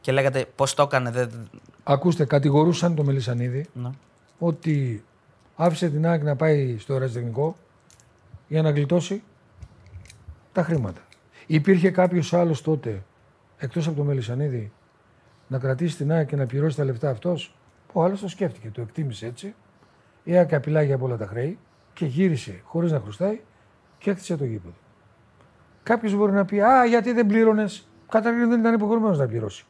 Και 0.02 0.12
λέγατε 0.12 0.46
πώς 0.56 0.74
το 0.74 0.82
έκανε. 0.84 1.12
Δεν... 1.12 1.50
Ακούστε, 1.84 2.26
κατηγορούσαν 2.26 2.96
τον 2.96 3.06
Μελισανίδη 3.06 3.66
Ναι. 3.74 3.90
ότι 4.40 5.04
άφησε 5.56 5.90
την 5.90 6.08
ΑΕΚ 6.08 6.24
να 6.24 6.36
πάει 6.36 6.78
στο 6.78 6.94
ερασιτεχνικό 6.94 7.56
για 8.48 8.62
να 8.62 8.70
γλιτώσει 8.70 9.22
τα 10.52 10.64
χρήματα. 10.64 11.02
Υπήρχε 11.46 11.90
κάποιος 11.92 12.34
άλλος 12.34 12.62
τότε, 12.62 13.04
εκτός 13.58 13.88
από 13.88 13.96
τον 13.96 14.06
Μελισανίδη, 14.06 14.72
να 15.50 15.58
κρατήσει 15.60 15.98
την 15.98 16.12
ΑΕΚ 16.12 16.28
και 16.28 16.36
να 16.36 16.46
πληρώσει 16.46 16.78
τα 16.78 16.84
λεφτά 16.84 17.10
αυτός. 17.10 17.56
Ο 17.94 18.04
άλλος 18.04 18.20
το 18.20 18.28
σκέφτηκε, 18.28 18.70
το 18.70 18.82
εκτίμησε 18.82 19.26
έτσι. 19.26 19.56
Η 20.24 20.38
ΑΕΚ 20.38 20.54
απειλάγει 20.54 20.94
από 20.94 21.06
όλα 21.06 21.18
τα 21.18 21.26
χρέη 21.26 21.58
και 21.94 22.06
γύρισε 22.06 22.62
χωρίς 22.64 22.92
να 22.92 23.00
χρωστάει 23.00 23.42
και 23.98 24.10
έκτισε 24.10 24.38
το 24.38 24.46
γήπεδο. 24.46 24.74
Κάποιος 25.84 26.16
μπορεί 26.16 26.32
να 26.32 26.46
πει: 26.46 26.62
Α, 26.62 26.86
γιατί 26.86 27.14
δεν 27.14 27.26
πλήρωνες; 27.26 27.88
Καταρχήν 28.10 28.50
δεν 28.50 28.60
ήταν 28.60 28.74
υποχρεωμένος 28.74 29.18
να 29.18 29.28
πληρώσει. 29.28 29.66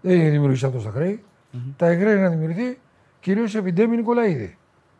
Δεν 0.00 0.16
είχε 0.20 0.28
δημιουργήσει 0.28 0.66
αυτός 0.66 0.84
τα 0.84 0.90
χρέη. 0.90 1.24
Τα 1.76 1.86
χρέη 1.86 2.16
να 2.16 2.28
δημιουργηθεί 2.28 2.78
κυρίως 3.20 3.54
επί 3.54 3.72
Ντέμι 3.72 3.96
Νικολαίδη. 3.96 4.58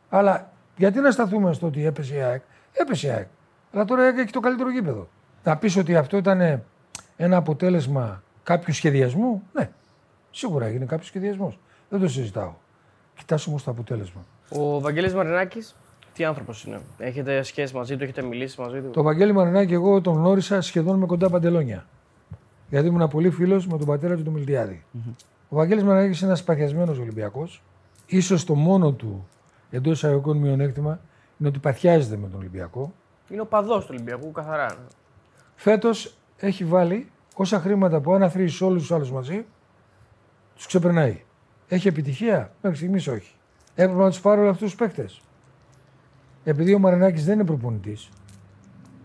Αλλά 0.08 0.52
γιατί 0.76 1.00
να 1.00 1.10
σταθούμε 1.10 1.52
στο 1.52 1.66
ότι 1.66 1.86
έπεσε 1.86 2.14
η 2.14 2.20
ΑΕΚ; 2.20 2.42
Έπεσε 2.72 3.06
η 3.06 3.10
ΑΕΚ. 3.10 3.26
Αλλά 3.72 3.84
τώρα 3.84 4.02
η 4.02 4.04
ΑΕΚ 4.06 4.18
έχει 4.18 4.32
το 4.32 4.40
καλύτερο 4.40 4.70
γήπεδο. 4.70 5.08
Θα 5.42 5.56
πεις 5.56 5.76
ότι 5.76 5.96
αυτό 5.96 6.16
ήταν 6.16 6.62
ένα 7.16 7.36
αποτέλεσμα 7.36 8.22
κάποιου 8.42 8.74
σχεδιασμού; 8.74 9.42
Ναι, 9.52 9.70
σίγουρα 10.32 10.66
έγινε 10.66 10.84
κάποιος 10.84 11.06
σχεδιασμός. 11.06 11.58
Δεν 11.88 12.00
το 12.00 12.08
συζητάω. 12.08 12.52
Κοιτά 13.14 13.38
όμως 13.48 13.62
το 13.62 13.70
αποτέλεσμα. 13.70 14.24
Ο 14.48 14.80
Βαγγέλης 14.80 15.14
Μαρινάκης, 15.14 15.76
τι 16.14 16.24
άνθρωπος 16.24 16.64
είναι; 16.64 16.80
Έχετε 16.98 17.42
σχέση 17.42 17.74
μαζί 17.74 17.96
του, 17.96 18.02
έχετε 18.02 18.22
μιλήσει 18.22 18.60
μαζί 18.60 18.80
του; 18.80 18.90
Το 18.90 19.02
Βαγγέλη 19.02 19.32
Μαρινάκη 19.32 19.72
εγώ 19.72 20.00
τον 20.00 20.14
γνώρισα 20.14 20.60
σχεδόν 20.60 20.98
με 20.98 21.06
κοντά 21.06 21.30
παντελόνια. 21.30 21.86
Γιατί 22.68 22.86
ήμουν 22.86 23.08
πολύ 23.08 23.30
φίλος 23.30 23.66
με 23.66 23.78
τον 23.78 23.86
πατέρα 23.86 24.16
του, 24.16 24.22
τον 24.22 24.32
μιλτιαδη 24.32 24.84
Ο 25.48 25.56
Βαγγέλης 25.56 25.84
Μαρινάκης 25.84 26.20
είναι 26.20 26.28
ένας 26.28 26.44
παθιασμένος 26.44 26.98
Ολυμπιακός. 26.98 27.62
σω 28.20 28.44
το 28.44 28.54
μόνο 28.54 28.92
του 28.92 29.28
εντός 29.70 29.92
εισαγωγικών 29.92 30.36
μειονέκτημα 30.36 31.00
είναι 31.38 31.48
ότι 31.48 31.58
παθιάζεται 31.58 32.16
με 32.16 32.28
τον 32.28 32.38
Ολυμπιακό. 32.38 32.92
Είναι 33.28 33.40
ο 33.40 33.46
παδός 33.46 33.84
του 33.84 33.90
Ολυμπιακού, 33.94 34.32
καθαρά. 34.32 34.76
Φέτος 35.54 36.14
έχει 36.36 36.64
βάλει 36.64 37.10
όσα 37.34 37.60
χρήματα 37.60 38.00
που 38.00 38.12
αν 38.12 38.22
αθροίσει 38.22 38.64
όλους 38.64 38.80
τους 38.80 38.92
άλλους 38.92 39.10
μαζί, 39.12 39.44
τους 40.62 40.66
ξεπερνάει. 40.66 41.22
Έχει 41.68 41.88
επιτυχία, 41.88 42.52
μέχρι 42.62 42.78
στιγμής 42.78 43.06
όχι. 43.08 43.34
Έπρεπε 43.74 44.02
να 44.02 44.08
τους 44.08 44.20
πάρει 44.20 44.40
όλους 44.40 44.52
αυτούς 44.52 44.68
τους 44.70 44.78
παίκτες. 44.78 45.20
Επειδή 46.44 46.74
ο 46.74 46.78
Μαρινάκης 46.78 47.24
δεν 47.24 47.34
είναι 47.34 47.44
προπονητής, 47.44 48.08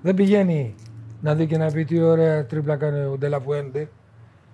δεν 0.02 0.14
πηγαίνει 0.16 0.76
να 1.22 1.36
δει 1.36 1.46
και 1.46 1.58
να 1.58 1.72
πει 1.72 1.86
τι 1.86 2.02
ωραία 2.02 2.46
τρίπλα 2.46 2.76
κάνει 2.76 3.00
ο 3.00 3.18
Ντελαπουέντε 3.18 3.90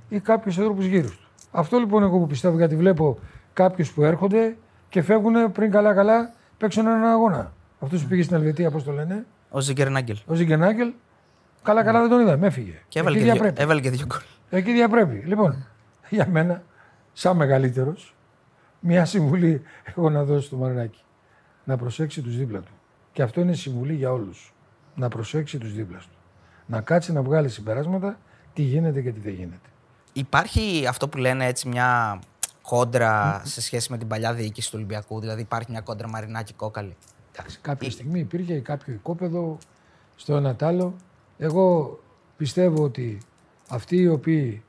ή 0.09 0.19
κάποιους 0.19 0.57
ανθρώπους 0.57 0.85
γύρω 0.85 1.07
του. 1.09 1.27
Αυτό 1.51 1.77
λοιπόν 1.77 2.03
εγώ 2.03 2.17
που 2.19 2.27
πιστεύω 2.27 2.57
γιατί 2.57 2.75
βλέπω 2.75 3.19
κάποιους 3.53 3.91
που 3.93 4.03
έρχονται 4.03 4.55
και 4.89 5.01
φεύγουν 5.01 5.51
πριν 5.51 5.71
καλά-καλά 5.71 6.33
παίξουν 6.57 6.87
έναν 6.87 7.03
αγώνα. 7.03 7.53
Αυτό 7.79 7.97
που 7.97 8.03
πήγε 8.07 8.23
στην 8.23 8.35
Ελβετία, 8.35 8.71
πώς 8.71 8.83
το 8.83 8.91
λένε, 8.91 9.25
Ο 9.49 9.59
Ζίγκερ 9.59 9.89
Νάγκελ. 9.89 10.17
ο 10.25 10.33
Ζιγκενάγκελ, 10.33 10.93
καλά-καλά 11.63 11.99
δεν 12.01 12.09
τον 12.09 12.19
είδαμε, 12.21 12.47
έφυγε. 12.47 12.81
Και 12.87 12.99
έβαλε 12.99 13.15
Εκεί 13.17 13.25
και, 13.25 13.31
δύο, 13.31 13.39
διαπρέπει. 13.41 13.61
έβαλε 13.63 13.81
και 13.81 13.89
δύο 13.89 14.05
γκολ. 14.05 14.19
Εκεί 14.49 14.71
διαπρέπει. 14.71 15.23
Λοιπόν, 15.25 15.65
για 16.09 16.27
μένα, 16.31 16.63
σαν 17.13 17.35
μεγαλύτερος, 17.35 18.15
μια 18.79 19.05
συμβουλή 19.05 19.61
έχω 19.83 20.09
να 20.09 20.23
δώσω 20.23 20.45
στο 20.45 20.55
Μαρινάκη. 20.55 21.03
Να 21.63 21.77
προσέξει 21.77 22.21
τους 22.21 22.37
δίπλα 22.37 22.59
του. 22.59 22.71
Και 23.11 23.21
αυτό 23.21 23.41
είναι 23.41 23.53
συμβουλή 23.53 23.93
για 23.93 24.11
όλους. 24.11 24.53
Να 24.95 25.09
προσέξει 25.09 25.57
τους 25.57 25.73
δίπλα 25.73 25.97
του. 25.97 26.17
Να 26.65 26.81
κάτσει 26.81 27.13
να 27.13 27.21
βγάλει 27.21 27.49
συμπεράσματα 27.49 28.17
τι 28.53 28.61
γίνεται 28.61 29.01
και 29.01 29.11
τι 29.11 29.19
δεν 29.19 29.33
γίνεται. 29.33 29.69
Υπάρχει 30.13 30.85
αυτό 30.87 31.09
που 31.09 31.17
λένε 31.17 31.45
έτσι 31.45 31.67
μια 31.67 32.19
κόντρα 32.61 33.41
σε 33.45 33.61
σχέση 33.61 33.91
με 33.91 33.97
την 33.97 34.07
παλιά 34.07 34.33
διοίκηση 34.33 34.69
του 34.69 34.75
Ολυμπιακού. 34.77 35.19
Δηλαδή 35.19 35.41
υπάρχει 35.41 35.71
μια 35.71 35.81
κόντρα 35.81 36.09
Μαρινάκη 36.09 36.53
Κόκαλη; 36.53 36.95
Εντάξει, 37.35 37.59
κάποια 37.61 37.91
στιγμή 37.91 38.19
υπήρχε 38.19 38.59
κάποιο 38.59 38.93
οικόπεδο 38.93 39.57
στο 40.15 40.35
ένα 40.35 40.55
τ' 40.55 40.63
άλλο. 40.63 40.95
Εγώ 41.37 41.99
πιστεύω 42.37 42.83
ότι 42.83 43.17
αυτοί 43.69 43.95
οι 43.95 44.07
οποίοι 44.07 44.63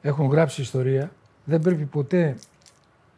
έχουν 0.00 0.26
γράψει 0.30 0.60
ιστορία 0.60 1.12
δεν 1.48 1.60
πρέπει 1.60 1.84
ποτέ 1.84 2.36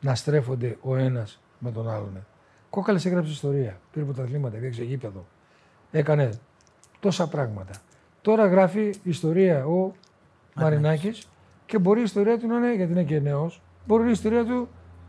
να 0.00 0.14
στρέφονται 0.14 0.76
ο 0.80 0.96
ένας 0.96 1.40
με 1.58 1.72
τον 1.72 1.90
άλλον. 1.90 2.26
Κόκαλης 2.70 3.04
έγραψε 3.04 3.32
ιστορία. 3.32 3.80
Πήρε 3.92 4.04
πρωταθλήματα, 4.04 4.58
διέξε 4.58 4.84
γήπεδο. 4.84 5.26
Έκανε 5.90 6.30
τόσα 7.00 7.28
πράγματα. 7.28 7.72
Τώρα 8.22 8.46
γράφει 8.46 8.94
ιστορία 9.02 9.66
ο 9.66 9.92
Μαρινάκης 10.54 11.28
και 11.66 11.78
μπορεί 11.78 12.00
η 12.00 12.02
ιστορία 12.02 12.38
του 12.38 12.46
να 12.46 12.56
είναι, 12.56 12.74
γιατί 12.74 12.92
είναι 12.92 13.04
και 13.04 13.20
νέος, 13.20 13.62
μπορεί 13.86 14.08
η 14.08 14.10
ιστορία 14.10 14.44
του 14.44 14.68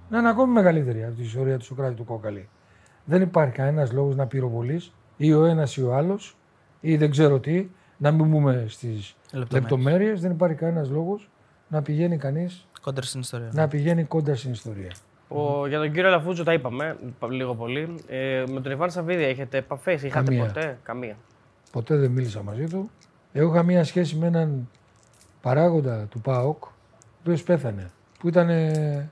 να 0.10 0.18
είναι 0.20 0.30
ακόμη 0.30 0.54
μεγαλύτερη 0.54 1.04
από 1.04 1.16
την 1.16 1.24
ιστορία 1.24 1.58
του 1.58 1.66
Σοκράτη 1.66 1.96
του 1.96 2.06
Κόκαλη. 2.06 2.50
Δεν 3.06 3.22
υπάρχει 3.22 3.54
κανένας 3.54 3.92
λόγος 3.92 4.16
να 4.16 4.28
πυροβολείς 4.28 4.94
ή 5.18 5.34
ο 5.34 5.46
ένας 5.46 5.78
ή 5.78 5.84
ο 5.84 5.96
άλλος 5.96 6.38
ή 6.80 6.98
δεν 6.98 7.12
ξέρω 7.12 7.40
τι, 7.40 7.70
να 7.98 8.12
μην 8.12 8.30
μπούμε 8.30 8.66
στις 8.68 9.16
Λεπτομέρειες. 9.32 9.54
λεπτομέρειες. 9.54 10.22
Δεν 10.22 10.32
υπάρχει 10.32 10.56
κανένας 10.56 10.90
λόγος 10.90 11.30
να 11.68 11.82
πηγαίνει 11.82 12.18
κανείς 12.18 12.68
Κόντρα 12.82 13.04
στην 13.06 13.20
ιστορία. 13.20 13.50
να 13.54 13.68
πηγαίνει 13.68 14.04
κόντρα 14.04 14.36
στην 14.36 14.52
ιστορία. 14.52 14.92
Ο, 15.28 15.68
για 15.68 15.80
τον 15.80 15.92
κύριο 15.92 16.10
Λαφούτζο 16.10 16.44
τα 16.44 16.54
είπαμε 16.54 16.98
πα- 17.20 17.28
λίγο 17.32 17.56
πολύ. 17.56 17.96
Ε, 18.08 18.44
με 18.52 18.62
τον 18.62 18.72
Ιβάν 18.72 18.92
Σαββίδη 18.92 19.24
έχετε 19.24 19.58
επαφές, 19.58 20.04
είχατε 20.04 20.26
Καμία. 20.26 20.46
ποτέ; 20.46 20.78
Καμία. 20.84 21.16
Ποτέ 21.72 21.96
δεν 21.96 22.12
μίλησα 22.12 22.44
μαζί 22.44 22.68
του. 22.68 22.90
Εγώ 23.34 23.54
είχα 23.54 23.64
μία 23.64 23.84
σχέση 23.84 24.16
με 24.16 24.28
έναν 24.28 24.70
παράγοντα 25.42 26.06
του 26.06 26.22
ΠΑΟΚ, 26.22 26.64
ο 26.66 26.70
οποίος 27.20 27.44
πέθανε, 27.44 27.92
που 28.20 28.28
ήταν 28.28 28.50
ε, 28.50 29.10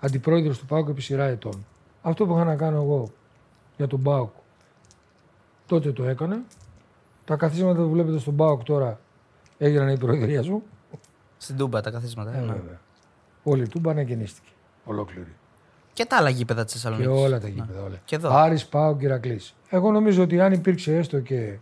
αντιπρόεδρος 0.00 0.58
του 0.58 0.66
ΠΑΟΚ 0.66 0.88
επί 0.88 1.00
σειρά 1.02 1.24
ετών. 1.24 1.66
Αυτό 2.02 2.26
που 2.26 2.34
είχα 2.34 2.44
να 2.44 2.56
κάνω 2.56 2.76
εγώ 2.76 3.08
για 3.76 3.86
τον 3.86 4.02
ΠΑΟΚ, 4.02 4.30
τότε 5.66 5.92
το 5.92 6.04
έκανα. 6.04 6.40
Τα 7.24 7.36
καθίσματα 7.36 7.82
που 7.82 7.88
βλέπετε 7.90 8.18
στον 8.18 8.36
ΠΑΟΚ 8.36 8.62
τώρα 8.62 9.00
έγιναν 9.58 9.88
η 9.88 9.98
προεδρία 9.98 10.42
σου. 10.42 10.62
Στην 11.36 11.56
Τούμπα 11.56 11.80
τα 11.80 11.90
καθίσματα. 11.90 12.30
Ε, 12.36 12.40
ναι. 12.40 12.46
βέβαια. 12.46 12.80
Όλη 13.44 13.62
η 13.62 13.68
Τούμπα 13.68 13.90
ανακαινίστηκε. 13.90 14.48
Ολόκληρη. 14.84 15.32
Και 15.92 16.04
τα 16.04 16.16
άλλα 16.16 16.28
γήπεδα 16.28 16.64
της 16.64 16.72
Και 16.74 16.78
Θεσσαλονίκη. 16.80 17.22
όλα 17.24 17.40
τα 17.40 17.48
γήπεδα. 17.48 17.82
Όλα. 17.82 17.96
Και 18.04 18.14
εδώ. 18.16 18.30
Άρης, 18.36 18.66
Πάο 18.66 18.96
και 18.96 19.04
Ηρακλής. 19.04 19.54
Εγώ 19.68 19.90
νομίζω 19.90 20.22
ότι 20.22 20.40
αν 20.40 20.52
υπήρξε 20.52 20.96
έστω 20.96 21.20
και 21.20 21.56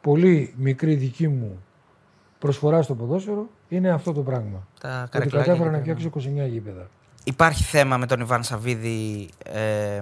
πολύ 0.00 0.54
μικρή 0.56 0.94
δική 0.94 1.28
μου 1.28 1.62
προσφορά 2.38 2.82
στο 2.82 2.94
ποδόσφαιρο, 2.94 3.48
είναι 3.68 3.90
αυτό 3.90 4.12
το 4.12 4.22
πράγμα. 4.22 4.66
Τα 4.80 5.00
Ότι 5.02 5.10
καρεκλάκια. 5.10 5.52
κατάφερα 5.52 5.70
να 5.76 5.82
και 5.82 5.92
τα- 5.92 5.96
φτιάξω 5.98 6.30
29 6.30 6.46
γήπεδα. 6.46 6.88
υπάρχει 7.24 7.62
θέμα 7.62 7.96
με 7.96 8.06
τον 8.06 8.20
Ιβάν 8.20 8.42
Σαββίδη 8.42 9.28
ε, 9.44 10.00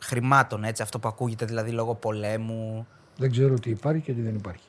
χρημάτων, 0.00 0.64
έτσι, 0.64 0.82
αυτό 0.82 0.98
που 0.98 1.08
ακούγεται 1.08 1.44
δηλαδή 1.44 1.70
λόγω 1.70 1.94
πολέμου; 1.94 2.86
Δεν 3.16 3.30
ξέρω 3.30 3.54
τι 3.58 3.70
υπάρχει 3.70 4.02
και 4.02 4.12
τι 4.12 4.20
δεν 4.20 4.34
υπάρχει. 4.34 4.62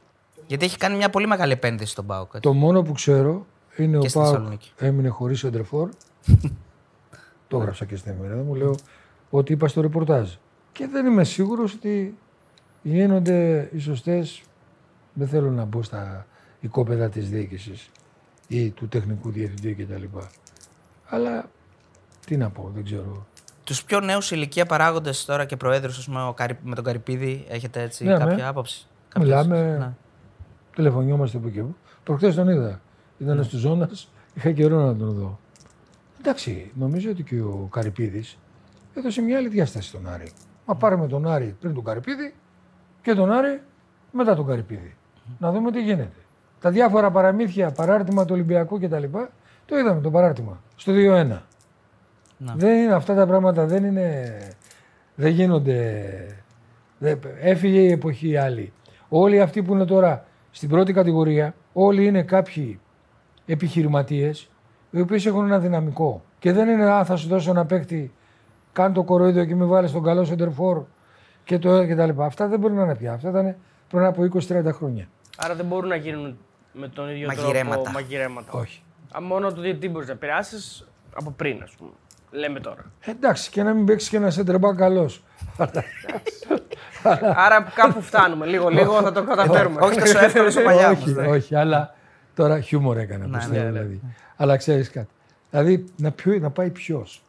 Γιατί 0.47 0.65
έχει 0.65 0.77
κάνει 0.77 0.95
μια 0.95 1.09
πολύ 1.09 1.27
μεγάλη 1.27 1.51
επένδυση 1.51 1.91
στον 1.91 2.05
Πάοκ. 2.05 2.27
έτσι. 2.27 2.39
Το 2.39 2.53
μόνο 2.53 2.81
που 2.81 2.91
ξέρω 2.91 3.45
είναι 3.83 3.97
ο 3.97 4.01
Και 4.01 4.07
στη 4.09 4.17
Πάοκ 4.17 4.29
Θεσσαλονίκη. 4.31 4.71
έμεινε 4.77 5.07
χωρίς 5.09 5.39
σεντρεφόρ. 5.39 5.89
το 7.47 7.57
έγραψα 7.57 7.85
και 7.85 7.95
στην 7.95 8.11
εφημερίδα 8.11 8.41
μου. 8.43 8.55
Λέω 8.55 8.75
ότι 9.29 9.53
είπα 9.53 9.67
στο 9.67 9.81
ρεπορτάζ. 9.81 10.29
Και 10.71 10.87
δεν 10.87 11.05
είμαι 11.05 11.23
σίγουρος 11.23 11.73
ότι 11.73 12.17
γίνονται 12.81 13.69
οι 13.73 13.79
σωστές. 13.79 14.41
Δεν 15.13 15.27
θέλω 15.27 15.51
να 15.51 15.65
μπω 15.65 15.83
στα 15.83 16.25
οικόπεδα 16.59 17.09
της 17.09 17.29
διοίκησης 17.29 17.89
ή 18.47 18.69
του 18.69 18.87
τεχνικού 18.87 19.31
διευθυντή 19.31 19.73
κτλ. 19.83 20.03
Αλλά 21.05 21.49
τι 22.25 22.37
να 22.37 22.49
πω, 22.49 22.71
δεν 22.75 22.83
ξέρω. 22.83 23.25
Τους 23.63 23.83
πιο 23.83 23.99
νέους 23.99 24.31
ηλικία 24.31 24.65
παράγοντες 24.65 25.25
τώρα 25.25 25.45
και 25.45 25.57
προέδρους, 25.57 25.97
ας 25.97 26.05
πούμε, 26.05 26.23
ο 26.23 26.33
Καρι- 26.33 26.59
με 26.63 26.75
τον 26.75 26.83
Καρυπίδη, 26.83 27.45
έχετε 27.49 27.81
έτσι 27.81 28.03
Ναι, 28.03 28.17
κάποια 28.17 28.35
ναι. 28.35 28.43
άποψη; 28.47 28.87
Κάποιες- 29.09 29.29
Μιλάμε, 29.31 29.77
Ναι. 29.77 29.93
τηλεφωνιόμαστε 30.75 31.37
από 31.37 31.47
εκεί. 31.47 31.75
Προχθές 32.03 32.35
τον 32.35 32.49
είδα. 32.49 32.81
Ήταν 33.19 33.37
Ναι. 33.37 33.43
στου 33.43 33.57
ζώνα, 33.57 33.89
είχα 34.33 34.51
καιρό 34.51 34.79
να 34.85 34.95
τον 34.95 35.09
δω. 35.09 35.39
Εντάξει, 36.19 36.71
νομίζω 36.75 37.09
ότι 37.11 37.23
και 37.23 37.41
ο 37.41 37.67
Καρυπίδης 37.71 38.37
έδωσε 38.93 39.21
μια 39.21 39.37
άλλη 39.37 39.47
διάσταση 39.47 39.87
στον 39.87 40.07
Άρη. 40.09 40.31
Μα 40.65 40.75
πάρουμε 40.75 41.07
τον 41.07 41.27
Άρη 41.27 41.55
πριν 41.59 41.73
τον 41.73 41.83
Καρυπίδη 41.83 42.33
και 43.01 43.13
τον 43.13 43.31
Άρη 43.31 43.61
μετά 44.11 44.35
τον 44.35 44.45
Καρυπίδη. 44.45 44.95
Να 45.39 45.51
δούμε 45.51 45.71
τι 45.71 45.81
γίνεται. 45.81 46.15
Τα 46.61 46.69
διάφορα 46.69 47.11
παραμύθια, 47.11 47.71
παράρτημα 47.71 48.25
του 48.25 48.33
Ολυμπιακού 48.33 48.79
κτλ. 48.79 49.03
Το 49.65 49.77
είδαμε 49.77 50.01
το 50.01 50.11
παράρτημα 50.11 50.61
στο 50.75 50.91
2-1. 50.93 50.95
Ναι. 52.37 52.53
Δεν 52.55 52.77
είναι 52.83 52.93
αυτά 52.93 53.15
τα 53.15 53.25
πράγματα, 53.27 53.65
δεν 53.65 53.83
είναι. 53.83 54.37
Δεν 55.15 55.31
γίνονται. 55.31 56.03
δεν- 56.97 57.19
έφυγε 57.41 57.79
η 57.79 57.91
εποχή 57.91 58.37
άλλη. 58.37 58.73
Όλοι 59.09 59.41
αυτοί 59.41 59.63
που 59.63 59.73
είναι 59.73 59.85
τώρα 59.85 60.25
στην 60.51 60.69
πρώτη 60.69 60.93
κατηγορία, 60.93 61.55
όλοι 61.73 62.05
είναι 62.05 62.23
κάποιοι 62.23 62.79
επιχειρηματίες, 63.53 64.49
οι 64.91 64.99
οποίοι 65.01 65.23
έχουν 65.25 65.45
ένα 65.45 65.59
δυναμικό. 65.59 66.23
Και 66.39 66.51
δεν 66.51 66.67
είναι, 66.69 66.91
Α, 66.91 67.05
θα 67.05 67.15
σου 67.15 67.27
δώσω 67.27 67.49
ένα 67.51 67.65
παίκτη, 67.65 68.13
κάνε 68.73 68.93
το 68.93 69.03
κοροϊδό 69.03 69.45
και 69.45 69.55
μην 69.55 69.67
βάλεις 69.67 69.91
τον 69.91 70.03
καλό 70.03 70.23
σεντερφόρ 70.23 70.83
και 71.43 71.59
το 71.59 71.85
και 71.85 71.95
τα 71.95 72.05
λοιπά. 72.05 72.25
Αυτά 72.25 72.47
δεν 72.47 72.59
μπορεί 72.59 72.73
να 72.73 72.83
είναι 72.83 72.95
πια. 72.95 73.13
Αυτά 73.13 73.29
ήταν 73.29 73.55
πριν 73.89 74.03
από 74.03 74.23
20-30 74.23 74.71
χρόνια. 74.73 75.07
Άρα 75.37 75.55
δεν 75.55 75.65
μπορούν 75.65 75.89
να 75.89 75.95
γίνουν 75.95 76.37
με 76.73 76.87
τον 76.87 77.09
ίδιο 77.09 77.27
Μαγειρέματα. 77.27 77.75
τρόπο 77.75 77.91
μαγειρέματα. 77.91 78.51
Όχι. 78.51 78.81
Α, 79.17 79.21
μόνο 79.21 79.53
το 79.53 79.61
τι 79.79 79.89
μπορεί 79.89 80.05
να 80.05 80.11
επηρεάσεις 80.11 80.87
από 81.15 81.31
πριν, 81.31 81.61
ας 81.63 81.71
πούμε. 81.77 81.91
Λέμε 82.31 82.59
τώρα. 82.59 82.85
Ε, 82.99 83.11
Εντάξει, 83.11 83.49
και 83.49 83.63
να 83.63 83.73
μην 83.73 83.85
παίξεις 83.85 84.09
και 84.09 84.17
ένα 84.17 84.29
σεντερμπά 84.29 84.75
καλός. 84.75 85.23
Άρα 87.45 87.71
κάπου 87.75 88.01
φτάνουμε. 88.01 88.45
Λίγο-λίγο 88.45 89.01
θα 89.01 89.11
το 89.11 89.23
καταφέρουμε. 89.23 89.81
Όχι 89.81 89.99
τόσο 89.99 90.19
εύκολο 90.19 90.45
όσο 90.47 90.61
παλιά. 90.61 90.89
όχι, 90.89 91.09
όμως, 91.11 91.23
ναι. 91.23 91.27
όχι, 91.27 91.55
αλλά 91.55 91.93
τώρα 92.39 92.59
χιούμορ 92.59 92.97
έκανα. 92.97 93.27
Ναι, 93.27 93.37
πιστεύω, 93.37 93.57
ναι, 93.59 93.63
ναι. 93.63 93.71
δηλαδή. 93.71 94.01
Αλλά 94.35 94.57
ξέρεις 94.57 94.89
κάτι. 94.89 95.07
Δηλαδή 95.49 95.85
να, 95.97 96.11
ποιο- 96.11 96.41
να 96.41 96.49
πάει 96.49 96.69
ποιος. 96.69 97.23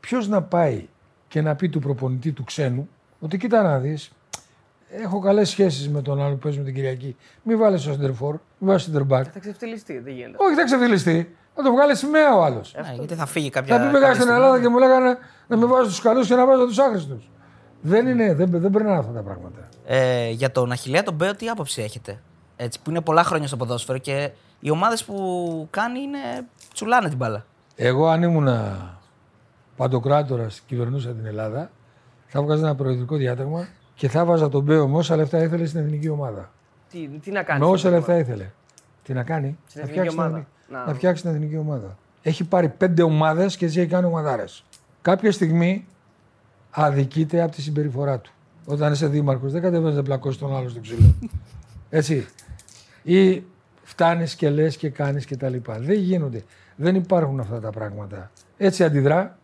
Ποιος 0.00 0.28
να 0.28 0.42
πάει 0.42 0.88
και 1.28 1.40
να 1.42 1.54
πει 1.54 1.68
του 1.68 1.78
προπονητή 1.78 2.32
του 2.32 2.44
ξένου 2.44 2.88
ότι 3.20 3.36
κοίτα 3.36 3.62
να 3.62 3.78
δεις, 3.78 4.10
έχω 4.90 5.20
καλές 5.20 5.48
σχέσεις 5.48 5.88
με 5.88 6.02
τον 6.02 6.22
άλλο 6.22 6.32
που 6.32 6.38
παίζει 6.38 6.58
με 6.58 6.64
την 6.64 6.74
Κυριακή. 6.74 7.16
Μην 7.42 7.58
βάλεις 7.58 7.82
το 7.82 7.90
σεντερφόρ, 7.92 8.30
μην 8.58 8.68
βάλεις 8.68 8.82
σεντερμπάκ. 8.82 9.26
Θα 9.32 9.38
ξεφτυλιστεί, 9.38 9.98
δεν 9.98 10.14
γίνεται. 10.14 10.36
Όχι, 10.38 10.54
θα 10.54 10.64
ξεφυλιστεί. 10.64 11.34
Θα 11.54 11.62
το 11.62 11.72
βγάλει 11.72 11.96
σημαία 11.96 12.36
ο 12.36 12.42
άλλος. 12.42 12.74
Ναι, 12.82 12.94
γιατί 12.94 13.14
θα 13.14 13.26
φύγει 13.26 13.50
κάποια. 13.50 13.76
Θα 13.76 13.80
πει 13.82 13.86
πήγα 13.86 13.98
κάποια 14.00 14.14
στην 14.14 14.26
στιγμή. 14.26 14.42
Ελλάδα 14.44 14.60
και 14.62 14.68
μου 14.68 14.78
λέγανε 14.78 15.18
να 15.48 15.56
με 15.56 15.66
βάζω 15.66 15.90
του 15.96 16.02
καλούς 16.02 16.26
και 16.26 16.34
να 16.34 16.46
βάζω 16.46 16.66
τους 16.66 16.78
άχρηστους. 16.78 17.30
Δεν 17.80 18.06
είναι, 18.06 18.34
δεν, 18.34 18.50
δεν 18.50 18.70
περνάνε 18.70 18.98
αυτά 18.98 19.12
τα 19.12 19.22
πράγματα. 19.22 19.68
Ε, 19.86 20.30
για 20.30 20.50
τον 20.50 20.72
Αχιλέα 20.72 21.02
τον 21.02 21.14
Μπέο, 21.14 21.34
τι 21.36 21.48
άποψη 21.48 21.82
έχετε; 21.82 22.20
Έτσι, 22.62 22.80
που 22.82 22.90
είναι 22.90 23.00
πολλά 23.00 23.24
χρόνια 23.24 23.46
στο 23.46 23.56
ποδόσφαιρο 23.56 23.98
και 23.98 24.30
οι 24.60 24.70
ομάδες 24.70 25.04
που 25.04 25.16
κάνει 25.70 26.00
είναι. 26.00 26.18
τσουλάνε 26.74 27.08
την 27.08 27.16
μπάλα. 27.16 27.44
Εγώ 27.76 28.06
αν 28.08 28.22
ήμουν 28.22 28.48
παντοκράτορας 29.76 30.54
και 30.54 30.62
κυβερνούσα 30.66 31.10
την 31.10 31.26
Ελλάδα, 31.26 31.70
θα 32.26 32.42
βγάζα 32.42 32.66
ένα 32.66 32.74
προεδρικό 32.74 33.16
διάταγμα 33.16 33.68
και 33.94 34.08
θα 34.08 34.24
βάζα 34.24 34.48
τον 34.48 34.62
Μπέο 34.62 34.88
με 34.88 34.96
όσα 34.96 35.16
λεφτά 35.16 35.42
ήθελε 35.42 35.66
στην 35.66 35.80
εθνική 35.80 36.08
ομάδα. 36.08 36.50
Τι, 36.90 37.08
τι 37.08 37.30
να 37.30 37.42
κάνει. 37.42 37.60
Με 37.60 37.66
όσα 37.66 37.90
λεφτά 37.90 38.16
ήθελε. 38.18 38.50
Τι 39.02 39.12
να 39.12 39.22
κάνει, 39.22 39.58
Στην 39.66 39.80
να 39.80 39.88
εθνική 39.88 39.90
φτιάξει, 40.08 40.10
την 40.16 40.18
ομάδα. 40.18 40.36
εθνική- 40.36 40.72
Να. 40.72 40.84
να 40.86 40.94
φτιάξει 40.94 41.22
την 41.22 41.30
εθνική 41.30 41.56
ομάδα. 41.56 41.96
Έχει 42.22 42.44
πάρει 42.44 42.68
πέντε 42.68 43.02
ομάδες 43.02 43.56
και 43.56 43.64
έτσι 43.64 43.80
έχει 43.80 43.88
κάνει 43.88 44.06
ομαδάρες. 44.06 44.64
Κάποια 45.02 45.32
στιγμή 45.32 45.86
αδικείται 46.70 47.42
από 47.42 47.52
τη 47.52 47.62
συμπεριφορά 47.62 48.18
του. 48.18 48.30
Όταν 48.66 48.92
είσαι 48.92 49.06
δήμαρχος, 49.06 49.52
δεν 49.52 49.62
κατεβαίνεις 49.62 49.96
να 49.96 50.02
πλακώσεις 50.02 50.38
τον 50.38 50.56
άλλο 50.56 50.68
στο 50.68 50.80
ξύλο. 50.80 51.14
Έτσι. 51.90 52.26
Ή 53.02 53.42
φτάνεις 53.82 54.34
και 54.34 54.50
λες 54.50 54.76
και 54.76 54.90
κάνεις 54.90 55.24
και 55.24 55.36
τα 55.36 55.48
λοιπά. 55.48 55.78
Δεν 55.78 55.98
γίνονται. 55.98 56.44
Δεν 56.76 56.94
υπάρχουν 56.94 57.40
αυτά 57.40 57.60
τα 57.60 57.70
πράγματα. 57.70 58.30
Έτσι 58.56 58.84
αντιδρά. 58.84 59.38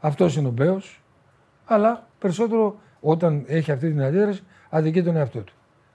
Αυτός 0.00 0.36
είναι 0.36 0.48
ο 0.48 0.50
Μπέος. 0.50 1.02
Αλλά 1.64 2.06
περισσότερο 2.18 2.80
όταν 3.00 3.44
έχει 3.46 3.72
αυτή 3.72 3.90
την 3.90 4.02
αντίδραση, 4.02 4.42
αδικεί 4.68 5.02
τον 5.02 5.16
εαυτό 5.16 5.40
του. 5.40 5.52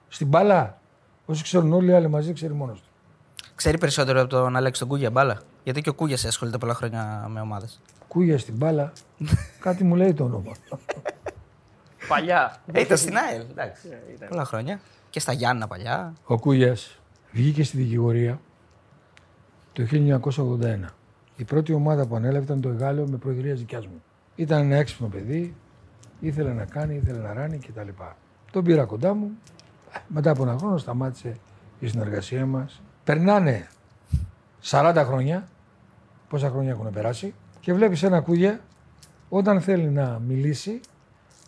Στην 0.08 0.26
μπάλα, 0.26 0.80
όσοι 1.26 1.42
ξέρουν 1.42 1.72
όλοι 1.72 1.90
οι 1.90 1.94
άλλοι 1.94 2.08
μαζί, 2.08 2.32
ξέρει 2.32 2.52
μόνος 2.52 2.80
του. 2.80 2.88
Ξέρει 3.54 3.78
περισσότερο 3.78 4.20
από 4.20 4.28
τον 4.28 4.56
Αλέξη 4.56 4.80
τον 4.80 4.88
Κούγια 4.88 5.10
μπάλα; 5.10 5.40
Γιατί 5.64 5.80
και 5.80 5.88
ο 5.88 5.94
Κούγιας 5.94 6.24
ασχολείται 6.24 6.58
πολλά 6.58 6.74
χρόνια 6.74 7.26
με 7.28 7.40
ομάδες. 7.40 7.80
Κούγια 8.08 8.38
στην 8.38 8.54
μπάλα, 8.56 8.92
κάτι 9.60 9.84
μου 9.84 9.94
λέει 9.94 10.14
το 10.14 10.24
όνομα. 10.24 10.52
Παλιά. 12.08 12.56
Ε, 12.72 12.80
ήταν 12.80 12.96
στην 12.96 13.16
ΑΕΛ, 13.16 13.44
εντάξει. 13.50 13.88
Ε, 13.90 14.12
ήταν. 14.12 14.28
Πολλά 14.28 14.44
χρόνια. 14.44 14.80
Και 15.10 15.20
στα 15.20 15.32
Γιάννα 15.32 15.66
παλιά. 15.66 16.14
Ο 16.24 16.38
Κούγια 16.38 16.76
βγήκε 17.32 17.64
στη 17.64 17.76
δικηγορία 17.76 18.40
το 19.72 19.86
1981. 19.90 20.94
Η 21.36 21.44
πρώτη 21.44 21.72
ομάδα 21.72 22.06
που 22.06 22.16
ανέλαβε 22.16 22.44
ήταν 22.44 22.60
το 22.60 22.68
Εγάλεο 22.68 23.06
με 23.08 23.16
προεδρία 23.16 23.54
δικιά 23.54 23.80
μου. 23.80 24.02
Ήταν 24.34 24.60
ένα 24.60 24.76
έξυπνο 24.76 25.08
παιδί, 25.08 25.54
ήθελε 26.20 26.52
να 26.52 26.64
κάνει, 26.64 26.94
ήθελε 26.94 27.18
να 27.18 27.32
ράνει 27.32 27.58
κτλ. 27.58 27.88
Τον 28.50 28.64
πήρα 28.64 28.84
κοντά 28.84 29.14
μου. 29.14 29.30
Μετά 30.08 30.30
από 30.30 30.42
ένα 30.42 30.58
χρόνο 30.58 30.78
σταμάτησε 30.78 31.36
η 31.78 31.86
συνεργασία 31.86 32.46
μας. 32.46 32.82
Περνάνε 33.04 33.68
40 34.62 35.02
χρόνια, 35.06 35.48
πόσα 36.28 36.50
χρόνια 36.50 36.70
έχουν 36.70 36.90
περάσει, 36.90 37.34
και 37.60 37.74
βλέπεις 37.74 38.02
ένα 38.02 38.20
Κούγια 38.20 38.60
όταν 39.28 39.60
θέλει 39.60 39.88
να 39.88 40.18
μιλήσει 40.18 40.80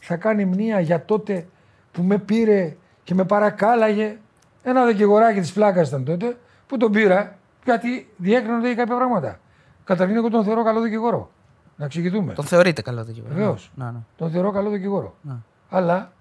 θα 0.01 0.16
κάνει 0.16 0.45
μνήα 0.45 0.81
για 0.81 1.05
τότε 1.05 1.47
που 1.93 2.03
με 2.03 2.19
πήρε 2.19 2.77
και 3.05 3.15
με 3.15 3.24
παρακάλαγε. 3.24 4.19
Ένα 4.62 4.87
δικηγοράκι 4.87 5.41
της 5.41 5.53
πλάκας 5.53 5.89
ήταν 5.89 6.05
τότε 6.05 6.37
που 6.66 6.77
τον 6.77 6.93
πήρα 6.93 7.37
γιατί 7.65 8.09
διέκρινονται 8.16 8.66
για 8.66 8.77
κάποια 8.77 8.97
πράγματα. 8.97 9.39
Καταρχήν, 9.85 10.16
εγώ 10.16 10.31
τον 10.31 10.45
θεωρώ 10.45 10.65
καλό 10.65 10.81
δικηγόρο. 10.81 11.31
Να 11.77 11.85
εξηγηθούμε. 11.85 12.33
Τον 12.33 12.45
θεωρείτε 12.45 12.83
καλό 12.83 13.05
δικηγόρο. 13.05 13.35
Βεβαίως. 13.35 13.70
Ναι, 13.74 13.85
ναι. 13.85 13.99
Τον 14.16 14.31
θεωρώ 14.31 14.51
καλό 14.51 14.70
δικηγόρο. 14.70 15.15
Ναι. 15.23 15.35
Αλλά 15.69 16.12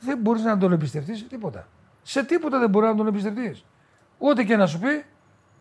δεν 0.00 0.18
μπορείς 0.18 0.42
να 0.42 0.58
τον 0.58 0.72
εμπιστευτείς 0.72 1.18
σε 1.18 1.24
τίποτα. 1.24 1.66
Σε 2.02 2.24
τίποτα 2.24 2.58
δεν 2.58 2.70
μπορεί 2.70 2.86
να 2.86 2.94
τον 2.94 3.06
εμπιστευτείς. 3.06 3.64
Ό,τι 4.18 4.44
και 4.44 4.56
να 4.56 4.66
σου 4.66 4.78
πει, 4.78 5.04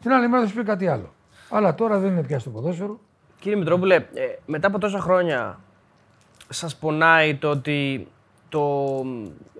την 0.01 0.11
άλλη 0.11 0.27
μέρα 0.27 0.41
θα 0.41 0.47
σου 0.47 0.55
πει 0.55 0.63
κάτι 0.63 0.87
άλλο. 0.87 1.13
Αλλά 1.49 1.75
τώρα 1.75 1.99
δεν 1.99 2.11
είναι 2.11 2.23
πια 2.23 2.39
στο 2.39 2.49
ποδόσφαιρο. 2.49 2.99
Κύριε 3.39 3.57
Μητρόπουλε, 3.57 3.95
ε, 3.95 4.05
μετά 4.45 4.67
από 4.67 4.79
τόσα 4.79 4.99
χρόνια 4.99 5.59
σας 6.49 6.75
πονάει 6.75 7.35
το 7.35 7.49
ότι 7.49 8.07
το, 8.49 8.95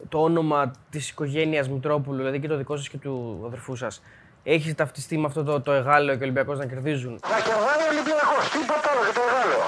το 0.09 0.21
όνομα 0.23 0.71
της 0.89 1.09
οικογένειας 1.09 1.69
Μητρόπουλου, 1.69 2.17
δηλαδή 2.17 2.39
και 2.39 2.47
το 2.47 2.57
δικό 2.57 2.75
σας 2.77 2.89
και 2.89 2.97
του 2.97 3.43
αδερφού 3.45 3.75
σας, 3.75 4.01
έχεις 4.43 4.75
ταυτιστεί 4.75 5.17
με 5.17 5.25
αυτό 5.25 5.43
το, 5.43 5.61
το 5.61 5.71
εγάλεο 5.71 6.15
και 6.15 6.21
ο 6.21 6.23
Ολυμπιακός 6.23 6.57
να 6.57 6.65
κερδίζουν; 6.65 7.11
Να 7.11 7.35
κερδάει 7.37 7.81
ο 7.87 7.89
Ολυμπιακός, 7.91 8.49
τίποτα 8.51 8.89
άλλο 8.91 9.01
και 9.07 9.13
το 9.13 9.21
Εγάλεο. 9.29 9.59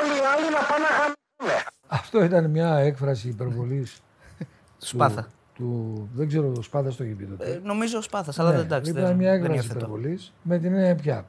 Όλοι 0.00 0.14
οι 0.20 0.24
άλλοι 0.34 0.46
να 0.56 0.60
πάνε 0.70 0.82
να 0.88 0.94
χαμηλούν. 0.98 1.64
Αυτό 1.88 2.24
ήταν 2.24 2.50
μια 2.50 2.76
έκφραση 2.76 3.28
υπερβολής 3.28 4.00
Του 4.80 4.86
Σπάθα. 4.86 5.28
του. 5.54 6.08
Δεν 6.14 6.28
ξέρω, 6.28 6.52
ο 6.58 6.62
Σπάθας 6.62 6.96
το 6.96 7.04
είχε 7.04 7.14
πει 7.14 7.24
τότε. 7.24 7.50
Ε, 7.50 7.60
νομίζω 7.64 7.98
ο 7.98 8.02
Σπάθας, 8.02 8.38
αλλά 8.38 8.50
δεν 8.50 8.60
εντάξει. 8.60 8.90
Ήταν 8.90 9.04
δεν- 9.04 9.16
μια 9.16 9.30
δεν 9.30 9.38
έκφραση 9.40 9.56
υιοθετώ. 9.58 9.78
υπερβολής 9.78 10.32
με 10.42 10.58
την 10.58 10.74
έννοια 10.74 10.94
πια. 10.94 11.26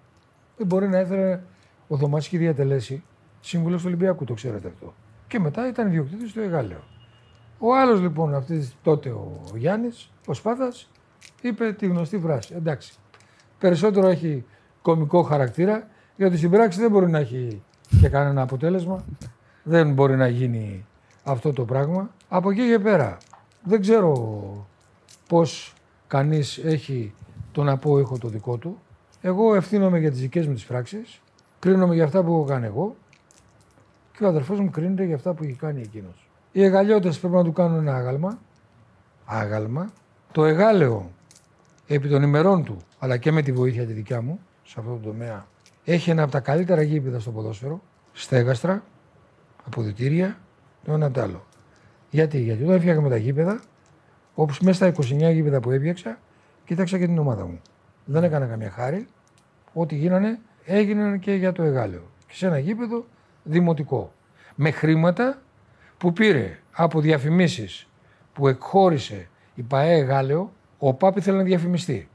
Δεν 0.57 0.67
μπορεί 0.67 0.87
να 0.87 0.97
έφερε 0.97 1.41
ο 1.87 1.97
Θωμάς 1.97 2.25
είχε 2.25 2.37
διατελέσει 2.37 3.03
σύμβουλος 3.39 3.79
του 3.81 3.87
Ολυμπιακού, 3.87 4.23
το 4.25 4.33
ξέρετε 4.33 4.67
αυτό. 4.67 4.93
Και 5.27 5.39
μετά 5.39 5.67
ήταν 5.67 5.87
ιδιοκτήτης 5.87 6.31
του 6.33 6.39
Εγάλεο. 6.39 6.79
Ο 7.59 7.75
άλλος 7.75 8.01
λοιπόν, 8.01 8.35
αυτής 8.35 8.75
τότε 8.83 9.09
ο 9.09 9.41
Γιάννης, 9.55 10.09
ο 10.27 10.33
Σπάθας, 10.33 10.89
είπε 11.41 11.71
τη 11.71 11.87
γνωστή 11.87 12.19
φράση. 12.19 12.53
Εντάξει. 12.55 12.93
Περισσότερο 13.59 14.07
έχει 14.07 14.45
κομικό 14.81 15.21
χαρακτήρα, 15.21 15.87
γιατί 16.15 16.37
στην 16.37 16.49
πράξη 16.49 16.79
δεν 16.79 16.91
μπορεί 16.91 17.09
να 17.09 17.19
έχει 17.19 17.61
και 18.01 18.09
κανένα 18.09 18.41
αποτέλεσμα. 18.41 19.03
Δεν 19.63 19.93
μπορεί 19.93 20.15
να 20.15 20.27
γίνει 20.27 20.85
αυτό 21.23 21.53
το 21.53 21.65
πράγμα. 21.65 22.09
Από 22.29 22.51
εκεί 22.51 22.67
και 22.69 22.79
πέρα, 22.79 23.17
δεν 23.63 23.81
ξέρω 23.81 24.67
πώς 25.27 25.73
κανείς 26.07 26.57
έχει 26.57 27.13
τον 27.51 27.69
απόϊχο 27.69 28.17
το 28.17 28.27
δικό 28.27 28.57
του. 28.57 28.79
Εγώ 29.21 29.55
ευθύνομαι 29.55 29.99
για 29.99 30.11
τις 30.11 30.19
δικές 30.19 30.47
μου 30.47 30.53
τις 30.53 30.65
πράξεις 30.65 31.21
Κρίνομαι 31.59 31.93
για 31.93 32.03
αυτά 32.03 32.23
που 32.23 32.31
έχω 32.31 32.43
κάνει 32.43 32.65
εγώ 32.65 32.95
και 34.17 34.23
ο 34.23 34.27
αδερφός 34.27 34.59
μου 34.59 34.69
κρίνεται 34.69 35.03
για 35.03 35.15
αυτά 35.15 35.33
που 35.33 35.43
έχει 35.43 35.53
κάνει 35.53 35.81
εκείνος. 35.81 36.26
Οι 36.57 36.63
εγαλιώτες 36.63 37.19
πρέπει 37.19 37.35
να 37.35 37.43
του 37.43 37.51
κάνουν 37.51 37.77
ένα 37.77 37.95
άγαλμα. 37.95 38.39
Άγαλμα. 39.25 39.89
Το 40.31 40.45
εγάλεο 40.45 41.11
επί 41.87 42.07
των 42.07 42.23
ημερών 42.23 42.63
του, 42.63 42.77
αλλά 42.99 43.17
και 43.17 43.31
με 43.31 43.41
τη 43.41 43.51
βοήθεια 43.51 43.85
τη 43.85 43.93
δικιά 43.93 44.21
μου 44.21 44.39
σε 44.63 44.75
αυτό 44.79 44.91
το 44.91 45.07
τομέα, 45.07 45.47
έχει 45.83 46.09
ένα 46.09 46.23
από 46.23 46.31
τα 46.31 46.39
καλύτερα 46.39 46.81
γήπεδα 46.81 47.19
στο 47.19 47.31
ποδόσφαιρο. 47.31 47.81
Στέγαστρα, 48.13 48.83
αποδητήρια, 49.65 50.37
το 50.85 50.93
ένα 50.93 51.11
το 51.11 51.21
άλλο. 51.21 51.45
Γιατί, 52.09 52.39
γιατί 52.39 52.63
όταν 52.63 52.79
φτιάχναμε 52.79 53.09
τα 53.09 53.17
γήπεδα, 53.17 53.61
όπως 54.33 54.59
μέσα 54.59 54.91
στα 54.91 55.03
29 55.27 55.33
γήπεδα 55.33 55.59
που 55.59 55.71
έφτιαξα, 55.71 56.19
κοίταξα 56.65 56.97
και 56.97 57.05
την 57.05 57.17
ομάδα 57.17 57.45
μου. 57.45 57.61
Δεν 58.05 58.23
έκανα 58.23 58.45
καμία 58.45 58.69
χάρη. 58.69 59.07
Ό,τι 59.73 59.95
γίνανε, 59.95 60.39
έγιναν 60.65 61.19
και 61.19 61.33
για 61.33 61.51
το 61.51 61.63
εγάλεο. 61.63 62.01
Και 62.27 62.33
σε 62.33 62.45
ένα 62.45 62.59
γήπεδο 62.59 63.05
δημοτικό. 63.43 64.11
Με 64.55 64.71
χρήματα 64.71 65.41
που 65.97 66.13
πήρε 66.13 66.59
από 66.71 66.99
διαφημίσεις 67.01 67.87
που 68.33 68.47
εκχώρησε 68.47 69.29
η 69.55 69.61
ΠαΕ 69.61 69.97
Εγάλεο, 69.97 70.51
ο 70.77 70.93
ΠΑΠ 70.93 71.17
ήθελε 71.17 71.37
να 71.37 71.43
διαφημιστεί. 71.43 72.09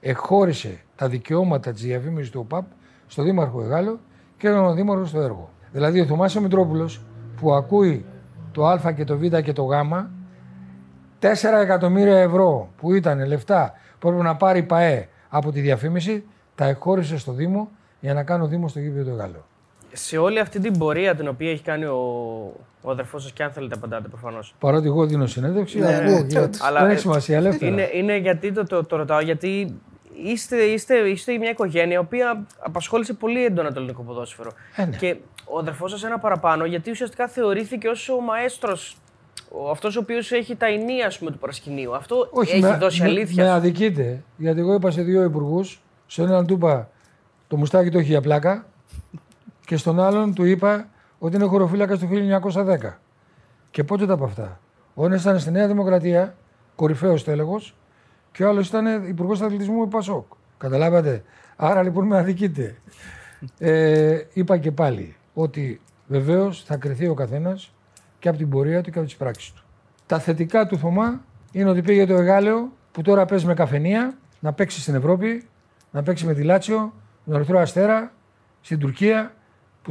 Εκχώρησε 0.00 0.80
τα 0.96 1.08
δικαιώματα 1.08 1.72
της 1.72 1.82
διαφήμισης 1.82 2.30
του 2.30 2.40
ΟΠΑΠ 2.40 2.64
στο 3.06 3.22
Δήμαρχο 3.22 3.62
Εγάλεο 3.62 3.98
και 4.36 4.48
ήταν 4.48 4.64
ο 4.64 4.74
Δήμαρχο 4.74 5.04
στο 5.04 5.20
έργο. 5.20 5.50
Δηλαδή 5.72 6.00
ο 6.00 6.04
Θωμάς 6.06 6.36
ο 6.36 6.40
Μητρόπουλος 6.40 7.02
που 7.36 7.52
ακούει 7.52 8.04
το 8.52 8.66
Α 8.66 8.92
και 8.92 9.04
το 9.04 9.18
Β 9.18 9.36
και 9.36 9.52
το 9.52 9.62
Γ 9.62 9.72
4 11.20 11.26
εκατομμύρια 11.62 12.18
ευρώ 12.18 12.70
που 12.76 12.94
ήταν 12.94 13.26
λεφτά 13.26 13.72
που 13.98 14.08
έπρεπε 14.08 14.26
να 14.26 14.36
πάρει 14.36 14.58
η 14.58 14.62
ΠαΕ 14.62 15.08
από 15.28 15.52
τη 15.52 15.60
διαφήμιση, 15.60 16.24
τα 16.54 16.64
εκχώρησε 16.64 17.18
στο 17.18 17.32
Δήμο 17.32 17.70
για 18.00 18.14
να 18.14 18.22
κάνει 18.22 18.44
ο 18.44 18.46
Δήμο 18.46 18.70
το 18.72 18.80
γήπεδο 18.80 19.10
του 19.10 19.16
Γάλλου. 19.16 19.44
Σε 19.92 20.18
όλη 20.18 20.38
αυτή 20.38 20.60
την 20.60 20.78
πορεία 20.78 21.14
την 21.14 21.28
οποία 21.28 21.50
έχει 21.50 21.62
κάνει 21.62 21.84
ο, 21.84 21.96
ο 22.82 22.90
αδερφός 22.90 23.22
σας, 23.22 23.32
και 23.32 23.42
αν 23.42 23.50
θέλετε, 23.50 23.74
απαντάτε 23.74 24.08
προφανώς. 24.08 24.54
Παρότι 24.58 24.86
εγώ 24.86 25.06
δίνω 25.06 25.26
συνέντευξη, 25.26 25.78
Ναι, 25.78 25.96
ακούω. 25.96 26.10
ναι, 26.18 26.22
και- 26.22 26.38
Αλλά, 26.60 26.80
δεν 26.80 26.88
ε, 26.88 26.92
έχει 26.92 27.00
σημασία, 27.00 27.36
ελεύθερα. 27.36 27.70
Είναι, 27.70 27.88
είναι 27.92 28.16
γιατί 28.16 28.52
το, 28.52 28.64
το, 28.64 28.84
το 28.84 28.96
ρωτάω, 28.96 29.20
γιατί 29.20 29.80
είστε, 30.24 30.56
είστε, 30.56 30.94
είστε 30.98 31.38
μια 31.38 31.50
οικογένεια 31.50 31.94
η 31.94 31.98
οποία 31.98 32.46
απασχόλησε 32.58 33.12
πολύ 33.12 33.44
έντονα 33.44 33.68
το 33.72 33.78
ελληνικό 33.78 34.02
ποδόσφαιρο. 34.02 34.50
Ε, 34.76 34.84
ναι. 34.84 34.96
Και 34.96 35.16
ο 35.44 35.58
αδερφός 35.58 35.90
σας 35.90 36.04
ένα 36.04 36.18
παραπάνω, 36.18 36.64
γιατί 36.64 36.90
ουσιαστικά 36.90 37.28
θεωρήθηκε 37.28 37.88
ως 37.88 38.08
ο 38.08 38.20
μαέστρος, 38.20 38.96
αυτός 39.70 39.96
ο 39.96 40.00
οποίος 40.00 40.32
έχει 40.32 40.56
τα 40.56 40.66
ενία 40.66 41.06
ας 41.06 41.18
πούμε, 41.18 41.30
του 41.30 41.38
παρασκηνίου. 41.38 41.94
Αυτό 41.94 42.28
έχει 42.42 42.60
με, 42.60 42.76
δώσει 42.80 43.00
με- 43.02 43.08
αλήθεια. 43.08 43.44
Με 43.44 43.50
αδικείτε, 43.50 44.22
γιατί 44.36 44.60
εγώ 44.60 44.74
είπα 44.74 44.90
σε 44.90 45.02
δύο 45.02 45.22
υπουργούς, 45.24 45.82
στον 46.06 46.26
έναν 46.28 46.46
του 46.46 46.54
είπα 46.54 46.88
το 47.48 47.56
μουστάκι 47.56 47.90
το 47.90 47.98
έχει 47.98 48.08
για 48.10 48.20
πλάκα 48.20 48.64
και 49.70 49.76
στον 49.76 50.00
άλλον 50.00 50.34
του 50.34 50.44
είπα 50.44 50.88
ότι 51.18 51.36
είναι 51.36 51.44
χωροφύλακας 51.44 51.98
του 51.98 52.08
1910. 52.52 52.98
Και 53.70 53.84
πότε 53.84 54.06
τα 54.06 54.12
από 54.12 54.24
αυτά; 54.24 54.60
Ο 54.94 55.04
ένας 55.04 55.22
ήταν 55.22 55.38
στη 55.38 55.50
Νέα 55.50 55.66
Δημοκρατία, 55.66 56.36
κορυφαίος 56.74 57.24
τέλεγος, 57.24 57.76
και 58.32 58.44
ο 58.44 58.48
άλλος 58.48 58.68
ήταν 58.68 59.08
υπουργός 59.08 59.40
αθλητισμού 59.40 59.88
Πασόκ. 59.88 60.24
Καταλάβατε; 60.58 61.22
Άρα 61.56 61.82
λοιπόν 61.82 62.06
με 62.06 62.18
αδικείτε. 62.18 62.76
Ε, 63.58 64.18
είπα 64.32 64.58
και 64.58 64.72
πάλι 64.72 65.16
ότι 65.34 65.80
βεβαίως 66.06 66.62
θα 66.62 66.76
κρυθεί 66.76 67.08
ο 67.08 67.14
καθένας 67.14 67.72
και 68.18 68.28
από 68.28 68.38
την 68.38 68.48
πορεία 68.48 68.80
του 68.82 68.90
και 68.90 68.98
από 68.98 69.06
τις 69.06 69.16
πράξεις 69.16 69.52
του. 69.52 69.62
Τα 70.06 70.18
θετικά 70.18 70.66
του 70.66 70.78
Θωμά 70.78 71.20
είναι 71.52 71.70
ότι 71.70 71.82
πήγε 71.82 72.06
το 72.06 72.14
Εγάλεο 72.14 72.72
που 72.92 73.02
τώρα 73.02 73.24
παίζει 73.24 73.46
με 73.46 73.54
καφενεία 73.54 74.18
να 74.40 74.52
παίξει 74.52 74.80
στην 74.80 74.94
Ευρώπη, 74.94 75.48
να 75.90 76.02
παίξει 76.02 76.26
με 76.26 76.34
τη 76.34 76.42
Λάτσιο, 76.42 76.92
τον 77.24 77.34
Ερυθρό 77.34 77.58
Αστέρα, 77.58 78.12
στην 78.60 78.78
Τουρκία 78.78 79.34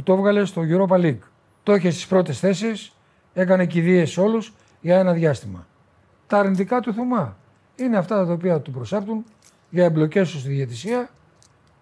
που 0.00 0.06
το 0.06 0.12
έβγαλε 0.12 0.44
στο 0.44 0.62
Europa 0.68 1.00
League. 1.00 1.18
Το 1.62 1.74
είχε 1.74 1.90
στις 1.90 2.06
πρώτες 2.06 2.38
θέσεις, 2.38 2.92
έκανε 3.34 3.66
κηδείες 3.66 4.10
σε 4.10 4.20
όλους 4.20 4.52
για 4.80 4.98
ένα 4.98 5.12
διάστημα. 5.12 5.66
Τα 6.26 6.38
αρνητικά 6.38 6.80
του 6.80 6.94
Θωμά 6.94 7.36
είναι 7.76 7.96
αυτά 7.96 8.26
τα 8.26 8.32
οποία 8.32 8.60
του 8.60 8.70
προσάπτουν 8.70 9.24
για 9.70 9.84
εμπλοκές 9.84 10.30
τους 10.30 10.40
στη 10.40 10.48
διαιτησία 10.48 11.10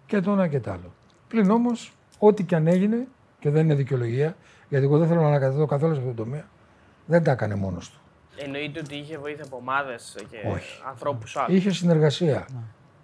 και 0.05 0.19
το 0.19 0.31
ένα 0.31 0.47
και 0.47 0.59
το 0.59 0.71
άλλο. 0.71 0.93
Πλην 1.27 1.49
όμως, 1.49 1.93
ό,τι 2.19 2.43
και 2.43 2.55
αν 2.55 2.67
έγινε, 2.67 3.07
και 3.39 3.49
δεν 3.49 3.63
είναι 3.63 3.75
δικαιολογία, 3.75 4.35
γιατί 4.69 4.85
εγώ 4.85 4.97
δεν 4.97 5.07
θέλω 5.07 5.21
να 5.21 5.27
ανακαταθώ 5.27 5.65
καθόλου 5.65 5.93
σε 5.93 5.99
αυτό 5.99 6.13
το 6.13 6.23
τομέα, 6.23 6.45
δεν 7.05 7.23
τα 7.23 7.31
έκανε 7.31 7.55
μόνος 7.55 7.89
του. 7.89 7.99
Εννοείται 8.35 8.79
ότι 8.79 8.95
είχε 8.95 9.17
βοήθεια 9.17 9.43
από 9.43 9.57
ομάδες 9.57 10.15
και 10.29 10.37
Όχι. 10.53 10.81
ανθρώπους 10.87 11.37
άλλους. 11.37 11.57
Είχε 11.57 11.71
συνεργασία. 11.71 12.47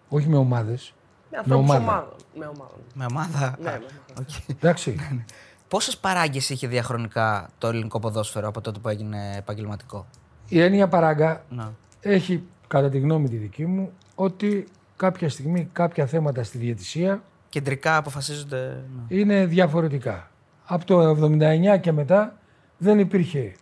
Όχι 0.10 0.30
με 0.30 0.38
ομάδες. 0.38 0.94
Με 1.36 1.56
ανθρώπους 1.56 1.70
ομάδα. 1.70 1.84
ομάδων. 1.92 2.14
Με 2.36 2.46
ομάδων. 2.46 2.80
Με 2.94 3.06
ομάδα. 3.12 3.56
Ναι, 3.60 3.70
με 3.70 3.72
ομάδων. 4.10 4.26
Εντάξει. 4.60 4.96
Πόσες 5.68 5.98
παράγκες 5.98 6.50
είχε 6.50 6.68
διαχρονικά 6.68 7.50
το 7.58 7.68
ελληνικό 7.68 8.00
ποδόσφαιρο 8.00 8.48
από 8.48 8.62
τότε 8.62 8.80
που 8.80 8.90
έγινε 8.90 9.34
επαγγελματικό; 9.38 10.06
Η 10.48 10.62
έννοια 10.62 10.88
παράγκα 10.88 11.44
Να. 11.50 11.74
έχει, 12.02 12.44
κατά 12.68 12.90
τη 12.90 13.00
γνώμη 13.00 13.30
τη 13.30 13.36
δική 13.36 13.66
μου, 13.66 13.92
ότι 14.16 14.68
κάποια 14.96 15.30
στιγμή 15.30 15.70
κάποια 15.72 16.06
θέματα 16.06 16.44
στη 16.44 16.58
διαιτησία 16.58 17.24
Κεντρικά 17.50 17.98
αποφασίζονται. 17.98 18.84
ναι. 19.10 19.18
είναι 19.20 19.46
διαφορετικά. 19.46 20.30
Από 20.66 20.86
το 20.86 21.10
79 21.10 21.80
και 21.82 21.92
μετά 21.92 22.38
δεν 22.78 23.00
υπήρχε 23.00 23.54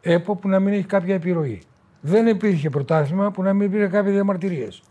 ΕΠΟ 0.00 0.36
που 0.36 0.48
να 0.48 0.60
μην 0.60 0.72
έχει 0.74 0.84
κάποια 0.86 1.14
επιρροή. 1.14 1.62
Δεν 2.00 2.26
υπήρχε 2.26 2.70
πρωτάθλημα 2.70 3.30
που 3.30 3.42
να 3.42 3.52
μην 3.52 3.66
υπήρχε 3.66 3.86
κάποιες 3.86 4.12
διαμαρτυρίες. 4.14 4.82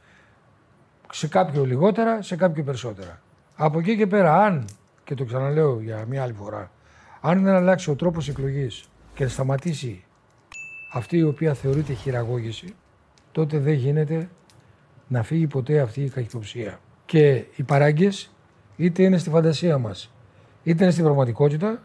Σε 1.11 1.27
κάποιο 1.27 1.65
λιγότερα, 1.65 2.21
σε 2.21 2.35
κάποιο 2.35 2.63
περισσότερα. 2.63 3.21
Από 3.55 3.79
εκεί 3.79 3.97
και 3.97 4.07
πέρα, 4.07 4.43
αν, 4.43 4.65
και 5.03 5.15
το 5.15 5.25
ξαναλέω 5.25 5.81
για 5.81 6.05
μια 6.07 6.23
άλλη 6.23 6.33
φορά, 6.33 6.71
αν 7.21 7.43
δεν 7.43 7.53
αλλάξει 7.53 7.89
ο 7.89 7.95
τρόπος 7.95 8.27
εκλογής 8.27 8.83
και 9.13 9.27
σταματήσει 9.27 10.03
αυτή 10.93 11.17
η 11.17 11.23
οποία 11.23 11.53
θεωρείται 11.53 11.93
χειραγώγηση, 11.93 12.75
τότε 13.31 13.59
δεν 13.59 13.73
γίνεται 13.73 14.29
να 15.07 15.23
φύγει 15.23 15.47
ποτέ 15.47 15.79
αυτή 15.79 16.01
η 16.01 16.09
καχυποψία. 16.09 16.79
Και 17.05 17.45
οι 17.55 17.63
παράγκες 17.63 18.31
είτε 18.75 19.03
είναι 19.03 19.17
στη 19.17 19.29
φαντασία 19.29 19.77
μας, 19.77 20.11
είτε 20.63 20.83
είναι 20.83 20.91
στην 20.91 21.03
πραγματικότητα, 21.03 21.81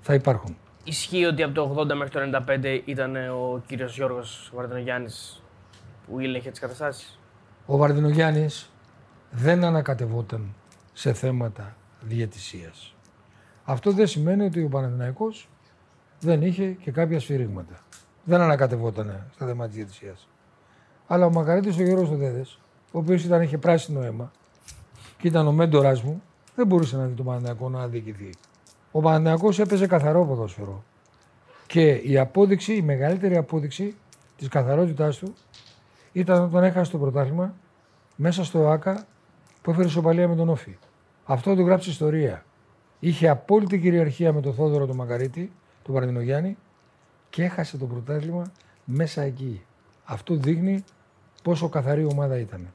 θα 0.00 0.14
υπάρχουν. 0.14 0.56
Ισχύει 0.84 1.24
ότι 1.24 1.42
από 1.42 1.54
το 1.54 1.76
80 1.78 1.94
μέχρι 1.94 2.30
το 2.30 2.44
95 2.48 2.82
ήταν 2.84 3.16
ο 3.16 3.62
κύριος 3.66 3.96
Γιώργος 3.96 4.50
Βαρδινογιάννης 4.54 5.42
που 6.06 6.20
ήλεγχε 6.20 6.50
τις 6.50 6.60
καταστάσεις; 6.60 7.18
Ο 7.72 7.76
Βαρδινογιάννης 7.76 8.70
δεν 9.30 9.64
ανακατευόταν 9.64 10.54
σε 10.92 11.12
θέματα 11.12 11.76
διαιτησίας. 12.00 12.94
Αυτό 13.64 13.92
δεν 13.92 14.06
σημαίνει 14.06 14.44
ότι 14.44 14.62
ο 14.62 14.68
Παναθηναϊκός 14.68 15.48
δεν 16.20 16.42
είχε 16.42 16.66
και 16.66 16.90
κάποια 16.90 17.20
σφυρίγματα. 17.20 17.80
Δεν 18.24 18.40
ανακατευόταν 18.40 19.26
στα 19.34 19.46
θέματα 19.46 19.66
της 19.66 19.76
διαιτησίας. 19.76 20.28
Αλλά 21.06 21.26
ο 21.26 21.30
Μακαρίτης 21.30 21.78
ο 21.78 21.82
Γιώργος 21.82 22.16
Δέδες, 22.16 22.58
ο 22.92 22.98
οποίος 22.98 23.24
ήταν, 23.24 23.42
είχε 23.42 23.58
πράσινο 23.58 24.02
αίμα 24.02 24.30
και 25.18 25.28
ήταν 25.28 25.46
ο 25.46 25.52
μέντορας 25.52 26.02
μου, 26.02 26.22
δεν 26.54 26.66
μπορούσε 26.66 26.96
να 26.96 27.04
δει 27.04 27.14
τον 27.14 27.24
Παναθηναϊκό 27.24 27.68
να 27.68 27.82
αδικηθεί. 27.82 28.30
Ο 28.90 29.00
Παναθηναϊκός 29.00 29.58
έπαιζε 29.58 29.86
καθαρό 29.86 30.26
ποδόσφαιρο. 30.26 30.84
Και 31.66 31.90
η 31.90 32.18
απόδειξη, 32.18 32.74
η 32.74 32.82
μεγαλύτερη 32.82 33.36
απόδειξη 33.36 33.94
της 34.36 34.48
καθαρότητάς 34.48 35.16
του 35.16 35.34
ήταν 36.12 36.42
όταν 36.42 36.64
έχασε 36.64 36.90
το 36.90 36.98
πρωτάθλημα 36.98 37.54
μέσα 38.16 38.44
στο 38.44 38.68
ΆΚΑ 38.68 39.06
που 39.62 39.70
έφερε 39.70 39.88
σοπαλία 39.88 40.28
με 40.28 40.36
τον 40.36 40.48
Όφη. 40.48 40.78
Αυτό 41.24 41.54
το 41.54 41.62
γράψει 41.62 41.90
ιστορία. 41.90 42.44
Είχε 42.98 43.28
απόλυτη 43.28 43.78
κυριαρχία 43.78 44.32
με 44.32 44.40
τον 44.40 44.54
Θόδωρο 44.54 44.86
τον 44.86 44.96
Μακαρίτη, 44.96 45.52
τον 45.82 45.94
Παραδεινογιάννη 45.94 46.56
και 47.30 47.44
έχασε 47.44 47.76
το 47.78 47.86
πρωτάθλημα 47.86 48.52
μέσα 48.84 49.22
εκεί. 49.22 49.64
Αυτό 50.04 50.34
δείχνει 50.34 50.84
πόσο 51.42 51.68
καθαρή 51.68 52.04
ομάδα 52.04 52.38
ήταν. 52.38 52.72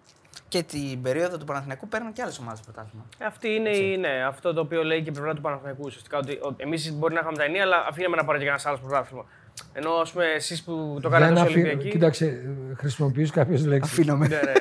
Και 0.48 0.64
την 0.64 1.02
περίοδο 1.02 1.38
του 1.38 1.46
Παναθηναϊκού 1.46 1.88
παίρνουν 1.88 2.14
και 2.14 2.22
άλλες 2.22 2.40
ομάδες 2.40 2.60
πρωτάθλημα. 2.60 3.06
Αυτή 3.26 3.50
είναι 3.50 3.70
η, 3.70 3.98
ναι, 3.98 4.24
αυτό 4.28 4.54
το 4.54 4.62
οποίο 4.62 4.84
λέει 4.84 5.02
και 5.02 5.10
η 5.10 5.14
πλευρά 5.14 5.34
του 5.34 5.42
Παναθηναϊκού. 5.42 5.82
Ουσιαστικά 5.86 6.18
ότι 6.18 6.40
εμείς 6.58 6.94
μπορεί 6.94 7.14
να 7.14 7.20
είχαμε 7.20 7.38
τα 7.38 7.44
ενία, 7.44 7.62
αλλά 7.62 7.86
αφήναμε 7.90 8.16
να 8.16 8.26
πάρει 8.26 8.40
και 8.40 8.46
ένα 8.46 8.60
άλλος 8.64 8.80
πρωτάθλημα. 8.80 9.26
Ενώ 9.74 9.90
ας 9.92 10.12
πούμε 10.12 10.26
εσείς 10.26 10.64
που 10.64 10.98
το 11.02 11.10
κάνατε 11.10 11.34
Δεν 11.34 11.44
ως 11.44 11.50
αφή- 11.50 11.56
Ολυμπιακοί. 11.56 11.90
Κοίταξε, 11.90 12.42
χρησιμοποιείς 12.76 13.32
κάποιες 13.32 13.66
λέξεις. 13.66 13.92
Αφήνομαι. 13.94 14.28
Ναι, 14.28 14.36
ναι. 14.36 14.54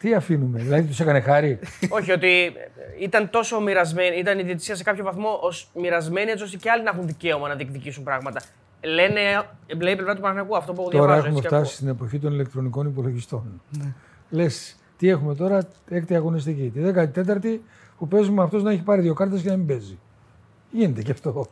Τι 0.00 0.14
αφήνουμε, 0.14 0.58
δηλαδή 0.58 0.86
τους 0.86 1.00
έκανε 1.00 1.20
χάρη; 1.20 1.58
Όχι, 1.88 2.12
ότι 2.12 2.52
ήταν 2.98 3.30
τόσο 3.30 3.60
μοιρασμένη, 3.60 4.16
ήταν 4.16 4.38
η 4.38 4.42
διαιτησία 4.42 4.74
σε 4.74 4.82
κάποιο 4.82 5.04
βαθμό 5.04 5.38
ως 5.42 5.70
μοιρασμένη 5.74 6.30
έτσι 6.30 6.44
ώστε 6.44 6.56
και 6.56 6.70
άλλοι 6.70 6.82
να 6.82 6.90
έχουν 6.90 7.06
δικαίωμα 7.06 7.48
να 7.48 7.54
διεκδικήσουν 7.54 8.04
πράγματα. 8.04 8.40
Λένε, 8.84 9.20
λέει 9.78 9.92
η 9.92 9.96
πλευρά 9.96 10.14
του 10.14 10.20
Παναγιακού 10.20 10.56
αυτό 10.56 10.72
που 10.72 10.82
τώρα 10.82 10.92
διαβάζω. 10.92 11.18
έχουμε 11.18 11.28
έτσι 11.30 11.40
και 11.42 11.46
φτάσει 11.46 11.62
ακούω. 11.62 11.72
στην 11.74 11.88
εποχή 11.88 12.18
των 12.18 12.32
ηλεκτρονικών 12.32 12.86
υπολογιστών. 12.86 13.60
Λες, 14.30 14.76
τι 14.96 15.08
έχουμε 15.08 15.34
τώρα, 15.34 15.68
έκτη 15.88 16.14
αγωνιστική. 16.14 16.72
Τη 16.74 16.80
14η 16.80 17.58
που 17.98 18.08
παίζουμε 18.08 18.42
αυτό 18.42 18.58
να 18.62 18.70
έχει 18.72 18.82
πάρει 18.82 19.00
δύο 19.02 19.14
κάρτες 19.14 19.42
και 19.42 19.48
να 19.48 19.56
μην 19.56 19.66
παίζει. 19.66 19.98
Γίνεται 20.70 21.02
και 21.02 21.10
αυτό. 21.12 21.50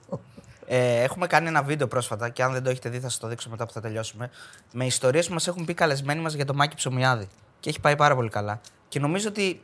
Ε, 0.70 1.02
έχουμε 1.02 1.26
κάνει 1.26 1.48
ένα 1.48 1.62
βίντεο 1.62 1.88
πρόσφατα 1.88 2.28
και 2.28 2.42
αν 2.42 2.52
δεν 2.52 2.62
το 2.62 2.70
έχετε 2.70 2.88
δει 2.88 3.00
θα 3.00 3.08
σας 3.08 3.18
το 3.18 3.28
δείξω 3.28 3.50
μετά 3.50 3.66
που 3.66 3.72
θα 3.72 3.80
τελειώσουμε. 3.80 4.30
Με 4.72 4.84
ιστορίες 4.84 5.26
που 5.26 5.32
μας 5.32 5.48
έχουν 5.48 5.64
πει 5.64 5.74
καλεσμένοι 5.74 6.20
μας 6.20 6.34
για 6.34 6.44
το 6.44 6.54
Μάκη 6.54 6.76
Ψωμιάδη. 6.76 7.28
Και 7.60 7.68
έχει 7.68 7.80
πάει 7.80 7.96
πάρα 7.96 8.14
πολύ 8.14 8.28
καλά. 8.28 8.60
Και 8.88 9.00
νομίζω 9.00 9.28
ότι 9.28 9.62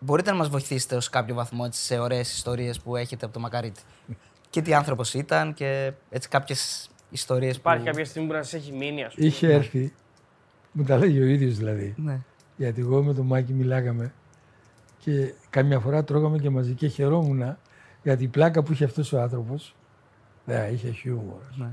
μπορείτε 0.00 0.30
να 0.30 0.36
μας 0.36 0.48
βοηθήσετε 0.48 0.96
ως 0.96 1.08
κάποιο 1.08 1.34
βαθμό 1.34 1.62
έτσι, 1.66 1.82
σε 1.82 1.98
ωραίες 1.98 2.32
ιστορίες 2.32 2.80
που 2.80 2.96
έχετε 2.96 3.24
από 3.24 3.34
το 3.34 3.40
Μακαρίτη. 3.40 3.80
και 4.50 4.62
τι 4.62 4.74
άνθρωπος 4.74 5.14
ήταν 5.14 5.54
και 5.54 5.92
έτσι 6.10 6.28
κάποιες 6.28 6.90
ιστορίες 7.10 7.54
που. 7.54 7.60
Υπάρχει 7.60 7.84
κάποια 7.84 8.04
στιγμή 8.04 8.28
που 8.28 8.34
να 8.34 8.42
σας 8.42 8.52
έχει 8.52 8.72
μείνει, 8.72 9.04
ας 9.04 9.14
πούμε. 9.14 9.26
Είχε 9.26 9.52
έρθει, 9.52 9.92
μου 10.72 10.84
τα 10.84 10.96
λέγει 10.96 11.20
ο 11.20 11.26
ίδιος 11.26 11.56
δηλαδή. 11.56 11.94
Ναι. 11.96 12.18
Γιατί 12.56 12.80
εγώ 12.80 13.02
με 13.02 13.14
τον 13.14 13.26
Μάκη 13.26 13.52
μιλάγαμε 13.52 14.12
και 14.98 15.32
καμιά 15.50 15.80
φορά 15.80 16.04
τρώγαμε 16.04 16.38
και 16.38 16.50
μαζί 16.50 16.72
και 16.72 16.86
χαιρόμουν 16.86 17.56
γιατί 18.02 18.24
η 18.24 18.28
πλάκα 18.28 18.62
που 18.62 18.72
είχε 18.72 18.84
αυτός 18.84 19.12
ο 19.12 19.20
άνθρωπος. 19.20 19.74
Ναι, 20.46 20.68
είχε 20.72 20.90
χιούμορ. 20.90 21.40
Ναι. 21.56 21.68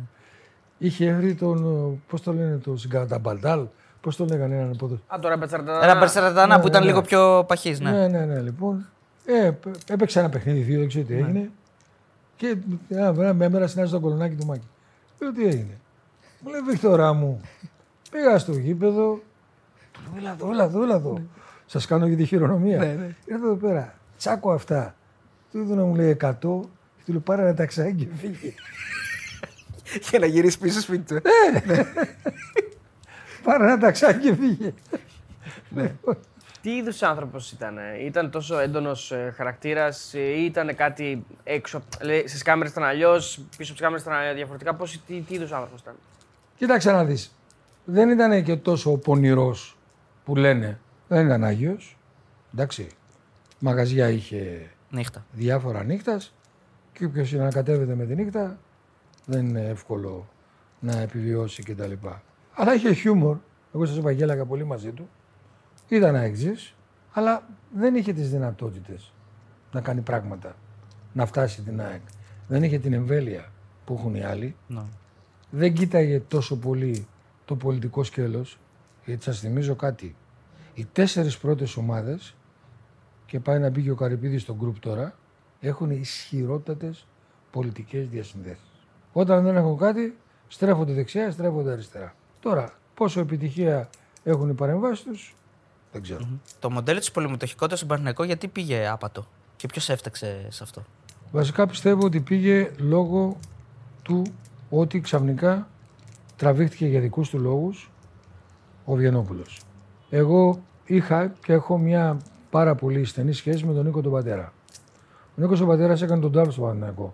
Είχε 0.78 1.08
έρθει 1.08 1.36
τον. 1.36 2.02
Πώς 2.08 2.22
το 2.22 2.34
λένε, 2.34 2.58
τον 2.58 2.78
Συγκαταμπαλτάλ. 2.78 3.66
Πώς 4.02 4.16
το 4.16 4.26
λέγανε 4.26 4.56
έναν 4.56 4.72
από 4.82 5.00
Α, 5.08 5.20
τώρα 5.20 5.38
Μπετσαρτανά. 5.38 5.84
Ένα 5.84 5.96
Μπερσερατανά 6.00 6.56
Ναι, 6.56 6.62
που 6.62 6.68
ήταν 6.68 6.82
ναι, 6.82 6.88
λίγο 6.88 7.00
ναι. 7.00 7.06
πιο 7.06 7.44
παχή. 7.48 7.76
Ναι. 7.82 7.92
Ναι, 7.92 8.08
ναι, 8.08 8.26
ναι, 8.26 8.40
λοιπόν. 8.40 8.86
Ε, 9.26 9.52
π- 9.52 9.90
έπαιξε 9.90 10.20
ένα 10.20 10.30
παιχνίδι, 10.30 10.60
δύο, 10.62 10.80
δεν 10.80 10.88
ξέρω 10.88 11.06
τι 11.06 11.14
έγινε. 11.14 11.50
Και 12.36 12.58
ένα 12.90 13.14
βράδυ 13.14 13.38
με 13.38 13.46
έμερα 13.46 13.68
συνάντησα 13.68 13.94
τον 13.96 14.04
κολονάκι 14.04 14.36
του 14.36 14.46
Μάκη. 14.46 14.68
Λέω 15.20 15.32
τι 15.32 15.46
έγινε. 15.46 15.78
Μου 16.42 16.50
λέει 16.52 16.62
Βικτωρά 16.62 17.14
μου, 17.14 17.42
πήγα 18.12 18.38
στο 18.38 18.52
γήπεδο. 18.52 19.20
Του 19.92 20.00
λέω 20.14 20.20
έλα 20.22 20.32
εδώ, 20.32 20.50
έλα 20.52 20.64
εδώ, 20.64 20.84
έλα 20.84 20.96
εδώ. 20.96 21.22
Σας 21.66 21.86
κάνω 21.86 22.06
για 22.08 22.18
τη 22.18 22.26
χειρονομία. 22.26 22.78
Ναι, 22.78 22.86
ναι. 22.86 23.16
Ήρθα 23.26 23.46
εδώ 23.46 23.56
πέρα, 23.56 23.94
τσάκω 24.18 24.52
αυτά. 24.52 24.96
Του 25.52 25.58
είδω 25.60 25.76
να 25.76 25.84
μου 25.84 25.96
λέει 25.96 26.18
100 26.22 26.32
και 26.32 26.38
του 27.06 27.12
λέω 27.12 27.22
πάρε 27.22 27.42
ένα 27.42 27.54
ταξάκι 27.54 28.06
και 28.06 28.16
φύγε. 28.20 28.54
Για 30.10 30.20
να 30.20 30.26
γυρίσεις 30.26 30.58
πίσω 30.58 30.82
σπίτι 30.82 31.16
του. 31.16 31.22
πάρε 33.44 33.64
ένα 33.64 33.78
ταξάκι 33.78 34.20
και 34.30 34.36
φύγε. 34.36 34.74
Τι 36.62 36.76
είδους 36.76 37.02
άνθρωπος 37.04 37.52
ήταν, 37.52 37.78
ε; 37.78 38.04
ήταν 38.06 38.32
τόσο 38.32 38.60
έντονος 38.60 39.14
χαρακτήρας 39.36 40.14
ή 40.14 40.46
ήταν 40.46 40.76
κάτι 40.76 41.26
έξω. 41.44 41.84
Στις 42.26 42.42
κάμερες 42.42 42.72
ήταν 42.72 42.84
αλλιώς, 42.84 43.46
πίσω 43.58 43.72
από 43.72 43.72
τις 43.72 43.82
κάμερες 43.82 44.04
ήταν 44.04 44.36
διαφορετικά. 44.36 44.76
Πώς, 44.76 45.02
τι, 45.08 45.22
τι 45.22 45.34
είδους 45.34 45.52
άνθρωπος 45.52 45.82
ήταν; 45.82 45.96
Κοίταξε 46.58 46.92
να 46.92 47.06
δεις. 47.06 47.36
Δεν 47.86 48.10
ήταν 48.10 48.44
και 48.44 48.56
τόσο 48.56 48.98
πονηρός 48.98 49.78
που 50.26 50.36
λένε. 50.36 50.80
Δεν 51.08 51.26
ήταν 51.26 51.44
Άγιος. 51.44 51.98
Εντάξει. 52.54 52.88
Μαγαζιά 53.60 54.10
είχε 54.10 54.70
Νύχτα. 54.90 55.26
διάφορα 55.32 55.84
νύχτας 55.84 56.34
και 56.94 57.06
όποιος 57.06 57.34
ανακατεύεται 57.34 57.96
με 57.96 58.06
τη 58.06 58.16
νύχτα 58.16 58.58
δεν 59.26 59.48
είναι 59.48 59.66
εύκολο 59.66 60.28
να 60.80 61.00
επιβιώσει 61.00 61.64
κτλ. 61.64 61.92
Αλλά 62.54 62.74
είχε 62.74 62.94
χιούμορ. 62.94 63.38
Εγώ 63.74 63.86
σας 63.86 63.98
είπα 63.98 64.12
γέλαγα 64.12 64.46
πολύ 64.46 64.64
μαζί 64.64 64.92
του. 64.92 65.10
Ήταν 65.88 66.16
αεξής, 66.16 66.76
αλλά 67.14 67.44
δεν 67.76 67.96
είχε 67.96 68.14
τις 68.14 68.30
δυνατότητες 68.30 69.14
να 69.72 69.82
κάνει 69.82 70.02
πράγματα, 70.02 70.56
να 71.14 71.26
φτάσει 71.26 71.62
την 71.62 71.82
ΑΕΚ. 71.82 72.02
Δεν 72.48 72.64
είχε 72.64 72.80
την 72.80 72.94
εμβέλεια 72.94 73.52
που 73.86 73.94
έχουν 73.94 74.16
οι 74.16 74.24
άλλοι 74.24 74.56
Ναι. 74.68 74.82
δεν 75.50 75.74
κοίταγε 75.74 76.20
τόσο 76.20 76.58
πολύ 76.58 77.08
το 77.46 77.56
πολιτικό 77.56 78.04
σκέλος, 78.04 78.60
γιατί 79.06 79.24
σας 79.24 79.40
θυμίζω 79.40 79.76
κάτι. 79.76 80.16
Οι 80.74 80.86
τέσσερις 80.86 81.38
πρώτες 81.38 81.78
ομάδες, 81.78 82.36
και 83.26 83.40
πάει 83.40 83.60
να 83.60 83.70
μπει 83.70 83.82
και 83.84 83.92
ο 83.92 83.96
Καρυπίδης 83.96 84.42
στο 84.42 84.56
γκρουπ 84.56 84.80
τώρα, 84.80 85.16
έχουν 85.68 85.90
ισχυρότατες 85.90 87.08
πολιτικές 87.52 88.08
διασυνδέσεις. 88.08 88.88
Όταν 89.14 89.44
δεν 89.44 89.56
έχουν 89.56 89.78
κάτι, 89.78 90.18
στρέφονται 90.48 90.94
δεξιά, 90.94 91.32
στρέφονται 91.32 91.72
αριστερά. 91.72 92.16
Τώρα, 92.40 92.74
πόσο 92.94 93.20
επιτυχία 93.20 93.90
έχουν 94.24 94.50
οι 94.50 94.54
παρεμβάσεις 94.54 95.04
τους, 95.04 95.36
δεν 95.92 96.02
ξέρω. 96.02 96.28
Το 96.60 96.70
μοντέλο 96.70 97.00
της 97.00 97.12
πολυμετοχικότητα 97.12 97.76
στον 97.76 97.88
Παναγενικό 97.88 98.24
γιατί 98.24 98.48
πήγε 98.48 98.88
άπατο 98.88 99.26
και 99.56 99.68
ποιος 99.68 99.90
έφταξε 99.90 100.48
σε 100.50 100.64
αυτό; 100.64 100.84
Βασικά 101.32 101.68
πιστεύω 101.68 102.06
ότι 102.06 102.20
πήγε 102.20 102.72
λόγω 102.78 103.38
του 104.02 104.24
ότι 104.70 105.00
ξαφνικά 105.00 105.68
τραβήχτηκε 106.36 106.88
για 106.88 107.00
δικούς 107.00 107.30
του 107.30 107.40
λόγους 107.40 107.92
ο 108.86 108.96
Βιενόπουλος. 108.96 109.62
Εγώ 110.10 110.64
είχα 110.86 111.28
και 111.28 111.54
έχω 111.54 111.78
μια 111.78 112.18
πάρα 112.50 112.76
πολύ 112.76 113.06
στενή 113.06 113.34
σχέση 113.34 113.66
με 113.66 113.74
τον 113.74 113.86
Νίκο 113.86 114.02
τον 114.02 114.12
Πατέρα. 114.12 114.54
Ο 115.38 115.42
Νίκος 115.42 115.62
ο 115.62 115.66
Πατέρας 115.66 116.02
έκανε 116.02 116.22
τον 116.22 116.32
τάλο 116.32 116.52
στο 116.52 116.62
Παναθηναϊκό. 116.62 117.14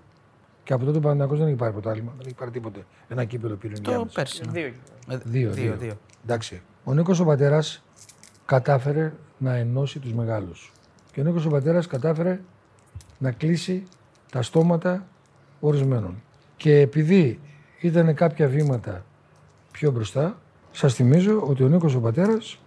Και 0.64 0.74
από 0.74 0.86
τότε 0.86 0.98
ο 0.98 1.02
Παναθηναϊκός 1.02 1.38
δεν 1.38 1.48
έχει 1.48 1.56
πάρει 1.56 1.72
πρωτάθλημα, 1.72 2.12
δεν 2.18 2.26
έχει 2.26 2.36
πάρει 2.36 2.52
τίποτε. 2.52 2.86
Ένα 3.08 3.24
κύπελο 3.26 3.56
πήρε 3.56 3.74
Το 3.74 3.80
ενδιάμεσα. 3.84 4.14
πέρσι. 4.16 4.42
ναι. 4.46 4.52
Δύο. 4.52 4.66
Ε, 5.08 5.18
Δύο, 5.18 5.52
δύο, 5.52 5.52
δύο. 5.52 5.76
δύο. 5.76 5.94
Εντάξει. 6.24 6.62
Ο 6.84 6.94
Νίκος 6.94 7.20
ο 7.20 7.26
Πατέρας 7.26 7.84
κατάφερε 8.46 9.14
να 9.38 9.56
ενώσει 9.56 10.00
τους 10.00 10.14
μεγάλους. 10.14 10.72
Και 11.12 11.22
ο 11.22 11.24
Νίκος 11.24 11.46
ο 11.46 11.50
Πατέρας 11.50 11.88
κατάφερε 11.88 12.40
να 13.18 13.32
κλείσει 13.32 13.84
τα 14.32 14.42
στόματα 14.42 15.06
ορισμένων. 15.60 16.22
Και 16.58 16.80
επειδή 16.80 17.40
ήταν 17.82 18.14
κάποια 18.16 18.48
βήματα 18.48 19.06
πιο 19.72 19.92
μπροστά, 19.92 20.38
σας 20.72 20.94
θυμίζω 20.94 21.42
ότι 21.48 21.64
ο 21.64 21.68
Νίκος 21.68 21.96
ο 21.96 22.00
Πατέρας 22.00 22.60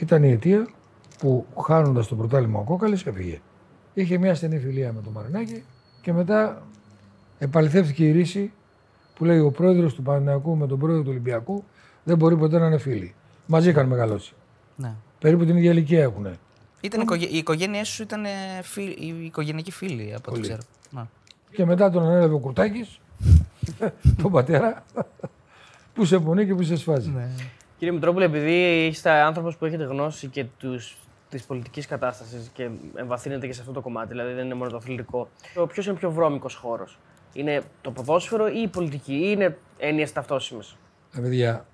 ήταν 0.00 0.22
η 0.22 0.30
αιτία 0.30 0.68
που 1.18 1.46
χάνοντας 1.62 2.06
το 2.08 2.14
πρωτάθλημα 2.16 2.58
ο 2.58 2.62
Κόκαλης 2.64 3.06
έφυγε. 3.06 3.40
Είχε 3.94 4.18
μια 4.18 4.34
στενή 4.34 4.58
φιλία 4.58 4.92
με 4.92 5.00
τον 5.00 5.12
Μαρινάκη 5.12 5.62
και 6.00 6.12
μετά 6.12 6.62
επαληθεύτηκε 7.38 8.06
η 8.06 8.10
ρίση 8.10 8.52
που 9.14 9.24
λέει 9.24 9.38
ο 9.38 9.50
πρόεδρος 9.50 9.94
του 9.94 10.02
Παναθηναϊκού 10.02 10.56
με 10.56 10.66
τον 10.66 10.78
πρόεδρο 10.78 11.02
του 11.02 11.10
Ολυμπιακού 11.10 11.64
δεν 12.04 12.16
μπορεί 12.16 12.36
ποτέ 12.36 12.58
να 12.58 12.66
είναι 12.66 12.78
φίλοι. 12.78 13.14
Μαζί 13.46 13.68
είχαν 13.68 13.86
μεγαλώσει. 13.86 14.32
Ναι. 14.76 14.94
Περίπου 15.18 15.44
την 15.44 15.56
ίδια 15.56 15.70
ηλικία 15.70 16.02
έχουν. 16.02 16.26
Ήταν, 16.80 17.00
οικογέ... 17.00 17.26
Οι 17.26 17.36
οικογένειέ 17.36 17.84
σου 17.84 18.02
ήταν 18.02 18.24
ε, 18.24 18.28
φίλοι, 18.62 18.96
οι 18.98 19.24
οικογενειακοί 19.24 19.70
φίλοι 19.70 20.14
από 20.16 20.30
ό,τι 20.30 20.30
Πολύ. 20.30 20.42
ξέρω. 20.42 20.60
Ναι. 20.90 21.02
Και 21.50 21.64
μετά 21.64 21.90
τον 21.90 22.02
ανέλαβε 22.02 22.34
ο 22.34 22.38
Κουρτάκης, 22.38 23.00
τον 24.22 24.32
πατέρα, 24.32 24.84
που 25.94 26.04
σε 26.04 26.18
πονεί 26.18 26.46
και 26.46 26.54
που 26.54 26.62
σε 26.62 26.76
σφάζει. 26.76 27.12
Κύριε 27.78 27.94
Μητρόπουλε, 27.94 28.24
επειδή 28.24 28.86
είστε 28.86 29.10
άνθρωπος 29.10 29.56
που 29.56 29.64
έχετε 29.64 29.84
γνώση 29.84 30.26
και 30.26 30.44
τους, 30.58 30.96
της 31.30 31.44
πολιτικής 31.44 31.86
κατάστασης 31.86 32.50
και 32.52 32.70
εμβαθύνετε 32.94 33.46
και 33.46 33.52
σε 33.52 33.60
αυτό 33.60 33.72
το 33.72 33.80
κομμάτι, 33.80 34.08
δηλαδή 34.08 34.32
δεν 34.32 34.44
είναι 34.44 34.54
μόνο 34.54 34.70
το 34.70 34.76
αθλητικό, 34.76 35.28
ποιος 35.68 35.84
είναι 35.86 35.94
ο 35.94 35.98
πιο 35.98 36.10
βρώμικος 36.10 36.54
χώρος; 36.54 36.98
Είναι 37.32 37.62
το 37.80 37.90
ποδόσφαιρο 37.90 38.48
ή 38.48 38.60
η 38.62 38.68
πολιτική, 38.68 39.14
ή 39.14 39.22
είναι 39.24 39.58
έννοιες 39.78 40.12
ταυτόσιμες; 40.12 40.76
Ε, 41.16 41.20
παιδιά, 41.20 41.66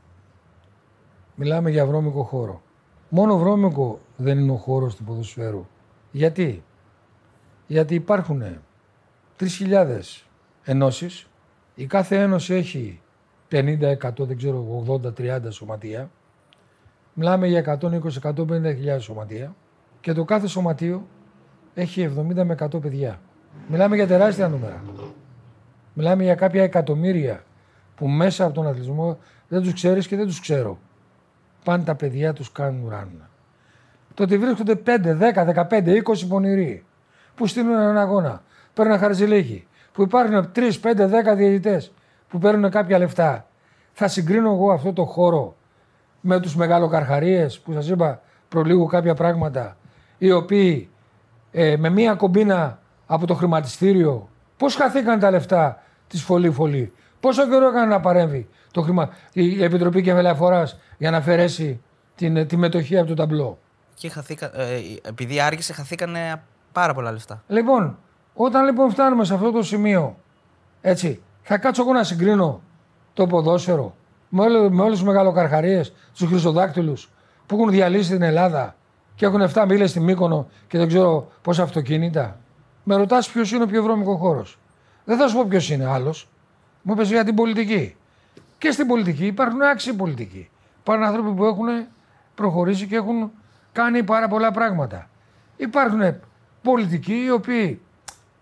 μιλάμε 1.34 1.70
για 1.70 1.86
βρώμικο 1.86 2.22
χώρο. 2.22 2.62
Μόνο 3.08 3.38
βρώμικο 3.38 4.00
δεν 4.16 4.38
είναι 4.38 4.52
ο 4.52 4.56
χώρος 4.56 4.96
του 4.96 5.04
ποδοσφαίρου. 5.04 5.66
Γιατί; 6.10 6.64
Γιατί 7.66 7.94
υπάρχουν 7.94 8.42
3.000 9.36 10.24
ενώσεις, 10.64 11.26
η 11.74 11.86
κάθε 11.86 12.20
ένωση 12.20 12.54
έχει 12.54 13.00
50, 13.50 13.90
100, 13.90 14.26
δεν 14.26 14.36
ξέρω, 14.36 14.84
80, 14.88 15.12
30 15.12 15.40
σωματεία. 15.50 16.10
Μιλάμε 17.18 17.47
για 17.47 17.78
120-150 18.22 18.97
σωματεία 18.98 19.55
και 20.01 20.12
το 20.12 20.24
κάθε 20.24 20.47
σωματείο 20.47 21.06
έχει 21.74 22.10
70 22.18 22.44
με 22.44 22.56
100 22.59 22.80
παιδιά. 22.80 23.20
Μιλάμε 23.68 23.97
για 23.97 24.06
τεράστια 24.06 24.48
νούμερα. 24.48 24.82
Μιλάμε 25.93 26.22
για 26.22 26.34
κάποια 26.34 26.62
εκατομμύρια 26.62 27.44
που 27.97 28.09
μέσα 28.09 28.44
από 28.44 28.55
τον 28.55 28.66
αθλητισμό 28.66 29.18
δεν 29.48 29.62
τους 29.62 29.72
ξέρεις 29.72 30.06
και 30.06 30.16
δεν 30.16 30.26
τους 30.26 30.40
ξέρω. 30.40 30.78
Πάνε 31.64 31.84
τα 31.84 31.94
παιδιά 31.94 32.32
τους 32.32 32.52
κάνουν 32.52 32.84
ουράνια. 32.84 33.30
Το 34.14 34.22
ότι 34.22 34.38
βρίσκονται 34.38 34.74
5, 34.74 35.16
10, 35.18 35.66
15, 35.68 36.02
20 36.02 36.26
πονηροί 36.28 36.84
που 37.34 37.47
στείλουν 37.47 37.72
έναν 37.72 37.98
αγώνα, 37.98 38.43
παίρνουν 38.74 38.94
ένα 38.94 39.02
χαρτζηλίκι, 39.02 39.66
που 39.93 40.02
υπάρχουν 40.02 40.51
3, 40.55 40.80
5, 40.80 41.32
10 41.32 41.36
διαιτητές 41.36 41.93
που 42.28 42.38
παίρνουν 42.38 42.70
κάποια 42.70 42.98
λεφτά. 42.98 43.47
Θα 43.93 44.09
συγκρίνω 44.09 44.51
εγώ 44.51 44.72
αυτό 44.72 44.93
το 44.93 45.05
χώρο 45.05 45.56
με 46.26 46.40
τους 46.40 46.56
μεγαλοκαρχαρίες 46.56 47.58
που 47.58 47.72
σας 47.72 47.88
είπα 47.88 48.20
προλίγου 48.48 48.86
κάποια 48.86 49.14
πράγματα 49.14 49.76
οι 50.18 50.32
οποίοι 50.32 50.90
ε, 51.50 51.76
με 51.76 51.88
μία 51.88 52.14
κομπίνα 52.14 52.78
από 53.06 53.26
το 53.26 53.34
χρηματιστήριο 53.34 54.28
πώς 54.56 54.74
χαθήκαν 54.74 55.18
τα 55.18 55.30
λεφτά 55.30 55.82
της 56.06 56.22
φωλή 56.22 56.50
φωλή; 56.50 56.92
Πόσο 57.20 57.48
καιρό 57.48 57.68
έκανε 57.68 57.86
να 57.86 58.00
παρέμβει 58.00 58.48
το 58.70 58.82
χρημα... 58.82 59.10
η 59.32 59.64
Επιτροπή 59.64 60.02
Κεφαλαίας 60.02 60.78
για 60.98 61.10
να 61.10 61.16
αφαιρέσει 61.16 61.80
την, 62.14 62.46
τη 62.46 62.56
μετοχή 62.56 62.98
από 62.98 63.08
το 63.08 63.14
ταμπλό; 63.14 63.58
Και 63.94 64.08
χαθήκα, 64.08 64.60
ε, 64.60 64.80
επειδή 65.02 65.40
άργησε, 65.40 65.72
χαθήκανε 65.72 66.42
πάρα 66.72 66.94
πολλά 66.94 67.12
λεφτά. 67.12 67.42
Λοιπόν, 67.46 67.98
όταν 68.34 68.64
λοιπόν 68.64 68.90
φτάνουμε 68.90 69.24
σε 69.24 69.34
αυτό 69.34 69.50
το 69.50 69.62
σημείο, 69.62 70.16
έτσι, 70.80 71.22
θα 71.42 71.58
κάτσω 71.58 71.82
εγώ 71.82 71.92
να 71.92 72.04
συγκρίνω 72.04 72.62
το 73.14 73.26
ποδόσφαιρο 73.26 73.94
με, 74.36 74.42
όλε, 74.42 74.70
με 74.70 74.82
όλους 74.82 74.98
τους 74.98 75.06
μεγαλοκαρχαρίες, 75.06 75.92
τους 76.16 76.28
χρυσοδάκτυλους 76.28 77.10
που 77.46 77.56
έχουν 77.56 77.70
διαλύσει 77.70 78.10
την 78.10 78.22
Ελλάδα 78.22 78.76
και 79.14 79.26
έχουν 79.26 79.42
7 79.42 79.64
μίλες 79.68 79.90
στη 79.90 80.00
Μύκονο 80.00 80.48
και 80.68 80.78
δεν 80.78 80.88
ξέρω 80.88 81.28
πόσα 81.42 81.62
αυτοκίνητα. 81.62 82.38
Με 82.84 82.96
ρωτάς 82.96 83.30
ποιος 83.30 83.52
είναι 83.52 83.62
ο 83.62 83.66
πιο 83.66 83.82
βρώμικος 83.82 84.18
χώρος. 84.18 84.58
Δεν 85.04 85.16
θα 85.16 85.28
σου 85.28 85.36
πω 85.36 85.44
ποιος 85.48 85.70
είναι 85.70 85.86
άλλος. 85.86 86.28
Μου 86.82 86.92
είπες 86.92 87.08
για 87.08 87.24
την 87.24 87.34
πολιτική. 87.34 87.96
Και 88.58 88.70
στην 88.70 88.86
πολιτική 88.86 89.26
υπάρχουν 89.26 89.62
άξιοι 89.62 89.92
πολιτικοί. 89.92 90.50
Υπάρχουν 90.80 91.06
άνθρωποι 91.06 91.30
που 91.30 91.44
έχουν 91.44 91.66
προχωρήσει 92.34 92.86
και 92.86 92.96
έχουν 92.96 93.30
κάνει 93.72 94.02
πάρα 94.02 94.28
πολλά 94.28 94.50
πράγματα. 94.50 95.08
Υπάρχουν 95.56 96.00
πολιτικοί 96.62 97.24
οι 97.24 97.30
οποίοι 97.30 97.80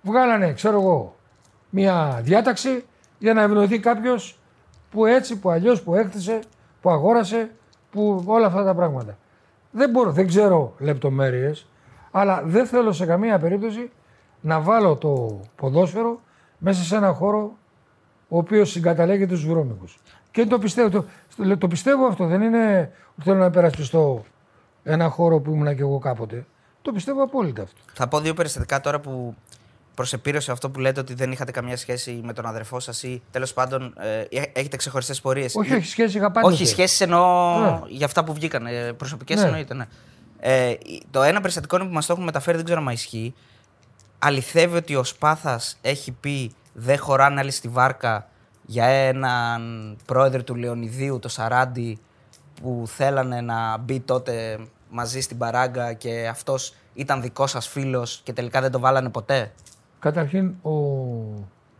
βγάλανε, 0.03 0.53
ξέρω 0.53 0.81
εγώ, 0.81 1.17
μια 1.71 2.21
διάταξη 2.23 2.85
για 3.19 3.35
να 3.35 3.43
ευνοηθεί 3.43 3.79
κάποιος 3.79 4.39
που 4.95 5.07
έτσι, 5.07 5.39
που 5.39 5.51
αλλιώς, 5.51 5.83
που 5.83 5.95
έκτισε, 5.95 6.41
που 6.81 6.91
αγόρασε, 6.91 7.51
που 7.91 8.23
όλα 8.27 8.47
αυτά 8.47 8.65
τα 8.65 8.75
πράγματα. 8.75 9.19
Δεν 9.71 9.91
μπορώ, 9.91 10.13
δεν 10.13 10.27
ξέρω 10.27 10.75
λεπτομέρειες, 10.79 11.67
αλλά 12.11 12.43
δεν 12.45 12.67
θέλω 12.67 12.93
σε 12.93 13.07
καμία 13.07 13.39
περίπτωση 13.39 13.91
να 14.41 14.61
βάλω 14.61 14.97
το 14.97 15.41
ποδόσφαιρο 15.57 16.21
μέσα 16.59 16.83
σε 16.83 16.97
ένα 16.97 17.13
χώρο 17.13 17.53
ο 18.29 18.39
οποίος 18.39 18.71
συγκαταλέγεται 18.71 19.37
στου 19.37 19.49
βρώμικου. 19.49 19.85
Και 20.31 20.47
το 20.47 20.59
πιστεύω, 20.59 20.89
το, 20.91 21.05
το, 21.37 21.59
το 21.59 21.69
πιστεύω 21.69 22.07
αυτό. 22.07 22.27
Δεν 22.27 22.43
είναι 22.43 22.93
ότι 23.13 23.23
θέλω 23.23 23.39
να 23.39 23.47
υπερασπιστώ 23.47 24.25
ένα 24.83 25.09
χώρο 25.09 25.39
που 25.39 25.51
ήμουν 25.51 25.77
και 25.77 25.83
εγώ 25.83 25.99
κάποτε. 25.99 26.47
Το 26.83 26.93
πιστεύω 26.93 27.23
απόλυτα 27.23 27.63
αυτό. 27.63 27.81
Θα 27.93 28.09
πω 28.09 28.21
δύο 28.21 28.35
περιστατικά 28.35 28.81
τώρα 28.81 29.01
που 29.01 29.35
προ 29.95 30.07
επίρρωση 30.13 30.51
αυτό 30.51 30.71
που 30.71 30.81
λέτε 30.81 31.01
ότι 31.01 31.15
δεν 31.15 31.33
είχατε 31.33 31.51
καμία 31.51 31.77
σχέση 31.77 32.21
με 32.25 32.33
τον 32.33 32.47
αδερφό 32.47 32.81
σας 32.81 33.03
ή 33.03 33.23
τέλος 33.31 33.53
πάντων 33.53 33.95
ε, 33.99 34.25
έχετε 34.53 34.77
ξεχωριστές 34.77 35.21
πορείες; 35.21 35.55
Όχι, 35.57 35.75
όχι, 35.75 35.87
σχέση 35.89 36.17
είχα 36.19 36.31
πάντοτε. 36.31 36.53
Όχι, 36.55 36.67
σχέσεις 36.67 37.01
εννοώ 37.01 37.59
Ναι. 37.61 37.81
για 37.89 38.07
αυτά 38.07 38.25
που 38.25 38.33
βγήκαν. 38.35 38.67
Ε, 38.67 38.93
Προσωπικές 38.93 39.41
Ναι. 39.41 39.45
εννοείται, 39.47 39.75
ναι. 39.75 39.87
Ε, 40.41 40.75
το 41.11 41.23
ένα 41.23 41.41
περιστατικό 41.41 41.77
είναι 41.77 41.85
που 41.85 41.93
μας 41.93 42.07
το 42.07 42.13
έχουν 42.13 42.25
μεταφέρει, 42.25 42.57
δεν 42.57 42.65
ξέρω 42.65 42.81
αν 42.81 42.89
ισχύει. 42.89 43.35
Αληθεύει 44.19 44.77
ότι 44.77 44.95
ο 44.97 45.05
Σπάθας 45.05 45.79
έχει 45.81 46.13
πει 46.13 46.53
δεν 46.73 46.99
χωράνε 46.99 47.41
άλλοι 47.41 47.51
στη 47.51 47.69
βάρκα 47.69 48.29
για 48.67 48.85
έναν 48.87 49.63
πρόεδρο 50.07 50.43
του 50.43 50.55
Λεωνιδίου, 50.55 51.19
το 51.19 51.29
Σαράντι, 51.29 51.99
που 52.63 52.83
θέλανε 52.87 53.41
να 53.41 53.77
μπει 53.79 54.01
τότε 54.01 54.59
μαζί 54.91 55.21
στην 55.21 55.39
παράγκα 55.39 55.93
και 55.93 56.29
αυτός 56.31 56.75
ήταν 56.95 57.21
δικός 57.23 57.51
σας 57.51 57.69
φίλος 57.69 58.21
και 58.23 58.33
τελικά 58.33 58.61
δεν 58.61 58.71
το 58.71 58.79
βάλανε 58.79 59.09
ποτέ. 59.11 59.53
Καταρχήν 60.05 60.55
ο, 60.63 60.71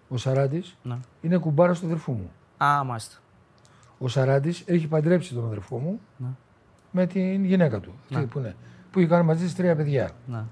ο 0.09 0.17
Σαράντη 0.17 0.63
Ναι. 0.83 0.97
είναι 1.21 1.37
κουμπάρα 1.37 1.73
του 1.75 1.87
αδερφού 1.87 2.13
μου. 2.13 2.31
Α, 2.65 2.85
μάλιστα. 2.85 3.17
Ο 3.99 4.09
Σαράντη 4.09 4.55
έχει 4.65 4.87
παντρέψει 4.89 5.35
τον 5.35 5.45
αδερφό 5.45 5.79
μου 5.79 6.01
Ναι. 6.17 6.27
με 6.91 7.07
την 7.07 7.45
γυναίκα 7.45 7.81
του. 7.81 7.95
αυτή 8.13 8.27
Που, 8.27 8.39
είναι, 8.39 8.57
που 8.91 9.01
είχαν 9.01 9.25
μαζί 9.25 9.45
της 9.45 9.55
τρία 9.55 9.77
παιδιά. 9.77 10.11
Ναι. 10.27 10.45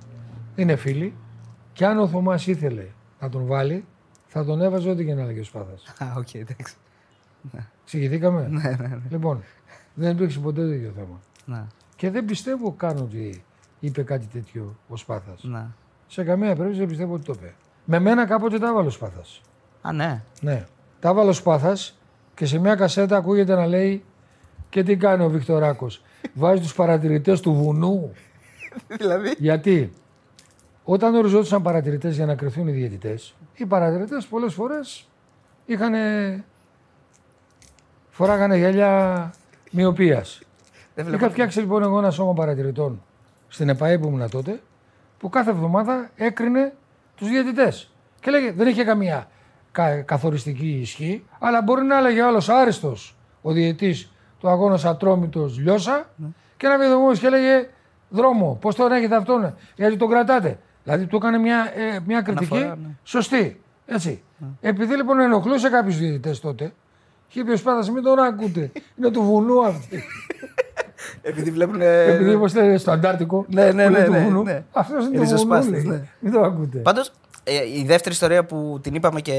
Είναι 0.57 0.77
φίλοι 0.77 1.15
και 1.73 1.87
αν 1.87 1.99
ο 1.99 2.09
Θωμάς 2.09 2.47
ήθελε 2.47 2.87
να 3.21 3.29
τον 3.29 3.47
βάλει, 3.47 3.85
θα 4.27 4.45
τον 4.45 4.61
έβαζε 4.61 4.91
ό,τι 4.91 5.05
και 5.05 5.15
να 5.15 5.23
έλεγε 5.23 5.41
ο 5.41 5.45
Σπάθας. 5.45 5.83
Α, 5.99 6.13
οκ, 6.17 6.35
εντάξει. 6.35 6.75
Εξηγηθήκαμε. 7.83 8.49
Ναι, 8.49 8.77
ναι, 8.81 8.87
ναι. 8.87 9.01
Λοιπόν, 9.11 9.43
δεν 9.95 10.11
υπήρξε 10.11 10.39
ποτέ 10.41 10.69
τέτοιο 10.69 10.93
θέμα. 10.97 11.21
ναι, 11.47 11.65
Και 11.97 12.11
δεν 12.11 12.25
πιστεύω 12.25 12.73
καν 12.73 12.97
ότι 12.99 13.45
είπε 13.81 14.03
κάτι 14.03 14.27
τέτοιο 14.27 14.77
ο 14.89 14.97
Σπάθας. 14.97 15.43
ναι. 15.45 15.67
Σε 16.07 16.25
καμία 16.25 16.49
περίπτωση 16.55 16.79
δεν 16.79 16.89
πιστεύω 16.89 17.15
ότι 17.15 17.25
το 17.25 17.33
είπε. 17.37 17.55
Με 17.85 17.99
μένα 17.99 18.27
κάποτε 18.27 18.59
τα 18.59 18.69
έβαλε 18.69 18.87
ο 18.87 18.91
Σπάθας. 18.91 19.41
Α, 19.83 19.93
ναι. 19.93 20.23
Ναι. 20.41 20.65
Τα 21.01 21.09
έβαλε 21.09 21.29
ο 21.29 21.33
Σπάθας 21.33 21.99
και 22.35 22.47
σε 22.47 22.59
μια 22.59 22.75
κασέτα 22.75 23.17
ακούγεται 23.17 23.55
να 23.55 23.67
λέει 23.67 24.05
και 24.69 24.83
τι 24.83 24.97
κάνει 24.97 25.25
ο 25.25 25.29
Βικτοράκο. 25.29 25.87
Βάζει 26.35 26.61
τους 26.61 26.75
παρατηρητές 26.75 27.41
του 27.41 27.53
βουνού. 27.55 28.13
δηλαδή; 29.01 29.35
Γιατί; 29.39 29.93
Όταν 30.85 31.15
οριζόντουσαν 31.15 31.63
παρατηρητές 31.63 32.17
για 32.17 32.27
να 32.27 32.35
κρυθούν 32.35 32.69
οι 32.69 32.73
διαιτητές, 32.73 33.35
οι 33.55 33.67
παρατηρητές 33.67 34.27
πολλές 34.27 34.55
φορές 34.55 35.09
είχαν. 35.67 35.93
φοράγανε 38.11 38.57
γέλια 38.57 39.31
μοιοπίας. 39.71 40.41
Δεν 40.95 41.07
Είχα 41.07 41.17
βλέπω. 41.17 41.33
φτιάξει 41.33 41.59
λοιπόν 41.61 41.83
εγώ 41.83 41.99
ένα 41.99 42.11
σώμα 42.11 42.33
παρατηρητών 42.35 43.03
στην 43.49 43.69
ΕΠΑΕ 43.69 43.99
που 43.99 44.07
ήμουν 44.07 44.31
τότε, 44.31 44.61
που 45.19 45.29
κάθε 45.29 45.51
εβδομάδα 45.51 46.11
έκρινε 46.17 46.75
τους 47.15 47.29
διαιτητές. 47.29 47.91
Και 48.21 48.31
λέγε, 48.31 48.53
δεν 48.53 48.69
είχε 48.69 48.85
καμία 48.85 49.29
κα- 49.73 50.03
καθοριστική 50.03 50.79
ισχύ, 50.83 51.25
αλλά 51.39 51.63
μπορεί 51.63 51.83
να 51.83 51.99
έλεγε 51.99 52.23
άλλος 52.23 52.49
άριστος 52.49 53.17
ο 53.43 53.53
διαιτητής 53.53 54.13
του 54.41 54.49
αγώνας 54.49 54.85
Ατρόμητος 54.85 55.59
Λιώσα 55.59 56.11
και 56.57 56.69
να 56.69 56.79
βγει 56.79 56.93
όμως 56.93 57.19
και 57.19 57.27
έλεγε 57.27 57.69
δρόμο, 58.09 58.59
πώς 58.61 58.75
τον 58.75 58.93
έχετε 58.93 59.17
αυτόν, 59.17 59.55
γιατί 59.77 59.97
τον 59.97 60.09
κρατάτε. 60.09 60.59
Δηλαδή 60.85 61.07
του 61.07 61.17
έκανε 61.17 61.39
μια, 61.39 61.73
ε, 61.77 61.99
μια 62.07 62.21
κριτική 62.21 62.55
Αναφορά, 62.57 62.77
ναι. 62.77 62.89
σωστή. 63.03 63.61
Έτσι. 63.87 64.23
Επειδή 64.61 64.97
λοιπόν 64.97 65.21
ενοχλούσε 65.21 65.69
κάποιους 65.69 65.97
διαιτητές 65.99 66.41
τότε, 66.41 66.73
είχε 67.29 67.45
πει 67.45 67.51
ο 67.51 67.57
Σπάθας, 67.57 67.91
μην 67.91 68.03
τον 68.03 68.19
ακούτε. 68.19 68.73
Είναι 68.99 69.11
του 69.11 69.23
βουνού 69.23 69.65
αυτή. 69.67 70.03
Επειδή 71.23 71.51
βλέπουν. 71.51 71.81
Επειδή 71.81 72.31
είμαστε 72.31 72.77
στο 72.77 72.91
Αντάρτικο. 72.91 73.47
Ναι, 73.49 73.65
ναι, 73.73 73.85
που 73.85 73.91
είναι 73.91 73.99
ναι, 73.99 74.05
του 74.05 74.11
ναι, 74.11 74.23
βουνού, 74.25 74.43
ναι. 74.43 74.63
Αυτός 74.73 75.05
είναι 75.05 75.05
Οι 75.05 75.07
του 75.07 75.13
βουνού. 75.13 75.23
ριζοσπάστες, 75.23 75.85
λέει. 75.85 75.97
ναι. 75.97 76.07
Μην 76.19 76.33
το 76.33 76.41
ακούτε. 76.41 76.79
Πάντως, 76.79 77.13
η 77.75 77.83
δεύτερη 77.85 78.15
ιστορία 78.15 78.45
που 78.45 78.79
την 78.83 78.95
είπαμε 78.95 79.21
και 79.21 79.33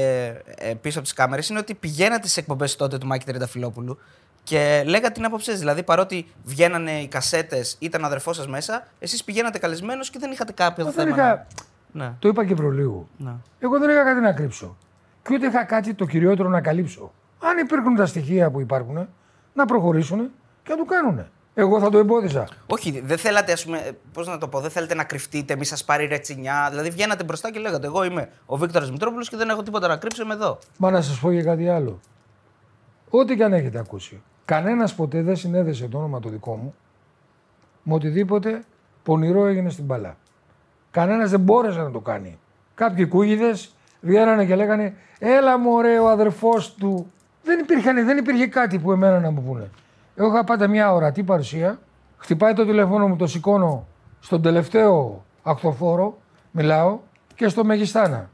ε, 0.58 0.74
πίσω 0.80 0.98
από 0.98 1.06
τις 1.08 1.16
κάμερες 1.16 1.48
είναι 1.48 1.58
ότι 1.58 1.74
πηγαίνατε 1.74 2.28
στι 2.28 2.40
εκπομπές 2.40 2.76
τότε 2.76 2.98
του 2.98 3.06
Μάκη 3.06 3.24
Τρενταφυλόπουλου 3.26 3.98
και 4.42 4.82
λέγατε 4.86 5.10
την 5.12 5.24
άποψή 5.24 5.50
σας. 5.50 5.58
Δηλαδή, 5.58 5.82
παρότι 5.82 6.26
βγαίνανε 6.44 6.90
οι 6.90 7.06
κασέτες, 7.08 7.76
ήταν 7.78 8.02
ο 8.02 8.06
αδερφός 8.06 8.36
σας 8.36 8.48
μέσα, 8.48 8.86
εσείς 8.98 9.24
πηγαίνατε 9.24 9.58
καλεσμένος 9.58 10.10
και 10.10 10.18
δεν 10.18 10.30
είχατε 10.30 10.52
κάποιο 10.52 10.84
Δεν 10.84 10.92
θέμα. 10.92 11.08
είχα- 11.08 11.46
να- 11.92 12.04
Ναι. 12.04 12.12
Το 12.18 12.28
είπα 12.28 12.44
και 12.44 12.54
προλίγου. 12.54 13.08
ναι. 13.16 13.30
Εγώ 13.58 13.78
δεν 13.78 13.90
είχα 13.90 14.04
κάτι 14.04 14.20
να 14.20 14.32
κρύψω. 14.32 14.76
Και 15.22 15.34
ούτε 15.34 15.46
είχα 15.46 15.64
κάτι 15.64 15.94
το 15.94 16.04
κυριότερο 16.04 16.48
να 16.48 16.60
καλύψω. 16.60 17.12
Αν 17.42 17.58
υπήρχουν 17.58 17.94
τα 17.96 18.06
στοιχεία 18.06 18.50
που 18.50 18.60
υπάρχουν, 18.60 19.08
να 19.54 19.64
προχωρήσουν 19.66 20.30
και 20.62 20.70
να 20.70 20.76
το 20.76 20.84
κάνουν. 20.84 21.26
Εγώ 21.54 21.80
θα 21.80 21.90
το 21.90 21.98
εμπόδιζα. 21.98 22.48
Όχι, 22.66 23.00
δεν 23.00 23.18
θέλατε, 23.18 23.52
ας 23.52 23.64
πούμε, 23.64 23.96
πώς 24.12 24.26
να 24.26 24.38
το 24.38 24.48
πω, 24.48 24.60
δεν 24.60 24.70
θέλετε 24.70 24.94
να 24.94 25.04
κρυφτείτε, 25.04 25.56
μη 25.56 25.64
σας 25.64 25.84
πάρει 25.84 26.06
ρετσινιά. 26.06 26.66
Δηλαδή, 26.70 26.90
βγαίνατε 26.90 27.24
μπροστά 27.24 27.50
και 27.50 27.58
λέγατε: 27.58 27.86
Εγώ 27.86 28.04
είμαι 28.04 28.28
ο 28.46 28.56
Βίκτορας 28.56 28.90
Μητρόπουλος 28.90 29.28
και 29.28 29.36
δεν 29.36 29.48
έχω 29.48 29.62
τίποτα 29.62 29.88
να 29.88 29.96
κρύψω, 29.96 30.22
είμαι 30.22 30.34
εδώ. 30.34 30.58
Μα 30.76 30.90
να 30.90 31.02
σας 31.02 31.18
πω 31.18 31.32
και 31.32 31.42
κάτι 31.42 31.68
άλλο. 31.68 32.00
Ό,τι 33.10 33.36
και 33.36 33.44
αν 33.44 33.52
έχετε 33.52 33.78
ακούσει. 33.78 34.22
Κανένας 34.44 34.94
ποτέ 34.94 35.22
δεν 35.22 35.36
συνέδεσε 35.36 35.88
το 35.88 35.98
όνομα 35.98 36.20
το 36.20 36.28
δικό 36.28 36.54
μου 36.56 36.74
με 37.82 37.94
οτιδήποτε 37.94 38.64
πονηρό 39.02 39.46
έγινε 39.46 39.70
στην 39.70 39.84
μπαλά. 39.84 40.16
Κανένας 40.90 41.30
δεν 41.30 41.40
μπόρεσε 41.40 41.80
να 41.80 41.90
το 41.90 42.00
κάνει. 42.00 42.38
Κάποιοι 42.74 43.06
κούγιδες 43.06 43.74
βγαίνανε 44.00 44.44
και 44.44 44.56
λέγανε 44.56 44.94
Έλα 45.18 45.58
μωρέ 45.58 45.98
ο 45.98 46.08
αδερφός 46.08 46.74
του. 46.74 47.12
Δεν, 47.42 47.58
υπήρχαν, 47.58 48.04
δεν 48.04 48.18
υπήρχε 48.18 48.46
κάτι 48.46 48.78
που 48.78 48.92
εμένα 48.92 49.20
να 49.20 49.30
μου 49.30 49.42
πούνε. 49.42 49.70
Εγώ 50.16 50.28
είχα 50.28 50.44
πάντα 50.44 50.66
μια 50.68 50.92
ορατή 50.92 51.22
παρουσία. 51.22 51.78
Χτυπάει 52.16 52.52
το 52.54 52.64
τηλέφωνο 52.64 53.08
μου, 53.08 53.16
το 53.16 53.26
σηκώνω 53.26 53.86
στον 54.20 54.42
τελευταίο 54.42 55.24
ακτοφόρο, 55.42 56.18
μιλάω 56.50 56.98
και 57.34 57.48
στο 57.48 57.64
Μεγιστάνα. 57.64 58.30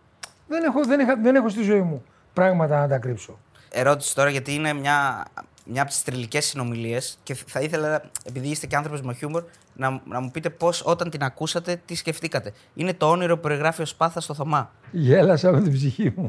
Δεν 0.48 0.62
έχω, 0.65 0.85
δεν, 0.85 1.01
είχα, 1.01 1.16
δεν 1.23 1.35
έχω 1.35 1.48
στη 1.48 1.62
ζωή 1.62 1.81
μου 1.81 2.02
πράγματα 2.32 2.81
να 2.81 2.89
τα 2.89 2.98
κρύψω. 2.98 3.39
Ερώτηση 3.70 4.15
τώρα, 4.15 4.31
γιατί 4.31 4.55
είναι 4.55 4.73
μια, 4.73 5.24
μια 5.65 5.82
από 5.82 5.90
τις 5.90 6.02
τριλικέ 6.02 6.40
συνομιλίες 6.40 7.19
και 7.23 7.35
θα 7.47 7.61
ήθελα, 7.61 8.02
επειδή 8.24 8.48
είστε 8.48 8.66
και 8.66 8.77
άνθρωπο 8.77 9.07
με 9.07 9.15
χιούμορ, 9.15 9.44
να, 9.74 10.01
να 10.05 10.20
μου 10.20 10.31
πείτε 10.31 10.51
πώς 10.51 10.82
όταν 10.86 11.11
την 11.11 11.23
ακούσατε, 11.23 11.81
τι 11.86 11.94
σκεφτήκατε. 11.94 12.52
Είναι 12.74 12.94
το 12.94 13.11
όνειρο 13.11 13.35
που 13.36 13.40
περιγράφει 13.43 13.82
ο 13.82 13.86
Σπάθας 13.86 14.24
στο 14.24 14.35
Θωμά. 14.35 14.70
Γέλασα 14.90 15.52
με 15.52 15.61
την 15.61 15.73
ψυχή 15.73 16.12
μου. 16.16 16.28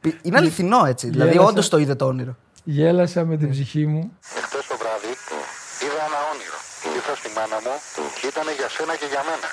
Πι- 0.00 0.18
Είναι 0.22 0.36
αληθινό 0.36 0.84
έτσι. 0.84 1.08
Δηλαδή, 1.10 1.30
Γέλασα. 1.30 1.48
όντως 1.50 1.68
το 1.68 1.78
είδε 1.78 1.94
το 1.94 2.06
όνειρο. 2.06 2.36
Γέλασα 2.76 3.20
με 3.30 3.36
την 3.40 3.48
ψυχή 3.54 3.84
μου. 3.92 4.02
Εχθές 4.40 4.64
το 4.70 4.76
βράδυ 4.82 5.12
είδα 5.84 6.00
ένα 6.08 6.20
όνειρο. 6.32 6.58
Ήρθα 6.96 7.14
στη 7.20 7.28
μάνα 7.36 7.58
μου 7.64 7.74
και 8.16 8.26
ήταν 8.32 8.46
για 8.58 8.68
σένα 8.74 8.94
και 9.00 9.08
για 9.12 9.22
μένα. 9.28 9.48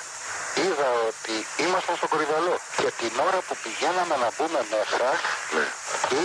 Είδα 0.64 0.88
ότι 1.10 1.34
ήμασταν 1.66 1.94
στο 2.00 2.06
κορυδαλό 2.12 2.56
και 2.78 2.88
την 3.00 3.12
ώρα 3.28 3.40
που 3.46 3.54
πηγαίναμε 3.62 4.14
να 4.22 4.28
μπούμε 4.34 4.60
μέσα 4.74 5.08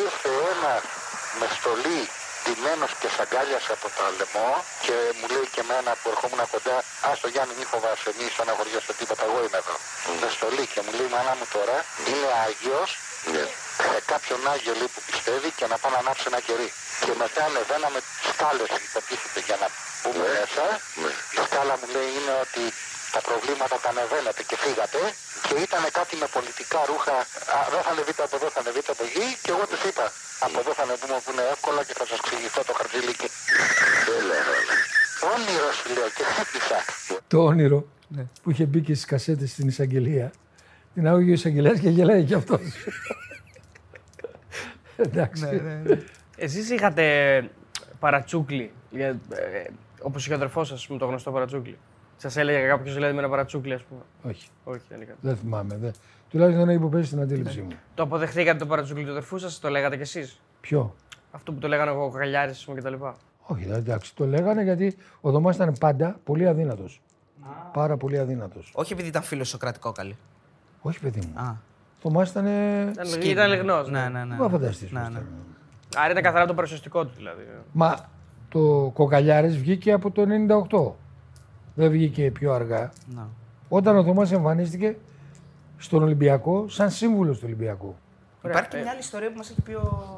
ήρθε 0.01 0.31
ένα 0.51 0.73
με 1.39 1.47
στολή 1.57 2.01
ντυμένος 2.41 2.91
και 3.01 3.09
σαγκάλιασε 3.15 3.71
από 3.77 3.87
το 3.95 4.03
λαιμό 4.17 4.51
και 4.85 4.95
μου 5.17 5.25
λέει 5.33 5.47
και 5.53 5.61
εμένα 5.65 5.91
που 5.99 6.07
ερχόμουν 6.13 6.41
κοντά 6.53 6.77
«Ας 7.09 7.17
το 7.21 7.27
Γιάννη 7.33 7.53
μη 7.59 7.65
φοβάσαι, 7.71 8.09
μη 8.17 8.25
στεναχωριέσαι 8.33 8.93
τίποτα, 8.99 9.23
εγώ 9.29 9.39
είμαι 9.45 9.59
εδώ». 9.63 9.75
Με 10.21 10.27
στολή 10.35 10.65
και 10.71 10.79
μου 10.85 10.91
λέει 10.97 11.09
«Μάνα 11.15 11.33
μου 11.37 11.45
τώρα 11.55 11.77
είναι 12.11 12.29
Άγιος 12.45 12.89
ε, 13.39 13.43
κάποιον 14.11 14.39
Άγιο 14.53 14.73
λέει 14.79 14.89
που 14.95 15.01
πιστεύει 15.09 15.49
και 15.57 15.65
να 15.71 15.75
πάει 15.81 15.91
να 15.95 15.99
ανάψει 16.03 16.25
ένα 16.31 16.41
κερί. 16.47 16.69
Και 17.05 17.13
μετά 17.23 17.41
ανεβαίναμε 17.49 17.99
τις 18.07 18.25
σκάλες 18.33 18.69
υποτίθεται 18.87 19.39
για 19.47 19.57
να 19.61 19.67
μπούμε 19.99 20.25
μέσα. 20.37 20.65
Η 21.37 21.39
σκάλα 21.47 21.73
μου 21.79 21.87
λέει 21.95 22.09
είναι 22.17 22.33
ότι 22.45 22.63
τα 23.15 23.21
προβλήματα 23.27 23.75
τα 23.83 23.89
ανεβαίνετε 23.93 24.41
και 24.49 24.55
φύγατε 24.63 25.01
και 25.47 25.55
ήταν 25.65 25.83
κάτι 25.99 26.13
με 26.21 26.27
πολιτικά 26.35 26.79
ρούχα. 26.89 27.17
Α, 27.55 27.57
δεν 27.73 27.81
θα 27.85 27.91
ανεβείτε 27.95 28.21
από 28.27 28.35
εδώ, 28.39 28.47
θα 28.55 28.59
ανεβείτε 28.63 28.89
από 28.95 29.03
εκεί. 29.09 29.25
Και 29.43 29.51
εγώ 29.55 29.63
της 29.71 29.81
είπα, 29.89 30.05
από 30.45 30.57
εδώ 30.61 30.71
θα 30.77 30.83
ανεβούμε 30.87 31.17
που 31.23 31.29
είναι 31.33 31.45
εύκολα 31.53 31.81
και 31.87 31.95
θα 31.99 32.05
σας 32.09 32.17
εξηγηθώ 32.21 32.61
το 32.69 32.73
χαρτζηλίκι. 32.77 33.27
Όνειρο 35.33 35.69
σου 35.77 35.87
λέω 35.95 36.09
και 36.17 36.23
χτύπησα. 36.31 36.79
Το 37.33 37.37
όνειρο 37.51 37.79
που 38.41 38.49
είχε 38.51 38.65
μπει 38.69 38.79
και 38.87 38.93
στις 38.97 39.07
κασέτες 39.13 39.49
στην 39.51 39.67
εισαγγελία. 39.67 40.31
Την 40.93 41.07
άκουγε 41.07 41.29
ο 41.29 41.33
εισαγγελέας 41.33 41.79
και 41.79 41.89
γελάει 41.89 42.23
κι 42.23 42.33
αυτός. 42.33 42.59
Εντάξει. 44.97 45.61
Εσείς 46.37 46.69
είχατε 46.69 47.03
παρατσούκλι, 47.99 48.71
για, 48.89 49.07
ε, 49.07 49.17
όπως 50.01 50.23
είχε 50.23 50.33
ο 50.33 50.35
αδερφός 50.35 50.67
σας 50.67 50.87
με 50.87 50.97
το 50.97 51.05
γνωστό 51.05 51.31
παρατσούκλι. 51.31 51.77
Σας 52.17 52.35
έλεγε 52.37 52.67
κάποιος 52.67 52.93
δηλαδή 52.93 53.13
με 53.13 53.19
ένα 53.19 53.29
παρατσούκλι, 53.29 53.73
ας 53.73 53.81
πούμε. 53.83 54.01
Όχι, 54.23 54.47
Όχι, 54.63 54.81
δεν 54.89 55.01
είχατε. 55.01 55.17
δεν 55.21 55.37
θυμάμαι. 55.37 55.77
Δεν. 55.77 55.91
Τουλάχιστον 56.29 56.65
δεν 56.65 56.75
έχει 56.75 56.83
υποπέσει 56.83 57.07
στην 57.07 57.19
αντίληψή 57.21 57.61
μου. 57.61 57.67
Το 57.93 58.03
αποδεχτήκατε 58.03 58.57
το 58.57 58.65
παρατσούκλι 58.65 59.03
του 59.03 59.09
αδερφού 59.11 59.37
σας, 59.37 59.59
το 59.59 59.69
λέγατε 59.69 59.95
κι 59.95 60.01
εσείς; 60.01 60.41
Ποιο; 60.61 60.95
Αυτό 61.31 61.51
που 61.53 61.59
το 61.59 61.67
λέγανε 61.67 61.91
ο 61.91 61.95
Κοκαλιάρη 61.95 62.53
κτλ. 62.75 62.93
Όχι, 63.43 63.63
δηλαδή, 63.63 63.79
εντάξει, 63.79 64.15
το 64.15 64.25
λέγανε 64.25 64.63
γιατί 64.63 64.97
ο 65.21 65.31
Δωμάς 65.31 65.55
ήταν 65.55 65.75
πάντα 65.79 66.19
πολύ 66.23 66.47
αδύνατος. 66.47 67.01
Πάρα 67.73 67.97
πολύ 67.97 68.17
αδύνατος. 68.19 68.71
Όχι 68.75 68.93
επειδή 68.93 69.07
ήταν 69.07 69.21
φίλο 69.21 69.43
Σοκρατικό 69.43 69.91
καλή. 69.91 70.15
Όχι, 70.81 70.99
παιδί 70.99 71.19
μου. 71.33 71.39
Α, 71.41 71.49
Ο 71.49 71.55
Θωμάς 72.01 72.29
ήταν. 72.29 72.45
Ήταν, 72.91 73.21
ήταν 73.21 73.49
λιγνός. 73.49 73.89
ναι, 73.89 74.09
ναι, 74.09 74.23
ναι. 74.23 74.35
Δεν 74.35 74.49
φανταστείς 74.49 74.91
Ναι, 74.91 74.99
πώς 74.99 75.09
ναι. 75.09 75.13
ήταν. 75.19 75.27
Άρα 75.97 76.11
ήταν 76.11 76.23
καθαρά 76.23 76.45
το 76.45 76.53
παρουσιαστικό 76.53 77.05
του 77.05 77.11
δηλαδή. 77.17 77.43
Μα 77.71 77.95
το 78.49 78.91
Κοκαλιάρης 78.93 79.57
βγήκε 79.57 79.91
από 79.91 80.11
το 80.11 80.23
98. 80.69 80.91
Δεν 81.75 81.91
βγήκε 81.91 82.31
πιο 82.31 82.53
αργά. 82.53 82.91
Ναι. 83.15 83.21
Όταν 83.69 83.97
ο 83.97 84.03
Θωμάς 84.03 84.31
εμφανίστηκε 84.31 84.97
στον 85.77 86.03
Ολυμπιακό 86.03 86.65
σαν 86.69 86.89
σύμβουλος 86.91 87.37
του 87.37 87.43
Ολυμπιακού. 87.45 87.95
Ωραία. 88.41 88.57
Υπάρχει 88.57 88.69
και 88.69 88.77
Ε, 88.77 88.81
μια 88.81 88.91
άλλη 88.91 88.99
ιστορία 88.99 89.31
που 89.31 89.37
μας 89.37 89.49
έχει 89.49 89.61
πει 89.61 89.71
ο, 89.73 90.17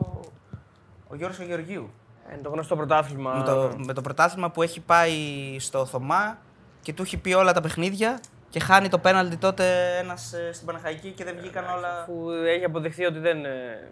ο 1.07 1.15
Γιώργος 1.15 1.39
ο 1.39 1.43
Γεωργίου. 1.43 1.89
Είναι 2.33 2.41
το 2.41 2.49
γνωστό 2.49 2.75
πρωτάθλημα. 2.75 3.33
Με, 3.33 3.43
το, 3.43 3.71
με 3.85 3.93
το 3.93 4.01
πρωτάθλημα 4.01 4.49
που 4.51 4.61
έχει 4.61 4.79
πάει 4.79 5.13
στο 5.59 5.85
Θωμά 5.85 6.37
και 6.81 6.93
του 6.93 7.01
έχει 7.01 7.17
πει 7.17 7.33
όλα 7.33 7.53
τα 7.53 7.61
παιχνίδια 7.61 8.19
και 8.53 8.59
χάνει 8.59 8.89
το 8.89 8.97
πέναλτι 8.97 9.37
τότε 9.37 9.63
ένας 10.01 10.33
στην 10.51 10.65
Παναχαϊκή 10.65 11.11
και 11.11 11.23
δεν 11.23 11.35
βγήκαν 11.39 11.63
όλα. 11.77 12.05
Που 12.05 12.29
έχει 12.29 12.63
αποδειχθεί 12.63 13.05
ότι 13.05 13.19
δεν, 13.19 13.45
ε, 13.45 13.91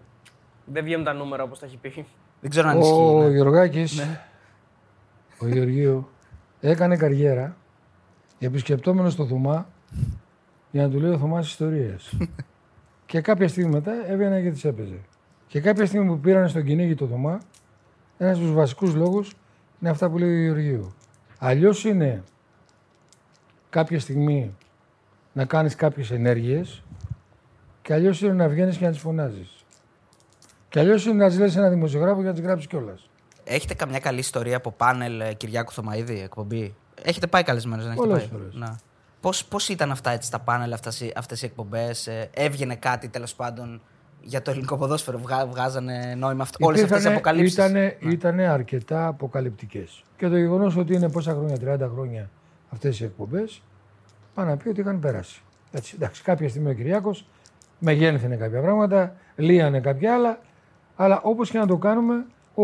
δεν 0.65 0.83
βγαίνουν 0.83 1.05
τα 1.05 1.13
νούμερα 1.13 1.43
όπως 1.43 1.59
τα 1.59 1.65
έχει 1.65 1.77
πει. 1.77 2.05
Δεν 2.41 2.49
ξέρω 2.49 2.69
αν 2.69 2.79
ισχύει. 2.79 2.93
Ο 2.93 3.21
ναι. 3.21 3.29
Γιωργάκης, 3.29 4.01
ο 5.37 5.47
Γεωργίου, 5.47 6.09
έκανε 6.59 6.97
καριέρα 6.97 7.55
επισκεπτόμενος 8.39 9.13
στο 9.13 9.25
Θωμά 9.25 9.69
για 10.71 10.83
να 10.83 10.89
του 10.89 10.99
λέει 10.99 11.11
ο 11.11 11.17
Θωμάς 11.17 11.47
ιστορίες. 11.47 12.17
και 13.05 13.21
κάποια 13.21 13.47
στιγμή 13.47 13.71
μετά 13.71 13.91
έβγαινε 14.07 14.41
και 14.41 14.51
τις 14.51 14.65
έπαιζε. 14.65 14.99
Και 15.47 15.61
κάποια 15.61 15.85
στιγμή 15.85 16.07
που 16.07 16.19
πήραν 16.19 16.49
στον 16.49 16.63
κυνήγι 16.63 16.95
το 16.95 17.07
Θωμά, 17.07 17.39
ένας 18.17 18.37
από 18.37 18.45
τους 18.45 18.53
βασικούς 18.55 18.93
λόγους 18.93 19.35
είναι 19.79 19.89
αυτά 19.89 20.09
που 20.09 20.17
λέει 20.17 20.29
ο 20.29 20.41
Γεωργίου. 20.41 20.93
Αλλιώς 21.39 21.83
είναι 21.83 22.23
κάποια 23.71 23.99
στιγμή 23.99 24.55
να 25.33 25.45
κάνεις 25.45 25.75
κάποιες 25.75 26.11
ενέργειες 26.11 26.83
και 27.81 27.93
αλλιώς 27.93 28.21
είναι 28.21 28.33
να 28.33 28.47
βγαίνεις 28.47 28.77
και 28.77 28.85
να 28.85 28.91
τις 28.91 28.99
φωνάζεις. 28.99 29.65
Και 30.69 30.79
αλλιώς 30.79 31.05
είναι 31.05 31.23
να 31.23 31.27
τις 31.29 31.39
λες 31.39 31.51
σε 31.51 31.59
ένα 31.59 31.69
δημοσιογράφο 31.69 32.21
και 32.21 32.27
να 32.27 32.33
τις 32.33 32.41
γράψεις 32.41 32.67
κιόλας. 32.67 33.09
Έχετε 33.43 33.73
καμιά 33.73 33.99
καλή 33.99 34.19
ιστορία 34.19 34.57
από 34.57 34.71
πάνελ 34.71 35.19
ε, 35.21 35.33
Κυριάκου 35.33 35.71
Θωμαίδη, 35.71 36.21
εκπομπή; 36.21 36.75
Έχετε 37.03 37.27
πάει 37.27 37.43
καλεσμένος, 37.43 37.83
δεν 37.85 37.93
έχετε 37.93 38.07
Πολλές 38.07 38.27
πάει; 38.27 38.39
φορές. 38.39 38.53
Να. 38.55 38.79
Πώς, 39.21 39.45
πώς 39.45 39.69
ήταν 39.69 39.91
αυτά 39.91 40.11
έτσι, 40.11 40.31
τα 40.31 40.39
πάνελ, 40.39 40.73
αυτές, 40.73 41.01
οι- 41.01 41.13
αυτές 41.15 41.41
οι 41.41 41.45
εκπομπές, 41.45 42.07
ε, 42.07 42.29
έβγαινε 42.33 42.75
κάτι 42.75 43.09
τέλος 43.09 43.33
πάντων 43.35 43.81
για 44.21 44.41
το 44.41 44.51
ελληνικό 44.51 44.77
ποδόσφαιρο, 44.77 45.17
βγά, 45.17 45.45
βγάζανε 45.47 46.15
νόημα 46.17 46.43
αυτό, 46.43 46.65
όλες 46.65 46.83
αυτές 46.83 46.97
τις 46.97 47.05
Υπήρχανε- 47.05 47.15
αποκαλύψεις; 47.15 47.53
Ήτανε, 47.57 47.97
ήτανε 48.13 48.47
αρκετά 48.47 49.07
αποκαλυπτικές. 49.07 50.03
Και 50.17 50.27
το 50.29 50.37
γεγονός 50.37 50.75
ότι 50.77 50.93
είναι 50.93 51.09
πόσα 51.09 51.31
χρόνια, 51.33 51.57
30 51.57 51.87
χρόνια 51.93 52.29
αυτές 52.71 52.99
οι 52.99 53.03
εκπομπές, 53.03 53.61
πάνε 54.33 54.49
να 54.49 54.57
πει 54.57 54.69
ότι 54.69 54.81
είχαν 54.81 54.99
περάσει. 54.99 55.41
Έτσι, 55.71 55.93
εντάξει, 55.95 56.23
κάποια 56.23 56.49
στιγμή 56.49 56.69
ο 56.69 56.73
Κυριάκος 56.73 57.25
μεγένθηνε 57.79 58.35
κάποια 58.35 58.61
πράγματα, 58.61 59.15
λύανε 59.35 59.79
κάποια 59.79 60.13
άλλα, 60.13 60.39
αλλά 60.95 61.21
όπως 61.23 61.49
και 61.49 61.57
να 61.57 61.67
το 61.67 61.77
κάνουμε, 61.77 62.25
ο 62.55 62.63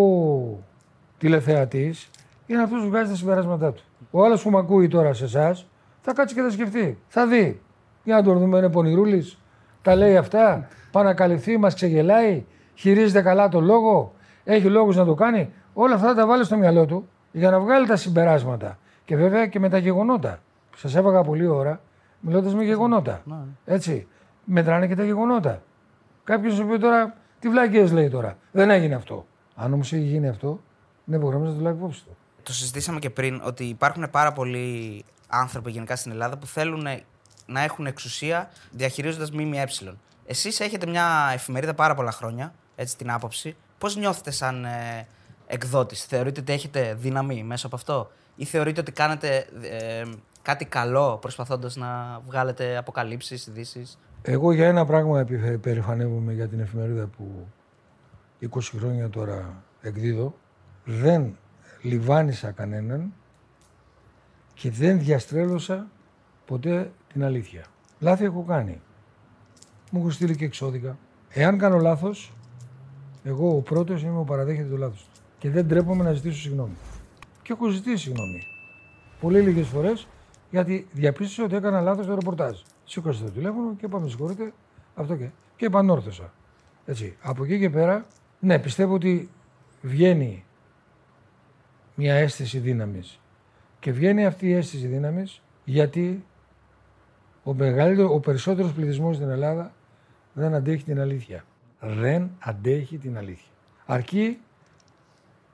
τηλεθεατής 1.17 2.09
είναι 2.45 2.61
αυτός 2.61 2.81
που 2.81 2.89
βγάζει 2.89 3.09
τα 3.09 3.15
συμπεράσματά 3.15 3.71
του. 3.71 3.83
Ο 4.11 4.23
άλλος 4.25 4.41
που 4.41 4.49
με 4.49 4.57
ακούει 4.57 4.87
τώρα 4.87 5.13
σε 5.13 5.23
εσάς 5.23 5.67
θα 6.01 6.13
κάτσει 6.13 6.35
και 6.35 6.41
θα 6.41 6.49
σκεφτεί. 6.49 6.97
Θα 7.07 7.27
δει. 7.27 7.61
Για 8.03 8.15
να 8.15 8.23
τον 8.23 8.39
δούμε, 8.39 8.57
είναι 8.57 8.69
πονηρούλης. 8.69 9.37
Τα 9.81 9.95
λέει 9.95 10.17
αυτά. 10.17 10.67
Πάει 10.91 11.03
να 11.03 11.13
καλυφθεί, 11.13 11.57
μας 11.57 11.73
ξεγελάει. 11.73 12.45
Χειρίζεται 12.75 13.21
καλά 13.21 13.49
το 13.49 13.61
λόγο. 13.61 14.13
Έχει 14.43 14.67
λόγους 14.67 14.95
να 14.95 15.05
το 15.05 15.13
κάνει. 15.13 15.51
Όλα 15.73 15.95
αυτά 15.95 16.07
θα 16.07 16.15
τα 16.15 16.25
βάλει 16.25 16.43
στο 16.43 16.57
μυαλό 16.57 16.85
του 16.85 17.09
για 17.31 17.49
να 17.49 17.59
βγάλει 17.59 17.87
τα 17.87 17.95
συμπεράσματα. 17.95 18.77
Και 19.07 19.15
βέβαια 19.15 19.47
και 19.47 19.59
με 19.59 19.69
τα 19.69 19.77
γεγονότα. 19.77 20.39
Σας 20.75 20.95
έβαγα 20.95 21.23
πολλή 21.23 21.47
ώρα 21.47 21.81
μιλώντας 22.19 22.53
με 22.53 22.63
γεγονότα. 22.63 23.23
Έτσι. 23.65 24.07
Μετράνε 24.43 24.87
και 24.87 24.95
τα 24.95 25.03
γεγονότα. 25.03 25.61
Κάποιος 26.23 26.53
σου 26.53 26.65
πει 26.65 26.79
τώρα, 26.79 27.15
τι 27.39 27.49
βλακίε 27.49 27.87
λέει 27.87 28.09
τώρα. 28.09 28.37
Δεν 28.51 28.69
έγινε 28.69 28.95
αυτό. 28.95 29.25
Αν 29.55 29.73
όμως 29.73 29.93
έχει 29.93 30.03
γίνει 30.03 30.27
αυτό, 30.27 30.59
είναι 31.05 31.17
υποχρεωμένο 31.17 31.51
να 31.51 31.57
το 31.57 31.63
λάβει 31.63 31.77
υπόψη 31.77 32.03
του. 32.03 32.17
Το 32.43 32.53
συζητήσαμε 32.53 32.99
και 32.99 33.09
πριν 33.09 33.41
ότι 33.43 33.63
υπάρχουν 33.63 34.09
πάρα 34.11 34.33
πολλοί 34.33 35.05
άνθρωποι 35.27 35.71
γενικά 35.71 35.95
στην 35.95 36.11
Ελλάδα 36.11 36.37
που 36.37 36.45
θέλουν 36.45 36.87
να 37.45 37.61
έχουν 37.61 37.85
εξουσία 37.85 38.49
διαχειρίζοντας 38.71 39.31
ΜΜΕ. 39.31 39.67
Εσείς 40.25 40.59
έχετε 40.59 40.87
μια 40.87 41.29
εφημερίδα 41.33 41.73
πάρα 41.73 41.95
πολλά 41.95 42.11
χρόνια, 42.11 42.53
έτσι 42.75 42.97
την 42.97 43.11
άποψη. 43.11 43.55
Πώς 43.77 43.95
νιώθετε 43.95 44.31
σαν 44.31 44.65
ε, 44.65 45.07
εκδότης, 45.47 46.03
Θεωρείτε 46.05 46.39
ότι 46.39 46.53
έχετε 46.53 46.93
δύναμη 46.99 47.43
μέσα 47.43 47.65
από 47.65 47.75
αυτό, 47.75 48.11
ή 48.35 48.45
θεωρείτε 48.45 48.79
ότι 48.79 48.91
κάνετε 48.91 49.47
ε, 49.61 50.03
κάτι 50.41 50.65
καλό 50.65 51.17
προσπαθώντας 51.17 51.75
να 51.75 52.21
βγάλετε 52.25 52.77
αποκαλύψεις, 52.77 53.47
ειδήσεις; 53.47 53.99
Εγώ 54.21 54.51
για 54.51 54.67
ένα 54.67 54.85
πράγμα 54.85 55.19
επιφε- 55.19 55.57
περηφανεύομαι 55.57 56.33
για 56.33 56.47
την 56.47 56.59
εφημερίδα 56.59 57.05
που 57.05 57.47
20 58.41 58.59
χρόνια 58.77 59.09
τώρα 59.09 59.63
εκδίδω. 59.81 60.35
Δεν 60.85 61.37
λιβάνισα 61.81 62.51
κανέναν 62.51 63.13
και 64.53 64.71
δεν 64.71 64.99
διαστρέλωσα 64.99 65.87
ποτέ 66.45 66.91
την 67.13 67.23
αλήθεια. 67.23 67.65
Λάθη 67.99 68.23
έχω 68.23 68.43
κάνει. 68.43 68.81
Μου 69.91 69.99
έχω 69.99 70.09
στείλει 70.09 70.35
και 70.35 70.45
εξώδικα. 70.45 70.97
Εάν 71.29 71.57
κάνω 71.57 71.77
λάθος, 71.77 72.33
εγώ 73.23 73.55
ο 73.55 73.61
πρώτος 73.61 74.01
είμαι 74.03 74.19
ο 74.19 74.23
παραδέχεται 74.23 74.69
το 74.69 74.77
λάθος 74.77 74.99
του. 75.13 75.16
Και 75.37 75.49
δεν 75.49 75.67
τρέπομαι 75.67 76.03
να 76.03 76.13
ζητήσω 76.13 76.39
συγγνώμη. 76.39 76.75
Και 77.41 77.53
έχω 77.53 77.67
ζητήσει 77.67 77.97
συγγνώμη. 77.97 78.41
Πολύ 79.19 79.41
λίγες 79.41 79.67
φορές 79.67 80.07
γιατί 80.49 80.87
διαπίστωσα 80.91 81.43
ότι 81.43 81.55
έκανα 81.55 81.81
λάθος 81.81 82.05
το 82.05 82.15
ρεπορτάζ. 82.15 82.59
Σήκωσα 82.83 83.23
το 83.23 83.31
τηλέφωνο 83.31 83.75
και 83.75 83.85
είπα: 83.85 83.99
Με 83.99 84.07
συγχωρείτε, 84.09 84.53
αυτό 84.95 85.15
και. 85.15 85.29
Και 85.55 85.65
επανόρθωσα. 85.65 86.33
Έτσι. 86.85 87.17
Από 87.21 87.43
εκεί 87.43 87.59
και 87.59 87.69
πέρα, 87.69 88.05
ναι, 88.39 88.59
πιστεύω 88.59 88.93
ότι 88.93 89.29
βγαίνει 89.81 90.45
μια 91.95 92.15
αίσθηση 92.15 92.59
δύναμης. 92.59 93.19
Και 93.79 93.91
βγαίνει 93.91 94.25
αυτή 94.25 94.47
η 94.47 94.53
αίσθηση 94.53 94.87
δύναμης 94.87 95.41
γιατί 95.63 96.25
ο, 97.43 97.53
μεγαλύτερο, 97.53 98.13
ο 98.13 98.19
περισσότερος 98.19 98.73
πληθυσμός 98.73 99.15
στην 99.15 99.29
Ελλάδα 99.29 99.73
δεν 100.33 100.53
αντέχει 100.53 100.83
την 100.83 100.99
αλήθεια. 100.99 101.45
Δεν 101.79 102.29
αντέχει 102.39 102.97
την 102.97 103.17
αλήθεια. 103.17 103.51
Αρκεί 103.85 104.39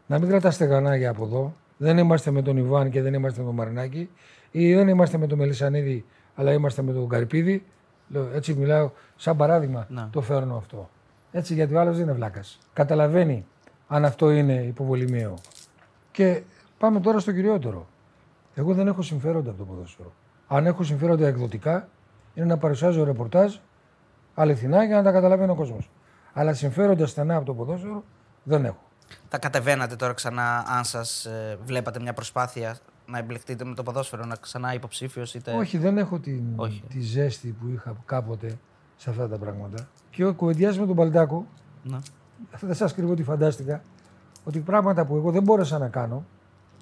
να 0.07 0.19
μην 0.19 0.29
κρατάς 0.29 0.55
στεγανάκια 0.55 1.09
από 1.09 1.23
εδώ. 1.25 1.53
Δεν 1.77 1.97
είμαστε 1.97 2.31
με 2.31 2.41
τον 2.41 2.57
Ιβάν 2.57 2.89
και 2.89 3.01
δεν 3.01 3.13
είμαστε 3.13 3.39
με 3.39 3.45
τον 3.45 3.55
Μαρινάκη. 3.55 4.09
Ή 4.51 4.73
δεν 4.73 4.87
είμαστε 4.87 5.17
με 5.17 5.27
τον 5.27 5.37
Μελισανίδη, 5.37 6.05
αλλά 6.35 6.51
είμαστε 6.51 6.81
με 6.81 6.93
τον 6.93 7.09
Καρυπίδη. 7.09 7.65
Λέω, 8.07 8.29
Έτσι 8.33 8.53
μιλάω, 8.53 8.91
σαν 9.15 9.37
παράδειγμα 9.37 9.87
Ναι. 9.89 10.07
το 10.11 10.21
φέρνω 10.21 10.55
αυτό. 10.55 10.89
Έτσι 11.31 11.53
γιατί 11.53 11.73
ο 11.75 11.79
άλλος 11.79 11.95
δεν 11.95 12.03
είναι 12.03 12.13
βλάκας. 12.13 12.59
Καταλαβαίνει 12.73 13.45
αν 13.87 14.05
αυτό 14.05 14.31
είναι 14.31 14.53
υποβολημαίο. 14.53 15.33
Και 16.11 16.41
πάμε 16.77 16.99
τώρα 16.99 17.19
στο 17.19 17.31
κυριότερο. 17.31 17.87
Εγώ 18.55 18.73
δεν 18.73 18.87
έχω 18.87 19.01
συμφέροντα 19.01 19.49
από 19.49 19.59
το 19.59 19.65
ποδόσφαιρο. 19.65 20.13
Αν 20.47 20.65
έχω 20.65 20.83
συμφέροντα 20.83 21.27
εκδοτικά, 21.27 21.87
είναι 22.33 22.45
να 22.45 22.57
παρουσιάζω 22.57 23.03
ρεπορτάζ 23.03 23.55
αληθινά 24.35 24.83
για 24.83 24.95
να 24.95 25.03
τα 25.03 25.11
καταλαβαίνει 25.11 25.51
ο 25.51 25.55
κόσμος. 25.55 25.89
Αλλά 26.33 26.53
συμφέροντα 26.53 27.05
στενά 27.05 27.35
από 27.35 27.45
το 27.45 27.53
ποδόσφαιρο 27.53 28.03
δεν 28.43 28.65
έχω. 28.65 28.82
Θα 29.29 29.37
κατεβαίνατε 29.37 29.95
τώρα 29.95 30.13
ξανά, 30.13 30.63
αν 30.67 30.83
σας 30.83 31.27
βλέπατε 31.63 31.99
μια 31.99 32.13
προσπάθεια 32.13 32.77
να 33.07 33.17
εμπλεχτείτε 33.17 33.65
με 33.65 33.73
το 33.75 33.83
ποδόσφαιρο, 33.83 34.25
να 34.25 34.35
ξανά 34.35 34.73
υποψήφιος 34.73 35.33
είτε. 35.33 35.51
Όχι, 35.51 35.77
δεν 35.77 35.97
έχω 35.97 36.19
την, 36.19 36.43
Όχι. 36.55 36.83
τη 36.89 36.99
ζέστη 37.01 37.47
που 37.59 37.67
είχα 37.73 37.95
κάποτε 38.05 38.57
σε 38.95 39.09
αυτά 39.09 39.27
τα 39.27 39.37
πράγματα. 39.37 39.87
Και 40.09 40.25
κουβεντιάζει 40.25 40.79
με 40.79 40.85
τον 40.85 40.95
Παλτάκο, 40.95 41.45
Ναι. 41.83 41.97
δεν 42.61 42.75
σας 42.75 42.93
κρύβω 42.93 43.11
ότι 43.11 43.23
φαντάστηκα, 43.23 43.83
ότι 44.43 44.59
πράγματα 44.59 45.05
που 45.05 45.15
εγώ 45.15 45.31
δεν 45.31 45.43
μπόρεσα 45.43 45.77
να 45.77 45.87
κάνω, 45.87 46.25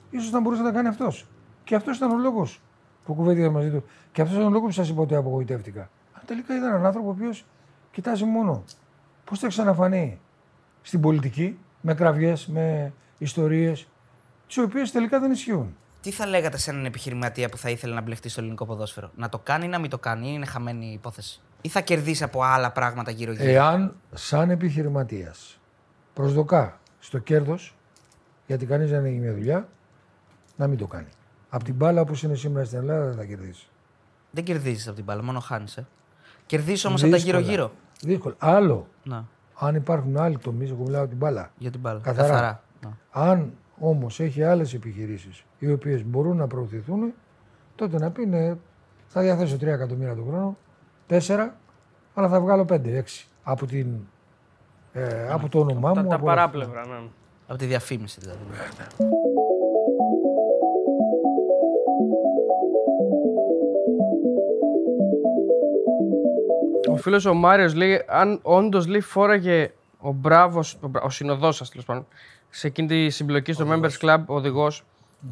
ίσως 0.09 0.31
να 0.31 0.41
μπορούσε 0.41 0.61
να 0.61 0.67
τα 0.67 0.73
κάνει 0.75 0.87
αυτός. 0.87 1.27
Και 1.63 1.75
αυτός 1.75 1.97
ήταν 1.97 2.11
ο 2.11 2.17
λόγος 2.17 2.61
που 3.05 3.13
κουβέντιαζα 3.13 3.51
μαζί 3.51 3.69
του. 3.71 3.83
Και 4.11 4.21
αυτός 4.21 4.37
ήταν 4.37 4.47
ο 4.47 4.51
λόγος 4.51 4.67
που 4.67 4.73
σας 4.81 4.89
είπα 4.89 5.01
ότι 5.01 5.15
απογοητεύτηκα. 5.15 5.81
Αν 6.13 6.21
τελικά 6.25 6.55
είδα 6.55 6.67
έναν 6.67 6.85
άνθρωπο 6.85 7.07
ο 7.07 7.11
οποίος 7.11 7.45
κοιτάζει 7.91 8.23
μόνο 8.23 8.63
πώς 9.23 9.39
θα 9.39 9.47
ξαναφανεί 9.47 10.19
στην 10.81 11.01
πολιτική, 11.01 11.57
με 11.81 11.93
κραυγές, 11.93 12.47
με 12.47 12.93
ιστορίες, 13.17 13.87
τις 14.47 14.57
οποίες 14.57 14.91
τελικά 14.91 15.19
δεν 15.19 15.31
ισχύουν. 15.31 15.75
Τι 16.01 16.11
θα 16.11 16.25
λέγατε 16.27 16.57
σε 16.57 16.71
έναν 16.71 16.85
επιχειρηματία 16.85 17.49
που 17.49 17.57
θα 17.57 17.69
ήθελε 17.69 17.93
να 17.93 18.01
μπλεχτεί 18.01 18.29
στο 18.29 18.39
ελληνικό 18.41 18.65
ποδόσφαιρο, 18.65 19.11
Να 19.15 19.29
το 19.29 19.39
κάνει 19.39 19.65
ή 19.65 19.67
να 19.67 19.79
μην 19.79 19.89
το 19.89 19.97
κάνει, 19.97 20.27
ή 20.27 20.31
είναι 20.35 20.45
χαμένη 20.45 20.85
η 20.85 20.91
υπόθεση; 20.93 21.41
Ή 21.61 21.69
θα 21.69 21.81
κερδίσει 21.81 22.23
από 22.23 22.43
άλλα 22.43 22.71
πράγματα 22.71 23.11
γύρω-γύρω. 23.11 23.49
Εάν 23.49 23.95
σαν 24.13 24.49
επιχειρηματίας 24.49 25.59
προσδοκά 26.13 26.79
στο 26.99 27.17
κέρδος, 27.17 27.75
γιατί 28.47 28.65
κανείς 28.65 28.89
δεν 28.89 29.05
έχει 29.05 29.17
μια 29.17 29.33
δουλειά, 29.33 29.67
να 30.55 30.67
μην 30.67 30.77
το 30.77 30.87
κάνει. 30.87 31.07
Από 31.49 31.63
την 31.63 31.73
μπάλα 31.75 32.01
όπως 32.01 32.23
είναι 32.23 32.35
σήμερα 32.35 32.65
στην 32.65 32.77
Ελλάδα 32.79 33.05
δεν 33.05 33.15
θα 33.15 33.25
κερδίσει. 33.25 33.67
Δεν 34.31 34.43
κερδίζεις 34.43 34.87
από 34.87 34.95
την 34.95 35.05
μπάλα, 35.05 35.23
μόνο 35.23 35.39
χάνεις. 35.39 35.77
Ε. 35.77 35.87
Κερδίζεις 36.45 36.85
όμως 36.85 37.01
από 37.01 37.11
τα 37.11 37.17
Δύσκολα. 37.17 37.39
γύρω-γύρω. 37.39 37.71
Δύσκολο. 38.01 38.35
Άλλο, 38.37 38.87
Να, 39.03 39.25
αν 39.63 39.75
υπάρχουν 39.75 40.17
άλλοι 40.17 40.37
τομείς, 40.37 40.69
εγώ 40.69 40.83
μιλάω 40.83 41.07
την 41.07 41.17
μπάλα. 41.17 41.51
για 41.57 41.71
την 41.71 41.79
μπάλα. 41.79 41.99
Καθαρά. 41.99 42.61
Να. 42.81 42.97
Αν 43.11 43.53
όμως 43.79 44.19
έχει 44.19 44.43
άλλες 44.43 44.73
επιχειρήσεις 44.73 45.43
οι 45.59 45.71
οποίες 45.71 46.05
μπορούν 46.05 46.37
να 46.37 46.47
προωθηθούν, 46.47 47.13
τότε 47.75 47.97
να 47.97 48.11
πει 48.11 48.25
ναι, 48.25 48.53
θα 49.07 49.21
διαθέσω 49.21 49.55
3 49.55 49.61
εκατομμύρια 49.65 50.15
το 50.15 50.23
χρόνο, 50.23 50.57
4, 51.09 51.49
αλλά 52.13 52.27
θα 52.29 52.41
βγάλω 52.41 52.65
5-6 52.69 53.01
από, 53.43 53.65
την, 53.65 53.87
ε, 54.93 55.27
από 55.29 55.49
το 55.49 55.59
όνομά 55.59 55.93
Τα, 55.93 56.01
μου. 56.01 56.07
τα 56.09 56.15
από 56.15 56.25
όλα 56.25 56.33
αυτά. 56.43 56.49
παράπλευρα, 56.59 56.85
ναι. 56.87 57.07
Από 57.47 57.57
τη 57.59 57.65
διαφήμιση 57.65 58.19
δηλαδή. 58.19 58.39
Φίλος 67.01 67.25
ο 67.25 67.33
Μάριος 67.33 67.73
λέει: 67.75 68.03
Αν 68.07 68.39
όντως 68.41 68.87
λέει 68.87 69.01
φόραγε 69.01 69.71
ο 69.99 70.11
Μπράβος, 70.11 70.77
ο, 70.81 70.87
Μπρα- 70.87 71.03
ο 71.03 71.09
συνοδός 71.09 71.55
σας 71.55 71.69
τέλος 71.69 71.85
πάντων, 71.85 72.07
σε 72.49 72.67
εκείνη 72.67 72.87
τη 72.87 73.09
συμπλοκή 73.09 73.53
στο 73.53 73.65
Members 73.69 74.05
Club, 74.05 74.23
ο 74.25 74.35
οδηγός, 74.35 74.83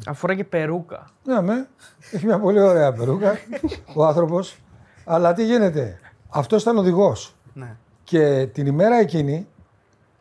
αν 0.06 0.14
φόραγε 0.14 0.44
περούκα. 0.44 1.06
Ναι, 1.24 1.42
με. 1.42 1.68
Έχει 2.10 2.26
μια 2.26 2.38
πολύ 2.38 2.60
ωραία 2.60 2.92
περούκα 2.92 3.38
ο 3.96 4.04
άνθρωπος. 4.04 4.58
Αλλά 5.04 5.32
τι 5.32 5.44
γίνεται. 5.44 6.00
Αυτός 6.28 6.62
ήταν 6.62 6.76
οδηγός. 6.76 7.34
Ναι. 7.52 7.76
Και 8.04 8.48
την 8.52 8.66
ημέρα 8.66 8.96
εκείνη 8.96 9.46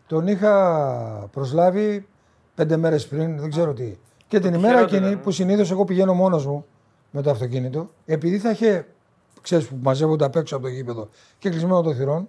τον 0.08 0.28
είχα 0.28 0.54
προσλάβει 1.32 2.08
πέντε 2.56 2.78
μέρες 2.78 3.08
πριν, 3.08 3.40
δεν 3.40 3.50
ξέρω 3.50 3.74
τι. 3.74 3.98
Και 4.28 4.40
την 4.40 4.54
ημέρα 4.54 4.74
χειρότερο, 4.74 4.98
εκείνη 4.98 5.16
ναι. 5.16 5.22
που 5.22 5.32
συνήθως 5.32 5.72
εγώ 5.72 5.86
πηγαίνω 5.86 6.14
μόνος 6.14 6.46
μου 6.46 6.66
με 7.12 7.22
το 7.22 7.30
αυτοκίνητο, 7.30 7.90
επειδή 8.06 8.38
θα 8.38 8.50
είχε, 8.50 8.86
ξέρεις 9.42 9.68
που 9.68 9.80
μαζεύονται 9.82 10.26
απ' 10.26 10.36
έξω 10.36 10.56
από 10.56 10.66
το 10.66 10.70
γήπεδο 10.72 11.10
και 11.38 11.50
κλεισμένο 11.50 11.82
των 11.82 11.96
θυρών, 11.96 12.28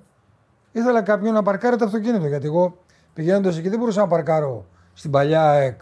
ήθελα 0.73 1.03
κάποιον 1.03 1.33
να 1.35 1.43
παρκάρει 1.43 1.77
το 1.77 1.85
αυτοκίνητο. 1.85 2.27
Γιατί 2.27 2.47
εγώ 2.47 2.79
πηγαίνοντας 3.15 3.59
εκεί 3.59 3.69
δεν 3.69 3.79
μπορούσα 3.79 4.01
να 4.01 4.07
παρκάρω 4.07 4.67
στην 4.95 5.11
παλιά 5.11 5.51
ΑΕΚ 5.51 5.81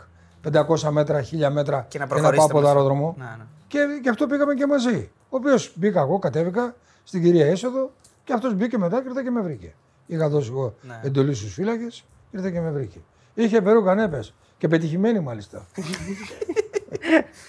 500 0.52 0.80
μέτρα, 0.90 1.22
1000 1.22 1.50
μέτρα 1.52 1.86
Και 1.88 1.98
να 1.98 2.06
πάω 2.06 2.18
προχωρήσετε 2.18 2.44
από 2.52 2.60
το 2.60 2.66
μαζί. 2.66 2.66
αεροδρόμο. 2.76 3.14
Ναι, 3.18 3.24
ναι. 3.24 3.44
Και 3.66 3.78
γι' 4.02 4.09
αυτό 4.09 4.26
πήγαμε 4.26 4.55
και 4.55 4.66
μαζί. 4.66 5.10
Ο 5.30 5.36
οποίος 5.36 5.72
μπήκα 5.74 6.00
εγώ, 6.00 6.18
κατέβηκα 6.18 6.74
στην 7.05 7.22
κυρία 7.22 7.46
Έσοδο 7.46 7.90
και 8.24 8.32
αυτός 8.32 8.55
μπήκε 8.55 8.78
μετά 8.78 9.00
και 9.02 9.09
ήρθε 9.09 9.22
και 9.22 9.30
με 9.30 9.40
βρήκε. 9.40 9.74
Είχα 10.06 10.28
δώσει 10.28 10.50
εγώ 10.52 10.74
Ναι. 10.82 11.00
εντολή 11.02 11.34
στους 11.34 11.52
φύλακες, 11.52 12.05
ήρθε 12.30 12.50
και 12.50 12.60
με 12.60 12.70
βρήκε. 12.70 12.98
Είχε 13.34 13.60
περούκα 13.62 13.94
νέπε 13.94 14.20
και 14.59 14.68
πετυχημένη 14.68 15.20
μάλιστα. 15.20 15.66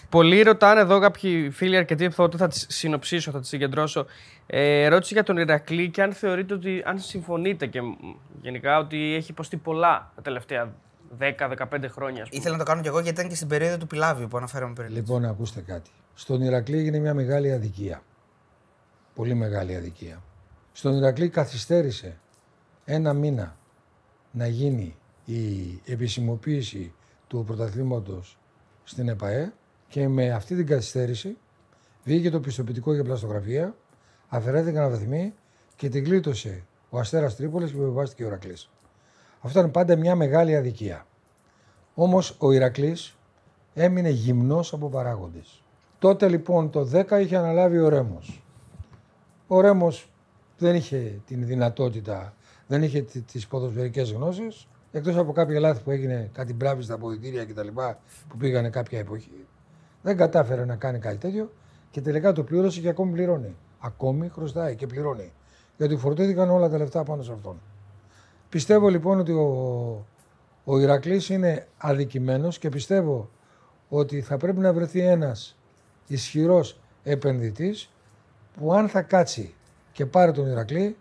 Πολλοί 0.10 0.42
ρωτάνε 0.42 0.80
εδώ 0.82 1.00
κάποιοι 1.00 1.50
φίλοι 1.50 1.78
αρκετοί, 1.78 2.10
θα, 2.10 2.30
θα 2.38 2.48
τις 2.48 2.66
συνοψίσω, 2.70 3.32
θα 3.32 3.40
τις 3.40 3.50
συγκεντρώσω. 3.50 4.06
Ε, 4.46 4.84
ερώτηση 4.84 5.14
για 5.14 5.24
τον 5.24 5.38
Ηρακλή 5.38 5.90
και 5.90 6.02
αν 6.02 6.14
θεωρείτε 6.14 6.54
ότι, 6.54 6.84
αν 6.86 7.00
συμφωνείτε 7.00 7.66
και 7.66 7.82
μ, 7.82 7.94
γενικά 8.42 8.78
ότι 8.78 9.14
έχει 9.16 9.32
υποστεί 9.32 9.58
πολλά 9.58 10.12
τα 10.16 10.22
τελευταία 10.22 10.74
10-15 11.20 11.26
χρόνια. 11.88 12.24
ας 12.24 12.30
πούμε. 12.30 12.40
Ήθελα 12.42 12.52
να 12.52 12.64
το 12.64 12.70
κάνω 12.70 12.82
κι 12.82 12.88
εγώ 12.88 13.00
γιατί 13.00 13.20
ήταν 13.20 13.30
και 13.30 13.36
στην 13.36 13.48
περίοδο 13.48 13.78
του 13.78 13.88
Πιλάβιου 13.88 14.28
που 14.28 14.38
αναφέραμε 14.38 14.74
πριν. 14.74 14.92
Λοιπόν, 14.92 15.26
ακούστε 15.26 15.62
κάτι. 15.62 15.90
Στον 16.14 16.42
Ηρακλή 16.42 16.78
έγινε 16.78 17.00
μια 17.00 17.14
μεγάλη 17.14 17.52
αδικία. 17.52 18.02
Πολύ 19.16 19.34
μεγάλη 19.34 19.76
αδικία. 19.76 20.22
Στον 20.72 20.98
Ηρακλή 20.98 21.30
καθυστέρησε 21.30 22.18
ένα 22.86 23.14
μήνα 23.14 23.58
να 24.32 24.48
γίνει 24.48 24.96
η 25.26 25.82
επισημοποίηση 25.86 26.94
του 27.28 27.44
πρωταθλήματος 27.48 28.39
στην 28.90 29.10
ΕΠΑΕ 29.10 29.54
και 29.88 30.08
με 30.08 30.30
αυτή 30.32 30.56
την 30.56 30.66
καθυστέρηση 30.68 31.38
βγήκε 32.04 32.30
το 32.30 32.40
πιστοποιητικό 32.40 32.94
για 32.94 33.04
πλαστογραφία, 33.04 33.76
αφαιρέθηκαν 34.28 34.84
αναβαθμοί 34.84 35.34
και 35.76 35.90
την 35.90 36.04
κλείτωσε 36.04 36.64
ο 36.90 37.00
Αστέρας 37.00 37.36
Τρίπολης 37.36 37.72
και 37.72 37.78
επιβάστηκε 37.78 38.24
ο 38.24 38.28
Ηρακλής. 38.28 38.70
Αυτό 39.42 39.60
ήταν 39.60 39.72
πάντα 39.72 39.96
μια 39.96 40.16
μεγάλη 40.16 40.56
αδικία. 40.56 41.06
Όμως 41.96 42.36
ο 42.40 42.52
Ηρακλής 42.52 43.18
έμεινε 43.74 44.10
γυμνός 44.10 44.74
από 44.74 44.90
παράγοντες. 44.90 45.64
Τότε 46.00 46.28
λοιπόν 46.28 46.70
το 46.70 46.90
10 46.94 47.20
είχε 47.22 47.36
αναλάβει 47.38 47.80
ο 47.80 47.90
Ρέμος. 47.90 48.44
Ο 49.48 49.62
Ρέμος 49.62 50.12
δεν 50.58 50.76
είχε 50.76 51.22
την 51.26 51.46
δυνατότητα, 51.46 52.34
δεν 52.68 52.84
είχε 52.84 53.02
τι- 53.02 53.22
τις 53.22 53.48
ποδοσφαιρικές 53.48 54.12
γνώσεις, 54.92 55.08
εκτός 55.08 55.18
από 55.18 55.32
κάποια 55.32 55.60
λάθη 55.60 55.84
που 55.84 55.92
έγινε, 55.92 56.30
κάτι 56.34 56.54
μπράβης 56.54 56.86
στα 56.86 56.94
αποδητήρια 56.94 57.46
κτλ. 57.46 57.68
που 58.28 58.38
πήγανε 58.38 58.70
κάποια 58.70 59.00
εποχή. 59.00 59.48
Δεν 60.02 60.18
κατάφερε 60.18 60.66
να 60.66 60.76
κάνει 60.76 61.00
κάτι 61.00 61.18
τέτοιο 61.18 61.52
και 61.92 62.02
τελικά 62.02 62.32
το 62.32 62.44
πλήρωσε 62.44 62.82
και 62.82 62.90
ακόμη 62.90 63.12
πληρώνει. 63.12 63.56
Ακόμη 63.80 64.30
χρωστάει 64.30 64.76
και 64.76 64.88
πληρώνει. 64.88 65.32
Γιατί 65.78 65.98
φορτώθηκαν 65.98 66.50
όλα 66.50 66.70
τα 66.70 66.78
λεφτά 66.78 67.04
πάνω 67.04 67.24
σε 67.24 67.32
αυτόν. 67.32 67.60
Πιστεύω 68.50 68.90
λοιπόν 68.90 69.20
ότι 69.20 69.32
ο, 69.32 70.06
ο 70.64 70.80
Ηρακλής 70.80 71.30
είναι 71.30 71.68
αδικημένος 71.78 72.60
και 72.60 72.70
πιστεύω 72.70 73.30
ότι 73.90 74.22
θα 74.22 74.38
πρέπει 74.38 74.60
να 74.60 74.74
βρεθεί 74.74 75.00
ένας 75.00 75.58
ισχυρός 76.08 76.80
επενδυτής 77.04 77.90
που 78.58 78.74
αν 78.74 78.90
θα 78.90 79.02
κάτσει 79.02 79.54
και 79.92 80.06
πάρει 80.06 80.32
τον 80.32 80.48
Ηρακλή 80.48 80.98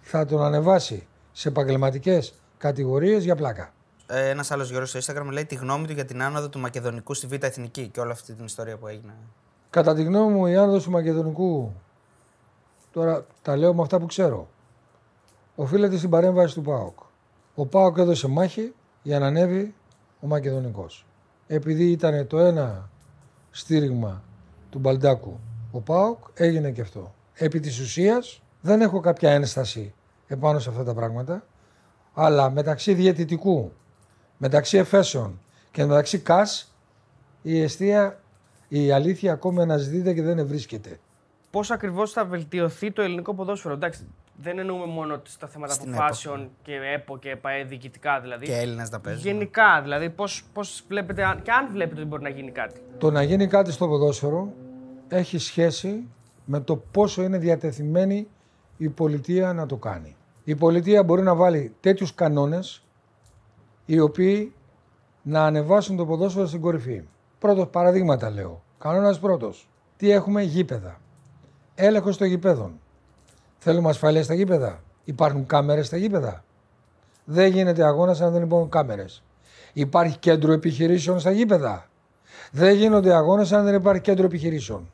θα 0.00 0.24
τον 0.24 0.42
ανεβάσει 0.42 1.06
σε 1.32 1.48
επαγγελματικές 1.48 2.39
κατηγορίες 2.60 3.24
για 3.24 3.36
πλάκα. 3.36 3.72
Ε, 4.06 4.28
Ένας 4.28 4.50
άλλος 4.50 4.68
Γιώργο 4.70 4.86
στο 4.86 4.98
Instagram 4.98 5.30
λέει 5.30 5.44
τη 5.44 5.54
γνώμη 5.54 5.86
του 5.86 5.92
για 5.92 6.04
την 6.04 6.22
άνοδο 6.22 6.48
του 6.48 6.58
Μακεδονικού 6.58 7.14
στη 7.14 7.26
Β' 7.26 7.44
Εθνική 7.44 7.88
και 7.88 8.00
όλη 8.00 8.10
αυτή 8.10 8.34
την 8.34 8.44
ιστορία 8.44 8.76
που 8.76 8.86
έγινε. 8.86 9.12
Κατά 9.70 9.94
τη 9.94 10.02
γνώμη 10.02 10.32
μου 10.32 10.46
η 10.46 10.56
άνοδος 10.56 10.84
του 10.84 10.90
Μακεδονικού, 10.90 11.72
τώρα 12.92 13.26
τα 13.42 13.56
λέω 13.56 13.74
με 13.74 13.82
αυτά 13.82 13.98
που 13.98 14.06
ξέρω, 14.06 14.48
οφείλεται 15.54 15.96
στην 15.96 16.10
παρέμβαση 16.10 16.54
του 16.54 16.62
ΠΑΟΚ. 16.62 16.98
Ο 17.54 17.66
ΠΑΟΚ 17.66 17.98
έδωσε 17.98 18.28
μάχη 18.28 18.74
για 19.02 19.18
να 19.18 19.26
ανέβει 19.26 19.74
ο 20.20 20.26
Μακεδονικός. 20.26 21.06
Επειδή 21.46 21.90
ήταν 21.90 22.26
το 22.26 22.38
ένα 22.38 22.88
στήριγμα 23.50 24.22
του 24.70 24.78
Μπαλντάκου 24.78 25.40
ο 25.70 25.80
ΠΑΟΚ, 25.80 26.18
έγινε 26.34 26.70
και 26.70 26.80
αυτό. 26.80 27.14
Επί 27.34 27.60
της 27.60 27.80
ουσίας 27.80 28.42
δεν 28.60 28.80
έχω 28.80 29.00
κάποια 29.00 29.30
ένσταση 29.30 29.94
επάνω 30.26 30.58
σε 30.58 30.70
αυτά 30.70 30.84
τα 30.84 30.94
πράγματα, 30.94 31.44
αλλά 32.14 32.50
μεταξύ 32.50 32.94
διαιτητικού, 32.94 33.72
μεταξύ 34.36 34.78
εφέσεων 34.78 35.40
και 35.70 35.84
μεταξύ 35.84 36.18
ΚΑΣ, 36.18 36.74
η 37.42 37.60
αιστεία, 37.62 38.20
η 38.68 38.92
αλήθεια 38.92 39.32
ακόμη 39.32 39.60
αναζητείται 39.62 40.12
και 40.14 40.22
δεν 40.22 40.46
βρίσκεται. 40.46 40.98
Πώς 41.50 41.70
ακριβώς 41.70 42.12
θα 42.12 42.24
βελτιωθεί 42.24 42.92
το 42.92 43.02
ελληνικό 43.02 43.34
ποδόσφαιρο; 43.34 43.74
Εντάξει, 43.74 44.06
δεν 44.42 44.58
εννοούμε 44.58 44.86
μόνο 44.86 45.20
στα 45.24 45.46
θέματα 45.46 45.72
Στην 45.72 45.94
αποφάσεων 45.94 46.50
και 46.62 46.74
ΕΠΟ 46.94 47.18
και 47.18 47.30
ΕΠΑΕ 47.30 47.64
διοικητικά 47.64 48.20
δηλαδή. 48.20 48.44
Και 48.46 48.56
Έλληνε 48.56 48.86
να 48.90 49.00
παίζουν. 49.00 49.22
Γενικά 49.22 49.80
δηλαδή, 49.82 50.10
πώς 50.10 50.44
πώς 50.52 50.84
βλέπετε, 50.88 51.24
αν- 51.24 51.42
και 51.42 51.50
αν 51.50 51.68
βλέπετε 51.72 52.00
ότι 52.00 52.08
μπορεί 52.08 52.22
να 52.22 52.28
γίνει 52.28 52.50
κάτι. 52.50 52.80
Το 52.98 53.10
να 53.10 53.22
γίνει 53.22 53.46
κάτι 53.46 53.72
στο 53.72 53.88
ποδόσφαιρο 53.88 54.52
έχει 55.08 55.38
σχέση 55.38 56.08
με 56.44 56.60
το 56.60 56.76
πόσο 56.76 57.22
είναι 57.22 57.38
διατεθειμένη 57.38 58.28
η 58.76 58.88
πολιτεία 58.88 59.52
να 59.52 59.66
το 59.66 59.76
κάνει. 59.76 60.16
Η 60.50 60.54
πολιτεία 60.54 61.02
μπορεί 61.02 61.22
να 61.22 61.34
βάλει 61.34 61.74
τέτοιους 61.80 62.14
κανόνες 62.14 62.82
οι 63.86 64.00
οποίοι 64.00 64.52
να 65.22 65.44
ανεβάσουν 65.44 65.96
το 65.96 66.06
ποδόσφαιρο 66.06 66.46
στην 66.46 66.60
κορυφή. 66.60 67.02
Πρώτος 67.38 67.68
παραδείγματα 67.68 68.30
λέω. 68.30 68.62
Κανόνας 68.78 69.18
πρώτος. 69.18 69.68
Τι 69.96 70.10
έχουμε; 70.10 70.42
Γήπεδα. 70.42 71.00
Έλεγχος 71.74 72.16
των 72.16 72.26
γηπέδων. 72.26 72.80
Θέλουμε 73.58 73.88
ασφαλεία 73.88 74.22
στα 74.22 74.34
γήπεδα. 74.34 74.82
Υπάρχουν 75.04 75.46
κάμερες 75.46 75.86
στα 75.86 75.96
γήπεδα. 75.96 76.44
Δεν 77.24 77.52
γίνεται 77.52 77.84
αγώνας 77.84 78.20
αν 78.20 78.32
δεν 78.32 78.42
υπάρχουν 78.42 78.68
κάμερες. 78.68 79.22
Υπάρχει 79.72 80.18
κέντρο 80.18 80.52
επιχειρήσεων 80.52 81.20
στα 81.20 81.30
γήπεδα. 81.30 81.88
Δεν 82.52 82.74
γίνονται 82.74 83.14
αγώνες 83.14 83.52
αν 83.52 83.64
δεν 83.64 83.74
υπάρχει 83.74 84.00
κέντρο 84.00 84.24
επιχειρήσεων. 84.24 84.90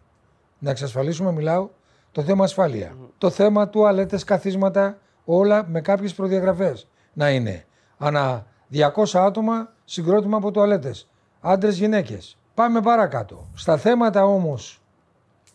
Να 0.59 0.71
εξασφαλίσουμε, 0.71 1.33
μιλάω, 1.33 1.69
το 2.13 2.23
θέμα 2.23 2.45
ασφάλεια. 2.45 2.97
Το 3.19 3.31
θέμα 3.31 3.69
τουαλέτες, 3.69 4.25
καθίσματα, 4.25 4.99
όλα 5.27 5.67
με 5.69 5.81
κάποιες 5.81 6.15
προδιαγραφές. 6.15 6.89
Να 7.13 7.31
είναι 7.31 7.65
ανά 7.99 8.47
200 8.73 8.89
άτομα 9.15 9.73
συγκρότημα 9.85 10.37
από 10.37 10.51
τουαλέτες. 10.51 11.09
Άντρες, 11.41 11.79
γυναίκες. 11.79 12.37
Πάμε 12.55 12.81
παρακάτω. 12.81 13.49
Στα 13.55 13.77
θέματα 13.77 14.25
όμως 14.25 14.83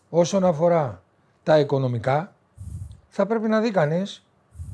όσον 0.09 0.45
αφορά 0.45 1.03
τα 1.43 1.59
οικονομικά, 1.59 2.33
θα 3.09 3.25
πρέπει 3.25 3.47
να 3.47 3.59
δει 3.59 3.71
κανείς 3.71 4.25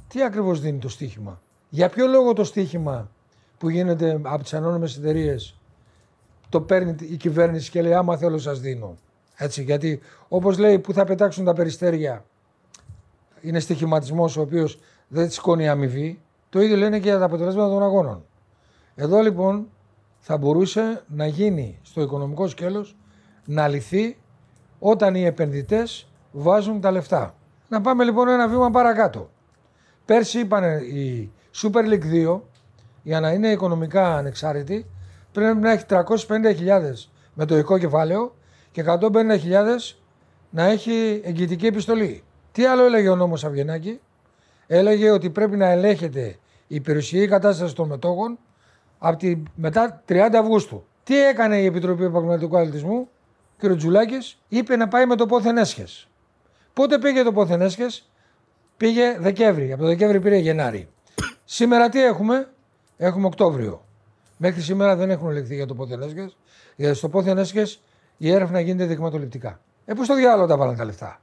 τι 0.08 0.24
ακριβώς 0.24 0.60
δίνει 0.60 0.80
το 0.80 0.90
στοίχημα. 0.90 1.42
Για 1.70 1.90
ποιο 1.90 2.08
λόγο 2.08 2.34
το 2.34 2.44
στοίχημα 2.44 3.10
που 3.58 3.70
γίνεται 3.70 4.20
από 4.24 4.44
τις 4.44 4.54
ανώνυμες 4.54 4.98
εταιρείες 4.98 5.60
το 6.50 6.62
παίρνει 6.62 6.96
η 7.00 7.16
κυβέρνηση 7.16 7.70
και 7.70 7.82
λέει 7.82 7.94
άμα 7.94 8.18
θέλω 8.18 8.38
σας 8.38 8.60
δίνω. 8.60 8.96
Έτσι, 9.36 9.64
γιατί 9.64 10.00
όπως 10.28 10.58
λέει 10.58 10.80
που 10.80 10.94
θα 10.94 11.04
πετάξουν 11.04 11.46
τα 11.46 11.54
περιστέρια 11.54 12.26
είναι 13.42 13.60
στοιχηματισμός 13.60 14.38
ο 14.38 14.42
οποίος 14.42 14.80
δεν 15.08 15.30
σηκώνει 15.30 15.68
αμοιβή. 15.68 16.22
Το 16.50 16.62
ίδιο 16.62 16.76
λένε 16.76 17.00
και 17.00 17.10
για 17.10 17.20
τα 17.20 17.26
αποτελέσματα 17.26 17.70
των 17.70 17.84
αγώνων. 17.84 18.26
Εδώ 18.96 19.20
λοιπόν 19.20 19.68
θα 20.20 20.38
μπορούσε 20.38 21.04
να 21.08 21.26
γίνει 21.26 21.80
στο 21.82 22.02
οικονομικό 22.02 22.48
σκέλος 22.48 22.96
να 23.46 23.68
λυθεί 23.68 24.18
όταν 24.80 25.16
οι 25.16 25.26
επενδυτές 25.26 26.08
βάζουν 26.32 26.82
τα 26.82 26.92
λεφτά. 26.92 27.36
Να 27.68 27.82
πάμε 27.82 28.04
λοιπόν 28.04 28.28
ένα 28.28 28.48
βήμα 28.48 28.70
παρακάτω. 28.70 29.30
Πέρσι 30.06 30.40
είπαν 30.40 30.64
η 30.78 31.32
Super 31.56 31.84
League 31.84 32.28
2 32.28 32.40
για 33.04 33.20
να 33.20 33.32
είναι 33.32 33.48
οικονομικά 33.48 34.16
ανεξάρτητη 34.16 34.86
πρέπει 35.32 35.60
να 35.60 35.72
έχει 35.72 35.84
350.000 35.90 35.96
με 37.34 37.46
το 37.46 37.58
οικό 37.58 37.78
κεφάλαιο 37.78 38.36
και 38.72 38.84
150.000 38.88 39.02
να 40.50 40.64
έχει 40.64 41.22
εγγυητική 41.24 41.66
επιστολή. 41.66 42.24
Τι 42.58 42.66
άλλο 42.66 42.84
έλεγε 42.84 43.10
ο 43.10 43.16
νόμος 43.16 43.44
Αυγενάκη. 43.44 44.00
Έλεγε 44.68 45.10
ότι 45.10 45.30
πρέπει 45.30 45.58
να 45.58 45.66
ελέγχεται 45.66 46.38
η 46.68 46.80
περιουσιακή 46.80 47.28
κατάσταση 47.28 47.76
των 47.76 47.88
μετόχων 47.88 48.40
από 48.98 49.18
τη, 49.18 49.44
μετά 49.56 50.04
30 50.08 50.30
Αυγούστου. 50.34 50.86
Τι 51.04 51.20
έκανε 51.20 51.58
η 51.58 51.66
Επιτροπή 51.66 52.04
Επαγγελματικού 52.04 52.58
Αθλητισμού, 52.58 53.10
κ. 53.58 53.76
Τζουλάκης, 53.76 54.40
είπε 54.48 54.76
να 54.76 54.88
πάει 54.88 55.06
με 55.06 55.16
το 55.16 55.26
πόθεν 55.26 55.58
έσχες. 55.58 56.08
Πότε 56.74 56.98
πήγε 56.98 57.24
το 57.24 57.32
πόθεν 57.32 57.62
έσχες, 57.62 58.10
πήγε 58.78 59.18
Δεκέμβρη. 59.20 59.72
Από 59.72 59.82
το 59.82 59.88
Δεκέμβρη 59.88 60.20
πήρε 60.20 60.38
Γενάρη. 60.38 60.90
Σήμερα 61.46 61.90
τι 61.90 62.04
έχουμε, 62.04 62.50
έχουμε 62.98 63.26
Οκτώβριο. 63.26 63.86
Μέχρι 64.38 64.62
σήμερα 64.62 64.96
δεν 64.96 65.10
έχουν 65.10 65.30
ελεγχθεί 65.30 65.56
για 65.56 65.66
το 65.66 65.76
πόθεν 65.76 66.02
έσχες, 66.02 66.38
γιατί 66.76 66.98
στο 66.98 67.10
πόθεν 67.10 67.38
έσχες 67.38 67.82
η 68.18 68.32
έρευνα 68.32 68.60
γίνεται 68.60 68.86
δειγματοληπτικά. 68.86 69.60
Ε, 69.86 69.94
πού 69.94 70.04
στο 70.04 70.16
διάλογο 70.16 70.48
τα 70.48 70.58
βάλαν 70.58 70.76
τα 70.76 70.86
λεφτά; 70.86 71.20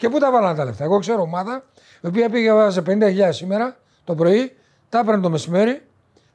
Και 0.00 0.08
πού 0.08 0.18
τα 0.18 0.30
βάλαν 0.30 0.56
τα 0.56 0.64
λεφτά. 0.64 0.84
Εγώ 0.84 0.98
ξέρω 0.98 1.22
ομάδα, 1.22 1.64
η 2.00 2.06
οποία 2.06 2.28
πήγε 2.30 2.52
βάζε 2.52 2.82
50.000 2.86 3.28
σήμερα 3.30 3.76
το 4.04 4.14
πρωί, 4.14 4.52
τα 4.88 4.98
έπαιρνε 4.98 5.20
το 5.20 5.30
μεσημέρι, 5.30 5.82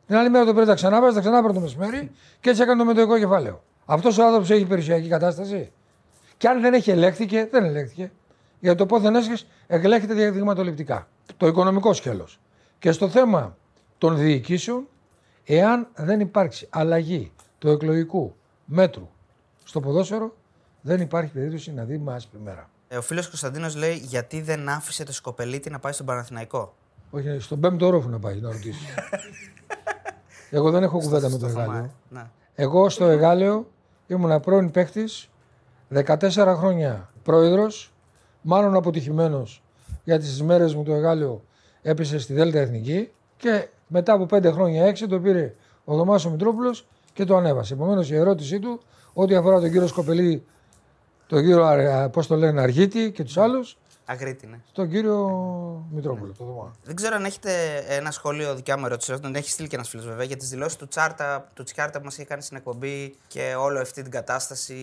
την 0.08 0.16
άλλη 0.16 0.30
μέρα 0.30 0.46
το 0.46 0.54
πρωί 0.54 0.66
τα 0.66 0.74
ξανά 0.74 1.02
βάζε, 1.02 1.14
τα 1.14 1.20
ξανά 1.20 1.38
έπαιρνε 1.38 1.56
το 1.56 1.62
μεσημέρι 1.62 2.12
και 2.40 2.50
έτσι 2.50 2.62
έκανε 2.62 2.80
το 2.80 2.86
μετοϊκό 2.86 3.18
κεφάλαιο. 3.18 3.64
Αυτός 3.86 4.18
ο 4.18 4.24
άνθρωπος 4.26 4.50
έχει 4.50 4.66
περιουσιακή 4.66 5.08
κατάσταση. 5.08 5.72
Και 6.38 6.48
αν 6.48 6.62
δεν 6.62 6.74
έχει 6.74 6.92
ελέγχθηκε, 6.92 7.48
δεν 7.52 7.64
ελέγχθηκε. 7.64 8.12
Γιατί 8.60 8.78
το 8.78 8.86
πόθεν 8.86 9.16
έσχε 9.16 9.38
ελέγχεται 9.68 10.14
διαδειγματοληπτικά. 10.14 11.08
Το 11.38 11.48
οικονομικό 11.48 11.94
σκέλος. 11.94 12.40
Και 12.80 12.92
στο 12.92 13.10
θέμα 13.10 13.58
των 13.98 14.18
διοικήσεων, 14.18 14.88
εάν 15.46 15.88
δεν 15.96 16.20
υπάρξει 16.20 16.68
αλλαγή 16.70 17.32
του 17.58 17.70
εκλογικού 17.70 18.36
μέτρου 18.66 19.10
στο 19.64 19.80
ποδόσφαιρο, 19.80 20.36
δεν 20.82 21.02
υπάρχει 21.02 21.32
περίπτωση 21.32 21.74
να 21.74 21.84
δει 21.84 22.04
άσπρη 22.06 22.40
μέρα. 22.44 22.70
Ε, 22.88 22.98
ο 22.98 23.02
φίλος 23.02 23.28
Κωνσταντίνος 23.28 23.76
λέει 23.76 23.96
γιατί 23.96 24.42
δεν 24.42 24.70
άφησε 24.70 25.04
το 25.04 25.14
Σκοπελίτη 25.14 25.70
να 25.70 25.80
πάει 25.80 25.92
στον 25.92 26.06
Παναθηναϊκό; 26.06 26.74
Όχι, 27.12 27.40
στον 27.40 27.60
πέμπτο 27.60 27.86
όροφο 27.86 28.10
να 28.10 28.20
πάει 28.20 28.40
να 28.40 28.52
ρωτήσει. 28.52 28.86
Εγώ 30.50 30.72
δεν 30.72 30.84
έχω 30.84 30.98
κουβέντα 30.98 31.30
με 31.30 31.38
το 31.38 31.48
Στο 31.50 31.60
Θωμά, 31.60 31.64
Εγάλεο. 31.64 31.84
ε. 31.84 31.90
Ναι. 32.10 32.24
Εγώ 32.56 32.90
στο 32.90 33.06
Εγάλεο 33.06 33.68
ήμουν 34.08 34.40
πρώην 34.40 34.72
παίχτη, 34.72 35.04
14 35.94 36.30
χρόνια 36.58 37.10
πρόεδρος, 37.24 37.94
μάλλον 38.42 38.76
αποτυχημένος 38.76 39.64
γιατί 40.04 40.26
στι 40.26 40.44
μέρες 40.44 40.76
μου 40.76 40.84
το 40.84 40.94
Εγάλεο 40.94 41.42
έπεσε 41.82 42.20
στη 42.20 42.34
Δέλτα 42.34 42.60
Εθνική 42.60 43.12
και 43.38 43.68
μετά 43.88 44.14
από 44.14 44.26
5 44.36 44.52
χρόνια 44.52 44.92
6 44.92 45.06
το 45.10 45.20
πήρε 45.20 45.54
ο 45.86 45.96
Δωμάσο 45.96 46.30
Μητρόπουλο 46.30 46.76
και 47.14 47.26
το 47.26 47.36
ανέβασε. 47.38 47.74
Επομένως 47.74 48.12
η 48.12 48.16
ερώτησή 48.16 48.60
του, 48.60 48.80
ό,τι 49.14 49.36
αφορά 49.36 49.60
τον 49.60 49.72
κύριο 49.72 49.88
Σκοπελή, 49.88 50.46
τον 51.28 51.40
κύριο 51.40 51.64
Αρ- 51.64 52.10
πώς 52.10 52.28
το 52.28 52.36
λένε, 52.36 52.62
Αργίτη 52.62 53.12
και 53.12 53.24
τους 53.24 53.38
άλλους, 53.38 53.78
Αγρίτη, 54.06 54.48
ναι. 54.48 54.60
τον 54.72 54.90
κύριο 54.90 55.28
Μητρόπουλο. 55.92 56.34
Το 56.38 56.46
Δωμά. 56.46 56.72
Δεν 56.84 56.96
ξέρω 56.96 57.16
αν 57.16 57.26
έχετε 57.26 57.84
ένα 57.88 58.12
σχόλιο 58.12 58.56
δικιά 58.56 58.78
μου 58.78 58.86
ερώτηση. 58.86 59.20
Τον 59.20 59.36
έχει 59.36 59.50
στείλει 59.50 59.68
και 59.68 59.76
ένας 59.76 59.90
φίλος 59.90 60.06
βέβαια 60.06 60.24
για 60.26 60.36
τις 60.38 60.50
δηλώσεις 60.50 60.78
του 60.78 60.88
Τσάρτα, 60.88 61.48
του 61.54 61.64
Τσιάρτα 61.64 61.98
που 62.00 62.06
μας 62.06 62.14
είχε 62.18 62.26
κάνει 62.26 62.42
στην 62.42 62.58
εκπομπή 62.58 63.16
και 63.28 63.56
όλο 63.60 63.80
αυτή 63.80 64.02
την 64.02 64.12
κατάσταση 64.12 64.76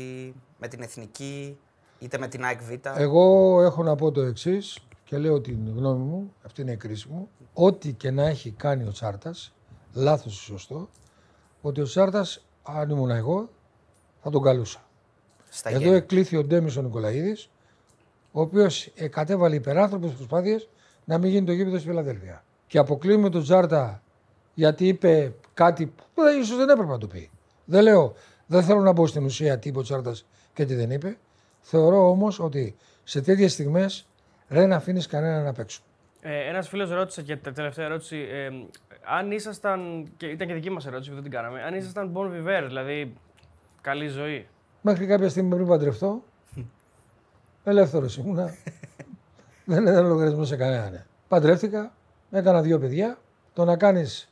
με 0.58 0.68
την 0.68 0.82
εθνική, 0.82 1.58
είτε 1.98 2.18
με 2.18 2.28
την 2.28 2.44
ΑΕΚ 2.44 2.62
Β. 2.62 2.70
Εγώ 2.96 3.60
έχω 3.62 3.82
να 3.82 3.94
πω 3.94 4.10
το 4.10 4.20
εξής 4.20 4.78
και 5.04 5.18
λέω 5.18 5.40
την 5.40 5.72
γνώμη 5.76 6.04
μου, 6.04 6.32
αυτή 6.46 6.60
είναι 6.60 6.72
η 6.72 6.76
κρίση 6.76 7.08
μου. 7.10 7.28
Ό,τι 7.54 7.92
και 7.92 8.10
να 8.10 8.26
έχει 8.26 8.50
κάνει 8.50 8.84
ο 8.84 8.90
Τσάρτας, 8.92 9.54
λάθος 9.92 10.40
ή 10.40 10.44
σωστό, 10.44 10.88
ότι 11.60 11.80
ο 11.80 11.84
Τσάρτας, 11.84 12.44
αν 12.62 12.90
ήμουν 12.90 13.10
εγώ, 13.10 13.48
θα 14.22 14.30
τον 14.30 14.42
καλούσα. 14.42 14.80
Στα 15.54 15.70
Εδώ 15.70 15.78
γέννη. 15.78 15.96
εκλήθη 15.96 16.36
ο 16.36 16.44
Ντέμις 16.44 16.76
ο 16.76 16.82
Νικολαίδης, 16.82 17.50
ο 18.32 18.40
οποίος 18.40 18.92
κατέβαλε 19.10 19.54
υπεράνθρωπε 19.54 20.06
προσπάθειες 20.06 20.68
να 21.04 21.18
μην 21.18 21.30
γίνει 21.30 21.46
το 21.46 21.52
γήπεδο 21.52 21.78
στη 21.78 21.86
Φιλαδέλφια. 21.88 22.44
Και 22.66 22.78
αποκλείουμε 22.78 23.28
τον 23.30 23.42
Τσάρτα 23.42 24.02
γιατί 24.54 24.86
είπε 24.88 25.34
κάτι 25.54 25.86
που 25.86 26.22
ίσως 26.40 26.56
δεν 26.56 26.68
έπρεπε 26.68 26.90
να 26.90 26.98
το 26.98 27.06
πει. 27.06 27.30
Δεν 27.64 27.82
λέω, 27.82 28.14
δεν 28.46 28.62
θέλω 28.62 28.80
να 28.80 28.92
μπω 28.92 29.06
στην 29.06 29.24
ουσία 29.24 29.58
τι 29.58 29.68
είπε 29.68 29.78
ο 29.78 29.82
Τσάρτα 29.82 30.14
και 30.54 30.64
τι 30.64 30.74
δεν 30.74 30.90
είπε. 30.90 31.16
Θεωρώ 31.60 32.08
όμως 32.08 32.40
ότι 32.40 32.76
σε 33.04 33.20
τέτοιες 33.20 33.52
στιγμές 33.52 34.06
δεν 34.48 34.72
αφήνεις 34.72 35.06
κανέναν 35.06 35.44
να 35.44 35.52
παίξουν. 35.52 35.84
Ε, 36.20 36.48
Ένας 36.48 36.68
φίλος 36.68 36.90
ρώτησε 36.90 37.22
και 37.22 37.36
τε- 37.36 37.54
τελευταία 37.54 37.84
ερώτηση. 37.84 38.16
Ε, 38.30 38.48
αν 39.16 39.30
ήσασταν. 39.30 40.10
και 40.16 40.26
ήταν 40.26 40.46
και 40.46 40.54
δική 40.54 40.70
μας 40.70 40.86
ερώτηση 40.86 41.08
που 41.08 41.14
δεν 41.14 41.22
την 41.24 41.32
κάναμε. 41.32 41.62
Αν 41.62 41.74
ήσασταν 41.74 42.12
bon 42.14 42.26
vivere, 42.26 42.64
δηλαδή 42.66 43.12
καλή 43.80 44.08
ζωή. 44.08 44.46
Μέχρι 44.82 45.06
κάποια 45.06 45.28
στιγμή 45.28 45.54
πριν 45.54 45.66
παντρευτώ, 45.66 46.22
ελεύθερος 47.64 48.16
ήμουνα. 48.16 48.54
δεν 49.64 49.86
έδωσα 49.86 50.08
λογαριασμός 50.08 50.48
σε 50.48 50.56
κανέναν. 50.56 51.04
Παντρεύτηκα, 51.28 51.92
έκανα 52.30 52.62
δύο 52.62 52.78
παιδιά. 52.78 53.18
Το 53.52 53.64
να 53.64 53.76
κάνεις 53.76 54.28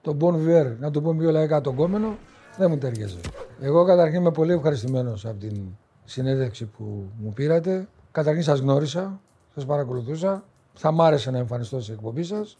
τον 0.00 0.18
bon 0.20 0.34
vivere, 0.34 0.76
να 0.78 0.90
το 0.90 1.02
πούμε 1.02 1.20
πιο 1.20 1.30
λαϊκά 1.30 1.60
τον 1.60 1.74
κόμενο, 1.74 2.16
δεν 2.56 2.70
μου 2.70 2.78
ταιριάζει. 2.78 3.20
Εγώ 3.60 3.84
καταρχήν 3.84 4.20
είμαι 4.20 4.32
πολύ 4.32 4.52
ευχαριστημένος 4.52 5.26
από 5.26 5.38
την 5.38 5.62
συνέντευξη 6.04 6.64
που 6.64 7.10
μου 7.18 7.32
πήρατε. 7.32 7.88
Καταρχήν 8.12 8.42
σας 8.42 8.58
γνώρισα, 8.58 9.20
σας 9.54 9.66
παρακολουθούσα. 9.66 10.44
Θα 10.74 10.92
μ' 10.92 11.02
άρεσε 11.02 11.30
να 11.30 11.38
εμφανιστώ 11.38 11.80
στην 11.80 11.94
εκπομπή 11.94 12.22
σας 12.22 12.56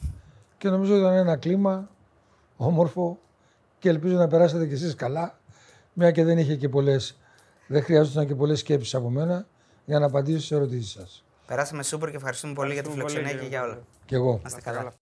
και 0.59 0.69
νομίζω 0.69 0.93
ότι 0.93 1.03
ήταν 1.03 1.15
ένα 1.15 1.37
κλίμα 1.37 1.89
όμορφο 2.57 3.19
και 3.79 3.89
ελπίζω 3.89 4.17
να 4.17 4.27
περάσετε 4.29 4.67
κι 4.67 4.73
εσείς 4.73 4.95
καλά, 4.95 5.39
μια 5.93 6.11
και 6.11 6.25
δεν 6.25 6.39
είχε 6.39 6.57
και 6.57 6.69
πολλές, 6.69 7.19
δεν 7.73 7.83
χρειάζονταν 7.83 8.27
και 8.27 8.35
πολλές 8.35 8.59
σκέψεις 8.59 8.95
από 8.95 9.11
μένα 9.11 9.47
για 9.85 9.99
να 9.99 10.07
απαντήσω 10.07 10.39
στις 10.39 10.51
ερωτήσεις 10.51 10.91
σας. 10.91 11.25
Περάσαμε 11.47 11.83
σούπερ 11.83 12.11
και 12.11 12.17
ευχαριστούμε 12.17 12.53
πολύ 12.53 12.73
για 12.73 12.83
τη 12.83 12.89
Ευχαριστούμε 12.89 13.23
πολύ, 13.23 13.27
φιλοξενία 13.27 13.49
και 13.49 13.57
κύριε 13.57 13.69
για 13.69 13.77
όλα. 13.77 13.87
Και 14.05 14.15
εγώ. 14.15 14.33
Να 14.43 14.49
είστε 14.49 14.61
καλά. 14.61 14.91